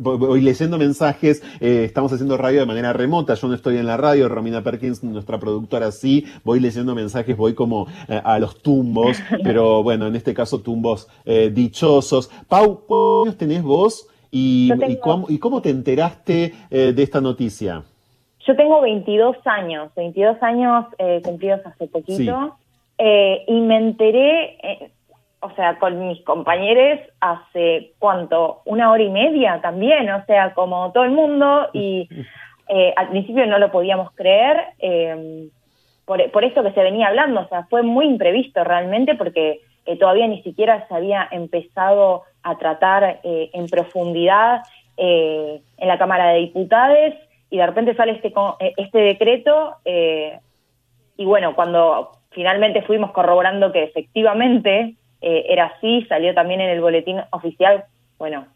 voy 0.00 0.40
leyendo 0.40 0.76
mensajes, 0.76 1.42
estamos 1.60 2.12
haciendo 2.12 2.36
radio 2.36 2.60
de 2.60 2.66
manera 2.66 2.92
remota, 2.92 3.34
yo 3.34 3.48
no 3.48 3.54
estoy 3.54 3.76
en 3.76 3.86
la 3.86 3.96
radio, 3.96 4.28
Romina 4.28 4.62
Perkins, 4.62 5.04
nuestra 5.04 5.38
productora, 5.38 5.92
sí, 5.92 6.26
voy 6.42 6.58
leyendo 6.58 6.94
mensajes, 6.94 7.36
voy 7.36 7.54
como 7.54 7.86
a 8.08 8.38
los 8.38 8.60
tumbos, 8.60 9.18
pero 9.44 9.82
bueno, 9.82 10.08
en 10.08 10.16
este 10.16 10.34
caso 10.34 10.60
tumbos 10.60 11.08
dichosos. 11.52 12.30
Pau, 12.48 12.84
¿cuántos 12.86 13.26
años 13.26 13.38
tenés 13.38 13.62
vos? 13.62 14.08
¿Y, 14.36 14.98
cómo, 15.38 15.62
te 15.62 15.70
enteraste 15.70 16.52
eh, 16.68 16.92
de 16.92 17.02
esta 17.04 17.20
noticia? 17.20 17.84
Yo 18.44 18.56
tengo 18.56 18.80
22 18.80 19.36
años, 19.44 19.94
22 19.94 20.42
años 20.42 20.86
eh, 20.98 21.20
cumplidos 21.22 21.60
hace 21.64 21.86
poquito, 21.86 22.56
eh, 22.98 23.44
y 23.46 23.60
me 23.60 23.76
enteré, 23.76 24.90
o 25.38 25.54
sea, 25.54 25.78
con 25.78 26.08
mis 26.08 26.20
compañeros 26.24 26.98
hace, 27.20 27.92
¿cuánto? 28.00 28.62
Una 28.64 28.90
hora 28.90 29.04
y 29.04 29.10
media 29.10 29.60
también, 29.62 30.10
o 30.10 30.24
sea, 30.24 30.52
como 30.52 30.90
todo 30.90 31.04
el 31.04 31.12
mundo, 31.12 31.68
y 31.72 32.08
al 32.96 33.10
principio 33.10 33.46
no 33.46 33.60
lo 33.60 33.70
podíamos 33.70 34.10
creer, 34.16 34.56
por, 36.04 36.28
por 36.32 36.44
esto 36.44 36.64
que 36.64 36.72
se 36.72 36.82
venía 36.82 37.06
hablando, 37.06 37.42
o 37.42 37.48
sea, 37.48 37.66
fue 37.70 37.84
muy 37.84 38.06
imprevisto 38.06 38.64
realmente 38.64 39.14
porque 39.14 39.60
todavía 39.98 40.26
ni 40.26 40.42
siquiera 40.42 40.86
se 40.88 40.94
había 40.94 41.28
empezado 41.30 42.24
a 42.44 42.56
tratar 42.58 43.20
eh, 43.24 43.50
en 43.52 43.66
profundidad 43.66 44.62
eh, 44.96 45.60
en 45.78 45.88
la 45.88 45.98
Cámara 45.98 46.28
de 46.28 46.40
Diputados 46.40 47.14
y 47.50 47.56
de 47.56 47.66
repente 47.66 47.96
sale 47.96 48.12
este, 48.12 48.32
eh, 48.60 48.74
este 48.76 48.98
decreto 48.98 49.76
y 51.16 51.24
bueno, 51.24 51.54
cuando 51.54 52.10
finalmente 52.30 52.82
fuimos 52.82 53.12
corroborando 53.12 53.72
que 53.72 53.84
efectivamente 53.84 54.94
era 55.20 55.66
así, 55.66 56.04
salió 56.06 56.34
también 56.34 56.60
en 56.60 56.68
el 56.68 56.80
boletín 56.82 57.22
oficial, 57.30 57.84
bueno, 58.18 58.46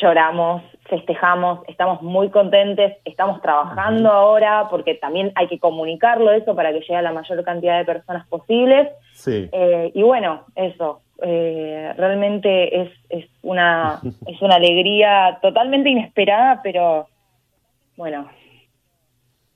lloramos, 0.00 0.62
festejamos, 0.90 1.60
estamos 1.68 2.02
muy 2.02 2.28
contentes, 2.28 2.98
estamos 3.06 3.40
trabajando 3.40 4.10
ahora 4.10 4.66
porque 4.68 4.94
también 4.94 5.32
hay 5.36 5.48
que 5.48 5.58
comunicarlo 5.58 6.30
eso 6.32 6.54
para 6.54 6.72
que 6.72 6.80
llegue 6.80 6.96
a 6.96 7.02
la 7.02 7.12
mayor 7.12 7.42
cantidad 7.44 7.78
de 7.78 7.86
personas 7.86 8.26
posibles. 8.26 8.88
Sí. 9.14 9.48
y 9.94 10.02
bueno, 10.02 10.44
eso, 10.54 11.00
eh, 11.22 11.92
realmente 11.96 12.82
es, 12.82 12.90
es, 13.08 13.26
una, 13.42 14.00
es 14.26 14.40
una 14.40 14.56
alegría 14.56 15.38
totalmente 15.42 15.90
inesperada, 15.90 16.60
pero 16.62 17.08
bueno, 17.96 18.28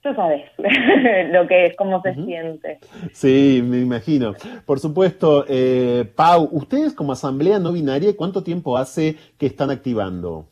tú 0.01 0.13
sabes 0.13 0.43
lo 1.31 1.47
que 1.47 1.65
es, 1.65 1.75
cómo 1.75 2.01
se 2.01 2.13
siente. 2.13 2.79
Sí, 3.11 3.61
me 3.63 3.79
imagino. 3.79 4.33
Por 4.65 4.79
supuesto, 4.79 5.45
eh, 5.47 6.05
Pau, 6.15 6.49
ustedes 6.51 6.93
como 6.93 7.13
asamblea 7.13 7.57
no 7.57 7.71
binaria, 7.71 8.15
¿cuánto 8.15 8.43
tiempo 8.43 8.77
hace 8.77 9.15
que 9.39 9.47
están 9.47 9.71
activando? 9.71 10.45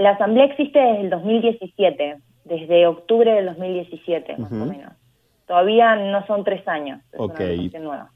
La 0.00 0.12
asamblea 0.12 0.46
existe 0.46 0.78
desde 0.78 1.00
el 1.02 1.10
2017, 1.10 2.16
desde 2.44 2.86
octubre 2.86 3.32
del 3.32 3.44
2017, 3.44 4.38
más 4.38 4.50
o 4.50 4.64
menos. 4.64 4.94
Todavía 5.46 5.94
no 5.94 6.26
son 6.26 6.42
tres 6.42 6.66
años. 6.66 7.02
Es 7.12 7.20
ok. 7.20 7.38
nueva. 7.78 8.10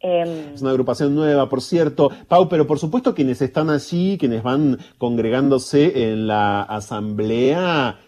Em, 0.00 0.52
es 0.54 0.60
una 0.60 0.72
agrupación 0.72 1.14
nueva, 1.14 1.48
por 1.48 1.62
cierto. 1.62 2.10
Pau, 2.28 2.46
pero 2.50 2.66
por 2.66 2.78
supuesto 2.78 3.14
quienes 3.14 3.40
están 3.40 3.70
allí, 3.70 4.18
quienes 4.18 4.42
van 4.42 4.76
congregándose 4.98 6.10
en 6.10 6.26
la 6.26 6.60
asamblea, 6.60 8.00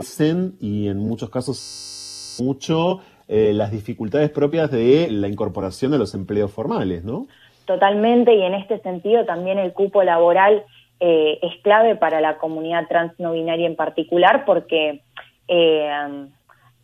dicen, 0.00 0.56
y 0.60 0.88
en 0.88 0.98
muchos 0.98 1.30
casos 1.30 2.38
mucho, 2.40 2.98
eh, 3.28 3.52
las 3.52 3.70
dificultades 3.70 4.30
propias 4.30 4.68
de 4.72 5.06
la 5.12 5.28
incorporación 5.28 5.94
a 5.94 5.98
los 5.98 6.12
empleos 6.14 6.50
formales, 6.50 7.04
¿no? 7.04 7.28
Totalmente, 7.66 8.34
y 8.34 8.42
en 8.42 8.54
este 8.54 8.80
sentido 8.80 9.24
también 9.24 9.58
el 9.58 9.72
cupo 9.72 10.02
laboral 10.02 10.64
eh, 11.04 11.40
es 11.42 11.60
clave 11.62 11.96
para 11.96 12.20
la 12.20 12.38
comunidad 12.38 12.86
trans 12.86 13.18
no 13.18 13.32
binaria 13.32 13.66
en 13.66 13.74
particular, 13.74 14.44
porque 14.44 15.02
eh, 15.48 15.90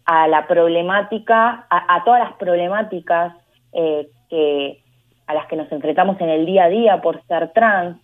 a 0.05 0.27
la 0.27 0.49
problemática, 0.49 1.66
a 1.71 2.03
todas 2.05 2.21
las 2.21 2.33
problemáticas 2.33 3.37
eh, 3.73 4.09
que, 4.29 4.83
a 5.29 5.35
las 5.35 5.47
que 5.47 5.55
nos 5.55 5.71
enfrentamos 5.71 6.21
en 6.21 6.31
el 6.31 6.47
día 6.47 6.64
a 6.64 6.69
día 6.69 7.01
por 7.01 7.23
ser 7.27 7.53
trans, 7.53 7.99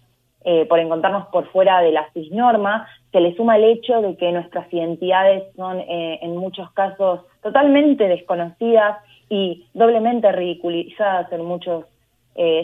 eh, 0.44 0.66
por 0.66 0.78
encontrarnos 0.78 1.26
por 1.32 1.50
fuera 1.50 1.80
de 1.80 1.90
la 1.90 2.08
cisnorma, 2.12 2.86
se 3.10 3.20
le 3.20 3.34
suma 3.34 3.56
el 3.56 3.64
hecho 3.64 4.00
de 4.00 4.16
que 4.16 4.30
nuestras 4.30 4.72
identidades 4.72 5.42
son 5.56 5.82
en 5.88 6.36
muchos 6.36 6.70
casos 6.74 7.22
totalmente 7.42 8.06
desconocidas 8.06 8.98
y 9.28 9.66
doblemente 9.74 10.30
ridiculizadas 10.30 11.32
en 11.32 11.44
muchos 11.44 11.86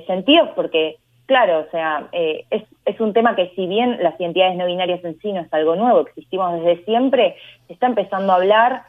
sentidos, 0.06 0.50
porque 0.54 0.99
claro, 1.30 1.60
o 1.60 1.70
sea, 1.70 2.08
es, 2.12 2.64
es 2.84 3.00
un 3.00 3.12
tema 3.12 3.36
que 3.36 3.52
si 3.54 3.68
bien 3.68 3.98
las 4.02 4.18
identidades 4.18 4.56
no 4.56 4.66
binarias 4.66 5.04
en 5.04 5.16
sí 5.20 5.32
no 5.32 5.42
es 5.42 5.54
algo 5.54 5.76
nuevo, 5.76 6.00
existimos 6.00 6.60
desde 6.60 6.84
siempre, 6.84 7.36
se 7.68 7.74
está 7.74 7.86
empezando 7.86 8.32
a 8.32 8.36
hablar 8.36 8.82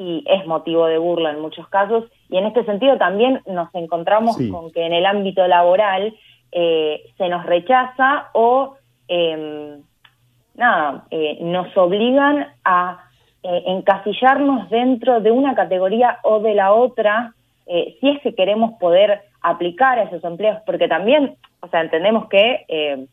y 0.00 0.24
es 0.26 0.46
motivo 0.46 0.86
de 0.86 0.96
burla 0.96 1.30
en 1.30 1.40
muchos 1.40 1.68
casos. 1.68 2.04
Y 2.30 2.38
en 2.38 2.46
este 2.46 2.64
sentido 2.64 2.96
también 2.96 3.42
nos 3.46 3.68
encontramos 3.74 4.38
con 4.50 4.72
que 4.72 4.86
en 4.86 4.94
el 4.94 5.04
ámbito 5.04 5.46
laboral 5.46 6.14
eh, 6.52 7.02
se 7.18 7.28
nos 7.28 7.44
rechaza 7.44 8.30
o 8.32 8.76
em, 9.08 9.82
nada, 10.54 11.04
eh, 11.10 11.36
nos 11.42 11.76
obligan 11.76 12.48
a 12.64 13.04
eh, 13.42 13.62
encasillarnos 13.66 14.70
dentro 14.70 15.20
de 15.20 15.32
una 15.32 15.54
categoría 15.54 16.18
o 16.22 16.40
de 16.40 16.54
la 16.54 16.72
otra 16.72 17.34
si 17.66 18.08
es 18.08 18.20
que 18.22 18.34
queremos 18.34 18.72
poder 18.80 19.20
aplicar 19.42 19.98
a 19.98 20.04
esos 20.04 20.22
empleos, 20.24 20.58
porque 20.66 20.88
también, 20.88 21.36
o 21.60 21.68
sea, 21.68 21.80
entendemos 21.80 22.28
que 22.28 23.08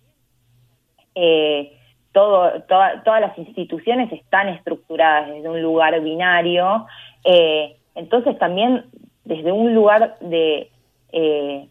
todas 2.12 3.22
las 3.22 3.38
instituciones 3.38 4.12
están 4.12 4.50
estructuradas 4.50 5.30
desde 5.30 5.50
un 5.50 5.62
lugar 5.62 6.00
binario, 6.02 6.86
eh, 7.24 7.76
entonces 7.96 8.38
también 8.38 8.86
desde 9.26 9.52
un 9.52 9.74
lugar 9.74 10.18
de 10.22 10.70
eh, 11.12 11.68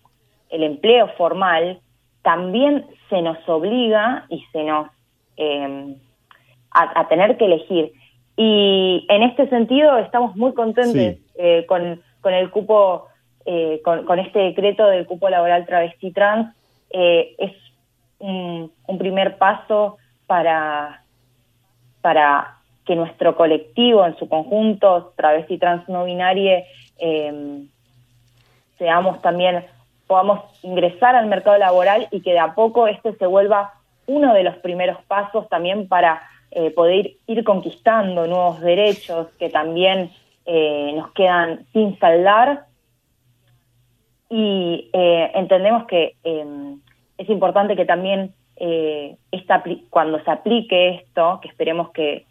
el 0.51 0.63
empleo 0.63 1.09
formal, 1.17 1.81
también 2.23 2.87
se 3.09 3.23
nos 3.23 3.39
obliga 3.49 4.27
y 4.29 4.45
se 4.53 4.65
nos 4.65 4.89
em, 5.37 5.97
a, 6.71 7.09
tener 7.09 7.37
que 7.37 7.47
elegir. 7.47 7.93
Y 8.37 9.07
en 9.09 9.23
este 9.23 9.49
sentido 9.49 9.97
estamos 9.99 10.37
muy 10.37 10.53
contentos 10.53 11.19
eh, 11.37 11.65
con, 11.67 12.03
con, 12.21 12.35
el 12.35 12.51
cupo, 12.51 13.07
con, 13.85 14.05
con, 14.05 14.19
este 14.19 14.41
decreto 14.41 14.87
del 14.87 15.07
cupo 15.07 15.29
laboral 15.29 15.67
travesti 15.67 16.11
trans. 16.11 16.55
es 16.91 17.53
un, 18.19 18.71
primer 18.99 19.39
paso 19.39 19.99
para, 20.27 21.03
para 22.01 22.57
que 22.85 22.97
nuestro 22.97 23.37
colectivo 23.37 24.05
en 24.07 24.17
su 24.17 24.29
conjunto, 24.29 25.13
travesti 25.17 25.59
trans 25.59 25.89
no 25.89 26.05
binario, 26.05 26.63
em, 26.99 27.69
seamos 28.79 29.21
también 29.23 29.65
podamos 30.07 30.41
ingresar 30.63 31.17
al 31.17 31.27
mercado 31.27 31.59
laboral 31.59 32.09
y 32.11 32.21
que 32.21 32.33
de 32.33 32.39
a 32.39 32.55
poco 32.55 32.87
este 32.87 33.15
se 33.15 33.27
vuelva 33.27 33.75
uno 34.07 34.35
de 34.35 34.45
los 34.45 34.57
primeros 34.57 34.99
pasos 35.09 35.49
también 35.49 35.89
para 35.89 36.23
eh, 36.53 36.71
poder 36.71 37.13
ir 37.27 37.43
conquistando 37.45 38.27
nuevos 38.27 38.61
derechos 38.61 39.27
que 39.39 39.51
también 39.51 40.11
eh, 40.47 40.93
nos 40.95 41.11
quedan 41.13 41.67
sin 41.73 41.99
saldar. 41.99 42.67
Y 44.29 44.91
eh, 44.93 45.31
entendemos 45.35 45.87
que 45.87 46.15
em, 46.25 46.81
es 47.19 47.29
importante 47.29 47.77
que 47.77 47.85
también 47.85 48.33
esta, 49.31 49.63
cuando 49.91 50.19
se 50.25 50.31
aplique 50.31 50.89
esto, 50.89 51.41
que 51.43 51.49
esperemos 51.49 51.91
que 51.91 52.25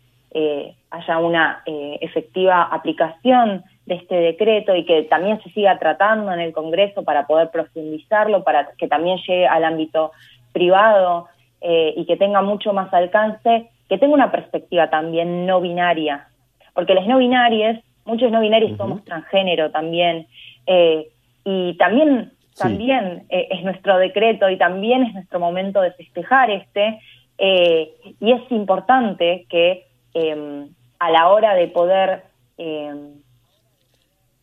haya 0.90 1.20
una 1.20 1.62
efectiva 1.66 2.64
aplicación 2.64 3.64
de 3.86 3.94
este 3.94 4.16
decreto 4.16 4.76
y 4.76 4.86
que 4.86 5.04
también 5.04 5.40
se 5.44 5.52
siga 5.52 5.78
tratando 5.78 6.34
en 6.34 6.40
el 6.40 6.52
Congreso 6.52 7.04
para 7.04 7.28
poder 7.28 7.52
profundizarlo, 7.52 8.44
para 8.44 8.72
que 8.72 8.88
también 8.88 9.20
llegue 9.20 9.46
al 9.46 9.64
ámbito 9.64 10.14
privado 10.52 11.28
y 11.62 12.04
que 12.08 12.18
tenga 12.18 12.42
mucho 12.42 12.74
más 12.74 12.92
alcance, 12.92 13.70
que 13.88 13.98
tenga 13.98 14.14
una 14.14 14.32
perspectiva 14.32 14.90
también 14.90 15.46
no 15.46 15.62
binaria, 15.62 16.28
porque 16.74 16.94
las 16.94 17.08
no 17.08 17.18
binarias, 17.18 17.82
muchos 18.06 18.32
no 18.32 18.42
binarios 18.42 18.78
somos 18.78 19.04
transgénero 19.04 19.72
también, 19.72 20.28
eh, 20.68 21.08
y 21.46 21.78
también, 21.78 22.34
también 22.58 23.26
eh, 23.30 23.48
es 23.52 23.64
nuestro 23.64 23.98
decreto 23.98 24.50
y 24.50 24.58
también 24.58 25.04
es 25.04 25.14
nuestro 25.14 25.40
momento 25.40 25.80
de 25.80 25.92
festejar 25.92 26.50
este, 26.50 27.00
eh, 27.38 27.94
y 28.20 28.32
es 28.32 28.52
importante 28.52 29.46
que 29.48 29.86
em, 30.14 30.68
a 31.00 31.12
la 31.12 31.30
hora 31.30 31.54
de 31.54 31.68
poder 31.68 32.24
em, 32.58 33.14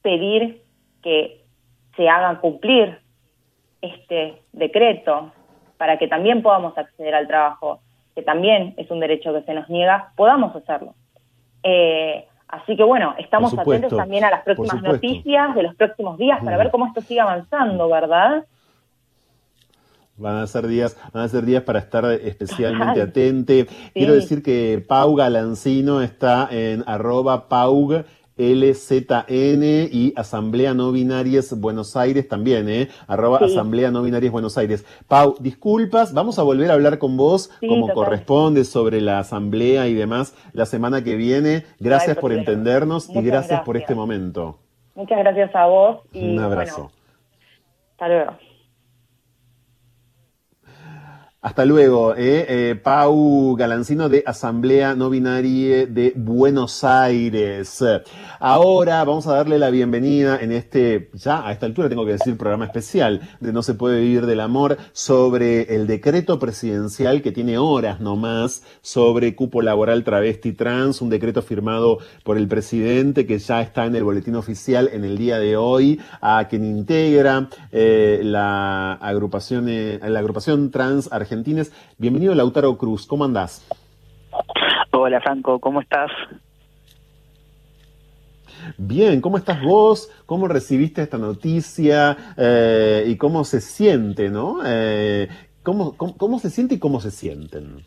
pedir 0.01 0.63
que 1.03 1.43
se 1.97 2.09
haga 2.09 2.41
cumplir 2.41 2.99
este 3.81 4.37
decreto 4.53 5.33
para 5.77 5.99
que 5.99 6.07
también 6.07 6.41
podamos 6.41 6.79
acceder 6.79 7.15
al 7.15 7.27
trabajo 7.27 7.81
que 8.15 8.23
también 8.23 8.75
es 8.77 8.91
un 8.91 9.01
derecho 9.01 9.33
que 9.33 9.43
se 9.43 9.55
nos 9.55 9.69
niega, 9.69 10.13
podamos 10.17 10.55
hacerlo. 10.55 10.95
Eh, 11.63 12.27
así 12.53 12.77
que 12.77 12.85
bueno, 12.85 13.15
estamos 13.19 13.59
atentos 13.59 13.97
también 13.97 14.25
a 14.25 14.31
las 14.31 14.43
próximas 14.43 14.83
noticias 14.83 15.55
de 15.55 15.63
los 15.65 15.75
próximos 15.75 16.19
días 16.19 16.39
para 16.45 16.57
ver 16.57 16.71
cómo 16.71 16.87
esto 16.87 17.01
sigue 17.01 17.21
avanzando, 17.21 17.89
¿verdad? 17.89 18.45
Van 20.19 20.37
a 20.37 20.47
ser 20.47 20.67
días, 20.67 20.97
van 21.13 21.25
a 21.25 21.29
ser 21.29 21.45
días 21.45 21.63
para 21.63 21.79
estar 21.79 22.05
especialmente 22.05 23.01
atente. 23.01 23.67
Quiero 23.95 24.13
decir 24.13 24.43
que 24.43 24.85
Pau 24.87 25.17
Galancino 25.17 26.03
está 26.03 26.47
en 26.51 26.85
arroba 26.87 27.49
Paug 27.49 28.05
LZN 28.37 29.89
y 29.93 30.13
Asamblea 30.17 30.75
No 30.75 30.93
Binarias 30.93 31.59
Buenos 31.59 31.97
Aires 31.97 32.29
también, 32.29 32.69
¿eh? 32.69 32.89
Arroba 33.07 33.39
Asamblea 33.39 33.91
No 33.91 34.03
Binarias 34.03 34.33
Buenos 34.33 34.59
Aires. 34.59 34.85
Pau, 35.09 35.37
disculpas, 35.39 36.15
vamos 36.15 36.39
a 36.39 36.43
volver 36.43 36.71
a 36.71 36.75
hablar 36.75 36.99
con 36.99 37.17
vos 37.17 37.51
como 37.61 37.93
corresponde 37.93 38.65
sobre 38.65 39.01
la 39.01 39.19
asamblea 39.19 39.87
y 39.89 39.95
demás 39.95 40.35
la 40.53 40.67
semana 40.67 41.05
que 41.05 41.17
viene. 41.17 41.65
Gracias 41.79 42.17
por 42.17 42.33
entendernos 42.33 43.09
y 43.11 43.21
gracias, 43.23 43.63
por 43.63 43.77
este 43.77 43.95
momento. 43.95 44.59
Muchas 44.95 45.19
gracias 45.19 45.55
a 45.55 45.67
vos. 45.67 46.01
Y, 46.13 46.33
Un 46.33 46.39
abrazo. 46.41 46.91
hasta 47.93 48.09
luego. 48.09 48.52
Hasta 51.45 51.65
luego, 51.65 52.15
eh, 52.15 52.47
eh, 52.49 52.81
Pau 52.81 53.57
Galancino 53.57 54.09
de 54.09 54.23
Asamblea 54.25 54.95
No 54.95 55.11
Binaria 55.11 55.87
de 55.87 56.13
Buenos 56.15 56.85
Aires. 56.85 57.83
Ahora 58.39 59.03
vamos 59.03 59.27
a 59.27 59.35
darle 59.35 59.59
la 59.59 59.71
bienvenida 59.71 60.39
en 60.41 60.53
este, 60.53 61.11
ya 61.15 61.45
a 61.45 61.51
esta 61.51 61.67
altura 61.67 61.89
tengo 61.89 62.07
que 62.07 62.13
decir, 62.13 62.39
programa 62.39 62.67
especial 62.67 63.29
de 63.41 63.53
No 63.53 63.65
se 63.65 63.75
puede 63.75 64.03
vivir 64.03 64.27
del 64.27 64.39
amor 64.39 64.77
sobre 64.93 65.75
el 65.75 65.89
decreto 65.89 66.39
presidencial 66.39 67.23
que 67.23 67.33
tiene 67.33 67.59
horas 67.59 68.01
nomás 68.01 68.63
sobre 68.81 69.35
cupo 69.35 69.63
laboral 69.63 70.05
travesti 70.05 70.53
trans, 70.53 71.03
un 71.03 71.11
decreto 71.11 71.43
firmado 71.43 71.99
por 72.23 72.39
el 72.39 72.47
presidente 72.47 73.27
que 73.27 73.41
ya 73.41 73.63
está 73.63 73.87
en 73.87 73.97
el 73.97 74.05
boletín 74.05 74.37
oficial 74.37 74.89
en 74.93 75.05
el 75.05 75.19
día 75.19 75.41
de 75.41 75.57
hoy, 75.57 76.01
a 76.21 76.47
quien 76.49 76.65
integra 76.65 77.49
eh, 77.73 78.21
la 78.23 78.93
agrupación, 78.93 79.67
la 79.67 80.21
agrupación 80.21 80.71
trans 80.71 81.09
argentina 81.11 81.32
argentines. 81.33 81.73
Bienvenido 81.99 82.35
Lautaro 82.35 82.77
Cruz, 82.77 83.07
¿cómo 83.07 83.25
andás? 83.25 83.67
Hola 84.91 85.21
Franco, 85.23 85.59
¿cómo 85.59 85.81
estás? 85.81 86.11
Bien, 88.77 89.21
¿cómo 89.23 89.39
estás 89.39 89.63
vos? 89.63 90.11
¿Cómo 90.27 90.47
recibiste 90.47 91.03
esta 91.03 91.17
noticia? 91.17 92.17
Eh, 92.37 93.05
¿Y 93.07 93.17
cómo 93.17 93.45
se 93.45 93.63
siente, 93.63 94.29
no? 94.29 94.59
Eh, 94.65 95.29
¿cómo, 95.63 95.97
cómo, 95.97 96.39
se 96.39 96.51
siente 96.51 96.75
y 96.75 96.79
cómo 96.79 97.01
se 97.01 97.11
sienten? 97.11 97.79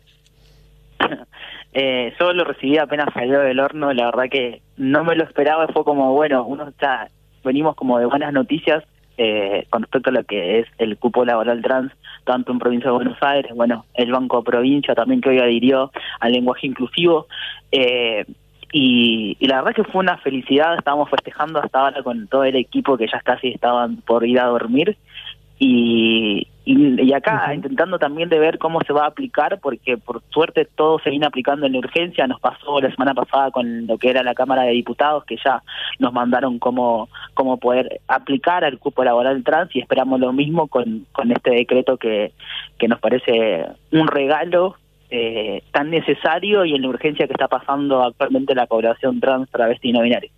eh, 1.74 2.14
yo 2.20 2.34
lo 2.34 2.46
recibí 2.46 2.80
apenas 2.80 3.14
salió 3.14 3.42
del 3.42 3.60
horno, 3.60 3.94
la 3.94 4.06
verdad 4.06 4.26
que 4.32 4.64
no 4.76 5.04
me 5.04 5.16
lo 5.16 5.24
esperaba, 5.24 5.68
fue 5.68 5.84
como, 5.84 6.14
bueno, 6.14 6.46
uno 6.46 6.68
está, 6.68 7.10
venimos 7.44 7.76
como 7.76 8.00
de 8.00 8.08
buenas 8.08 8.34
noticias 8.34 8.84
eh, 9.18 9.66
con 9.70 9.84
respecto 9.84 10.10
a 10.10 10.14
lo 10.14 10.24
que 10.24 10.60
es 10.60 10.68
el 10.78 10.98
cupo 10.98 11.26
laboral 11.26 11.62
trans, 11.62 11.92
tanto 12.24 12.52
en 12.52 12.60
provincia 12.60 12.90
de 12.90 12.96
Buenos 12.96 13.18
Aires, 13.22 13.52
bueno, 13.56 13.86
el 13.94 14.12
Banco 14.12 14.44
Provincia 14.44 14.96
también 14.96 15.22
que 15.22 15.30
hoy 15.30 15.40
adhirió 15.40 15.92
al 16.20 16.32
lenguaje 16.32 16.68
inclusivo. 16.68 17.28
Eh, 17.72 18.26
y, 18.72 19.38
la 19.48 19.62
verdad 19.62 19.76
que 19.76 19.90
fue 19.90 20.02
una 20.02 20.18
felicidad, 20.18 20.78
estábamos 20.78 21.10
festejando 21.10 21.60
hasta 21.60 21.80
ahora 21.80 22.04
con 22.04 22.28
todo 22.28 22.44
el 22.44 22.56
equipo 22.56 22.98
que 22.98 23.08
ya 23.08 23.22
casi 23.22 23.50
estaban 23.50 23.98
por 23.98 24.26
ir 24.26 24.40
a 24.40 24.48
dormir 24.48 24.98
y, 25.60 26.48
y, 26.66 27.14
acá 27.14 27.54
intentando 27.54 28.00
también 28.00 28.28
de 28.28 28.40
ver 28.40 28.58
cómo 28.58 28.80
se 28.82 28.92
va 28.92 29.04
a 29.04 29.10
aplicar, 29.10 29.60
porque 29.62 29.98
por 29.98 30.24
suerte 30.30 30.66
todo 30.66 30.98
se 31.00 31.12
viene 31.12 31.28
aplicando 31.28 31.68
en 31.68 31.74
la 31.74 31.80
urgencia, 31.80 32.26
nos 32.26 32.40
pasó 32.40 32.82
la 32.82 32.90
semana 32.90 33.14
pasada 33.14 33.52
con 33.52 33.86
lo 33.86 34.00
que 34.00 34.10
era 34.10 34.24
la 34.24 34.34
Cámara 34.34 34.64
de 34.64 34.72
Diputados, 34.72 35.26
que 35.26 35.38
ya 35.44 35.62
nos 36.00 36.12
mandaron 36.12 36.58
cómo, 36.58 37.08
cómo 37.36 37.58
poder 37.58 38.02
aplicar 38.08 38.66
al 38.66 38.80
cupo 38.80 39.04
laboral 39.04 39.44
trans 39.44 39.76
y 39.76 39.80
esperamos 39.80 40.20
lo 40.20 40.34
mismo 40.34 40.68
con, 40.68 41.06
con 41.12 41.32
este 41.32 41.52
decreto 41.52 41.98
que, 41.98 42.32
que 42.80 42.88
nos 42.88 43.00
parece 43.00 43.68
un 43.92 44.08
regalo 44.08 44.76
eh, 45.12 45.62
tan 45.72 45.92
necesario 45.92 46.66
y 46.66 46.74
en 46.74 46.82
la 46.82 46.90
urgencia 46.90 47.28
que 47.28 47.34
está 47.34 47.48
pasando 47.48 48.02
actualmente 48.02 48.56
la 48.56 48.66
población 48.66 49.20
trans, 49.20 49.50
travesti 49.52 49.90
y 49.90 49.94
no 49.94 50.02
binaria. 50.02 50.32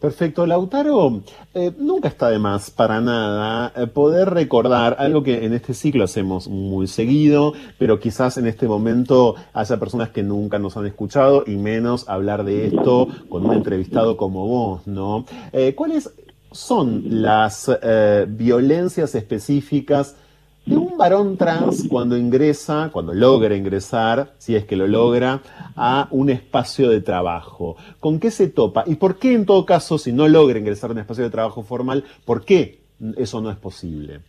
Perfecto, 0.00 0.46
Lautaro, 0.46 1.22
eh, 1.54 1.72
nunca 1.78 2.08
está 2.08 2.30
de 2.30 2.38
más 2.38 2.70
para 2.70 3.00
nada 3.00 3.72
eh, 3.76 3.86
poder 3.86 4.30
recordar 4.30 4.96
algo 4.98 5.22
que 5.22 5.44
en 5.44 5.54
este 5.54 5.74
ciclo 5.74 6.04
hacemos 6.04 6.48
muy 6.48 6.86
seguido, 6.86 7.52
pero 7.78 7.98
quizás 7.98 8.36
en 8.36 8.46
este 8.46 8.68
momento 8.68 9.34
haya 9.52 9.78
personas 9.78 10.10
que 10.10 10.22
nunca 10.22 10.58
nos 10.58 10.76
han 10.76 10.86
escuchado 10.86 11.44
y 11.46 11.56
menos 11.56 12.08
hablar 12.08 12.44
de 12.44 12.66
esto 12.66 13.08
con 13.28 13.46
un 13.46 13.54
entrevistado 13.54 14.16
como 14.16 14.46
vos, 14.46 14.86
¿no? 14.86 15.24
Eh, 15.52 15.74
¿Cuáles 15.74 16.12
son 16.52 17.02
las 17.22 17.70
violencias 18.28 19.14
específicas 19.14 20.16
de 20.66 20.76
un 20.76 20.98
varón 20.98 21.36
trans 21.36 21.86
cuando 21.88 22.16
ingresa, 22.16 22.90
cuando 22.92 23.14
logra 23.14 23.54
ingresar, 23.54 24.32
si 24.38 24.56
es 24.56 24.64
que 24.64 24.76
lo 24.76 24.88
logra, 24.88 25.40
a 25.76 26.08
un 26.10 26.28
espacio 26.28 26.90
de 26.90 27.00
trabajo. 27.00 27.76
¿Con 28.00 28.18
qué 28.18 28.32
se 28.32 28.48
topa? 28.48 28.82
¿Y 28.86 28.96
por 28.96 29.18
qué 29.18 29.32
en 29.32 29.46
todo 29.46 29.64
caso, 29.64 29.96
si 29.96 30.12
no 30.12 30.26
logra 30.28 30.58
ingresar 30.58 30.90
a 30.90 30.92
un 30.94 30.98
espacio 30.98 31.24
de 31.24 31.30
trabajo 31.30 31.62
formal, 31.62 32.04
por 32.24 32.44
qué 32.44 32.80
eso 33.16 33.40
no 33.40 33.50
es 33.50 33.56
posible? 33.56 34.20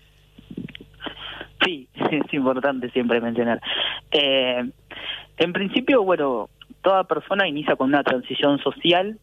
Sí, 1.66 1.88
es 2.12 2.34
importante 2.34 2.92
siempre 2.92 3.20
mencionar. 3.20 3.60
Eh, 4.12 4.64
en 5.38 5.54
principio, 5.54 6.04
bueno, 6.04 6.50
toda 6.82 7.04
persona 7.06 7.48
inicia 7.48 7.76
con 7.76 7.90
una 7.90 8.04
transición 8.04 8.60
social 8.60 9.18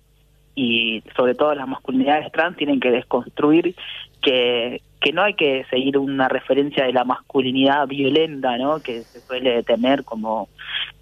y 0.57 1.03
sobre 1.17 1.35
todo 1.35 1.55
las 1.55 1.69
masculinidades 1.69 2.31
trans 2.33 2.57
tienen 2.57 2.81
que 2.81 2.91
desconstruir 2.91 3.75
que 4.21 4.81
que 5.05 5.12
no 5.12 5.22
hay 5.22 5.34
que 5.34 5.66
seguir 5.68 5.98
una 5.98 6.30
referencia 6.30 6.86
de 6.86 6.92
la 6.94 7.05
masculinidad 7.05 7.86
violenta, 7.86 8.57
¿no? 8.57 8.80
Que 8.80 9.02
se 9.02 9.20
suele 9.20 9.62
tener 9.62 10.02
como 10.02 10.48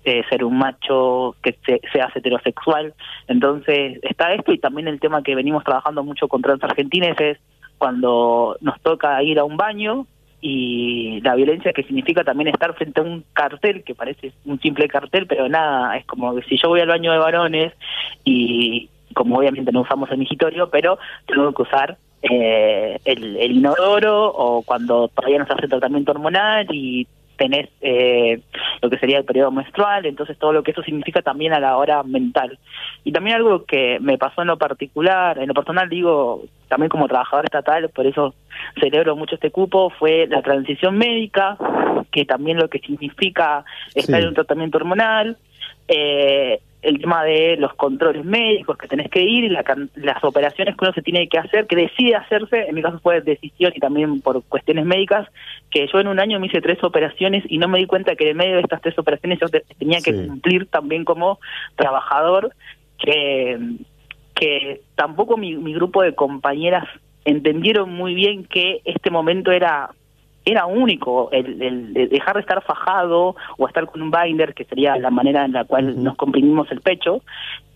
eh, 0.04 0.24
ser 0.28 0.42
un 0.42 0.58
macho 0.58 1.36
que 1.40 1.56
se, 1.64 1.80
sea 1.92 2.10
heterosexual. 2.12 2.94
Entonces 3.28 4.00
está 4.02 4.32
esto 4.32 4.52
y 4.52 4.58
también 4.58 4.88
el 4.88 4.98
tema 4.98 5.22
que 5.22 5.36
venimos 5.36 5.62
trabajando 5.62 6.02
mucho 6.02 6.26
con 6.26 6.42
trans 6.42 6.64
argentines 6.64 7.14
es 7.20 7.38
cuando 7.78 8.56
nos 8.60 8.80
toca 8.80 9.22
ir 9.22 9.38
a 9.38 9.44
un 9.44 9.56
baño 9.56 10.08
y 10.40 11.20
la 11.20 11.36
violencia 11.36 11.72
que 11.72 11.84
significa 11.84 12.24
también 12.24 12.48
estar 12.48 12.74
frente 12.74 13.00
a 13.00 13.04
un 13.04 13.24
cartel 13.32 13.84
que 13.84 13.94
parece 13.94 14.32
un 14.44 14.58
simple 14.58 14.88
cartel, 14.88 15.28
pero 15.28 15.48
nada, 15.48 15.96
es 15.96 16.04
como 16.06 16.34
que 16.34 16.42
si 16.42 16.56
yo 16.56 16.70
voy 16.70 16.80
al 16.80 16.88
baño 16.88 17.12
de 17.12 17.18
varones 17.18 17.72
y 18.24 18.90
como 19.14 19.38
obviamente 19.38 19.70
no 19.70 19.82
usamos 19.82 20.10
el 20.10 20.18
migitorio, 20.18 20.70
pero 20.70 20.98
tengo 21.26 21.52
que 21.52 21.62
usar 21.62 21.98
eh, 22.22 22.98
el, 23.04 23.52
inodoro 23.52 24.26
o 24.26 24.62
cuando 24.62 25.08
todavía 25.08 25.38
no 25.38 25.46
se 25.46 25.54
hace 25.54 25.68
tratamiento 25.68 26.12
hormonal 26.12 26.66
y 26.70 27.06
tenés 27.36 27.68
eh, 27.80 28.40
lo 28.80 28.88
que 28.88 28.98
sería 28.98 29.18
el 29.18 29.24
periodo 29.24 29.50
menstrual, 29.50 30.06
entonces 30.06 30.38
todo 30.38 30.52
lo 30.52 30.62
que 30.62 30.70
eso 30.70 30.82
significa 30.82 31.22
también 31.22 31.52
a 31.52 31.58
la 31.58 31.76
hora 31.76 32.02
mental. 32.04 32.58
Y 33.02 33.10
también 33.10 33.36
algo 33.36 33.64
que 33.64 33.98
me 34.00 34.18
pasó 34.18 34.42
en 34.42 34.48
lo 34.48 34.58
particular, 34.58 35.38
en 35.38 35.48
lo 35.48 35.54
personal 35.54 35.88
digo, 35.88 36.44
también 36.68 36.88
como 36.88 37.08
trabajador 37.08 37.46
estatal, 37.46 37.88
por 37.88 38.06
eso 38.06 38.34
celebro 38.78 39.16
mucho 39.16 39.34
este 39.34 39.50
cupo, 39.50 39.90
fue 39.90 40.26
la 40.28 40.42
transición 40.42 40.96
médica, 40.96 41.56
que 42.12 42.24
también 42.24 42.58
lo 42.58 42.68
que 42.68 42.78
significa 42.78 43.64
estar 43.94 44.20
en 44.20 44.28
un 44.28 44.34
tratamiento 44.34 44.78
hormonal, 44.78 45.36
eh, 45.88 46.60
el 46.82 47.00
tema 47.00 47.22
de 47.22 47.56
los 47.56 47.74
controles 47.74 48.24
médicos 48.24 48.76
que 48.76 48.88
tenés 48.88 49.08
que 49.08 49.22
ir 49.22 49.44
y 49.44 49.48
las 49.48 50.24
operaciones 50.24 50.76
que 50.76 50.84
uno 50.84 50.92
se 50.92 51.02
tiene 51.02 51.28
que 51.28 51.38
hacer, 51.38 51.68
que 51.68 51.76
decide 51.76 52.16
hacerse, 52.16 52.66
en 52.68 52.74
mi 52.74 52.82
caso 52.82 52.98
fue 52.98 53.20
decisión 53.20 53.72
y 53.74 53.78
también 53.78 54.20
por 54.20 54.42
cuestiones 54.44 54.84
médicas, 54.84 55.28
que 55.70 55.86
yo 55.86 56.00
en 56.00 56.08
un 56.08 56.18
año 56.18 56.40
me 56.40 56.48
hice 56.48 56.60
tres 56.60 56.82
operaciones 56.82 57.44
y 57.48 57.58
no 57.58 57.68
me 57.68 57.78
di 57.78 57.86
cuenta 57.86 58.16
que 58.16 58.30
en 58.30 58.36
medio 58.36 58.56
de 58.56 58.62
estas 58.62 58.82
tres 58.82 58.98
operaciones 58.98 59.38
yo 59.40 59.46
tenía 59.78 60.00
que 60.00 60.12
cumplir 60.12 60.66
también 60.66 61.04
como 61.04 61.38
trabajador, 61.76 62.52
que, 62.98 63.58
que 64.34 64.80
tampoco 64.96 65.36
mi, 65.36 65.56
mi 65.56 65.74
grupo 65.74 66.02
de 66.02 66.16
compañeras 66.16 66.88
entendieron 67.24 67.92
muy 67.92 68.14
bien 68.14 68.44
que 68.44 68.80
este 68.84 69.10
momento 69.10 69.52
era 69.52 69.90
era 70.44 70.66
único 70.66 71.30
el, 71.32 71.92
dejar 71.94 72.34
de 72.34 72.40
estar 72.40 72.62
fajado 72.62 73.36
o 73.58 73.68
estar 73.68 73.86
con 73.86 74.02
un 74.02 74.10
binder, 74.10 74.54
que 74.54 74.64
sería 74.64 74.96
la 74.96 75.10
manera 75.10 75.44
en 75.44 75.52
la 75.52 75.64
cual 75.64 76.02
nos 76.02 76.16
comprimimos 76.16 76.70
el 76.72 76.80
pecho, 76.80 77.22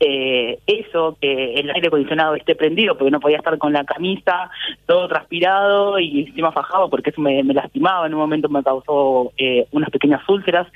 eh, 0.00 0.58
eso, 0.66 1.16
que 1.20 1.54
el 1.54 1.70
aire 1.70 1.88
acondicionado 1.88 2.34
esté 2.34 2.54
prendido, 2.54 2.96
porque 2.96 3.10
no 3.10 3.20
podía 3.20 3.38
estar 3.38 3.56
con 3.58 3.72
la 3.72 3.84
camisa 3.84 4.50
todo 4.84 5.08
transpirado 5.08 5.98
y 5.98 6.24
encima 6.26 6.52
fajado, 6.52 6.90
porque 6.90 7.10
eso 7.10 7.20
me, 7.20 7.42
lastimaba, 7.44 8.06
en 8.06 8.14
un 8.14 8.20
momento 8.20 8.48
me 8.48 8.62
causó 8.62 9.32
eh, 9.38 9.66
unas 9.72 9.90
pequeñas 9.90 10.28
úlceras. 10.28 10.66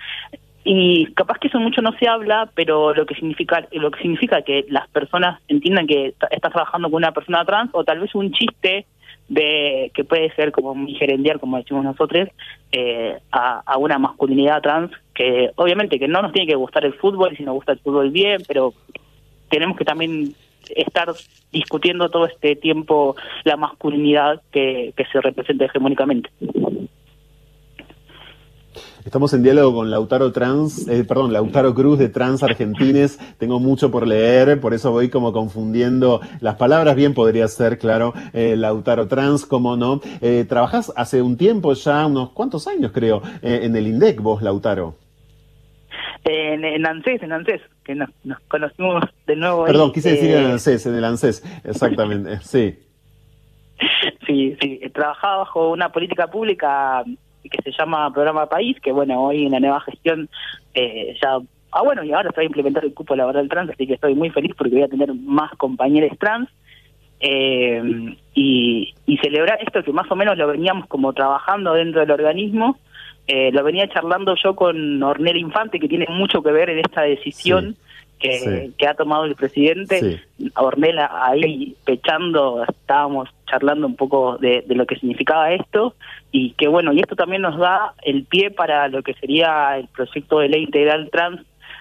Y 0.63 1.07
capaz 1.15 1.39
que 1.39 1.49
eso 1.49 1.59
mucho 1.59 1.81
no 1.81 1.93
se 1.99 2.07
habla, 2.07 2.51
pero 2.55 2.95
lo 2.95 3.07
que 3.07 3.15
significa 3.15 3.67
lo 3.73 3.91
que 3.91 4.03
significa 4.03 4.43
que 4.43 4.67
las 4.69 4.89
personas 4.89 5.41
entiendan 5.49 5.87
que 5.87 6.09
estás 6.31 6.53
trabajando 6.53 6.91
con 6.91 6.99
una 6.99 7.13
persona 7.13 7.47
trans 7.47 7.71
o 7.73 7.83
tal 7.83 8.01
vez 8.01 8.15
un 8.15 8.31
chiste 8.33 8.85
de 9.31 9.93
que 9.95 10.03
puede 10.03 10.35
ser 10.35 10.51
como 10.51 10.75
gerendiar, 10.99 11.39
como 11.39 11.57
decimos 11.57 11.85
nosotros, 11.85 12.29
eh, 12.73 13.17
a, 13.31 13.79
una 13.79 13.97
masculinidad 13.99 14.61
trans 14.61 14.91
que 15.15 15.51
obviamente 15.55 16.01
que 16.01 16.09
no 16.09 16.21
nos 16.21 16.33
tiene 16.33 16.49
que 16.49 16.57
gustar 16.57 16.85
el 16.85 16.95
fútbol, 16.95 17.37
si 17.37 17.45
nos 17.45 17.55
gusta 17.55 17.73
el 17.73 17.79
fútbol 17.79 18.11
bien, 18.11 18.43
pero 18.49 18.75
tenemos 19.49 19.77
que 19.79 19.85
también 19.85 20.35
estar 20.75 21.13
discutiendo 21.53 22.09
todo 22.11 22.27
este 22.27 22.57
tiempo 22.57 23.15
la 23.45 23.57
masculinidad 23.57 24.43
que, 24.51 24.93
que 24.97 25.05
se 25.07 25.21
representa 25.21 25.65
hegemónicamente. 25.65 26.29
Estamos 29.05 29.33
en 29.33 29.43
diálogo 29.43 29.77
con 29.77 29.91
Lautaro 29.91 30.31
Trans, 30.31 30.87
eh, 30.87 31.05
perdón, 31.05 31.33
Lautaro 31.33 31.75
Cruz 31.75 31.99
de 31.99 32.11
Trans 32.11 32.43
Argentines. 32.43 33.19
Tengo 33.39 33.59
mucho 33.59 33.91
por 33.91 34.07
leer, 34.07 34.61
por 34.61 34.75
eso 34.75 34.91
voy 34.93 35.09
como 35.09 35.33
confundiendo 35.33 36.21
las 36.41 36.57
palabras. 36.57 36.97
Bien 36.97 37.15
podría 37.15 37.49
ser, 37.49 37.79
claro, 37.79 38.13
eh, 38.35 38.57
Lautaro 38.57 39.09
Trans, 39.09 39.47
cómo 39.47 39.75
no. 39.77 40.03
Eh, 40.21 40.45
trabajás 40.47 40.93
hace 40.97 41.23
un 41.23 41.39
tiempo 41.39 41.73
ya, 41.73 42.07
unos 42.07 42.33
cuantos 42.33 42.69
años 42.69 42.93
creo, 42.93 43.23
eh, 43.41 43.61
en 43.63 43.75
el 43.75 43.87
INDEC 43.87 44.21
vos, 44.21 44.43
Lautaro. 44.43 44.97
En, 46.25 46.63
en 46.63 46.87
ANSES, 46.87 47.23
en 47.23 47.33
ANSES, 47.33 47.63
que 47.83 47.95
nos, 47.95 48.11
conocimos 48.49 49.05
de 49.27 49.35
nuevo. 49.35 49.65
Perdón, 49.65 49.93
quise 49.93 50.11
decir 50.11 50.31
en 50.33 50.45
ANSES, 50.45 50.85
en 50.85 50.95
el 50.95 51.05
ANSES, 51.05 51.43
exactamente, 51.65 52.39
sí. 52.43 52.79
Sí, 54.27 54.57
sí, 54.61 54.81
trabajaba 54.93 55.39
bajo 55.39 55.71
una 55.71 55.91
política 55.91 56.27
pública 56.27 57.03
que 57.49 57.63
se 57.63 57.73
llama 57.73 58.13
Programa 58.13 58.47
País, 58.47 58.77
que 58.81 58.93
bueno, 58.93 59.23
hoy 59.23 59.47
en 59.47 59.53
la 59.53 59.61
nueva 59.61 59.81
gestión 59.81 60.29
eh, 60.75 61.17
ya... 61.21 61.39
Ah, 61.73 61.83
bueno, 61.83 62.03
y 62.03 62.13
ahora 62.13 62.31
se 62.31 62.37
va 62.37 62.43
a 62.43 62.47
implementar 62.47 62.85
el 62.85 62.93
cupo 62.95 63.15
laboral 63.15 63.49
trans, 63.49 63.71
así 63.71 63.87
que 63.87 63.95
estoy 63.95 64.15
muy 64.17 64.31
feliz 64.31 64.53
porque 64.59 64.75
voy 64.75 64.83
a 64.83 64.89
tener 64.89 65.15
más 65.15 65.53
compañeros 65.53 66.19
trans. 66.19 66.49
Eh, 67.23 68.17
y, 68.35 68.95
y 69.07 69.17
celebrar 69.19 69.59
esto 69.61 69.83
que 69.83 69.93
más 69.93 70.11
o 70.11 70.17
menos 70.17 70.39
lo 70.39 70.49
veníamos 70.49 70.87
como 70.87 71.13
trabajando 71.13 71.75
dentro 71.75 72.01
del 72.01 72.11
organismo, 72.11 72.79
eh, 73.27 73.53
lo 73.53 73.63
venía 73.63 73.89
charlando 73.89 74.35
yo 74.43 74.57
con 74.57 75.03
Ornel 75.03 75.37
Infante, 75.37 75.79
que 75.79 75.87
tiene 75.87 76.07
mucho 76.09 76.43
que 76.43 76.51
ver 76.51 76.71
en 76.71 76.81
esta 76.81 77.03
decisión 77.03 77.77
que, 78.21 78.71
que, 78.77 78.87
ha 78.87 78.95
tomado 78.95 79.25
el 79.25 79.35
presidente. 79.35 80.23
Ornella 80.55 81.11
ahí 81.13 81.75
pechando, 81.85 82.65
estábamos 82.69 83.29
charlando 83.47 83.87
un 83.87 83.97
poco 83.97 84.37
de, 84.39 84.63
de, 84.67 84.75
lo 84.75 84.87
que 84.87 84.97
significaba 84.97 85.53
esto 85.53 85.95
y 86.31 86.53
que 86.53 86.69
bueno, 86.69 86.93
y 86.93 87.01
esto 87.01 87.17
también 87.17 87.43
nos 87.43 87.59
da 87.59 87.95
el 88.03 88.25
pie 88.25 88.51
para 88.51 88.87
lo 88.89 89.03
que 89.03 89.15
sería 89.15 89.77
el 89.79 89.89
proyecto 89.89 90.39
de 90.39 90.49
ley 90.49 90.63
integral 90.63 91.09
trans 91.11 91.41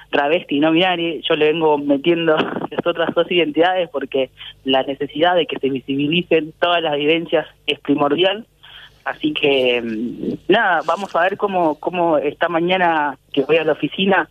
travesti 0.09 0.57
y 0.57 0.59
no 0.59 0.71
binario, 0.71 1.21
yo 1.21 1.35
le 1.35 1.51
vengo 1.51 1.77
metiendo 1.77 2.35
las 2.71 2.85
otras 2.85 3.13
dos 3.13 3.29
identidades 3.31 3.89
porque 3.89 4.29
la 4.63 4.83
necesidad 4.83 5.35
de 5.35 5.45
que 5.45 5.59
se 5.59 5.69
visibilicen 5.69 6.53
todas 6.59 6.81
las 6.81 6.95
vivencias 6.95 7.47
es 7.67 7.79
primordial. 7.79 8.45
Así 9.05 9.33
que 9.33 9.81
mm, 9.81 10.51
nada, 10.51 10.81
vamos 10.85 11.15
a 11.15 11.21
ver 11.21 11.37
cómo, 11.37 11.75
cómo 11.79 12.17
esta 12.17 12.49
mañana 12.49 13.17
que 13.31 13.43
voy 13.43 13.57
a 13.57 13.63
la 13.63 13.73
oficina 13.73 14.29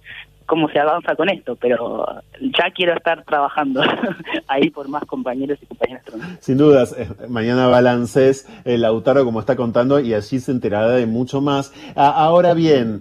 cómo 0.49 0.69
se 0.70 0.79
avanza 0.79 1.15
con 1.15 1.29
esto, 1.29 1.57
pero 1.57 2.07
ya 2.41 2.70
quiero 2.75 2.95
estar 2.95 3.23
trabajando 3.25 3.83
ahí 4.49 4.70
por 4.70 4.89
más 4.89 5.05
compañeros 5.05 5.59
y 5.62 5.66
compañeras. 5.66 6.05
Sin 6.41 6.57
dudas, 6.57 6.97
eh, 6.99 7.07
mañana 7.29 7.69
balances 7.69 8.49
el 8.65 8.81
Lautaro 8.81 9.27
como 9.27 9.41
está 9.41 9.57
contando 9.57 10.01
y 10.01 10.15
allí 10.15 10.41
se 10.41 10.51
enterará 10.51 10.93
de 10.93 11.07
mucho 11.07 11.43
más. 11.43 11.73
ahora 11.95 12.55
bien, 12.55 13.01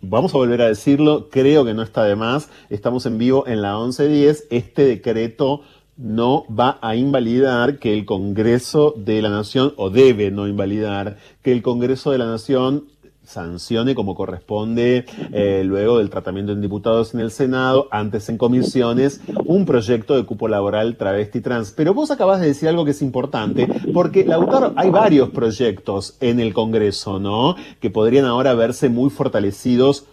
vamos 0.00 0.34
a 0.34 0.38
volver 0.38 0.62
a 0.62 0.66
decirlo, 0.66 1.28
creo 1.30 1.66
que 1.66 1.74
no 1.74 1.82
está 1.82 2.04
de 2.04 2.16
más, 2.16 2.50
estamos 2.70 3.04
en 3.04 3.18
vivo 3.18 3.46
en 3.46 3.60
la 3.60 3.76
1110, 3.76 4.46
este 4.50 4.86
decreto 4.86 5.60
no 5.98 6.46
va 6.48 6.78
a 6.80 6.96
invalidar 6.96 7.78
que 7.78 7.92
el 7.92 8.06
Congreso 8.06 8.94
de 8.96 9.20
la 9.20 9.28
Nación, 9.28 9.74
o 9.76 9.90
debe 9.90 10.30
no 10.30 10.48
invalidar, 10.48 11.18
que 11.42 11.52
el 11.52 11.60
Congreso 11.60 12.12
de 12.12 12.18
la 12.18 12.26
Nación 12.26 12.86
sancione 13.24 13.94
como 13.94 14.14
corresponde 14.14 15.04
eh, 15.32 15.62
luego 15.64 15.98
del 15.98 16.10
tratamiento 16.10 16.52
en 16.52 16.60
diputados 16.60 17.14
en 17.14 17.20
el 17.20 17.30
Senado, 17.30 17.88
antes 17.90 18.28
en 18.28 18.38
comisiones, 18.38 19.20
un 19.44 19.64
proyecto 19.64 20.16
de 20.16 20.24
cupo 20.24 20.48
laboral 20.48 20.96
travesti 20.96 21.40
trans. 21.40 21.72
Pero 21.72 21.94
vos 21.94 22.10
acabas 22.10 22.40
de 22.40 22.48
decir 22.48 22.68
algo 22.68 22.84
que 22.84 22.90
es 22.90 23.02
importante, 23.02 23.68
porque 23.92 24.24
Lautaro, 24.24 24.72
hay 24.76 24.90
varios 24.90 25.30
proyectos 25.30 26.16
en 26.20 26.40
el 26.40 26.52
Congreso, 26.52 27.18
¿no? 27.18 27.56
Que 27.80 27.90
podrían 27.90 28.24
ahora 28.24 28.54
verse 28.54 28.88
muy 28.88 29.10
fortalecidos 29.10 30.06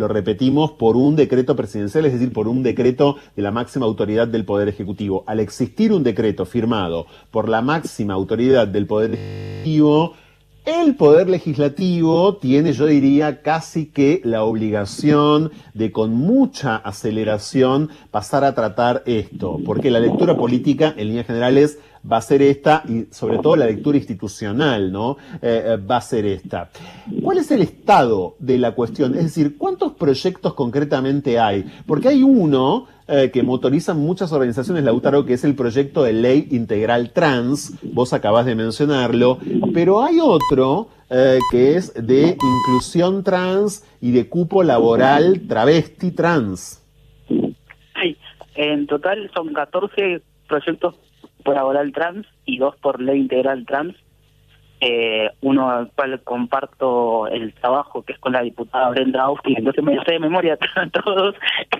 lo 0.00 0.08
repetimos, 0.08 0.72
por 0.72 0.96
un 0.96 1.14
decreto 1.14 1.54
presidencial, 1.54 2.06
es 2.06 2.14
decir, 2.14 2.32
por 2.32 2.48
un 2.48 2.62
decreto 2.62 3.16
de 3.36 3.42
la 3.42 3.50
máxima 3.50 3.84
autoridad 3.84 4.26
del 4.26 4.46
Poder 4.46 4.66
Ejecutivo. 4.66 5.24
Al 5.26 5.40
existir 5.40 5.92
un 5.92 6.02
decreto 6.02 6.46
firmado 6.46 7.06
por 7.30 7.50
la 7.50 7.60
máxima 7.60 8.14
autoridad 8.14 8.66
del 8.66 8.86
Poder 8.86 9.12
Ejecutivo, 9.12 10.14
el 10.64 10.94
Poder 10.94 11.28
Legislativo 11.28 12.36
tiene, 12.36 12.72
yo 12.72 12.86
diría, 12.86 13.42
casi 13.42 13.86
que 13.86 14.20
la 14.24 14.44
obligación 14.44 15.50
de 15.74 15.90
con 15.90 16.14
mucha 16.14 16.76
aceleración 16.76 17.90
pasar 18.10 18.44
a 18.44 18.54
tratar 18.54 19.02
esto, 19.06 19.58
porque 19.64 19.90
la 19.90 20.00
lectura 20.00 20.36
política, 20.36 20.94
en 20.96 21.08
líneas 21.08 21.26
generales, 21.26 21.78
va 22.10 22.18
a 22.18 22.22
ser 22.22 22.42
esta 22.42 22.82
y 22.88 23.06
sobre 23.10 23.38
todo 23.38 23.56
la 23.56 23.66
lectura 23.66 23.98
institucional, 23.98 24.90
¿no? 24.90 25.16
Eh, 25.42 25.62
eh, 25.66 25.76
va 25.76 25.98
a 25.98 26.00
ser 26.00 26.24
esta. 26.26 26.70
¿Cuál 27.22 27.38
es 27.38 27.50
el 27.50 27.62
estado 27.62 28.36
de 28.38 28.58
la 28.58 28.72
cuestión? 28.74 29.14
Es 29.14 29.24
decir, 29.24 29.58
¿cuántos 29.58 29.92
proyectos 29.92 30.54
concretamente 30.54 31.38
hay? 31.38 31.64
Porque 31.86 32.08
hay 32.08 32.22
uno 32.22 32.86
eh, 33.10 33.30
que 33.30 33.42
motorizan 33.42 33.98
muchas 33.98 34.32
organizaciones, 34.32 34.84
Lautaro, 34.84 35.26
que 35.26 35.34
es 35.34 35.44
el 35.44 35.54
proyecto 35.54 36.02
de 36.02 36.12
ley 36.12 36.48
integral 36.50 37.12
trans, 37.12 37.78
vos 37.82 38.12
acabas 38.12 38.46
de 38.46 38.54
mencionarlo, 38.54 39.38
pero 39.74 40.02
hay 40.02 40.18
otro 40.20 40.88
que 41.50 41.74
es 41.74 41.92
de 41.94 42.36
inclusión 42.40 43.24
trans 43.24 43.84
y 44.00 44.12
de 44.12 44.28
cupo 44.28 44.62
laboral 44.62 45.48
travesti 45.48 46.12
trans. 46.12 46.86
Sí, 47.26 48.16
en 48.54 48.86
total 48.86 49.28
son 49.34 49.52
14 49.52 50.22
proyectos 50.46 50.94
por 51.44 51.54
laboral 51.54 51.92
trans 51.92 52.26
y 52.44 52.58
dos 52.58 52.76
por 52.76 53.00
ley 53.00 53.20
integral 53.20 53.64
trans. 53.66 53.96
Eh, 54.82 55.30
uno 55.42 55.68
al 55.68 55.90
cual 55.90 56.22
comparto 56.22 57.26
el 57.26 57.52
trabajo 57.52 58.02
que 58.02 58.14
es 58.14 58.18
con 58.18 58.32
la 58.32 58.40
diputada 58.40 58.88
Brenda 58.88 59.24
Austin, 59.24 59.58
entonces 59.58 59.84
me 59.84 60.02
sé 60.04 60.12
de 60.12 60.18
memoria 60.18 60.58
todos. 61.04 61.34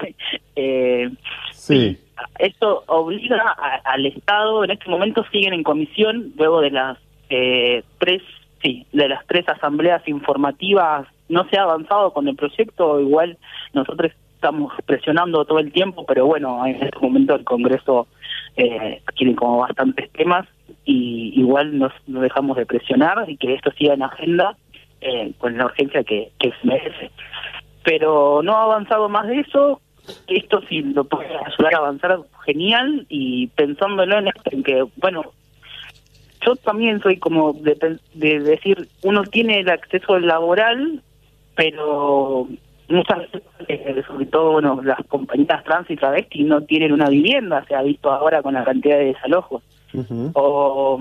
eh, 0.56 1.10
sí. 1.50 1.98
Esto 2.38 2.84
obliga 2.88 3.56
al 3.84 4.04
Estado, 4.04 4.64
en 4.64 4.72
este 4.72 4.90
momento 4.90 5.24
siguen 5.32 5.54
en 5.54 5.62
comisión, 5.62 6.34
luego 6.36 6.60
de 6.60 6.70
las 6.70 6.98
eh, 7.30 7.82
tres, 7.98 8.22
sí, 8.62 8.86
de 8.92 9.08
las 9.08 9.26
tres 9.26 9.48
asambleas 9.48 10.06
informativas, 10.06 11.06
no 11.30 11.48
se 11.48 11.58
ha 11.58 11.62
avanzado 11.62 12.12
con 12.12 12.28
el 12.28 12.36
proyecto, 12.36 13.00
igual 13.00 13.38
nosotros 13.72 14.12
estamos 14.40 14.72
presionando 14.86 15.44
todo 15.44 15.58
el 15.58 15.70
tiempo, 15.70 16.06
pero 16.06 16.24
bueno, 16.24 16.64
en 16.64 16.82
este 16.82 16.98
momento 16.98 17.34
el 17.34 17.44
Congreso 17.44 18.08
eh, 18.56 19.02
tiene 19.14 19.36
como 19.36 19.58
bastantes 19.58 20.10
temas 20.12 20.48
y 20.86 21.38
igual 21.38 21.78
nos, 21.78 21.92
dejamos 22.06 22.56
de 22.56 22.64
presionar 22.64 23.28
y 23.28 23.36
que 23.36 23.52
esto 23.52 23.70
siga 23.72 23.92
en 23.92 24.02
agenda 24.02 24.56
eh, 25.02 25.32
con 25.36 25.58
la 25.58 25.66
urgencia 25.66 26.02
que, 26.04 26.30
que 26.38 26.52
se 26.52 26.66
merece. 26.66 27.10
Pero 27.84 28.40
no 28.42 28.56
ha 28.56 28.62
avanzado 28.62 29.10
más 29.10 29.28
de 29.28 29.40
eso. 29.40 29.82
Esto 30.26 30.62
si 30.70 30.80
lo 30.80 31.04
puede 31.04 31.28
ayudar 31.28 31.74
a 31.74 31.78
avanzar, 31.78 32.20
genial. 32.46 33.04
Y 33.10 33.48
pensándolo 33.48 34.18
en, 34.18 34.28
esto, 34.28 34.50
en 34.52 34.62
que, 34.62 34.86
bueno, 34.96 35.22
yo 36.46 36.56
también 36.56 37.02
soy 37.02 37.18
como 37.18 37.52
de, 37.52 37.98
de 38.14 38.40
decir, 38.40 38.88
uno 39.02 39.22
tiene 39.24 39.60
el 39.60 39.68
acceso 39.68 40.18
laboral, 40.18 41.02
pero 41.54 42.48
muchas 42.90 43.18
veces, 43.18 43.42
eh, 43.68 44.02
sobre 44.06 44.26
todo 44.26 44.52
bueno, 44.52 44.80
las 44.82 44.98
compañías 45.06 45.64
trans 45.64 45.90
y 45.90 45.96
travestis 45.96 46.46
no 46.46 46.62
tienen 46.62 46.92
una 46.92 47.08
vivienda, 47.08 47.64
se 47.66 47.74
ha 47.74 47.82
visto 47.82 48.10
ahora 48.10 48.42
con 48.42 48.54
la 48.54 48.64
cantidad 48.64 48.98
de 48.98 49.06
desalojos. 49.06 49.62
O 50.34 51.00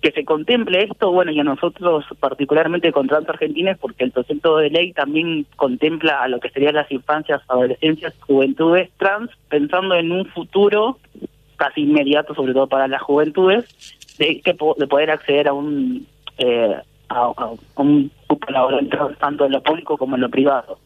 que 0.00 0.12
se 0.12 0.24
contemple 0.24 0.84
esto, 0.84 1.10
bueno, 1.10 1.32
y 1.32 1.40
a 1.40 1.44
nosotros 1.44 2.04
particularmente 2.20 2.92
con 2.92 3.08
trans 3.08 3.28
argentines, 3.28 3.76
porque 3.78 4.04
el 4.04 4.12
proyecto 4.12 4.58
de 4.58 4.70
ley 4.70 4.92
también 4.92 5.46
contempla 5.56 6.22
a 6.22 6.28
lo 6.28 6.38
que 6.38 6.50
serían 6.50 6.76
las 6.76 6.90
infancias, 6.92 7.42
adolescencias, 7.48 8.14
juventudes 8.20 8.90
trans, 8.96 9.30
pensando 9.48 9.96
en 9.96 10.12
un 10.12 10.26
futuro 10.26 10.98
casi 11.56 11.82
inmediato, 11.82 12.34
sobre 12.34 12.52
todo 12.52 12.68
para 12.68 12.86
las 12.86 13.02
juventudes, 13.02 13.64
de, 14.18 14.40
que, 14.40 14.52
de 14.52 14.86
poder 14.86 15.10
acceder 15.10 15.48
a 15.48 15.52
un 15.52 16.06
eh, 16.38 16.76
a, 17.08 17.32
un 17.76 18.10
grupo 18.28 18.52
laboral 18.52 18.88
tanto 19.18 19.46
en 19.46 19.52
lo 19.52 19.62
público 19.62 19.96
como 19.96 20.16
en 20.16 20.22
lo 20.22 20.28
privado. 20.28 20.78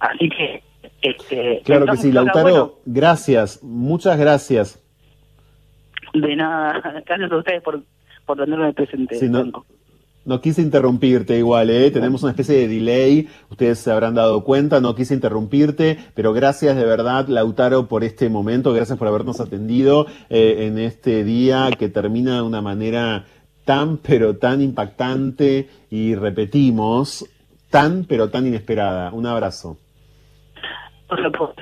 Así 0.00 0.28
que... 0.28 0.62
Este, 1.02 1.62
claro 1.64 1.86
que 1.86 1.96
sí, 1.96 2.12
Lautaro, 2.12 2.80
gracias, 2.84 3.62
muchas 3.62 4.18
gracias. 4.18 4.78
De 6.12 6.36
nada, 6.36 6.78
gracias 7.06 7.32
a 7.32 7.36
ustedes 7.36 7.62
por, 7.62 7.82
por 8.26 8.36
tenerme 8.36 8.72
presente. 8.74 9.14
Sí, 9.16 9.28
no, 9.28 9.64
no, 10.26 10.40
quise 10.42 10.60
interrumpirte 10.60 11.38
igual, 11.38 11.70
¿eh? 11.70 11.90
tenemos 11.90 12.22
una 12.22 12.32
especie 12.32 12.56
de 12.56 12.68
delay, 12.68 13.28
ustedes 13.48 13.78
se 13.78 13.90
habrán 13.90 14.14
dado 14.14 14.44
cuenta, 14.44 14.80
no 14.80 14.94
quise 14.94 15.14
interrumpirte, 15.14 15.98
pero 16.14 16.34
gracias 16.34 16.76
de 16.76 16.84
verdad, 16.84 17.28
Lautaro, 17.28 17.88
por 17.88 18.04
este 18.04 18.28
momento, 18.28 18.74
gracias 18.74 18.98
por 18.98 19.08
habernos 19.08 19.40
atendido 19.40 20.06
eh, 20.28 20.66
en 20.66 20.78
este 20.78 21.24
día 21.24 21.70
que 21.78 21.88
termina 21.88 22.36
de 22.36 22.42
una 22.42 22.60
manera 22.60 23.24
tan 23.64 23.96
pero 23.98 24.36
tan 24.36 24.60
impactante 24.60 25.68
y 25.90 26.14
repetimos, 26.14 27.24
tan 27.70 28.04
pero 28.04 28.28
tan 28.28 28.46
inesperada. 28.46 29.12
Un 29.12 29.26
abrazo. 29.26 29.78
réponse. 31.16 31.54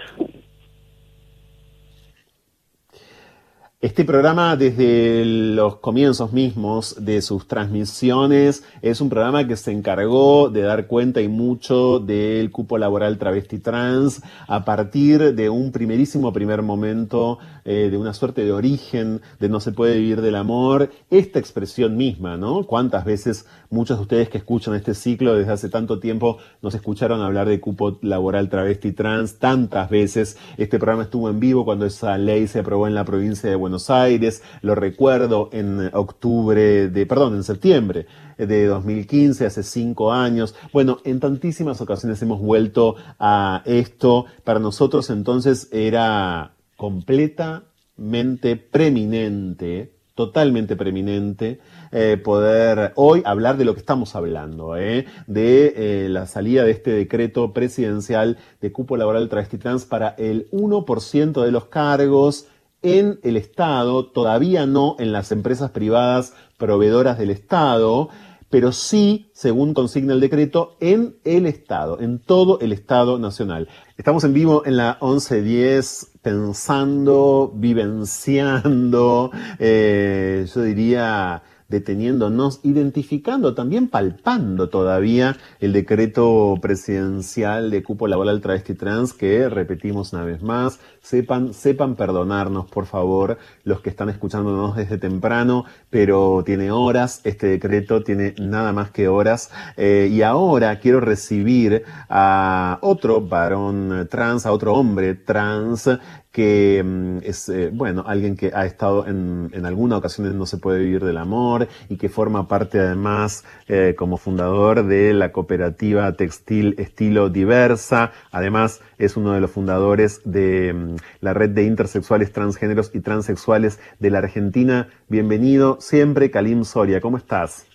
Este 3.80 4.04
programa 4.04 4.56
desde 4.56 5.24
los 5.24 5.76
comienzos 5.76 6.32
mismos 6.32 6.96
de 6.98 7.22
sus 7.22 7.46
transmisiones 7.46 8.64
es 8.82 9.00
un 9.00 9.08
programa 9.08 9.46
que 9.46 9.54
se 9.54 9.70
encargó 9.70 10.50
de 10.50 10.62
dar 10.62 10.88
cuenta 10.88 11.20
y 11.20 11.28
mucho 11.28 12.00
del 12.00 12.50
cupo 12.50 12.76
laboral 12.76 13.18
travesti 13.18 13.60
trans 13.60 14.20
a 14.48 14.64
partir 14.64 15.32
de 15.36 15.48
un 15.48 15.70
primerísimo 15.70 16.32
primer 16.32 16.62
momento, 16.62 17.38
eh, 17.64 17.86
de 17.88 17.96
una 17.96 18.14
suerte 18.14 18.44
de 18.44 18.50
origen, 18.50 19.20
de 19.38 19.48
no 19.48 19.60
se 19.60 19.70
puede 19.70 19.98
vivir 19.98 20.22
del 20.22 20.34
amor, 20.34 20.90
esta 21.08 21.38
expresión 21.38 21.96
misma, 21.96 22.36
¿no? 22.36 22.64
¿Cuántas 22.64 23.04
veces 23.04 23.46
muchos 23.70 23.98
de 23.98 24.02
ustedes 24.02 24.28
que 24.28 24.38
escuchan 24.38 24.74
este 24.74 24.94
ciclo 24.94 25.36
desde 25.36 25.52
hace 25.52 25.68
tanto 25.68 26.00
tiempo 26.00 26.38
nos 26.62 26.74
escucharon 26.74 27.20
hablar 27.20 27.48
de 27.48 27.60
cupo 27.60 27.96
laboral 28.02 28.48
travesti 28.48 28.90
trans? 28.90 29.38
Tantas 29.38 29.88
veces 29.88 30.36
este 30.56 30.80
programa 30.80 31.04
estuvo 31.04 31.30
en 31.30 31.38
vivo 31.38 31.64
cuando 31.64 31.86
esa 31.86 32.18
ley 32.18 32.48
se 32.48 32.58
aprobó 32.58 32.88
en 32.88 32.96
la 32.96 33.04
provincia 33.04 33.48
de 33.48 33.54
Buenos 33.54 33.67
Buenos 33.68 33.90
Aires, 33.90 34.42
lo 34.62 34.74
recuerdo 34.74 35.50
en 35.52 35.90
octubre 35.92 36.88
de, 36.88 37.04
perdón, 37.04 37.34
en 37.34 37.44
septiembre 37.44 38.06
de 38.38 38.64
2015, 38.64 39.44
hace 39.44 39.62
cinco 39.62 40.10
años. 40.10 40.54
Bueno, 40.72 41.00
en 41.04 41.20
tantísimas 41.20 41.82
ocasiones 41.82 42.22
hemos 42.22 42.40
vuelto 42.40 42.96
a 43.18 43.60
esto. 43.66 44.24
Para 44.42 44.58
nosotros 44.58 45.10
entonces 45.10 45.68
era 45.70 46.54
completamente 46.78 48.56
preeminente 48.56 49.98
totalmente 50.18 50.74
preeminente 50.74 51.60
eh, 51.92 52.16
poder 52.16 52.92
hoy 52.96 53.22
hablar 53.24 53.56
de 53.56 53.64
lo 53.64 53.74
que 53.74 53.78
estamos 53.78 54.16
hablando, 54.16 54.76
eh, 54.76 55.06
de 55.28 55.74
eh, 55.76 56.08
la 56.08 56.26
salida 56.26 56.64
de 56.64 56.72
este 56.72 56.90
decreto 56.90 57.52
presidencial 57.52 58.36
de 58.60 58.72
cupo 58.72 58.96
laboral 58.96 59.28
travesti 59.28 59.58
trans 59.58 59.84
para 59.84 60.16
el 60.18 60.50
1% 60.50 61.44
de 61.44 61.52
los 61.52 61.66
cargos 61.66 62.48
en 62.82 63.20
el 63.22 63.36
Estado, 63.36 64.06
todavía 64.06 64.66
no 64.66 64.96
en 64.98 65.12
las 65.12 65.32
empresas 65.32 65.70
privadas 65.70 66.34
proveedoras 66.56 67.18
del 67.18 67.30
Estado, 67.30 68.08
pero 68.50 68.72
sí, 68.72 69.30
según 69.34 69.74
consigna 69.74 70.14
el 70.14 70.20
decreto, 70.20 70.76
en 70.80 71.16
el 71.24 71.46
Estado, 71.46 72.00
en 72.00 72.18
todo 72.18 72.60
el 72.60 72.72
Estado 72.72 73.18
nacional. 73.18 73.68
Estamos 73.96 74.24
en 74.24 74.32
vivo 74.32 74.62
en 74.64 74.76
la 74.78 74.98
1110 75.02 76.12
pensando, 76.22 77.52
vivenciando, 77.54 79.30
eh, 79.58 80.46
yo 80.54 80.62
diría 80.62 81.42
deteniéndonos, 81.68 82.60
identificando, 82.62 83.54
también 83.54 83.88
palpando 83.88 84.70
todavía 84.70 85.36
el 85.60 85.74
decreto 85.74 86.54
presidencial 86.62 87.70
de 87.70 87.82
cupo 87.82 88.08
laboral 88.08 88.40
travesti 88.40 88.72
trans 88.74 89.12
que 89.12 89.50
repetimos 89.50 90.14
una 90.14 90.24
vez 90.24 90.42
más. 90.42 90.80
Sepan, 91.02 91.52
sepan 91.52 91.94
perdonarnos, 91.94 92.70
por 92.70 92.86
favor, 92.86 93.38
los 93.64 93.82
que 93.82 93.90
están 93.90 94.08
escuchándonos 94.08 94.76
desde 94.76 94.96
temprano, 94.96 95.66
pero 95.90 96.42
tiene 96.44 96.70
horas, 96.70 97.20
este 97.24 97.46
decreto 97.46 98.02
tiene 98.02 98.34
nada 98.40 98.72
más 98.72 98.90
que 98.90 99.08
horas. 99.08 99.50
Eh, 99.76 100.08
y 100.10 100.22
ahora 100.22 100.80
quiero 100.80 101.00
recibir 101.00 101.84
a 102.08 102.78
otro 102.80 103.20
varón 103.20 104.08
trans, 104.10 104.46
a 104.46 104.52
otro 104.52 104.72
hombre 104.72 105.14
trans 105.14 105.88
que 106.32 106.82
mm, 106.84 107.18
es, 107.22 107.48
eh, 107.48 107.70
bueno, 107.72 108.04
alguien 108.06 108.36
que 108.36 108.52
ha 108.54 108.66
estado 108.66 109.06
en, 109.06 109.50
en 109.52 109.66
alguna 109.66 109.96
ocasión 109.96 110.36
No 110.38 110.46
se 110.46 110.58
puede 110.58 110.80
vivir 110.80 111.04
del 111.04 111.16
amor 111.16 111.68
y 111.88 111.96
que 111.96 112.08
forma 112.08 112.48
parte 112.48 112.78
además 112.78 113.44
eh, 113.68 113.94
como 113.96 114.16
fundador 114.18 114.84
de 114.86 115.14
la 115.14 115.32
cooperativa 115.32 116.12
textil 116.12 116.74
estilo 116.78 117.30
diversa. 117.30 118.12
Además, 118.30 118.80
es 118.98 119.16
uno 119.16 119.32
de 119.32 119.40
los 119.40 119.50
fundadores 119.50 120.20
de 120.24 120.72
mm, 120.74 120.96
la 121.20 121.34
red 121.34 121.50
de 121.50 121.64
intersexuales, 121.64 122.32
transgéneros 122.32 122.90
y 122.94 123.00
transexuales 123.00 123.80
de 123.98 124.10
la 124.10 124.18
Argentina. 124.18 124.88
Bienvenido 125.08 125.78
siempre, 125.80 126.30
Kalim 126.30 126.64
Soria. 126.64 127.00
¿Cómo 127.00 127.16
estás? 127.16 127.66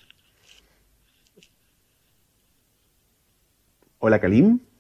Hola, 4.00 4.20
Kalim. 4.20 4.73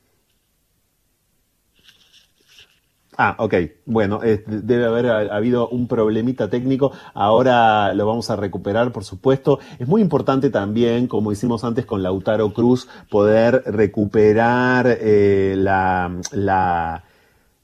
Ah, 3.17 3.35
ok. 3.37 3.53
Bueno, 3.85 4.19
debe 4.47 4.85
haber 4.85 5.07
habido 5.31 5.69
un 5.69 5.87
problemita 5.87 6.49
técnico. 6.49 6.91
Ahora 7.13 7.93
lo 7.93 8.07
vamos 8.07 8.29
a 8.29 8.35
recuperar, 8.35 8.91
por 8.91 9.03
supuesto. 9.03 9.59
Es 9.79 9.87
muy 9.87 10.01
importante 10.01 10.49
también, 10.49 11.07
como 11.07 11.31
hicimos 11.31 11.63
antes 11.63 11.85
con 11.85 12.01
Lautaro 12.01 12.53
Cruz, 12.53 12.87
poder 13.09 13.63
recuperar 13.67 14.97
eh, 14.99 15.55
la, 15.57 16.11
la 16.31 17.03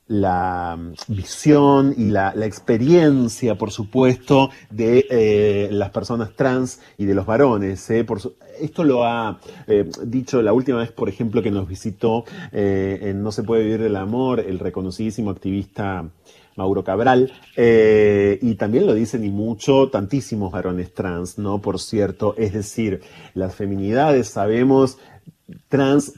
la 0.10 0.76
visión 1.08 1.94
y 1.96 2.10
la, 2.10 2.34
experiencia, 2.42 3.56
por 3.56 3.72
supuesto, 3.72 4.50
de 4.72 5.06
eh, 5.08 5.70
las 5.72 5.92
personas 5.92 6.36
trans 6.36 6.82
y 6.98 7.06
de 7.06 7.14
los 7.14 7.28
varones. 7.28 7.88
¿eh? 7.92 8.04
Por 8.04 8.20
esto 8.60 8.84
lo 8.84 9.04
ha 9.04 9.40
eh, 9.68 9.90
dicho 10.04 10.42
la 10.42 10.54
última 10.54 10.80
vez, 10.80 10.92
por 10.92 11.10
ejemplo, 11.10 11.42
que 11.42 11.52
nos 11.52 11.68
visitó 11.68 12.26
en 12.52 13.22
No 13.24 13.32
se 13.32 13.44
puede 13.44 13.64
vivir 13.64 13.82
del 13.82 13.96
amor, 13.96 14.40
el 14.40 14.60
reconocidísimo 14.60 15.30
activista 15.30 16.10
Mauro 16.56 16.84
Cabral, 16.84 17.32
y 17.56 18.56
también 18.56 18.86
lo 18.86 18.94
dicen 18.94 19.24
y 19.24 19.30
mucho 19.30 19.90
tantísimos 19.90 20.52
varones 20.52 20.94
trans, 20.94 21.38
¿no? 21.38 21.60
Por 21.60 21.80
cierto, 21.80 22.36
es 22.38 22.54
decir, 22.54 23.02
las 23.34 23.56
feminidades 23.56 24.28
sabemos 24.28 24.98
trans 25.70 26.14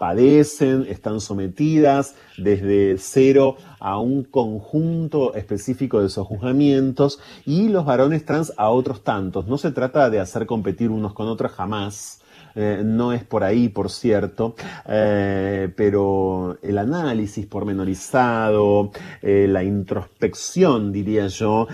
padecen, 0.00 0.86
están 0.88 1.20
sometidas 1.20 2.14
desde 2.38 2.96
cero 2.96 3.58
a 3.78 3.98
un 3.98 4.24
conjunto 4.24 5.34
específico 5.34 6.00
de 6.00 6.08
sojuzgamientos 6.08 7.20
y 7.44 7.68
los 7.68 7.84
varones 7.84 8.24
trans 8.24 8.50
a 8.56 8.70
otros 8.70 9.04
tantos. 9.04 9.46
No 9.46 9.58
se 9.58 9.72
trata 9.72 10.08
de 10.08 10.18
hacer 10.18 10.46
competir 10.46 10.88
unos 10.88 11.12
con 11.12 11.28
otros 11.28 11.52
jamás, 11.52 12.19
eh, 12.60 12.82
no 12.84 13.12
es 13.12 13.24
por 13.24 13.42
ahí, 13.42 13.68
por 13.68 13.90
cierto, 13.90 14.54
eh, 14.86 15.70
pero 15.76 16.58
el 16.62 16.76
análisis 16.78 17.46
pormenorizado, 17.46 18.90
eh, 19.22 19.46
la 19.48 19.64
introspección, 19.64 20.92
diría 20.92 21.26
yo, 21.28 21.66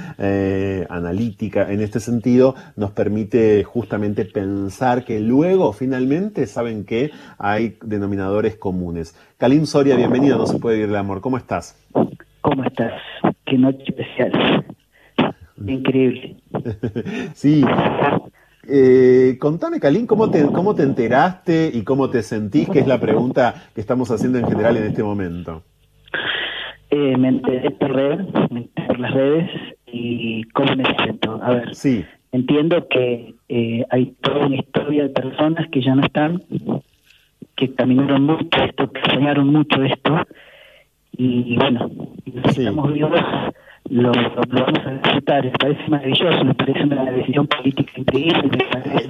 analítica 0.88 1.72
en 1.72 1.80
este 1.80 2.00
sentido, 2.00 2.54
nos 2.76 2.92
permite 2.92 3.64
justamente 3.64 4.24
pensar 4.24 5.04
que 5.04 5.20
luego, 5.20 5.72
finalmente, 5.72 6.46
¿saben 6.46 6.84
que 6.84 7.10
Hay 7.38 7.76
denominadores 7.82 8.56
comunes. 8.56 9.16
Kalim 9.38 9.66
Soria, 9.66 9.96
bienvenido, 9.96 10.38
no 10.38 10.46
se 10.46 10.58
puede 10.58 10.78
ir 10.78 10.84
el 10.84 10.96
amor. 10.96 11.20
¿Cómo 11.20 11.36
estás? 11.36 11.76
¿Cómo 12.40 12.64
estás? 12.64 12.92
Qué 13.44 13.58
noche 13.58 13.84
especial. 13.88 14.64
Increíble. 15.66 16.36
sí, 17.34 17.64
Eh, 18.68 19.36
contame, 19.38 19.78
Kalin, 19.78 20.06
¿cómo 20.06 20.30
te, 20.30 20.44
¿cómo 20.46 20.74
te 20.74 20.82
enteraste 20.82 21.70
y 21.72 21.82
cómo 21.84 22.10
te 22.10 22.22
sentís? 22.22 22.68
Que 22.68 22.80
es 22.80 22.86
la 22.86 23.00
pregunta 23.00 23.68
que 23.74 23.80
estamos 23.80 24.10
haciendo 24.10 24.38
en 24.38 24.46
general 24.46 24.76
en 24.76 24.84
este 24.84 25.02
momento. 25.02 25.62
Eh, 26.90 27.16
me 27.16 27.28
enteré 27.28 27.70
por, 27.70 27.92
red, 27.92 28.20
me 28.50 28.60
enteré 28.60 28.86
por 28.86 28.98
las 28.98 29.14
redes 29.14 29.50
y 29.86 30.44
cómo 30.50 30.74
me 30.76 30.84
siento. 31.02 31.40
A 31.42 31.50
ver, 31.50 31.74
sí. 31.74 32.04
entiendo 32.32 32.88
que 32.88 33.34
eh, 33.48 33.84
hay 33.90 34.14
toda 34.20 34.46
una 34.46 34.56
historia 34.56 35.04
de 35.04 35.08
personas 35.10 35.68
que 35.70 35.82
ya 35.82 35.94
no 35.94 36.04
están, 36.04 36.42
que 37.56 37.74
caminaron 37.74 38.22
mucho 38.22 38.62
esto, 38.62 38.90
que 38.90 39.00
soñaron 39.12 39.48
mucho 39.48 39.82
esto, 39.82 40.26
y 41.12 41.56
bueno, 41.56 41.90
estamos 42.44 42.92
vivos 42.92 43.20
lo, 43.90 44.12
vamos 44.12 44.86
a 44.86 44.90
disfrutar. 44.90 45.44
Me 45.44 45.50
parece 45.52 45.88
maravilloso, 45.88 46.44
me 46.44 46.54
parece 46.54 46.82
una 46.84 47.10
decisión 47.10 47.46
política 47.46 47.92
increíble. 47.96 48.58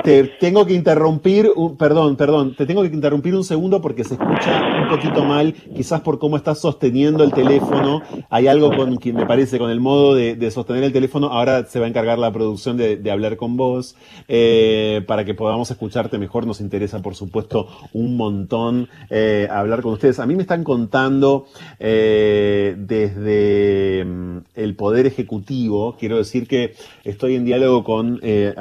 Te 0.03 0.25
tengo 0.25 0.67
que 0.67 0.75
interrumpir, 0.75 1.51
perdón, 1.79 2.17
perdón, 2.17 2.55
te 2.55 2.67
tengo 2.67 2.83
que 2.83 2.89
interrumpir 2.89 3.35
un 3.35 3.45
segundo 3.45 3.81
porque 3.81 4.05
se 4.05 4.15
escucha 4.15 4.83
un 4.83 4.89
poquito 4.89 5.25
mal, 5.25 5.53
quizás 5.53 6.01
por 6.01 6.19
cómo 6.19 6.37
estás 6.37 6.61
sosteniendo 6.61 7.25
el 7.25 7.33
teléfono. 7.33 8.03
Hay 8.31 8.47
algo 8.47 8.75
con 8.75 8.99
que 8.99 9.13
me 9.13 9.27
parece, 9.27 9.59
con 9.59 9.71
el 9.71 9.81
modo 9.81 10.15
de, 10.15 10.51
sostener 10.51 10.85
el 10.85 10.93
teléfono. 10.93 11.29
Ahora 11.29 11.65
se 11.65 11.79
va 11.81 11.87
a 11.87 11.89
encargar 11.89 12.19
la 12.19 12.33
producción 12.33 12.77
de, 12.77 13.11
hablar 13.11 13.37
con 13.37 13.57
vos 13.57 13.97
eh, 14.29 15.03
para 15.07 15.25
que 15.25 15.35
podamos 15.35 15.71
escucharte 15.71 16.19
mejor. 16.19 16.47
Nos 16.47 16.61
interesa, 16.61 17.01
por 17.03 17.15
supuesto, 17.15 17.69
un 17.93 18.17
montón 18.17 18.89
eh, 19.11 19.49
hablar 19.51 19.83
con 19.83 19.93
ustedes. 19.95 20.19
A 20.21 20.27
mí 20.27 20.35
me 20.35 20.43
están 20.43 20.65
contando 20.65 21.47
eh, 21.79 22.75
desde 22.79 24.05
mm, 24.05 24.39
el 24.67 24.75
Poder 24.77 25.07
Ejecutivo. 25.07 25.97
Quiero 25.99 26.19
decir 26.19 26.47
que 26.47 26.75
estoy 27.05 27.37
en 27.37 27.45
diálogo 27.45 27.85
con 27.85 28.21
eh, 28.23 28.55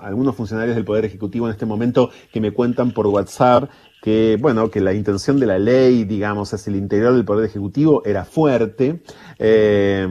algunos 0.00 0.36
funcionarios 0.36 0.76
del 0.76 0.84
Poder 0.84 1.04
Ejecutivo 1.04 1.46
en 1.46 1.52
este 1.52 1.64
momento 1.66 2.10
que 2.32 2.40
me 2.40 2.52
cuentan 2.52 2.90
por 2.90 3.06
WhatsApp 3.06 3.70
que, 4.02 4.36
bueno, 4.40 4.68
que 4.68 4.80
la 4.80 4.92
intención 4.92 5.38
de 5.38 5.46
la 5.46 5.60
ley, 5.60 6.04
digamos, 6.04 6.52
hacia 6.52 6.70
el 6.70 6.76
interior 6.76 7.14
del 7.14 7.24
Poder 7.24 7.48
Ejecutivo 7.48 8.02
era 8.04 8.24
fuerte. 8.24 9.00
Eh, 9.38 10.06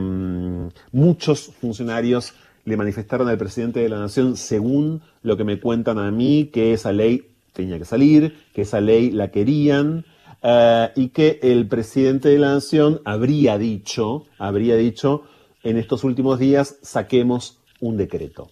muchos 0.92 1.52
funcionarios 1.60 2.32
le 2.64 2.76
manifestaron 2.78 3.28
al 3.28 3.36
presidente 3.36 3.80
de 3.80 3.90
la 3.90 3.98
Nación, 3.98 4.36
según 4.36 5.02
lo 5.22 5.36
que 5.36 5.44
me 5.44 5.60
cuentan 5.60 5.98
a 5.98 6.10
mí, 6.10 6.48
que 6.52 6.72
esa 6.72 6.90
ley 6.90 7.26
tenía 7.52 7.78
que 7.78 7.84
salir, 7.84 8.34
que 8.54 8.62
esa 8.62 8.80
ley 8.80 9.10
la 9.10 9.30
querían, 9.30 10.06
eh, 10.42 10.90
y 10.96 11.08
que 11.08 11.38
el 11.42 11.68
presidente 11.68 12.28
de 12.28 12.38
la 12.38 12.54
nación 12.54 13.00
habría 13.04 13.58
dicho, 13.58 14.26
habría 14.38 14.76
dicho, 14.76 15.22
en 15.62 15.76
estos 15.76 16.04
últimos 16.04 16.38
días 16.38 16.78
saquemos 16.82 17.60
un 17.80 17.96
decreto. 17.96 18.50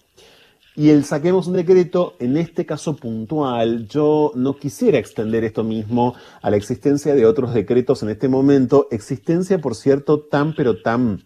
Y 0.75 0.89
el 0.89 1.03
saquemos 1.03 1.47
un 1.47 1.53
decreto, 1.53 2.15
en 2.19 2.37
este 2.37 2.65
caso 2.65 2.95
puntual, 2.95 3.87
yo 3.89 4.31
no 4.35 4.55
quisiera 4.55 4.97
extender 4.99 5.43
esto 5.43 5.65
mismo 5.65 6.15
a 6.41 6.49
la 6.49 6.55
existencia 6.55 7.13
de 7.13 7.25
otros 7.25 7.53
decretos 7.53 8.03
en 8.03 8.09
este 8.09 8.29
momento, 8.29 8.87
existencia, 8.89 9.59
por 9.59 9.75
cierto, 9.75 10.21
tan 10.21 10.55
pero 10.55 10.81
tan 10.81 11.23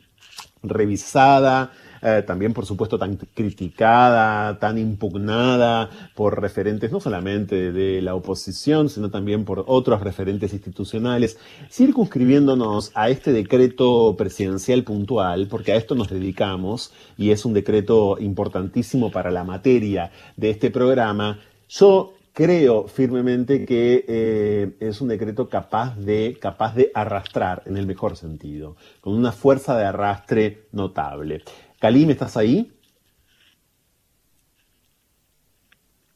revisada, 0.63 1.71
eh, 2.01 2.23
también 2.25 2.53
por 2.53 2.65
supuesto 2.65 2.97
tan 2.97 3.17
criticada, 3.17 4.59
tan 4.59 4.77
impugnada 4.77 5.89
por 6.15 6.41
referentes 6.41 6.91
no 6.91 6.99
solamente 6.99 7.71
de 7.71 8.01
la 8.01 8.15
oposición, 8.15 8.89
sino 8.89 9.09
también 9.09 9.45
por 9.45 9.63
otros 9.67 10.01
referentes 10.01 10.53
institucionales, 10.53 11.37
circunscribiéndonos 11.69 12.91
a 12.95 13.09
este 13.09 13.31
decreto 13.31 14.15
presidencial 14.17 14.83
puntual, 14.83 15.47
porque 15.49 15.71
a 15.71 15.75
esto 15.75 15.95
nos 15.95 16.09
dedicamos 16.09 16.93
y 17.17 17.31
es 17.31 17.45
un 17.45 17.53
decreto 17.53 18.17
importantísimo 18.19 19.11
para 19.11 19.31
la 19.31 19.43
materia 19.43 20.11
de 20.37 20.49
este 20.49 20.71
programa, 20.71 21.39
yo 21.69 22.13
creo 22.35 22.87
firmemente 22.87 23.65
que 23.65 24.03
eh, 24.07 24.75
es 24.81 24.99
un 24.99 25.07
decreto 25.07 25.47
capaz 25.47 25.95
de, 25.95 26.37
capaz 26.39 26.75
de 26.75 26.91
arrastrar, 26.93 27.63
en 27.65 27.77
el 27.77 27.87
mejor 27.87 28.17
sentido, 28.17 28.75
con 28.99 29.13
una 29.13 29.31
fuerza 29.31 29.77
de 29.77 29.85
arrastre 29.85 30.67
notable. 30.73 31.43
Kalim, 31.79 32.09
¿estás 32.09 32.37
ahí? 32.37 32.71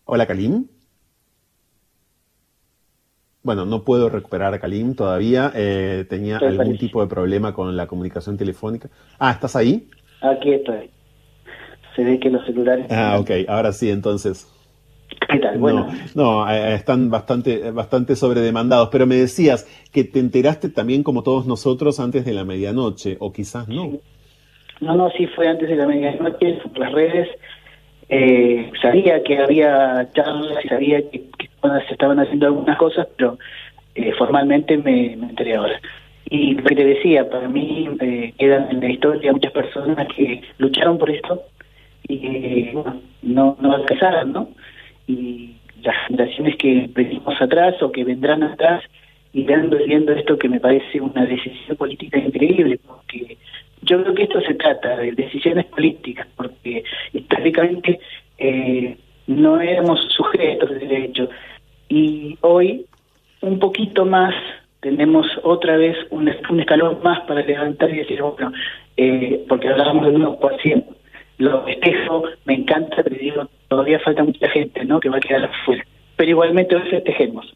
Hola, 0.06 0.26
Kalim. 0.26 0.68
Bueno, 3.44 3.66
no 3.66 3.84
puedo 3.84 4.10
recuperar 4.10 4.54
a 4.54 4.60
Kalim 4.60 4.96
todavía. 4.96 5.52
Eh, 5.56 6.06
tenía 6.10 6.38
algún 6.38 6.78
tipo 6.78 7.02
de 7.02 7.08
problema 7.08 7.54
con 7.54 7.76
la 7.76 7.88
comunicación 7.88 8.38
telefónica. 8.38 8.90
Ah, 9.18 9.32
¿estás 9.32 9.56
ahí? 9.56 9.90
Aquí 10.22 10.54
estoy. 10.54 10.90
Se 11.96 12.04
ve 12.04 12.20
que 12.20 12.30
los 12.30 12.46
celulares. 12.46 12.88
Ah, 12.90 13.18
ok. 13.20 13.32
Ahora 13.48 13.72
sí, 13.72 13.90
entonces. 13.90 14.48
¿Qué 15.30 15.40
tal? 15.40 15.58
Bueno. 15.58 15.88
No, 16.16 16.46
no 16.46 16.52
eh, 16.52 16.76
están 16.76 17.10
bastante, 17.10 17.72
bastante 17.72 18.16
sobredemandados. 18.16 18.90
Pero 18.92 19.06
me 19.06 19.16
decías 19.16 19.68
que 19.92 20.04
te 20.04 20.20
enteraste 20.20 20.70
también, 20.70 21.04
como 21.04 21.24
todos 21.24 21.46
nosotros, 21.46 22.00
antes 22.00 22.26
de 22.26 22.34
la 22.34 22.46
medianoche, 22.46 23.18
o 23.20 23.32
quizás 23.32 23.68
no. 23.68 24.00
No, 24.82 24.96
no, 24.96 25.10
sí 25.12 25.28
fue 25.28 25.48
antes 25.48 25.68
de 25.68 25.76
la 25.76 25.86
medianoche, 25.86 26.60
por 26.64 26.80
las 26.80 26.92
redes. 26.92 27.30
Eh, 28.08 28.72
sabía 28.82 29.22
que 29.24 29.38
había 29.38 30.10
charlas 30.14 30.64
y 30.64 30.68
sabía 30.68 31.02
que, 31.10 31.30
se 31.88 31.94
estaban 31.94 32.20
haciendo 32.20 32.48
algunas 32.48 32.78
cosas, 32.78 33.08
pero 33.18 33.38
eh, 33.96 34.14
formalmente 34.18 34.78
me, 34.78 35.14
enteré 35.14 35.56
ahora. 35.56 35.80
Y 36.30 36.56
lo 36.56 36.64
que 36.64 36.76
te 36.76 36.86
decía, 36.86 37.30
para 37.30 37.48
mí 37.48 37.90
eh, 38.00 38.34
quedan 38.38 38.70
en 38.72 38.80
la 38.80 38.90
historia 38.90 39.34
muchas 39.34 39.52
personas 39.52 40.08
que 40.16 40.42
lucharon 40.58 40.98
por 40.98 41.10
esto 41.10 41.44
y 42.08 42.20
que 42.20 42.74
no, 43.24 43.58
no 43.60 43.74
alcanzaron, 43.74 44.32
¿no? 44.32 44.50
Y 45.08 45.56
las 45.84 45.96
generaciones 46.08 46.56
que 46.58 46.90
venimos 46.94 47.42
atrás 47.42 47.82
o 47.82 47.92
que 47.92 48.04
vendrán 48.04 48.44
atrás 48.44 48.84
irán 49.34 49.70
viendo 49.70 50.14
esto 50.14 50.38
que 50.38 50.50
me 50.50 50.60
parece 50.60 51.02
una 51.02 51.26
decisión 51.26 51.78
política 51.78 52.18
increíble, 52.18 52.80
porque 52.86 53.38
yo 53.82 54.02
creo 54.02 54.14
que 54.14 54.24
esto 54.24 54.42
se 54.42 54.56
trata 54.56 54.98
de 54.98 55.12
decisiones 55.12 55.66
políticas, 55.66 56.28
porque 56.36 56.84
históricamente 57.14 58.00
eh, 58.38 58.98
no 59.28 59.60
éramos 59.60 60.00
sujetos 60.10 60.70
de 60.70 60.80
derecho 60.80 61.30
y 61.88 62.38
hoy 62.42 62.86
un 63.42 63.60
poquito 63.60 64.06
más 64.06 64.34
tenemos 64.80 65.28
otra 65.44 65.78
vez 65.78 65.98
un, 66.10 66.28
escalón 66.28 67.00
más 67.04 67.22
para 67.22 67.42
levantar 67.42 67.90
y 67.90 67.98
decir, 67.98 68.22
bueno, 68.22 68.52
eh, 68.96 69.46
porque 69.48 69.68
hablábamos 69.68 70.06
del 70.06 70.18
1%, 70.18 70.86
lo 71.40 71.64
festejo, 71.64 72.24
me 72.46 72.56
encanta, 72.56 73.04
pero 73.04 73.16
digo, 73.16 73.50
todavía 73.68 74.00
falta 74.00 74.24
mucha 74.24 74.50
gente 74.50 74.84
¿no? 74.86 75.00
que 75.00 75.10
va 75.10 75.18
a 75.18 75.22
quedar 75.22 75.46
afuera. 75.46 75.86
Pero 76.16 76.32
igualmente 76.32 76.76
hoy 76.76 76.90
festejemos. 76.90 77.54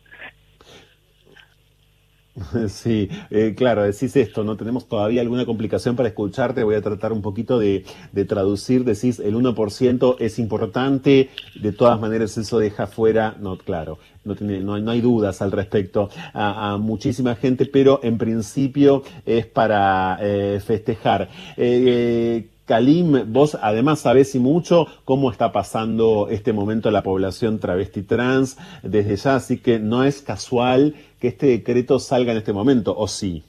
Sí, 2.67 3.09
eh, 3.29 3.53
claro, 3.55 3.83
decís 3.83 4.15
esto, 4.15 4.43
no 4.43 4.57
tenemos 4.57 4.87
todavía 4.87 5.21
alguna 5.21 5.45
complicación 5.45 5.95
para 5.95 6.09
escucharte, 6.09 6.63
voy 6.63 6.75
a 6.75 6.81
tratar 6.81 7.11
un 7.11 7.21
poquito 7.21 7.59
de, 7.59 7.85
traducir, 8.27 8.83
decís 8.83 9.19
el 9.19 9.35
1% 9.35 10.15
es 10.19 10.39
importante, 10.39 11.29
de 11.59 11.71
todas 11.71 11.99
maneras 11.99 12.37
eso 12.37 12.59
deja 12.59 12.87
fuera, 12.87 13.35
no, 13.39 13.57
claro, 13.57 13.99
no, 14.23 14.35
tiene, 14.35 14.61
no, 14.61 14.73
hay 14.73 15.01
dudas 15.01 15.41
al 15.41 15.51
respecto 15.51 16.09
a, 16.33 16.77
muchísima 16.77 17.35
gente, 17.35 17.65
pero 17.65 17.99
en 18.03 18.17
principio 18.17 19.03
es 19.25 19.45
para 19.45 20.17
eh, 20.21 20.59
festejar. 20.65 21.29
Eh, 21.57 22.47
Kalim, 22.73 23.31
vos 23.31 23.55
además 23.61 23.99
sabés 23.99 24.33
y 24.33 24.39
mucho 24.39 24.87
cómo 25.05 25.29
está 25.29 25.51
pasando 25.51 26.27
este 26.31 26.53
momento 26.53 26.89
la 26.89 27.03
población 27.03 27.59
travesti 27.59 28.01
trans 28.01 28.57
desde 28.81 29.15
ya, 29.15 29.35
así 29.35 29.61
que 29.61 29.77
no 29.77 30.03
es 30.03 30.23
casual 30.23 30.95
que 31.21 31.27
este 31.27 31.45
decreto 31.45 31.99
salga 31.99 32.31
en 32.31 32.39
este 32.39 32.51
momento, 32.51 32.95
¿o 32.97 33.07
sí? 33.07 33.43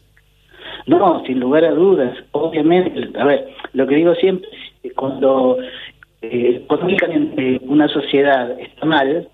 No, 0.87 1.25
sin 1.25 1.41
lugar 1.41 1.65
a 1.65 1.71
dudas, 1.71 2.15
obviamente. 2.33 3.19
A 3.19 3.25
ver, 3.25 3.49
lo 3.73 3.87
que 3.87 3.95
digo 3.95 4.15
siempre, 4.17 4.47
cuando 4.95 5.57
eh, 6.21 6.67
en 6.69 7.61
una 7.67 7.89
sociedad 7.89 8.61
está 8.61 8.85
mal, 8.85 9.27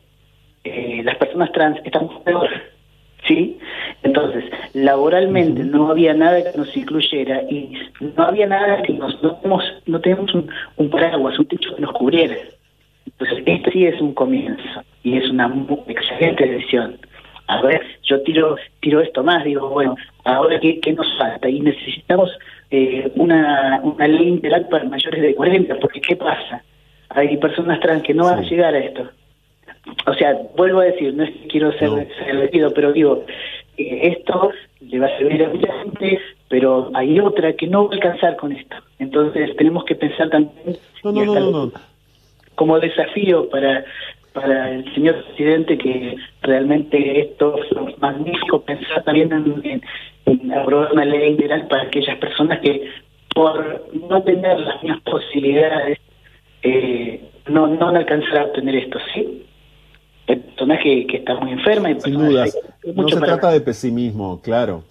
eh, 0.63 1.03
las 1.03 1.17
personas 1.17 1.51
trans 1.51 1.79
están 1.85 2.09
peor. 2.23 2.49
¿Sí? 3.27 3.59
Entonces, 4.03 4.45
laboralmente 4.73 5.63
no 5.65 5.91
había 5.91 6.15
nada 6.15 6.43
que 6.43 6.57
nos 6.57 6.75
incluyera 6.77 7.43
y 7.51 7.73
no 8.01 8.25
había 8.25 8.47
nada 8.47 8.83
que 8.83 8.93
nos, 8.95 9.23
no 9.23 9.35
tenemos, 9.37 9.65
no 9.87 10.01
tenemos 10.01 10.35
un, 10.77 10.91
paraguas, 10.91 11.39
un 11.39 11.47
techo 11.47 11.75
que 11.75 11.83
nos 11.83 11.93
cubriera. 11.93 12.37
Entonces, 13.07 13.43
este 13.47 13.71
sí 13.73 13.87
es 13.87 14.01
un 14.01 14.15
comienzo 14.15 14.83
y 15.03 15.17
es 15.17 15.29
una 15.31 15.53
excelente 15.87 16.47
decisión. 16.47 16.99
A 17.47 17.61
ver, 17.63 17.83
yo 18.05 18.23
tiro 18.23 18.57
tiro 18.81 19.01
esto 19.01 19.25
más, 19.25 19.45
digo, 19.45 19.69
bueno, 19.71 19.97
ahora 20.25 20.61
qué, 20.61 20.79
qué 20.81 20.93
nos 20.93 21.07
falta 21.19 21.49
y 21.49 21.61
necesitamos 21.61 22.31
eh, 22.71 23.11
una, 23.17 23.81
una 23.83 24.07
ley 24.07 24.29
integral 24.29 24.69
para 24.69 24.85
mayores 24.85 25.21
de 25.21 25.35
40, 25.35 25.75
porque 25.81 26.01
¿qué 26.01 26.17
pasa? 26.17 26.63
Hay 27.09 27.37
personas 27.39 27.81
trans 27.81 28.05
que 28.05 28.15
no 28.15 28.25
van 28.25 28.39
a 28.39 28.43
llegar 28.43 28.73
a 28.75 28.79
esto 28.79 29.11
o 30.07 30.15
sea, 30.15 30.37
vuelvo 30.57 30.81
a 30.81 30.85
decir, 30.85 31.15
no 31.15 31.25
es 31.25 31.31
que 31.31 31.49
quiero 31.49 31.73
ser, 31.73 31.91
no. 31.91 32.71
pero 32.75 32.93
digo, 32.93 33.25
eh, 33.77 34.15
esto 34.17 34.51
le 34.81 34.99
va 34.99 35.07
a 35.07 35.19
servir 35.19 35.45
a 35.45 35.49
mucha 35.49 35.73
gente, 35.83 36.21
pero 36.49 36.91
hay 36.95 37.19
otra 37.21 37.53
que 37.55 37.67
no 37.67 37.85
va 37.87 37.93
a 37.93 37.95
alcanzar 37.95 38.37
con 38.37 38.53
esto. 38.53 38.77
Entonces 38.99 39.57
tenemos 39.57 39.85
que 39.85 39.95
pensar 39.95 40.29
también... 40.31 40.77
No, 41.05 41.13
no, 41.13 41.25
no, 41.25 41.51
no, 41.51 41.73
como 42.55 42.79
desafío 42.79 43.49
para 43.49 43.85
para 44.33 44.71
el 44.71 44.95
señor 44.95 45.25
presidente 45.25 45.77
que 45.77 46.17
realmente 46.43 47.21
esto 47.21 47.57
es 47.65 47.99
magnífico 47.99 48.63
pensar 48.63 49.03
también 49.03 49.31
en, 50.27 50.53
aprobar 50.53 50.93
una 50.93 51.05
ley 51.05 51.31
integral 51.31 51.67
para 51.69 51.85
aquellas 51.85 52.17
personas 52.19 52.61
que 52.61 52.89
por 53.35 53.89
no 54.09 54.23
tener 54.23 54.61
las 54.61 54.83
mismas 54.83 55.01
posibilidades 55.03 55.99
eh, 56.63 57.21
no, 57.49 57.67
no 57.67 57.89
alcanzar 57.89 58.39
a 58.39 58.45
obtener 58.45 58.77
esto, 58.77 58.99
¿sí? 59.15 59.47
El 60.31 60.41
personaje 60.43 61.07
que 61.09 61.17
está 61.17 61.35
muy 61.35 61.53
enferma. 61.53 61.89
Sin 61.99 62.15
dudas. 62.15 62.57
No 62.95 63.09
se 63.09 63.17
trata 63.17 63.51
de 63.51 63.61
pesimismo, 63.61 64.41
claro. 64.41 64.85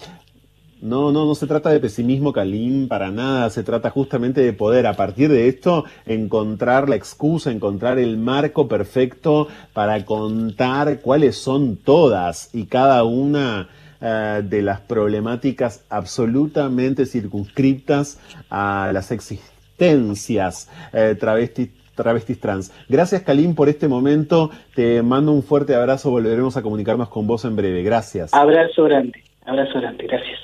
No, 0.81 1.11
no, 1.11 1.25
no 1.25 1.35
se 1.35 1.47
trata 1.47 1.69
de 1.69 1.79
pesimismo, 1.79 2.33
Kalim, 2.33 2.87
para 2.89 3.09
nada. 3.09 3.49
Se 3.49 3.63
trata 3.63 3.89
justamente 3.89 4.41
de 4.41 4.51
poder, 4.51 4.85
a 4.85 4.95
partir 4.95 5.29
de 5.29 5.47
esto, 5.47 5.85
encontrar 6.05 6.89
la 6.89 6.95
excusa, 6.95 7.51
encontrar 7.51 7.99
el 7.99 8.17
marco 8.17 8.67
perfecto 8.67 9.47
para 9.73 10.03
contar 10.05 10.99
cuáles 10.99 11.37
son 11.37 11.77
todas 11.77 12.49
y 12.53 12.65
cada 12.65 13.03
una 13.05 13.69
eh, 14.01 14.41
de 14.43 14.61
las 14.61 14.81
problemáticas 14.81 15.85
absolutamente 15.89 17.05
circunscriptas 17.05 18.19
a 18.49 18.91
las 18.93 19.11
existencias 19.11 20.69
eh, 20.93 21.15
travestis 21.19 21.69
travestis 22.03 22.39
trans. 22.39 22.71
Gracias, 22.87 23.23
Kalim, 23.23 23.55
por 23.55 23.67
este 23.67 23.87
momento. 23.87 24.49
Te 24.73 25.01
mando 25.01 25.33
un 25.33 25.43
fuerte 25.43 25.75
abrazo. 25.75 26.11
Volveremos 26.11 26.55
a 26.55 26.61
comunicarnos 26.61 27.09
con 27.09 27.27
vos 27.27 27.43
en 27.45 27.55
breve. 27.55 27.83
Gracias. 27.83 28.33
Abrazo 28.33 28.85
grande. 28.85 29.21
Abrazo 29.45 29.79
grande. 29.79 30.07
Gracias. 30.07 30.39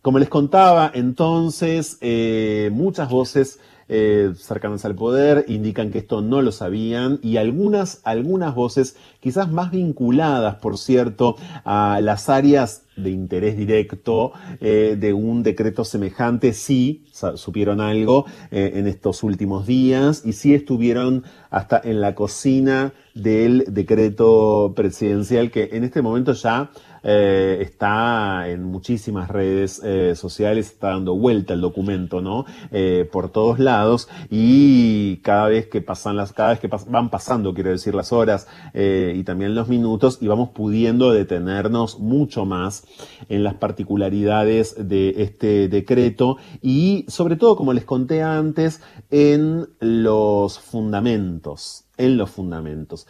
Como 0.00 0.18
les 0.18 0.28
contaba, 0.28 0.90
entonces, 0.94 1.98
eh, 2.02 2.70
muchas 2.72 3.08
voces 3.08 3.60
eh, 3.88 4.32
cercanas 4.36 4.84
al 4.86 4.94
poder 4.94 5.44
indican 5.48 5.90
que 5.90 5.98
esto 5.98 6.22
no 6.22 6.40
lo 6.40 6.52
sabían 6.52 7.18
y 7.22 7.36
algunas, 7.36 8.00
algunas 8.04 8.54
voces, 8.54 8.96
quizás 9.20 9.50
más 9.50 9.70
vinculadas, 9.70 10.56
por 10.56 10.78
cierto, 10.78 11.36
a 11.64 12.00
las 12.02 12.30
áreas 12.30 12.83
de 12.96 13.10
interés 13.10 13.56
directo 13.56 14.32
eh, 14.60 14.96
de 14.98 15.12
un 15.12 15.42
decreto 15.42 15.84
semejante, 15.84 16.52
sí 16.52 17.04
supieron 17.36 17.80
algo 17.80 18.26
en 18.50 18.88
estos 18.88 19.22
últimos 19.22 19.66
días 19.66 20.22
y 20.24 20.32
sí 20.32 20.52
estuvieron 20.52 21.22
hasta 21.50 21.80
en 21.82 22.00
la 22.00 22.14
cocina 22.16 22.92
del 23.14 23.64
decreto 23.68 24.72
presidencial 24.74 25.52
que 25.52 25.70
en 25.72 25.84
este 25.84 26.02
momento 26.02 26.32
ya 26.32 26.70
eh, 27.06 27.58
está 27.60 28.48
en 28.48 28.64
muchísimas 28.64 29.28
redes 29.28 29.80
eh, 29.84 30.14
sociales, 30.16 30.68
está 30.68 30.88
dando 30.88 31.14
vuelta 31.14 31.52
el 31.52 31.60
documento, 31.60 32.22
¿no? 32.22 32.46
Eh, 32.72 33.06
por 33.12 33.28
todos 33.28 33.58
lados 33.58 34.08
y 34.30 35.18
cada 35.18 35.48
vez 35.48 35.66
que 35.66 35.82
pasan 35.82 36.16
las, 36.16 36.32
cada 36.32 36.50
vez 36.50 36.60
que 36.60 36.70
van 36.88 37.10
pasando, 37.10 37.52
quiero 37.52 37.70
decir, 37.70 37.94
las 37.94 38.12
horas 38.12 38.46
y 38.74 39.22
también 39.24 39.54
los 39.54 39.68
minutos 39.68 40.18
y 40.20 40.26
vamos 40.26 40.50
pudiendo 40.50 41.12
detenernos 41.12 41.98
mucho 41.98 42.44
más 42.44 42.84
en 43.28 43.44
las 43.44 43.54
particularidades 43.54 44.74
de 44.88 45.22
este 45.22 45.68
decreto 45.68 46.38
y 46.62 47.04
sobre 47.08 47.36
todo, 47.36 47.56
como 47.56 47.72
les 47.72 47.84
conté 47.84 48.22
antes, 48.22 48.80
en 49.10 49.68
los 49.80 50.58
fundamentos, 50.58 51.84
en 51.96 52.16
los 52.16 52.30
fundamentos. 52.30 53.06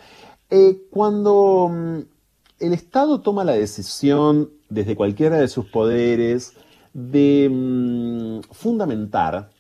cuando 0.90 1.68
mm, 1.70 2.13
el 2.58 2.72
Estado 2.72 3.20
toma 3.20 3.44
la 3.44 3.52
decisión 3.52 4.50
desde 4.68 4.96
cualquiera 4.96 5.38
de 5.38 5.48
sus 5.48 5.66
poderes 5.66 6.52
de 6.92 7.48
mm, 7.50 8.40
fundamentar. 8.52 9.50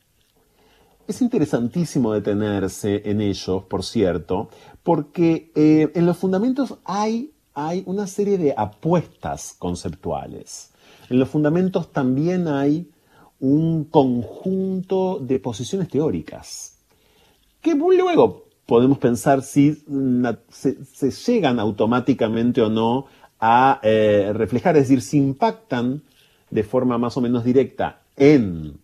Es 1.06 1.20
interesantísimo 1.20 2.12
detenerse 2.12 3.02
en 3.04 3.20
ellos, 3.20 3.64
por 3.64 3.84
cierto, 3.84 4.48
porque 4.82 5.50
eh, 5.54 5.90
en 5.94 6.06
los 6.06 6.16
fundamentos 6.16 6.76
hay, 6.84 7.32
hay 7.52 7.82
una 7.86 8.06
serie 8.06 8.38
de 8.38 8.54
apuestas 8.56 9.54
conceptuales. 9.58 10.70
En 11.10 11.18
los 11.18 11.28
fundamentos 11.28 11.92
también 11.92 12.48
hay 12.48 12.90
un 13.40 13.84
conjunto 13.84 15.18
de 15.20 15.38
posiciones 15.38 15.88
teóricas 15.88 16.74
que 17.64 17.74
luego 17.74 18.43
podemos 18.66 18.98
pensar 18.98 19.42
si 19.42 19.82
se, 20.48 21.10
llegan 21.10 21.58
automáticamente 21.58 22.62
o 22.62 22.70
no 22.70 23.06
a 23.40 23.80
eh, 23.82 24.32
reflejar, 24.34 24.76
es 24.76 24.84
decir, 24.84 25.02
si 25.02 25.18
impactan 25.18 26.02
de 26.50 26.62
forma 26.62 26.98
más 26.98 27.16
o 27.16 27.20
menos 27.20 27.44
directa 27.44 28.00
en 28.16 28.78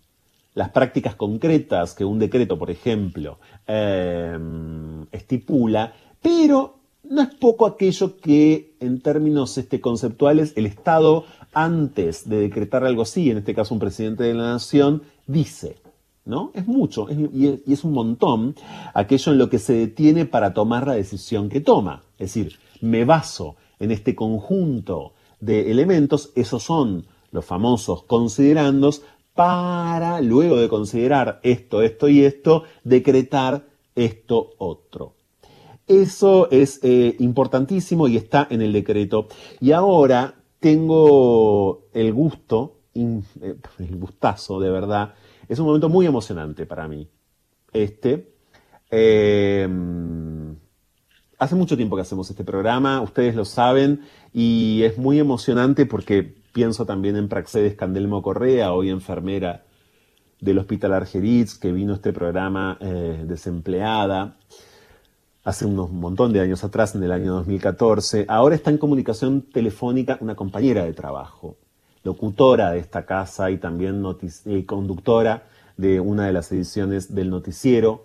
las 0.55 0.71
prácticas 0.71 1.15
concretas 1.15 1.95
que 1.95 2.05
un 2.05 2.19
decreto, 2.19 2.59
por 2.59 2.71
ejemplo, 2.71 3.39
em, 3.67 5.07
estipula, 5.13 5.95
pero 6.21 6.81
no 7.05 7.23
es 7.23 7.35
poco 7.35 7.67
aquello 7.67 8.19
que 8.19 8.75
en 8.81 9.01
términos 9.01 9.57
este, 9.57 9.81
conceptuales 9.81 10.53
el 10.57 10.67
Estado, 10.67 11.25
antes 11.53 12.29
de 12.29 12.41
decretar 12.41 12.85
algo 12.85 13.03
así, 13.03 13.31
en 13.31 13.39
este 13.39 13.55
caso 13.55 13.75
un 13.75 13.81
presidente 13.81 14.25
de 14.25 14.35
la 14.35 14.53
nación, 14.53 15.03
dice. 15.27 15.77
¿No? 16.25 16.51
Es 16.55 16.67
mucho 16.67 17.09
y, 17.11 17.61
es, 17.67 17.85
un 17.85 17.93
montón 17.93 18.55
aquello 18.95 19.33
en 19.33 19.39
lo 19.39 19.51
que 19.51 19.59
se 19.59 19.73
detiene 19.73 20.27
para 20.27 20.55
tomar 20.55 20.87
la 20.87 20.95
decisión 20.95 21.49
que 21.49 21.61
toma. 21.61 22.03
Es 22.19 22.35
decir, 22.35 22.59
me 22.81 23.05
baso 23.05 23.57
en 23.79 23.91
este 23.91 24.15
conjunto 24.15 25.15
de 25.41 25.71
elementos, 25.71 26.33
esos 26.35 26.63
son 26.63 27.07
los 27.33 27.45
famosos 27.45 28.03
considerandos, 28.05 29.03
para 29.35 30.21
luego 30.21 30.57
de 30.57 30.69
considerar 30.69 31.41
esto, 31.43 31.83
esto 31.83 32.09
y 32.09 32.25
esto, 32.25 32.65
decretar 32.85 33.65
esto 33.95 34.51
otro. 34.59 35.15
Eso 35.87 36.51
es 36.51 36.81
eh, 36.83 37.17
importantísimo 37.21 38.07
y 38.07 38.17
está 38.17 38.47
en 38.51 38.63
el 38.63 38.73
decreto. 38.73 39.29
Y 39.61 39.73
ahora 39.73 40.35
tengo 40.59 41.87
el 41.95 42.13
gusto, 42.13 42.77
eh, 42.95 43.23
el 43.79 43.97
gustazo 43.97 44.61
de 44.61 44.71
verdad, 44.71 45.15
es 45.53 45.59
un 45.59 45.67
momento 45.67 45.89
muy 45.89 46.07
emocionante 46.07 46.65
para 46.65 46.87
mí. 46.89 47.09
Este. 47.73 48.33
Eh, 48.91 49.69
hace 51.39 51.55
mucho 51.55 51.77
tiempo 51.77 51.97
que 51.97 52.03
hacemos 52.03 52.31
este 52.31 52.45
programa, 52.45 53.01
ustedes 53.01 53.35
lo 53.35 53.45
saben, 53.45 54.03
y 54.33 54.83
es 54.83 54.99
muy 54.99 55.19
emocionante 55.19 55.87
porque 55.87 56.23
pienso 56.53 56.87
también 56.87 57.17
en 57.17 57.29
Praxedes 57.29 57.75
Candelmo 57.75 58.23
Correa, 58.23 58.73
hoy 58.73 58.91
enfermera 58.91 59.65
del 60.41 60.59
Hospital 60.59 60.93
Argeritz, 60.93 61.59
que 61.59 61.73
vino 61.73 61.93
a 61.93 61.97
este 61.97 62.13
programa 62.13 62.79
eh, 62.81 63.25
desempleada 63.27 64.37
hace 65.43 65.65
unos 65.65 65.91
montón 65.91 66.33
de 66.33 66.41
años 66.41 66.63
atrás, 66.65 66.95
en 66.95 67.03
el 67.03 67.13
año 67.13 67.33
2014. 67.35 68.27
Ahora 68.29 68.55
está 68.55 68.71
en 68.71 68.79
comunicación 68.79 69.43
telefónica 69.43 70.19
una 70.21 70.35
compañera 70.35 70.85
de 70.85 70.93
trabajo, 70.93 71.57
locutora 72.05 72.73
de 72.73 72.79
esta 72.79 73.05
casa 73.05 73.51
y 73.51 73.59
también 73.59 74.03
eh, 74.47 74.67
conductora 74.67 75.43
de 75.77 76.01
una 76.01 76.27
de 76.27 76.33
las 76.33 76.51
ediciones 76.53 77.15
del 77.15 77.31
noticiero 77.31 78.05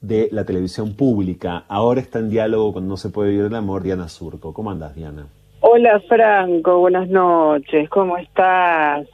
de 0.00 0.28
la 0.32 0.44
televisión 0.44 0.96
pública. 0.96 1.64
Ahora 1.68 2.00
está 2.00 2.18
en 2.18 2.30
diálogo 2.30 2.74
con 2.74 2.88
No 2.88 2.96
se 2.96 3.10
puede 3.10 3.30
vivir 3.30 3.46
el 3.46 3.54
amor, 3.54 3.82
Diana 3.82 4.08
Surco. 4.08 4.52
¿Cómo 4.52 4.70
andas, 4.70 4.94
Diana? 4.94 5.26
Hola, 5.60 6.00
Franco. 6.08 6.78
Buenas 6.78 7.08
noches. 7.08 7.88
¿Cómo 7.90 8.16
estás? 8.16 9.06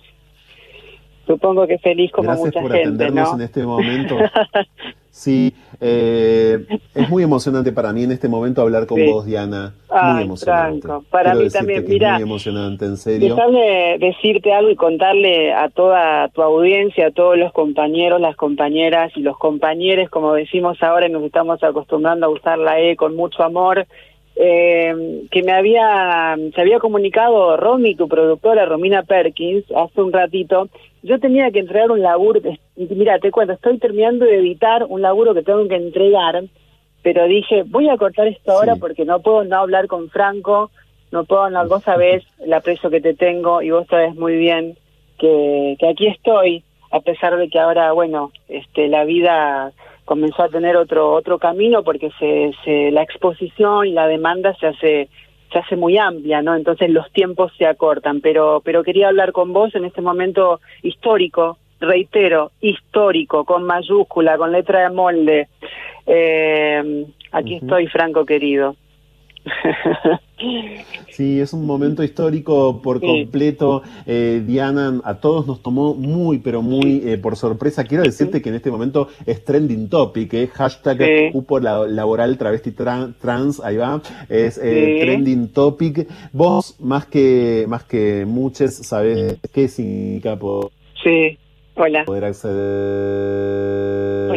Supongo 1.27 1.66
que 1.66 1.78
feliz 1.78 2.12
como 2.12 2.28
Gracias 2.28 2.47
mucha 2.47 2.61
por 2.61 2.73
gente, 2.73 2.87
atendernos 2.87 3.35
en 3.35 3.41
este 3.41 3.65
momento. 3.65 4.16
Sí, 5.16 5.55
eh, 5.80 6.66
es 6.94 7.09
muy 7.09 7.22
emocionante 7.22 7.72
para 7.72 7.90
mí 7.90 8.02
en 8.02 8.12
este 8.12 8.28
momento 8.28 8.60
hablar 8.60 8.86
con 8.86 9.02
vos, 9.06 9.24
Diana. 9.24 9.72
Muy 9.90 10.24
emocionante. 10.24 10.86
para 11.09 11.34
mí 11.34 11.48
también, 11.48 11.86
mira. 11.88 12.12
muy 12.12 12.22
emocionante, 12.24 12.84
en 12.84 12.98
serio. 12.98 13.34
Déjame 13.34 13.97
decirte 13.98 14.52
algo 14.52 14.68
y 14.68 14.76
contarle 14.76 15.55
a 15.55 15.70
toda 15.70 16.28
tu 16.28 16.43
audiencia, 16.43 17.06
a 17.06 17.10
todos 17.12 17.38
los 17.38 17.51
compañeros, 17.55 18.20
las 18.20 18.36
compañeras 18.36 19.10
y 19.16 19.22
los 19.22 19.38
compañeros, 19.38 20.10
como 20.10 20.34
decimos 20.34 20.82
ahora 20.82 21.06
y 21.06 21.10
nos 21.10 21.22
estamos 21.22 21.64
acostumbrando 21.64 22.26
a 22.26 22.28
usar 22.28 22.59
la 22.59 22.78
E 22.78 22.94
con 22.94 23.16
mucho 23.16 23.43
amor. 23.43 23.86
Eh, 24.38 25.26
que 25.30 25.42
me 25.42 25.52
había, 25.52 26.36
se 26.54 26.60
había 26.60 26.78
comunicado 26.78 27.56
Romy, 27.56 27.94
tu 27.94 28.06
productora, 28.06 28.66
Romina 28.66 29.02
Perkins, 29.02 29.64
hace 29.74 30.02
un 30.02 30.12
ratito, 30.12 30.68
yo 31.02 31.18
tenía 31.18 31.50
que 31.50 31.60
entregar 31.60 31.90
un 31.90 32.02
laburo, 32.02 32.42
mira, 32.76 33.18
te 33.18 33.30
cuento, 33.30 33.54
estoy 33.54 33.78
terminando 33.78 34.26
de 34.26 34.36
editar 34.36 34.84
un 34.86 35.00
laburo 35.00 35.32
que 35.32 35.42
tengo 35.42 35.66
que 35.68 35.76
entregar, 35.76 36.44
pero 37.02 37.26
dije, 37.26 37.62
voy 37.62 37.88
a 37.88 37.96
cortar 37.96 38.26
esto 38.26 38.52
ahora 38.52 38.76
porque 38.76 39.06
no 39.06 39.20
puedo 39.20 39.42
no 39.44 39.56
hablar 39.56 39.86
con 39.86 40.10
Franco, 40.10 40.70
no 41.12 41.24
puedo 41.24 41.44
hablar, 41.44 41.68
vos 41.68 41.82
sabés 41.82 42.22
el 42.38 42.52
aprecio 42.52 42.90
que 42.90 43.00
te 43.00 43.14
tengo 43.14 43.62
y 43.62 43.70
vos 43.70 43.86
sabés 43.88 44.14
muy 44.16 44.36
bien 44.36 44.76
que, 45.18 45.76
que 45.78 45.88
aquí 45.88 46.08
estoy, 46.08 46.62
a 46.90 47.00
pesar 47.00 47.38
de 47.38 47.48
que 47.48 47.58
ahora, 47.58 47.92
bueno, 47.92 48.32
este, 48.48 48.88
la 48.88 49.04
vida 49.04 49.72
comenzó 50.07 50.45
a 50.45 50.49
tener 50.49 50.78
otro 50.78 51.12
otro 51.12 51.39
camino 51.39 51.83
porque 51.83 52.11
se, 52.19 52.53
se 52.65 52.91
la 52.91 53.03
exposición 53.03 53.87
y 53.87 53.93
la 53.93 54.07
demanda 54.07 54.55
se 54.55 54.69
hace 54.69 55.09
se 55.53 55.59
hace 55.59 55.77
muy 55.77 55.99
amplia, 55.99 56.41
¿no? 56.41 56.57
Entonces 56.57 56.89
los 56.91 57.11
tiempos 57.12 57.53
se 57.59 57.66
acortan, 57.66 58.23
pero 58.23 58.62
pero 58.65 58.83
quería 58.83 59.09
hablar 59.09 59.33
con 59.33 59.53
vos 59.53 59.74
en 59.74 59.85
este 59.85 60.01
momento 60.01 60.61
histórico 60.83 61.59
reitero, 61.81 62.53
histórico, 62.61 63.45
con 63.45 63.65
mayúscula, 63.65 64.39
con 64.39 64.53
letra 64.53 64.89
de 64.89 64.95
molde. 64.95 65.49
Eh, 66.07 67.07
aquí 67.33 67.57
estoy, 67.57 67.87
Franco 67.89 68.24
querido. 68.24 68.77
Sí, 71.10 71.40
es 71.40 71.55
un 71.55 71.64
momento 71.64 72.02
histórico 72.05 72.82
por 72.82 73.01
completo. 73.01 73.82
Eh, 74.05 74.43
Diana, 74.47 75.01
a 75.02 75.14
todos 75.14 75.47
nos 75.47 75.62
tomó 75.62 75.94
muy, 75.94 76.39
pero 76.39 76.60
muy 76.60 77.02
eh, 77.06 77.16
por 77.16 77.36
sorpresa. 77.36 77.85
Quiero 77.85 78.05
decirte 78.05 78.43
que 78.43 78.51
en 78.51 78.56
este 78.56 78.70
momento 78.70 79.09
es 79.24 79.43
trending 79.43 79.89
topic, 79.89 80.35
eh, 80.35 80.47
hashtag 80.48 81.32
cupo 81.32 81.59
laboral 81.59 82.36
travesti 82.36 82.73
trans, 82.73 83.60
ahí 83.64 83.78
va, 83.78 84.02
es 84.28 84.60
eh, 84.62 84.98
trending 85.01 85.48
topic. 85.48 86.06
Vos, 86.32 86.77
más 86.81 87.06
que, 87.06 87.64
más 87.66 87.85
que 87.85 88.27
muchos, 88.27 88.74
sabés 88.74 89.39
qué 89.52 89.68
significa 89.68 90.36
por... 90.36 90.70
Sí. 91.02 91.39
Hola. 91.78 92.06
poder 92.06 92.24
acceder 92.24 92.55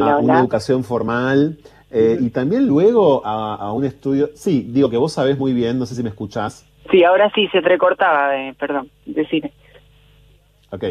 a 0.04 0.18
una 0.18 0.40
educación 0.42 0.84
formal. 0.84 1.58
Eh, 1.92 2.18
y 2.22 2.30
también 2.30 2.68
luego 2.68 3.26
a, 3.26 3.74
un 3.74 3.84
estudio, 3.84 4.30
sí, 4.36 4.68
digo 4.70 4.90
que 4.90 4.98
vos 4.98 5.14
sabés 5.14 5.38
muy 5.38 5.54
bien, 5.54 5.80
no 5.80 5.86
sé 5.86 5.96
si 5.96 6.04
me 6.04 6.10
escuchás. 6.10 6.66
Sí, 6.92 7.04
ahora 7.04 7.32
sí, 7.34 7.48
se 7.48 7.62
te 7.62 7.70
recortaba, 7.70 8.38
eh, 8.38 8.54
perdón, 8.60 8.90
decir. 9.06 9.50
Ok, 10.72 10.84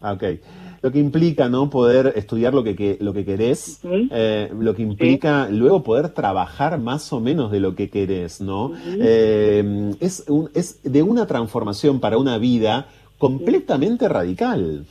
ah, 0.00 0.12
ok. 0.12 0.24
Lo 0.80 0.90
que 0.90 0.98
implica, 0.98 1.48
¿no? 1.48 1.70
Poder 1.70 2.14
estudiar 2.16 2.54
lo 2.54 2.64
que, 2.64 2.96
lo 3.00 3.12
que 3.12 3.24
querés, 3.24 3.80
eh, 3.84 4.50
lo 4.58 4.74
que 4.74 4.82
implica 4.82 5.48
luego 5.48 5.84
poder 5.84 6.08
trabajar 6.08 6.78
más 6.80 7.12
o 7.12 7.20
menos 7.20 7.52
de 7.52 7.60
lo 7.60 7.76
que 7.76 7.88
querés, 7.88 8.40
¿no? 8.40 8.72
es, 8.84 10.24
un, 10.28 10.50
es 10.54 10.82
de 10.82 11.02
una 11.02 11.26
transformación 11.26 12.00
para 12.00 12.18
una 12.18 12.38
vida 12.38 12.88
completamente 13.18 14.08
radical. 14.08 14.86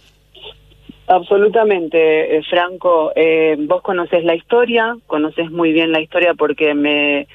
Absolutamente, 1.12 2.38
eh, 2.38 2.42
Franco. 2.50 3.12
Eh, 3.14 3.58
vos 3.60 3.82
conoces 3.82 4.24
la 4.24 4.34
historia, 4.34 4.96
conoces 5.08 5.52
muy 5.52 5.74
bien 5.74 5.92
la 5.92 6.00
historia 6.00 6.36
porque 6.36 6.74
me 6.74 7.28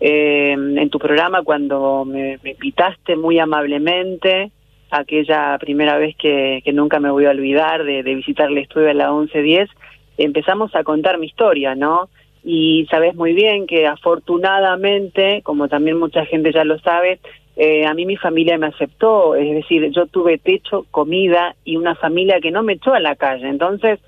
eh, 0.00 0.52
en 0.52 0.88
tu 0.88 0.98
programa 0.98 1.42
cuando 1.42 2.06
me, 2.06 2.38
invitaste 2.42 3.16
muy 3.16 3.38
amablemente, 3.38 4.50
aquella 4.90 5.58
primera 5.58 5.98
vez 5.98 6.16
que, 6.16 6.62
nunca 6.72 7.00
me 7.00 7.10
voy 7.10 7.26
a 7.26 7.30
olvidar 7.32 7.84
de, 7.84 8.02
de 8.02 8.14
visitar 8.14 8.48
el 8.48 8.56
estudio 8.56 8.86
de 8.86 8.94
la 8.94 9.12
1110, 9.12 9.68
empezamos 10.16 10.74
a 10.74 10.82
contar 10.82 11.18
mi 11.18 11.26
historia, 11.26 11.74
¿no? 11.74 12.08
Y 12.42 12.86
sabes 12.90 13.14
muy 13.14 13.34
bien 13.34 13.66
que 13.66 13.86
afortunadamente, 13.86 15.42
como 15.42 15.68
también 15.68 15.98
mucha 15.98 16.24
gente 16.24 16.50
ya 16.50 16.64
lo 16.64 16.78
sabe, 16.78 17.20
eh, 17.60 17.84
a 17.86 17.92
mí 17.92 18.06
mi 18.06 18.16
familia 18.16 18.56
me 18.56 18.68
aceptó, 18.68 19.34
es 19.34 19.52
decir, 19.52 19.90
yo 19.90 20.06
tuve 20.06 20.38
techo, 20.38 20.86
comida 20.92 21.56
y 21.64 21.76
una 21.76 21.96
familia 21.96 22.38
que 22.40 22.52
no 22.52 22.62
me 22.62 22.74
echó 22.74 22.94
a 22.94 23.00
la 23.00 23.16
calle. 23.16 23.48
Entonces, 23.48 23.98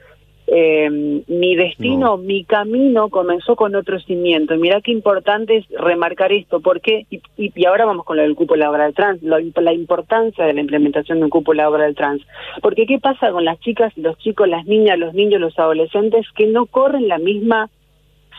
eh, 0.46 0.88
mi 1.26 1.56
destino, 1.56 2.16
mi 2.16 2.44
camino 2.44 3.08
comenzó 3.08 3.56
con 3.56 3.74
otro 3.74 3.98
cimiento. 3.98 4.54
Y 4.54 4.58
mira 4.58 4.80
qué 4.80 4.92
importante 4.92 5.56
es 5.56 5.68
remarcar 5.70 6.30
esto, 6.32 6.60
porque, 6.60 7.06
y, 7.10 7.20
y, 7.36 7.66
ahora 7.66 7.86
vamos 7.86 8.04
con 8.04 8.18
lo 8.18 8.22
del 8.22 8.36
cupo 8.36 8.54
laboral 8.54 8.94
trans, 8.94 9.20
la 9.20 9.72
importancia 9.72 10.44
de 10.44 10.54
la 10.54 10.60
implementación 10.60 11.18
de 11.18 11.24
un 11.24 11.30
cupo 11.30 11.52
laboral 11.52 11.96
trans. 11.96 12.22
Porque 12.62 12.86
¿qué 12.86 13.00
pasa 13.00 13.32
con 13.32 13.44
las 13.44 13.58
chicas, 13.58 13.92
los 13.96 14.16
chicos, 14.18 14.48
las 14.48 14.64
niñas, 14.66 14.96
los 14.96 15.12
niños, 15.12 15.40
los 15.40 15.58
adolescentes 15.58 16.24
que 16.36 16.46
no 16.46 16.66
corren 16.66 17.08
la 17.08 17.18
misma 17.18 17.68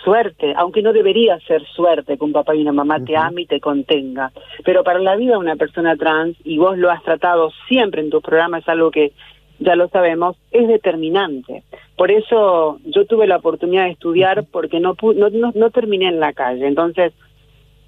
suerte, 0.03 0.53
aunque 0.55 0.81
no 0.81 0.93
debería 0.93 1.39
ser 1.41 1.65
suerte 1.67 2.17
que 2.17 2.23
un 2.23 2.33
papá 2.33 2.55
y 2.55 2.61
una 2.61 2.71
mamá 2.71 3.03
te 3.03 3.15
ame 3.15 3.43
y 3.43 3.45
te 3.45 3.59
contenga. 3.59 4.31
Pero 4.63 4.83
para 4.83 4.99
la 4.99 5.15
vida 5.15 5.33
de 5.33 5.37
una 5.37 5.55
persona 5.55 5.95
trans, 5.95 6.37
y 6.43 6.57
vos 6.57 6.77
lo 6.77 6.89
has 6.89 7.03
tratado 7.03 7.51
siempre 7.67 8.01
en 8.01 8.09
tus 8.09 8.21
programas, 8.21 8.63
es 8.63 8.69
algo 8.69 8.91
que 8.91 9.11
ya 9.59 9.75
lo 9.75 9.87
sabemos, 9.89 10.37
es 10.51 10.67
determinante. 10.67 11.63
Por 11.95 12.11
eso 12.11 12.79
yo 12.83 13.05
tuve 13.05 13.27
la 13.27 13.37
oportunidad 13.37 13.85
de 13.85 13.91
estudiar 13.91 14.45
porque 14.51 14.79
no, 14.79 14.95
no, 15.15 15.51
no, 15.53 15.69
terminé 15.69 16.07
en 16.07 16.19
la 16.19 16.33
calle. 16.33 16.65
Entonces, 16.65 17.13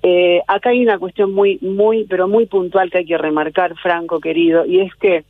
eh, 0.03 0.41
acá 0.47 0.69
hay 0.69 0.83
una 0.83 0.99
cuestión 0.99 1.33
muy, 1.33 1.57
muy, 1.61 2.05
pero 2.05 2.27
muy 2.27 2.45
puntual 2.45 2.91
que 2.91 2.99
hay 2.99 3.05
que 3.05 3.17
remarcar, 3.17 3.75
Franco, 3.81 4.19
querido, 4.19 4.65
y 4.65 4.81
es 4.81 4.93
que 4.95 5.23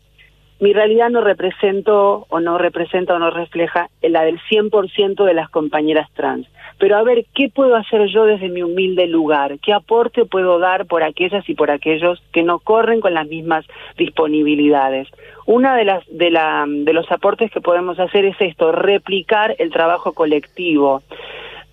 mi 0.64 0.72
realidad 0.72 1.10
no 1.10 1.20
represento 1.20 2.26
o 2.30 2.40
no 2.40 2.58
representa 2.58 3.14
o 3.14 3.20
no 3.20 3.30
refleja 3.32 3.90
la 4.02 4.24
del 4.24 4.40
100% 4.50 5.26
de 5.26 5.34
las 5.34 5.50
compañeras 5.50 6.10
trans. 6.14 6.48
Pero 6.80 6.96
a 6.96 7.04
ver, 7.04 7.26
¿qué 7.36 7.50
puedo 7.54 7.76
hacer 7.76 8.08
yo 8.08 8.24
desde 8.24 8.48
mi 8.48 8.64
humilde 8.64 9.08
lugar? 9.08 9.60
¿Qué 9.60 9.74
aporte 9.74 10.24
puedo 10.24 10.60
dar 10.60 10.86
por 10.86 11.04
aquellas 11.04 11.48
y 11.50 11.54
por 11.54 11.70
aquellos 11.70 12.24
que 12.32 12.44
no 12.44 12.60
corren 12.60 13.02
con 13.02 13.14
las 13.14 13.28
mismas 13.28 13.66
disponibilidades? 13.98 15.10
Una 15.46 15.76
de 15.76 15.84
las 15.84 16.04
de, 16.10 16.32
la, 16.32 16.66
de 16.66 16.94
los 16.94 17.12
aportes 17.12 17.52
que 17.52 17.60
podemos 17.60 18.00
hacer 18.00 18.24
es 18.24 18.38
esto, 18.40 18.72
replicar 18.72 19.58
el 19.60 19.70
trabajo 19.70 20.14
colectivo. 20.14 21.04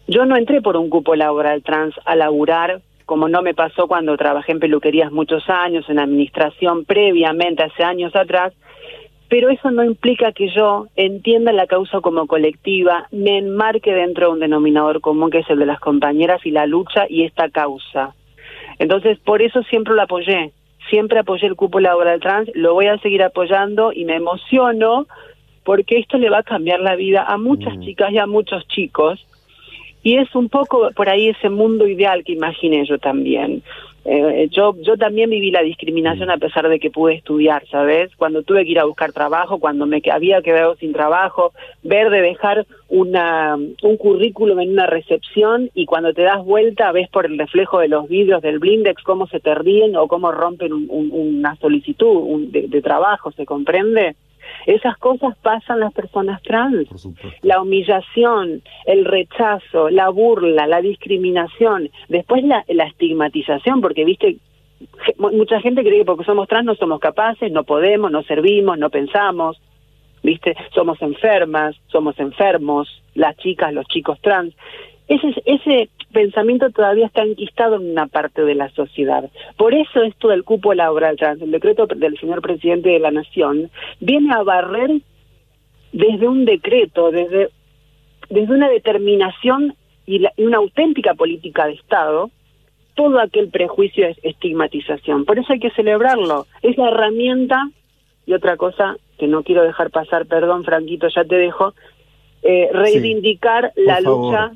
Yo 0.08 0.26
no 0.26 0.36
entré 0.36 0.62
por 0.62 0.76
un 0.76 0.90
cupo 0.90 1.14
laboral 1.14 1.62
trans 1.62 1.94
a 2.04 2.16
laburar 2.16 2.80
como 3.06 3.28
no 3.28 3.42
me 3.42 3.54
pasó 3.54 3.88
cuando 3.88 4.16
trabajé 4.16 4.52
en 4.52 4.60
peluquerías 4.60 5.10
muchos 5.10 5.48
años, 5.48 5.88
en 5.88 5.98
administración 5.98 6.84
previamente, 6.84 7.64
hace 7.64 7.82
años 7.82 8.14
atrás, 8.14 8.52
pero 9.30 9.48
eso 9.48 9.70
no 9.70 9.84
implica 9.84 10.32
que 10.32 10.48
yo 10.48 10.88
entienda 10.96 11.52
la 11.52 11.68
causa 11.68 12.00
como 12.00 12.26
colectiva, 12.26 13.06
me 13.12 13.38
enmarque 13.38 13.94
dentro 13.94 14.26
de 14.26 14.32
un 14.32 14.40
denominador 14.40 15.00
común 15.00 15.30
que 15.30 15.38
es 15.38 15.48
el 15.48 15.60
de 15.60 15.66
las 15.66 15.78
compañeras 15.78 16.44
y 16.44 16.50
la 16.50 16.66
lucha 16.66 17.06
y 17.08 17.22
esta 17.22 17.48
causa. 17.48 18.12
Entonces, 18.80 19.20
por 19.20 19.40
eso 19.40 19.62
siempre 19.62 19.94
lo 19.94 20.02
apoyé, 20.02 20.50
siempre 20.90 21.20
apoyé 21.20 21.46
el 21.46 21.54
cupo 21.54 21.78
laboral 21.78 22.18
trans, 22.18 22.50
lo 22.54 22.74
voy 22.74 22.86
a 22.86 22.98
seguir 22.98 23.22
apoyando 23.22 23.92
y 23.92 24.04
me 24.04 24.16
emociono 24.16 25.06
porque 25.62 25.98
esto 25.98 26.18
le 26.18 26.28
va 26.28 26.38
a 26.38 26.42
cambiar 26.42 26.80
la 26.80 26.96
vida 26.96 27.22
a 27.22 27.38
muchas 27.38 27.76
mm. 27.76 27.82
chicas 27.82 28.10
y 28.10 28.18
a 28.18 28.26
muchos 28.26 28.66
chicos. 28.66 29.24
Y 30.02 30.16
es 30.16 30.34
un 30.34 30.48
poco 30.48 30.90
por 30.96 31.08
ahí 31.08 31.28
ese 31.28 31.50
mundo 31.50 31.86
ideal 31.86 32.24
que 32.24 32.32
imaginé 32.32 32.84
yo 32.84 32.98
también. 32.98 33.62
Eh, 34.04 34.48
yo, 34.50 34.74
yo 34.80 34.96
también 34.96 35.28
viví 35.28 35.50
la 35.50 35.62
discriminación 35.62 36.28
mm. 36.28 36.32
a 36.32 36.38
pesar 36.38 36.68
de 36.68 36.80
que 36.80 36.90
pude 36.90 37.14
estudiar, 37.14 37.66
¿sabes? 37.68 38.10
Cuando 38.16 38.42
tuve 38.42 38.64
que 38.64 38.70
ir 38.70 38.78
a 38.78 38.84
buscar 38.84 39.12
trabajo, 39.12 39.58
cuando 39.58 39.86
me 39.86 40.00
había 40.10 40.40
quedado 40.42 40.76
sin 40.76 40.92
trabajo, 40.92 41.52
ver 41.82 42.08
de 42.10 42.22
dejar 42.22 42.66
una, 42.88 43.56
un 43.56 43.96
currículum 43.98 44.60
en 44.60 44.70
una 44.70 44.86
recepción 44.86 45.70
y 45.74 45.84
cuando 45.84 46.14
te 46.14 46.22
das 46.22 46.42
vuelta 46.44 46.92
ves 46.92 47.08
por 47.10 47.26
el 47.26 47.38
reflejo 47.38 47.78
de 47.80 47.88
los 47.88 48.08
vidrios 48.08 48.42
del 48.42 48.58
blindex 48.58 49.02
cómo 49.02 49.26
se 49.26 49.40
te 49.40 49.54
ríen 49.54 49.96
o 49.96 50.08
cómo 50.08 50.32
rompen 50.32 50.72
una 50.72 51.56
solicitud 51.56 52.48
de 52.50 52.82
trabajo, 52.82 53.32
¿se 53.32 53.44
comprende? 53.44 54.16
Esas 54.66 54.96
cosas 54.98 55.36
pasan 55.38 55.80
las 55.80 55.92
personas 55.92 56.42
trans. 56.42 56.88
La 57.42 57.60
humillación, 57.60 58.62
el 58.86 59.04
rechazo, 59.04 59.90
la 59.90 60.08
burla, 60.08 60.66
la 60.66 60.80
discriminación, 60.80 61.90
después 62.08 62.44
la, 62.44 62.64
la 62.68 62.84
estigmatización, 62.84 63.80
porque 63.80 64.04
viste, 64.04 64.36
mucha 65.18 65.60
gente 65.60 65.82
cree 65.82 65.98
que 65.98 66.04
porque 66.04 66.24
somos 66.24 66.48
trans 66.48 66.66
no 66.66 66.74
somos 66.74 67.00
capaces, 67.00 67.50
no 67.52 67.64
podemos, 67.64 68.10
no 68.10 68.22
servimos, 68.22 68.78
no 68.78 68.90
pensamos, 68.90 69.60
viste, 70.22 70.56
somos 70.74 71.00
enfermas, 71.02 71.76
somos 71.88 72.18
enfermos, 72.18 73.02
las 73.14 73.36
chicas, 73.36 73.72
los 73.72 73.86
chicos 73.86 74.18
trans. 74.20 74.54
Ese, 75.10 75.42
ese 75.44 75.90
pensamiento 76.12 76.70
todavía 76.70 77.06
está 77.06 77.24
enquistado 77.24 77.76
en 77.76 77.90
una 77.90 78.06
parte 78.06 78.42
de 78.42 78.54
la 78.54 78.70
sociedad. 78.70 79.28
Por 79.56 79.74
eso 79.74 80.02
esto 80.02 80.28
del 80.28 80.44
cupo 80.44 80.72
laboral 80.72 81.16
trans, 81.16 81.42
el 81.42 81.50
decreto 81.50 81.86
del 81.86 82.16
señor 82.20 82.40
presidente 82.40 82.90
de 82.90 83.00
la 83.00 83.10
Nación, 83.10 83.72
viene 83.98 84.32
a 84.32 84.44
barrer 84.44 85.00
desde 85.92 86.28
un 86.28 86.44
decreto, 86.44 87.10
desde, 87.10 87.50
desde 88.28 88.54
una 88.54 88.68
determinación 88.68 89.74
y, 90.06 90.24
una 90.38 90.58
auténtica 90.58 91.14
política 91.14 91.66
de 91.66 91.72
Estado, 91.72 92.30
todo 92.94 93.18
aquel 93.18 93.50
prejuicio 93.50 94.06
es 94.06 94.16
estigmatización. 94.22 95.24
Por 95.24 95.40
eso 95.40 95.52
hay 95.52 95.58
que 95.58 95.72
celebrarlo. 95.72 96.46
Es 96.62 96.78
la 96.78 96.86
herramienta, 96.86 97.68
y 98.26 98.34
otra 98.34 98.56
cosa 98.56 98.96
que 99.18 99.26
no 99.26 99.42
quiero 99.42 99.64
dejar 99.64 99.90
pasar, 99.90 100.26
perdón, 100.26 100.62
Franquito, 100.62 101.08
ya 101.08 101.24
te 101.24 101.34
dejo, 101.34 101.74
eh, 102.42 102.68
reivindicar 102.72 103.72
la 103.74 104.00
lucha 104.00 104.52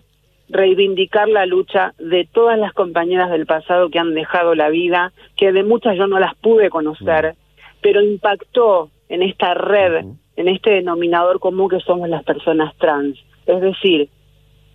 reivindicar 0.49 1.29
la 1.29 1.47
lucha 1.47 1.95
de 1.99 2.29
todas 2.31 2.59
las 2.59 2.73
compañeras 2.73 3.31
del 3.31 3.47
pasado 3.47 3.91
que 3.91 3.99
han 3.99 4.15
dejado 4.15 4.55
la 4.55 4.69
vida, 4.69 5.12
que 5.37 5.53
de 5.53 5.62
muchas 5.62 5.97
yo 5.97 6.07
no 6.07 6.19
las 6.19 6.35
pude 6.37 6.71
conocer, 6.71 7.35
pero 7.81 8.03
impactó 8.03 8.91
en 9.09 9.23
esta 9.23 9.55
red, 9.55 10.05
en 10.37 10.49
este 10.49 10.71
denominador 10.71 11.41
común 11.41 11.69
que 11.69 11.81
somos 11.81 12.09
las 12.09 12.25
personas 12.25 12.75
trans. 12.77 13.19
Es 13.47 13.61
decir, 13.61 14.09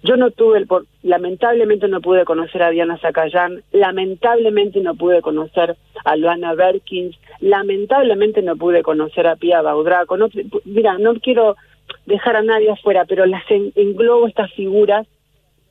yo 0.04 0.16
no 0.16 0.32
tuve, 0.32 0.60
el, 0.60 0.68
lamentablemente 1.04 1.88
no 1.88 2.00
pude 2.02 2.24
conocer 2.24 2.64
a 2.64 2.70
Diana 2.70 2.98
Zacayán, 3.00 3.64
lamentablemente 3.72 4.80
no 4.80 4.96
pude 4.96 5.22
conocer 5.22 5.76
a 6.06 6.16
Luana 6.16 6.54
Berkins, 6.54 7.18
lamentablemente 7.41 8.41
no 8.41 8.56
pude 8.56 8.82
conocer 8.82 9.28
a 9.28 9.36
Pia 9.36 9.62
Baudraco. 9.62 10.16
No, 10.16 10.30
mira, 10.64 10.98
no 10.98 11.16
quiero 11.16 11.58
dejar 12.06 12.38
a 12.38 12.44
nadie 12.44 12.72
afuera, 12.72 13.06
pero 13.06 13.26
las 13.26 13.44
englobo 13.50 14.28
estas 14.28 14.54
figuras 14.54 15.06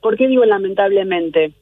¿Por 0.00 0.16
qué 0.16 0.28
digo 0.28 0.44
lamentablemente? 0.44 1.52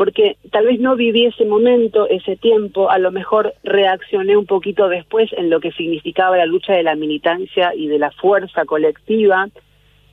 porque 0.00 0.38
tal 0.50 0.64
vez 0.64 0.80
no 0.80 0.96
viví 0.96 1.26
ese 1.26 1.44
momento, 1.44 2.08
ese 2.08 2.34
tiempo, 2.34 2.90
a 2.90 2.98
lo 2.98 3.12
mejor 3.12 3.52
reaccioné 3.62 4.34
un 4.34 4.46
poquito 4.46 4.88
después 4.88 5.30
en 5.34 5.50
lo 5.50 5.60
que 5.60 5.72
significaba 5.72 6.38
la 6.38 6.46
lucha 6.46 6.72
de 6.72 6.82
la 6.82 6.94
militancia 6.94 7.74
y 7.74 7.86
de 7.86 7.98
la 7.98 8.10
fuerza 8.12 8.64
colectiva. 8.64 9.48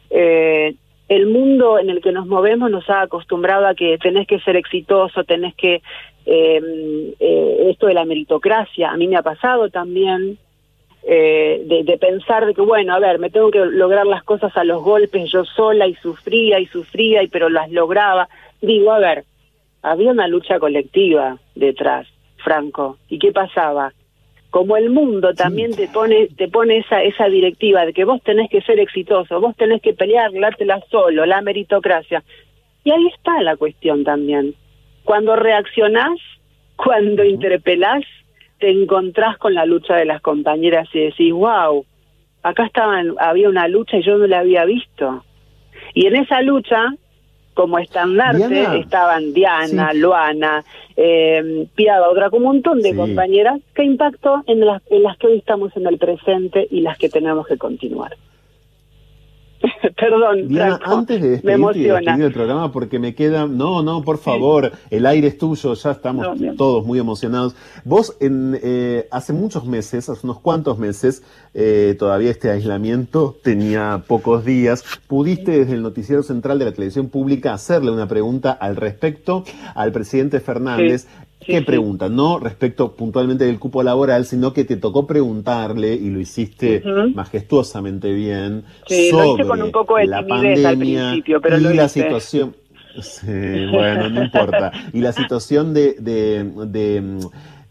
Eh, 0.09 0.75
el 1.07 1.27
mundo 1.27 1.79
en 1.79 1.89
el 1.89 2.01
que 2.01 2.11
nos 2.11 2.27
movemos 2.27 2.69
nos 2.69 2.89
ha 2.89 3.03
acostumbrado 3.03 3.65
a 3.65 3.75
que 3.75 3.97
tenés 3.97 4.27
que 4.27 4.41
ser 4.41 4.57
exitoso, 4.57 5.23
tenés 5.23 5.55
que... 5.55 5.81
Eh, 6.25 7.13
eh, 7.21 7.67
esto 7.69 7.87
de 7.87 7.93
la 7.93 8.03
meritocracia, 8.03 8.91
a 8.91 8.97
mí 8.97 9.07
me 9.07 9.15
ha 9.15 9.21
pasado 9.21 9.69
también, 9.69 10.37
eh, 11.09 11.61
de, 11.63 11.83
de, 11.85 11.97
pensar 11.97 12.45
de 12.45 12.53
que, 12.53 12.61
bueno, 12.61 12.93
a 12.93 12.99
ver, 12.99 13.17
me 13.17 13.29
tengo 13.29 13.49
que 13.49 13.59
lograr 13.59 14.05
las 14.05 14.23
cosas 14.23 14.55
a 14.57 14.65
los 14.65 14.83
golpes 14.83 15.31
yo 15.31 15.45
sola 15.45 15.87
y 15.87 15.95
sufría 15.95 16.59
y 16.59 16.65
sufría, 16.65 17.23
y 17.23 17.29
pero 17.29 17.47
las 17.47 17.71
lograba. 17.71 18.27
Digo, 18.61 18.91
a 18.91 18.99
ver, 18.99 19.23
había 19.81 20.11
una 20.11 20.27
lucha 20.27 20.59
colectiva 20.59 21.37
detrás, 21.55 22.07
Franco. 22.43 22.97
¿Y 23.07 23.19
qué 23.19 23.31
pasaba? 23.31 23.93
Como 24.49 24.75
el 24.75 24.89
mundo 24.89 25.33
también 25.33 25.73
te 25.73 25.87
pone 25.87 26.27
te 26.27 26.49
pone 26.49 26.79
esa 26.79 27.01
esa 27.03 27.27
directiva 27.29 27.85
de 27.85 27.93
que 27.93 28.03
vos 28.03 28.21
tenés 28.23 28.49
que 28.49 28.61
ser 28.61 28.77
exitoso, 28.79 29.39
vos 29.39 29.55
tenés 29.55 29.81
que 29.81 29.93
pelear, 29.93 30.33
dártela 30.33 30.81
solo, 30.91 31.25
la 31.25 31.41
meritocracia. 31.41 32.21
Y 32.83 32.91
ahí 32.91 33.07
está 33.15 33.41
la 33.43 33.55
cuestión 33.55 34.03
también. 34.03 34.55
Cuando 35.05 35.37
reaccionás, 35.37 36.19
cuando 36.75 37.23
interpelás, 37.23 38.03
te 38.59 38.69
encontrás 38.69 39.37
con 39.37 39.53
la 39.53 39.65
lucha 39.65 39.95
de 39.95 40.05
las 40.05 40.21
compañeras 40.21 40.87
y 40.93 40.99
decís, 40.99 41.33
wow, 41.33 41.85
acá 42.43 42.65
estaban, 42.65 43.13
había 43.19 43.49
una 43.49 43.67
lucha 43.67 43.97
y 43.97 44.03
yo 44.03 44.17
no 44.17 44.27
la 44.27 44.39
había 44.39 44.65
visto. 44.65 45.23
Y 45.93 46.07
en 46.07 46.15
esa 46.15 46.41
lucha, 46.41 46.93
como 47.53 47.79
estandarte, 47.79 48.79
estaban 48.79 49.33
Diana, 49.33 49.93
Luana, 49.93 50.63
eh, 50.95 51.67
Piada, 51.75 52.09
otra, 52.09 52.29
como 52.29 52.49
un 52.49 52.55
montón 52.57 52.81
de 52.81 52.95
compañeras 52.95 53.59
que 53.73 53.83
impactó 53.83 54.43
en 54.47 54.65
las, 54.65 54.81
en 54.89 55.03
las 55.03 55.17
que 55.17 55.27
hoy 55.27 55.37
estamos 55.37 55.75
en 55.75 55.87
el 55.87 55.97
presente 55.97 56.67
y 56.69 56.81
las 56.81 56.97
que 56.97 57.09
tenemos 57.09 57.47
que 57.47 57.57
continuar. 57.57 58.15
Perdón, 59.97 60.47
Diana, 60.47 60.79
antes 60.83 61.21
de 61.21 61.29
despedirte 61.29 61.79
y 61.79 61.83
de 61.83 62.25
el 62.25 62.33
programa, 62.33 62.71
porque 62.71 62.99
me 62.99 63.15
queda, 63.15 63.47
no, 63.47 63.81
no, 63.81 64.03
por 64.03 64.17
favor, 64.17 64.71
el 64.89 65.05
aire 65.05 65.27
es 65.27 65.37
tuyo, 65.37 65.73
ya 65.73 65.91
estamos 65.91 66.27
todos 66.57 66.85
muy 66.85 66.99
emocionados. 66.99 67.55
Vos 67.83 68.15
en, 68.19 68.59
eh, 68.61 69.07
hace 69.11 69.33
muchos 69.33 69.65
meses, 69.65 70.09
hace 70.09 70.25
unos 70.25 70.39
cuantos 70.39 70.77
meses, 70.77 71.23
eh, 71.53 71.95
todavía 71.97 72.31
este 72.31 72.49
aislamiento 72.51 73.35
tenía 73.43 74.03
pocos 74.07 74.45
días, 74.45 74.83
pudiste 75.07 75.59
desde 75.59 75.73
el 75.73 75.81
noticiero 75.81 76.23
central 76.23 76.59
de 76.59 76.65
la 76.65 76.71
televisión 76.71 77.09
pública 77.09 77.53
hacerle 77.53 77.91
una 77.91 78.07
pregunta 78.07 78.51
al 78.51 78.75
respecto 78.75 79.43
al 79.75 79.91
presidente 79.91 80.39
Fernández. 80.39 81.07
¿Qué 81.47 81.61
pregunta? 81.61 82.09
No 82.09 82.39
respecto 82.39 82.95
puntualmente 82.95 83.45
del 83.45 83.57
cupo 83.57 83.81
laboral, 83.81 84.25
sino 84.25 84.53
que 84.53 84.65
te 84.65 84.75
tocó 84.75 85.07
preguntarle, 85.07 85.93
y 85.93 86.09
lo 86.09 86.19
hiciste 86.19 86.83
majestuosamente 87.13 88.11
bien, 88.11 88.65
sobre 88.85 89.47
con 89.47 89.61
un 89.61 89.71
poco 89.71 89.97
de 89.97 90.07
la 90.07 90.25
pandemia 90.25 91.15
pero 91.41 91.57
y 91.57 91.73
la 91.73 91.87
situación. 91.87 92.55
bueno, 93.71 94.09
no 94.09 94.23
importa. 94.23 94.71
Y 94.91 95.01
la 95.01 95.11
situación 95.13 95.73
de, 95.73 95.93
de, 95.99 96.43
de 96.67 97.19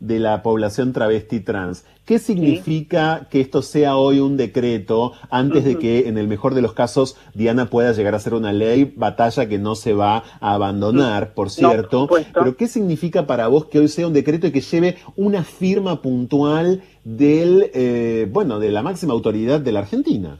de 0.01 0.18
la 0.18 0.43
población 0.43 0.93
travesti 0.93 1.40
trans. 1.40 1.86
¿Qué 2.05 2.18
significa 2.18 3.27
que 3.31 3.40
esto 3.40 3.62
sea 3.62 3.97
hoy 3.97 4.20
un 4.20 4.36
decreto 4.36 5.12
antes 5.28 5.64
de 5.64 5.77
que, 5.77 6.09
en 6.09 6.18
el 6.18 6.28
mejor 6.28 6.55
de 6.55 6.62
los 6.62 6.73
casos, 6.73 7.18
Diana 7.35 7.66
pueda 7.66 7.93
llegar 7.93 8.14
a 8.14 8.20
ser 8.20 8.35
una 8.35 8.52
ley, 8.52 8.93
batalla 8.97 9.48
que 9.48 9.59
no 9.59 9.74
se 9.74 9.93
va 9.93 10.23
a 10.40 10.55
abandonar, 10.55 11.35
por 11.35 11.51
cierto? 11.51 12.09
Pero 12.32 12.56
¿qué 12.56 12.68
significa 12.68 13.27
para 13.27 13.48
vos 13.48 13.66
que 13.66 13.81
hoy 13.81 13.89
sea 13.89 14.06
un 14.06 14.12
decreto 14.12 14.47
y 14.47 14.52
que 14.52 14.60
lleve 14.60 14.97
una 15.16 15.43
firma 15.43 16.01
puntual 16.01 16.82
del, 17.02 17.70
eh, 17.74 18.28
bueno, 18.31 18.60
de 18.60 18.70
la 18.70 18.82
máxima 18.82 19.12
autoridad 19.12 19.60
de 19.60 19.73
la 19.73 19.81
Argentina? 19.81 20.39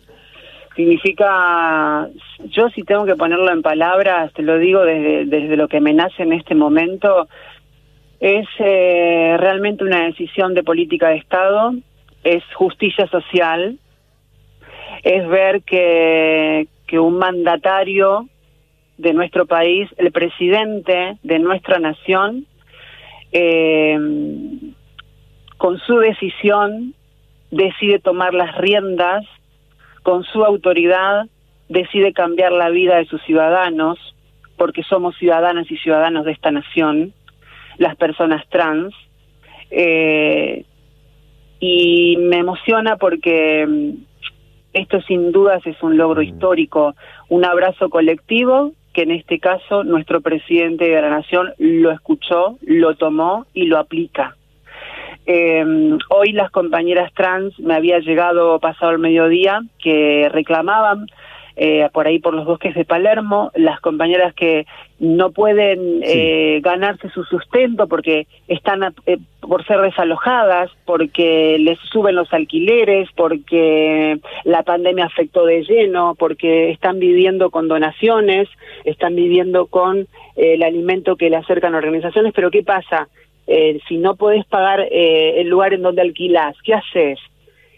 significa, 0.77 2.09
yo 2.51 2.69
si 2.69 2.83
tengo 2.83 3.07
que 3.07 3.17
ponerlo 3.17 3.51
en 3.51 3.63
palabras, 3.63 4.33
te 4.35 4.43
lo 4.43 4.59
digo 4.59 4.85
desde, 4.85 5.25
desde 5.25 5.57
lo 5.57 5.69
que 5.69 5.81
me 5.81 5.95
nace 5.95 6.23
en 6.23 6.35
este 6.35 6.55
momento, 6.55 7.29
es 8.21 8.47
eh, 8.59 9.37
realmente 9.39 9.85
una 9.85 10.07
decisión 10.07 10.55
de 10.55 10.63
política 10.63 11.09
de 11.09 11.17
Estado, 11.17 11.75
es 12.25 12.43
justicia 12.55 13.07
social, 13.09 13.79
es 15.03 15.29
ver 15.29 15.63
que, 15.63 16.69
que 16.87 16.99
un 16.99 17.19
mandatario 17.19 18.29
de 18.99 19.13
nuestro 19.13 19.47
país, 19.47 19.89
el 19.99 20.11
presidente 20.11 21.19
de 21.23 21.39
nuestra 21.39 21.79
nación, 21.79 22.47
eh, 23.33 23.99
con 25.59 25.79
su 25.79 25.99
decisión 25.99 26.95
decide 27.51 27.99
tomar 27.99 28.35
las 28.35 28.57
riendas, 28.57 29.25
con 30.03 30.25
su 30.25 30.45
autoridad 30.45 31.27
decide 31.69 32.13
cambiar 32.13 32.53
la 32.53 32.71
vida 32.71 32.97
de 32.97 33.07
sus 33.07 33.23
ciudadanos, 33.23 33.99
porque 34.57 34.83
somos 34.85 35.17
ciudadanas 35.17 35.71
y 35.71 35.77
ciudadanos 35.77 36.25
de 36.25 36.33
esta 36.33 36.51
nación, 36.51 37.13
las 37.79 37.97
personas 37.97 38.47
trans. 38.49 38.95
Eh, 39.71 40.65
y 41.59 42.17
me 42.19 42.39
emociona 42.39 42.97
porque 42.97 43.67
mm, 43.67 43.91
esto 44.73 45.01
sin 45.03 45.33
dudas 45.33 45.67
es 45.67 45.83
un 45.83 45.97
logro 45.97 46.21
mm. 46.21 46.25
histórico, 46.25 46.95
un 47.29 47.45
abrazo 47.45 47.89
colectivo 47.89 48.73
que 48.93 49.03
en 49.03 49.11
este 49.11 49.39
caso 49.39 49.85
nuestro 49.85 50.23
presidente 50.23 50.89
de 50.89 51.03
la 51.03 51.11
nación 51.11 51.53
lo 51.59 51.91
escuchó, 51.91 52.59
lo 52.63 52.95
tomó 52.97 53.47
y 53.53 53.67
lo 53.67 53.79
aplica. 53.79 54.37
Eh, 55.27 55.65
hoy 56.09 56.33
las 56.33 56.51
compañeras 56.51 57.13
trans 57.13 57.59
me 57.59 57.75
había 57.75 57.99
llegado 57.99 58.59
pasado 58.61 58.93
el 58.93 58.99
mediodía 58.99 59.61
que 59.83 60.31
reclamaban 60.33 61.07
eh, 61.59 61.89
por 61.91 62.07
ahí 62.07 62.19
por 62.19 62.35
los 62.35 62.45
bosques 62.45 62.75
de 62.75 62.85
Palermo, 62.85 63.51
las 63.55 63.81
compañeras 63.81 64.35
que 64.35 64.67
no 64.99 65.31
pueden 65.31 66.03
eh, 66.03 66.61
ganarse 66.63 67.09
su 67.09 67.25
sustento 67.25 67.87
porque 67.87 68.27
están 68.47 68.95
eh, 69.07 69.17
por 69.41 69.65
ser 69.65 69.81
desalojadas, 69.81 70.71
porque 70.85 71.57
les 71.59 71.79
suben 71.79 72.15
los 72.15 72.31
alquileres, 72.35 73.09
porque 73.17 74.19
la 74.45 74.65
pandemia 74.65 75.07
afectó 75.07 75.47
de 75.47 75.63
lleno, 75.63 76.15
porque 76.19 76.71
están 76.73 76.99
viviendo 76.99 77.49
con 77.51 77.69
donaciones, 77.69 78.51
están 78.85 79.17
viviendo 79.17 79.65
con 79.65 80.09
el 80.37 80.63
alimento 80.63 81.17
que 81.17 81.31
le 81.31 81.37
acercan 81.37 81.75
organizaciones, 81.75 82.35
pero 82.35 82.51
¿qué 82.51 82.63
pasa? 82.63 83.09
si 83.89 83.97
no 83.99 84.17
podés 84.17 84.45
pagar 84.47 84.89
el 84.91 85.49
lugar 85.49 85.73
en 85.73 85.83
donde 85.83 86.03
alquilás, 86.03 86.57
¿qué 86.65 86.75
haces? 86.75 87.21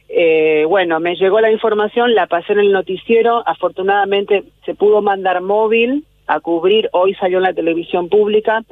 Eh, 0.09 0.65
bueno, 0.67 1.01
me 1.01 1.17
llegó 1.17 1.41
la 1.41 1.53
información, 1.53 2.15
la 2.15 2.27
pasé 2.27 2.55
en 2.55 2.61
el 2.61 2.73
noticiero, 2.73 3.43
afortunadamente 3.47 4.45
se 4.65 4.75
pudo 4.75 5.03
mandar 5.03 5.43
móvil 5.43 6.05
a 6.27 6.41
cubrir, 6.41 6.89
hoy 6.93 7.15
salió 7.15 7.39
en 7.39 7.45
la 7.45 7.55
televisión 7.55 8.09
pública. 8.09 8.65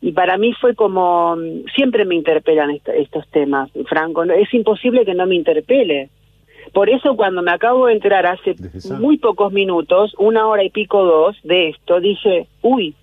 Y 0.00 0.12
para 0.12 0.36
mí 0.36 0.52
fue 0.52 0.74
como, 0.74 1.36
siempre 1.74 2.04
me 2.04 2.14
interpelan 2.14 2.70
estos 2.70 3.26
temas, 3.30 3.70
Franco, 3.86 4.22
es 4.24 4.52
imposible 4.52 5.04
que 5.04 5.14
no 5.14 5.26
me 5.26 5.34
interpele. 5.34 6.10
Por 6.72 6.90
eso 6.90 7.16
cuando 7.16 7.40
me 7.40 7.52
acabo 7.52 7.86
de 7.86 7.94
enterar 7.94 8.26
hace 8.26 8.54
muy 8.98 9.16
pocos 9.16 9.52
minutos, 9.52 10.14
una 10.18 10.46
hora 10.46 10.64
y 10.64 10.70
pico 10.70 11.04
dos 11.04 11.36
de 11.42 11.68
esto, 11.68 12.00
dije, 12.00 12.48
uy, 12.62 12.94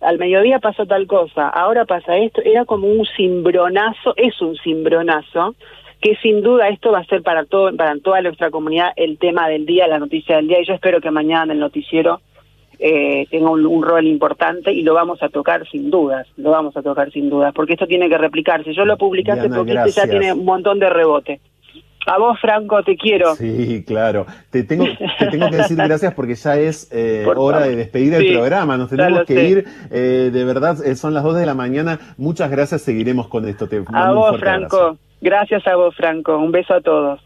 al 0.00 0.18
mediodía 0.18 0.58
pasó 0.58 0.84
tal 0.86 1.06
cosa, 1.06 1.48
ahora 1.48 1.84
pasa 1.86 2.16
esto, 2.18 2.42
era 2.44 2.64
como 2.64 2.88
un 2.88 3.06
cimbronazo, 3.16 4.14
es 4.16 4.40
un 4.40 4.56
cimbronazo, 4.56 5.54
que 6.02 6.16
sin 6.16 6.42
duda 6.42 6.68
esto 6.68 6.90
va 6.90 6.98
a 6.98 7.04
ser 7.04 7.22
para 7.22 7.44
todo 7.44 7.74
para 7.76 7.96
toda 8.00 8.20
nuestra 8.20 8.50
comunidad 8.50 8.90
el 8.96 9.18
tema 9.18 9.48
del 9.48 9.64
día, 9.64 9.86
la 9.86 10.00
noticia 10.00 10.36
del 10.36 10.48
día, 10.48 10.60
y 10.60 10.66
yo 10.66 10.74
espero 10.74 11.00
que 11.00 11.10
mañana 11.10 11.44
en 11.44 11.50
el 11.52 11.60
noticiero 11.60 12.20
eh, 12.78 13.26
tenga 13.30 13.50
un, 13.50 13.82
rol 13.82 14.06
importante 14.08 14.72
y 14.72 14.82
lo 14.82 14.94
vamos 14.94 15.22
a 15.22 15.28
tocar 15.28 15.66
sin 15.70 15.90
dudas, 15.90 16.26
lo 16.36 16.50
vamos 16.50 16.76
a 16.76 16.82
tocar 16.82 17.12
sin 17.12 17.30
dudas, 17.30 17.54
porque 17.54 17.74
esto 17.74 17.86
tiene 17.86 18.08
que 18.08 18.18
replicarse. 18.18 18.74
Yo 18.74 18.84
lo 18.84 18.98
publiqué 18.98 19.30
hace 19.30 19.48
poquito 19.48 19.86
y 19.86 19.90
ya 19.92 20.08
tiene 20.08 20.32
un 20.32 20.44
montón 20.44 20.80
de 20.80 20.90
rebote. 20.90 21.40
A 22.06 22.18
vos, 22.18 22.36
Franco, 22.40 22.82
te 22.82 22.96
quiero. 22.96 23.36
Sí, 23.36 23.84
claro. 23.86 24.26
Te 24.50 24.64
tengo, 24.64 24.86
te 25.20 25.26
tengo 25.28 25.48
que 25.50 25.58
decir 25.58 25.76
gracias 25.76 26.12
porque 26.14 26.34
ya 26.34 26.56
es 26.56 26.88
eh, 26.90 27.24
hora 27.36 27.60
de 27.60 27.76
despedir 27.76 28.14
el 28.14 28.32
programa. 28.32 28.76
Nos 28.76 28.90
tenemos 28.90 29.22
que 29.24 29.48
ir. 29.48 29.64
Eh, 29.92 30.30
de 30.32 30.44
verdad, 30.44 30.84
eh, 30.84 30.96
son 30.96 31.14
las 31.14 31.22
dos 31.22 31.36
de 31.36 31.46
la 31.46 31.54
mañana. 31.54 32.00
Muchas 32.16 32.50
gracias. 32.50 32.82
Seguiremos 32.82 33.28
con 33.28 33.46
esto. 33.46 33.68
Te 33.68 33.84
a 33.92 34.10
vos, 34.10 34.36
Franco. 34.40 34.98
Gracias 35.22 35.64
a 35.68 35.76
vos, 35.76 35.94
Franco. 35.96 36.36
Un 36.36 36.50
beso 36.50 36.74
a 36.74 36.80
todos. 36.80 37.20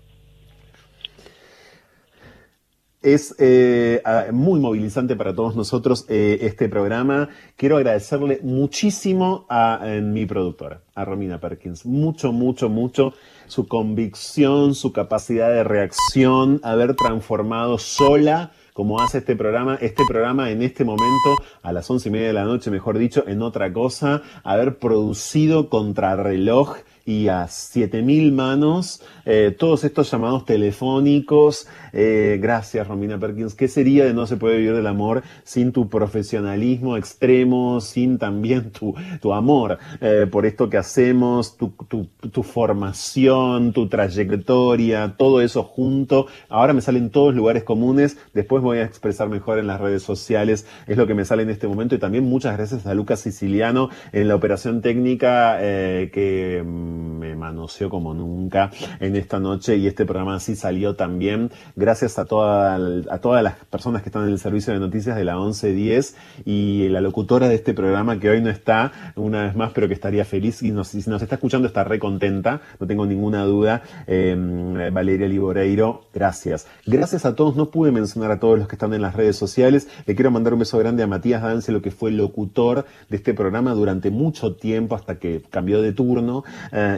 Es 3.01 3.35
eh, 3.39 4.03
muy 4.33 4.61
movilizante 4.61 5.17
para 5.17 5.35
todos 5.35 5.57
nosotros 5.57 6.05
eh, 6.11 6.39
este 6.43 6.69
programa. 6.69 7.31
Quiero 7.57 7.79
agradecerle 7.79 8.41
muchísimo 8.43 9.47
a 9.49 9.81
mi 10.03 10.27
productora, 10.27 10.83
a 10.95 11.07
Romina 11.07 11.41
Perkins. 11.41 11.87
Mucho, 11.87 12.33
mucho, 12.33 12.69
mucho 12.69 13.15
su 13.47 13.67
convicción, 13.67 14.75
su 14.75 14.93
capacidad 14.93 15.49
de 15.49 15.65
reacción, 15.65 16.61
haber 16.65 16.97
transformado 16.97 17.79
sola 17.79 18.53
como 18.75 19.01
hace 19.01 19.19
este 19.19 19.37
programa, 19.37 19.79
este 19.81 20.03
programa 20.07 20.51
en 20.51 20.61
este 20.61 20.85
momento, 20.85 21.43
a 21.63 21.73
las 21.73 21.91
once 21.91 22.11
y 22.11 22.13
media 22.13 22.27
de 22.27 22.35
la 22.35 22.45
noche, 22.45 22.71
mejor 22.71 22.99
dicho, 22.99 23.25
en 23.27 23.41
otra 23.41 23.73
cosa, 23.73 24.21
haber 24.45 24.79
producido 24.79 25.71
contrarreloj 25.71 26.77
y 27.07 27.29
a 27.29 27.47
7000 27.47 28.33
manos 28.33 29.01
eh, 29.25 29.55
todos 29.57 29.85
estos 29.85 30.11
llamados 30.11 30.45
telefónicos. 30.45 31.69
Eh, 31.93 32.39
gracias, 32.43 32.87
Romina 32.87 33.19
Perkins. 33.19 33.55
¿Qué 33.55 33.69
sería 33.69 34.05
de 34.05 34.13
No 34.13 34.27
se 34.27 34.37
puede 34.37 34.59
vivir 34.59 34.75
del 34.75 34.87
amor 34.89 35.23
sin 35.45 35.73
tu 35.73 35.89
profesionalismo 35.89 36.97
extremo, 36.97 37.81
sin 37.81 38.19
también 38.19 38.73
tu, 38.73 38.95
tu 39.21 39.33
amor 39.33 39.79
eh, 40.01 40.27
por 40.31 40.47
esto 40.47 40.69
que 40.69 40.79
hacemos, 40.79 41.57
tu, 41.57 41.73
tu, 41.89 42.07
tu, 42.07 42.43
formación, 42.43 43.73
tu 43.73 43.89
trayectoria, 43.89 45.15
todo 45.17 45.41
eso 45.41 45.63
junto? 45.63 46.27
Ahora 46.49 46.73
me 46.73 46.81
salen 46.81 47.11
todos 47.11 47.35
lugares 47.35 47.63
comunes, 47.63 48.19
después 48.35 48.63
voy 48.63 48.79
a 48.79 48.85
expresar 48.85 49.29
mejor 49.29 49.59
en 49.59 49.69
las 49.69 49.81
redes 49.81 50.03
sociales, 50.03 50.67
es 50.89 50.97
lo 50.97 51.07
que 51.07 51.15
me 51.15 51.25
sale 51.25 51.45
en 51.45 51.51
este 51.51 51.69
momento 51.69 51.95
y 51.95 51.99
también 51.99 52.25
muchas 52.25 52.57
gracias 52.57 52.85
a 52.87 52.95
Lucas 52.95 53.21
Siciliano 53.21 53.91
en 54.13 54.27
la 54.27 54.35
operación 54.35 54.83
técnica 54.83 55.59
que 55.59 56.65
me 56.97 57.37
manoseó 57.37 57.91
como 57.91 58.15
nunca 58.15 58.71
en 59.01 59.17
esta 59.17 59.39
noche 59.39 59.77
y 59.77 59.87
este 59.87 60.05
programa 60.05 60.37
así 60.37 60.57
salió 60.57 60.97
también 60.97 61.51
gracias 61.77 62.19
a, 62.19 62.25
toda, 62.25 62.77
a 63.11 63.19
todas 63.19 63.43
las 63.43 63.55
personas 63.67 64.03
que 64.03 64.09
están 64.09 64.25
en 64.25 64.31
el 64.31 64.39
servicio 64.39 64.73
de 64.73 64.81
noticias 64.81 65.17
de 65.17 65.25
la 65.25 65.37
1110 65.37 66.17
y 66.45 66.89
la 66.89 67.01
locutora 67.01 67.49
de 67.49 67.55
este 67.55 67.75
programa 67.75 68.19
que 68.19 68.31
hoy 68.31 68.41
no 68.43 68.51
está 68.51 68.93
una 69.15 69.45
vez 69.45 69.57
más 69.57 69.73
pero 69.73 69.89
que 69.89 69.95
estaría 69.95 70.25
feliz 70.25 70.63
y 70.63 70.71
nos, 70.71 70.89
si 70.89 71.09
nos 71.09 71.23
está 71.23 71.37
escuchando 71.37 71.67
está 71.69 71.85
re 71.85 71.99
contenta, 71.99 72.61
no 72.81 72.87
tengo 72.87 73.07
ninguna 73.07 73.45
duda, 73.45 73.83
em, 74.07 74.75
Valeria 74.93 75.29
Liboreiro, 75.29 76.05
gracias. 76.15 76.67
Gracias 76.87 77.25
a 77.25 77.35
todos, 77.35 77.57
no 77.57 77.71
pude 77.71 77.93
mencionar 77.93 78.31
a 78.31 78.41
todos 78.41 78.59
los 78.59 78.69
que 78.69 78.77
están 78.77 78.95
en 78.95 79.03
las 79.03 79.15
redes 79.15 79.37
sociales, 79.37 79.89
le 80.07 80.15
quiero 80.15 80.31
mandar 80.31 80.55
un 80.55 80.61
beso 80.61 80.79
grande 80.79 81.03
a 81.03 81.07
Matías 81.07 81.43
Dance, 81.43 81.73
lo 81.73 81.83
que 81.83 81.91
fue 81.91 82.11
locutor 82.11 82.87
de 83.09 83.17
este 83.17 83.35
programa 83.35 83.73
durante 83.75 84.11
mucho 84.11 84.57
tiempo 84.57 84.95
hasta 84.95 85.19
que 85.19 85.43
cambió 85.51 85.83
de 85.83 85.93
turno. 85.93 86.45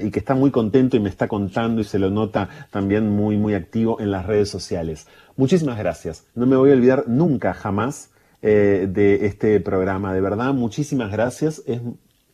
Y 0.03 0.11
que 0.11 0.19
está 0.19 0.35
muy 0.35 0.51
contento 0.51 0.97
y 0.97 1.01
me 1.01 1.09
está 1.09 1.29
contando 1.29 1.81
y 1.81 1.85
se 1.85 1.99
lo 1.99 2.11
nota 2.11 2.49
también 2.71 3.09
muy, 3.11 3.37
muy 3.37 3.55
activo 3.55 4.01
en 4.01 4.11
las 4.11 4.27
redes 4.27 4.49
sociales. 4.49 5.07
Muchísimas 5.37 5.79
gracias. 5.79 6.25
No 6.35 6.47
me 6.47 6.57
voy 6.57 6.71
a 6.71 6.75
olvidar 6.75 7.05
nunca, 7.09 7.55
jamás, 7.55 8.11
eh, 8.43 8.89
de 8.91 9.27
este 9.27 9.61
programa. 9.61 10.13
De 10.13 10.21
verdad, 10.21 10.53
muchísimas 10.55 11.11
gracias. 11.11 11.63
Es 11.67 11.81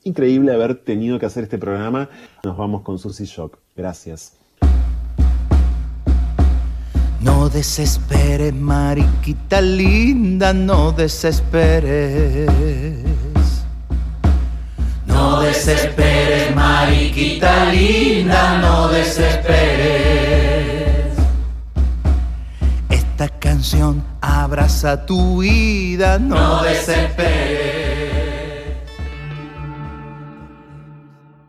increíble 0.03 0.53
haber 0.53 0.77
tenido 0.77 1.19
que 1.19 1.27
hacer 1.27 1.45
este 1.45 1.59
programa. 1.59 2.09
Nos 2.45 2.57
vamos 2.57 2.83
con 2.83 2.99
Susy 2.99 3.25
Shock. 3.25 3.59
Gracias. 3.77 4.37
No 7.21 7.49
desesperes, 7.49 8.55
mariquita 8.55 9.63
linda, 9.63 10.53
no 10.53 10.93
desesperes. 10.93 12.51
No 15.55 15.61
desesperes, 15.61 16.55
mariquita 16.55 17.67
linda, 17.67 18.59
no 18.59 18.89
desesperes. 18.89 19.55
Esta 22.91 23.29
canción 23.29 24.05
abraza 24.21 25.07
tu 25.07 25.39
vida, 25.39 26.19
no, 26.19 26.65
desesperes. 26.65 27.74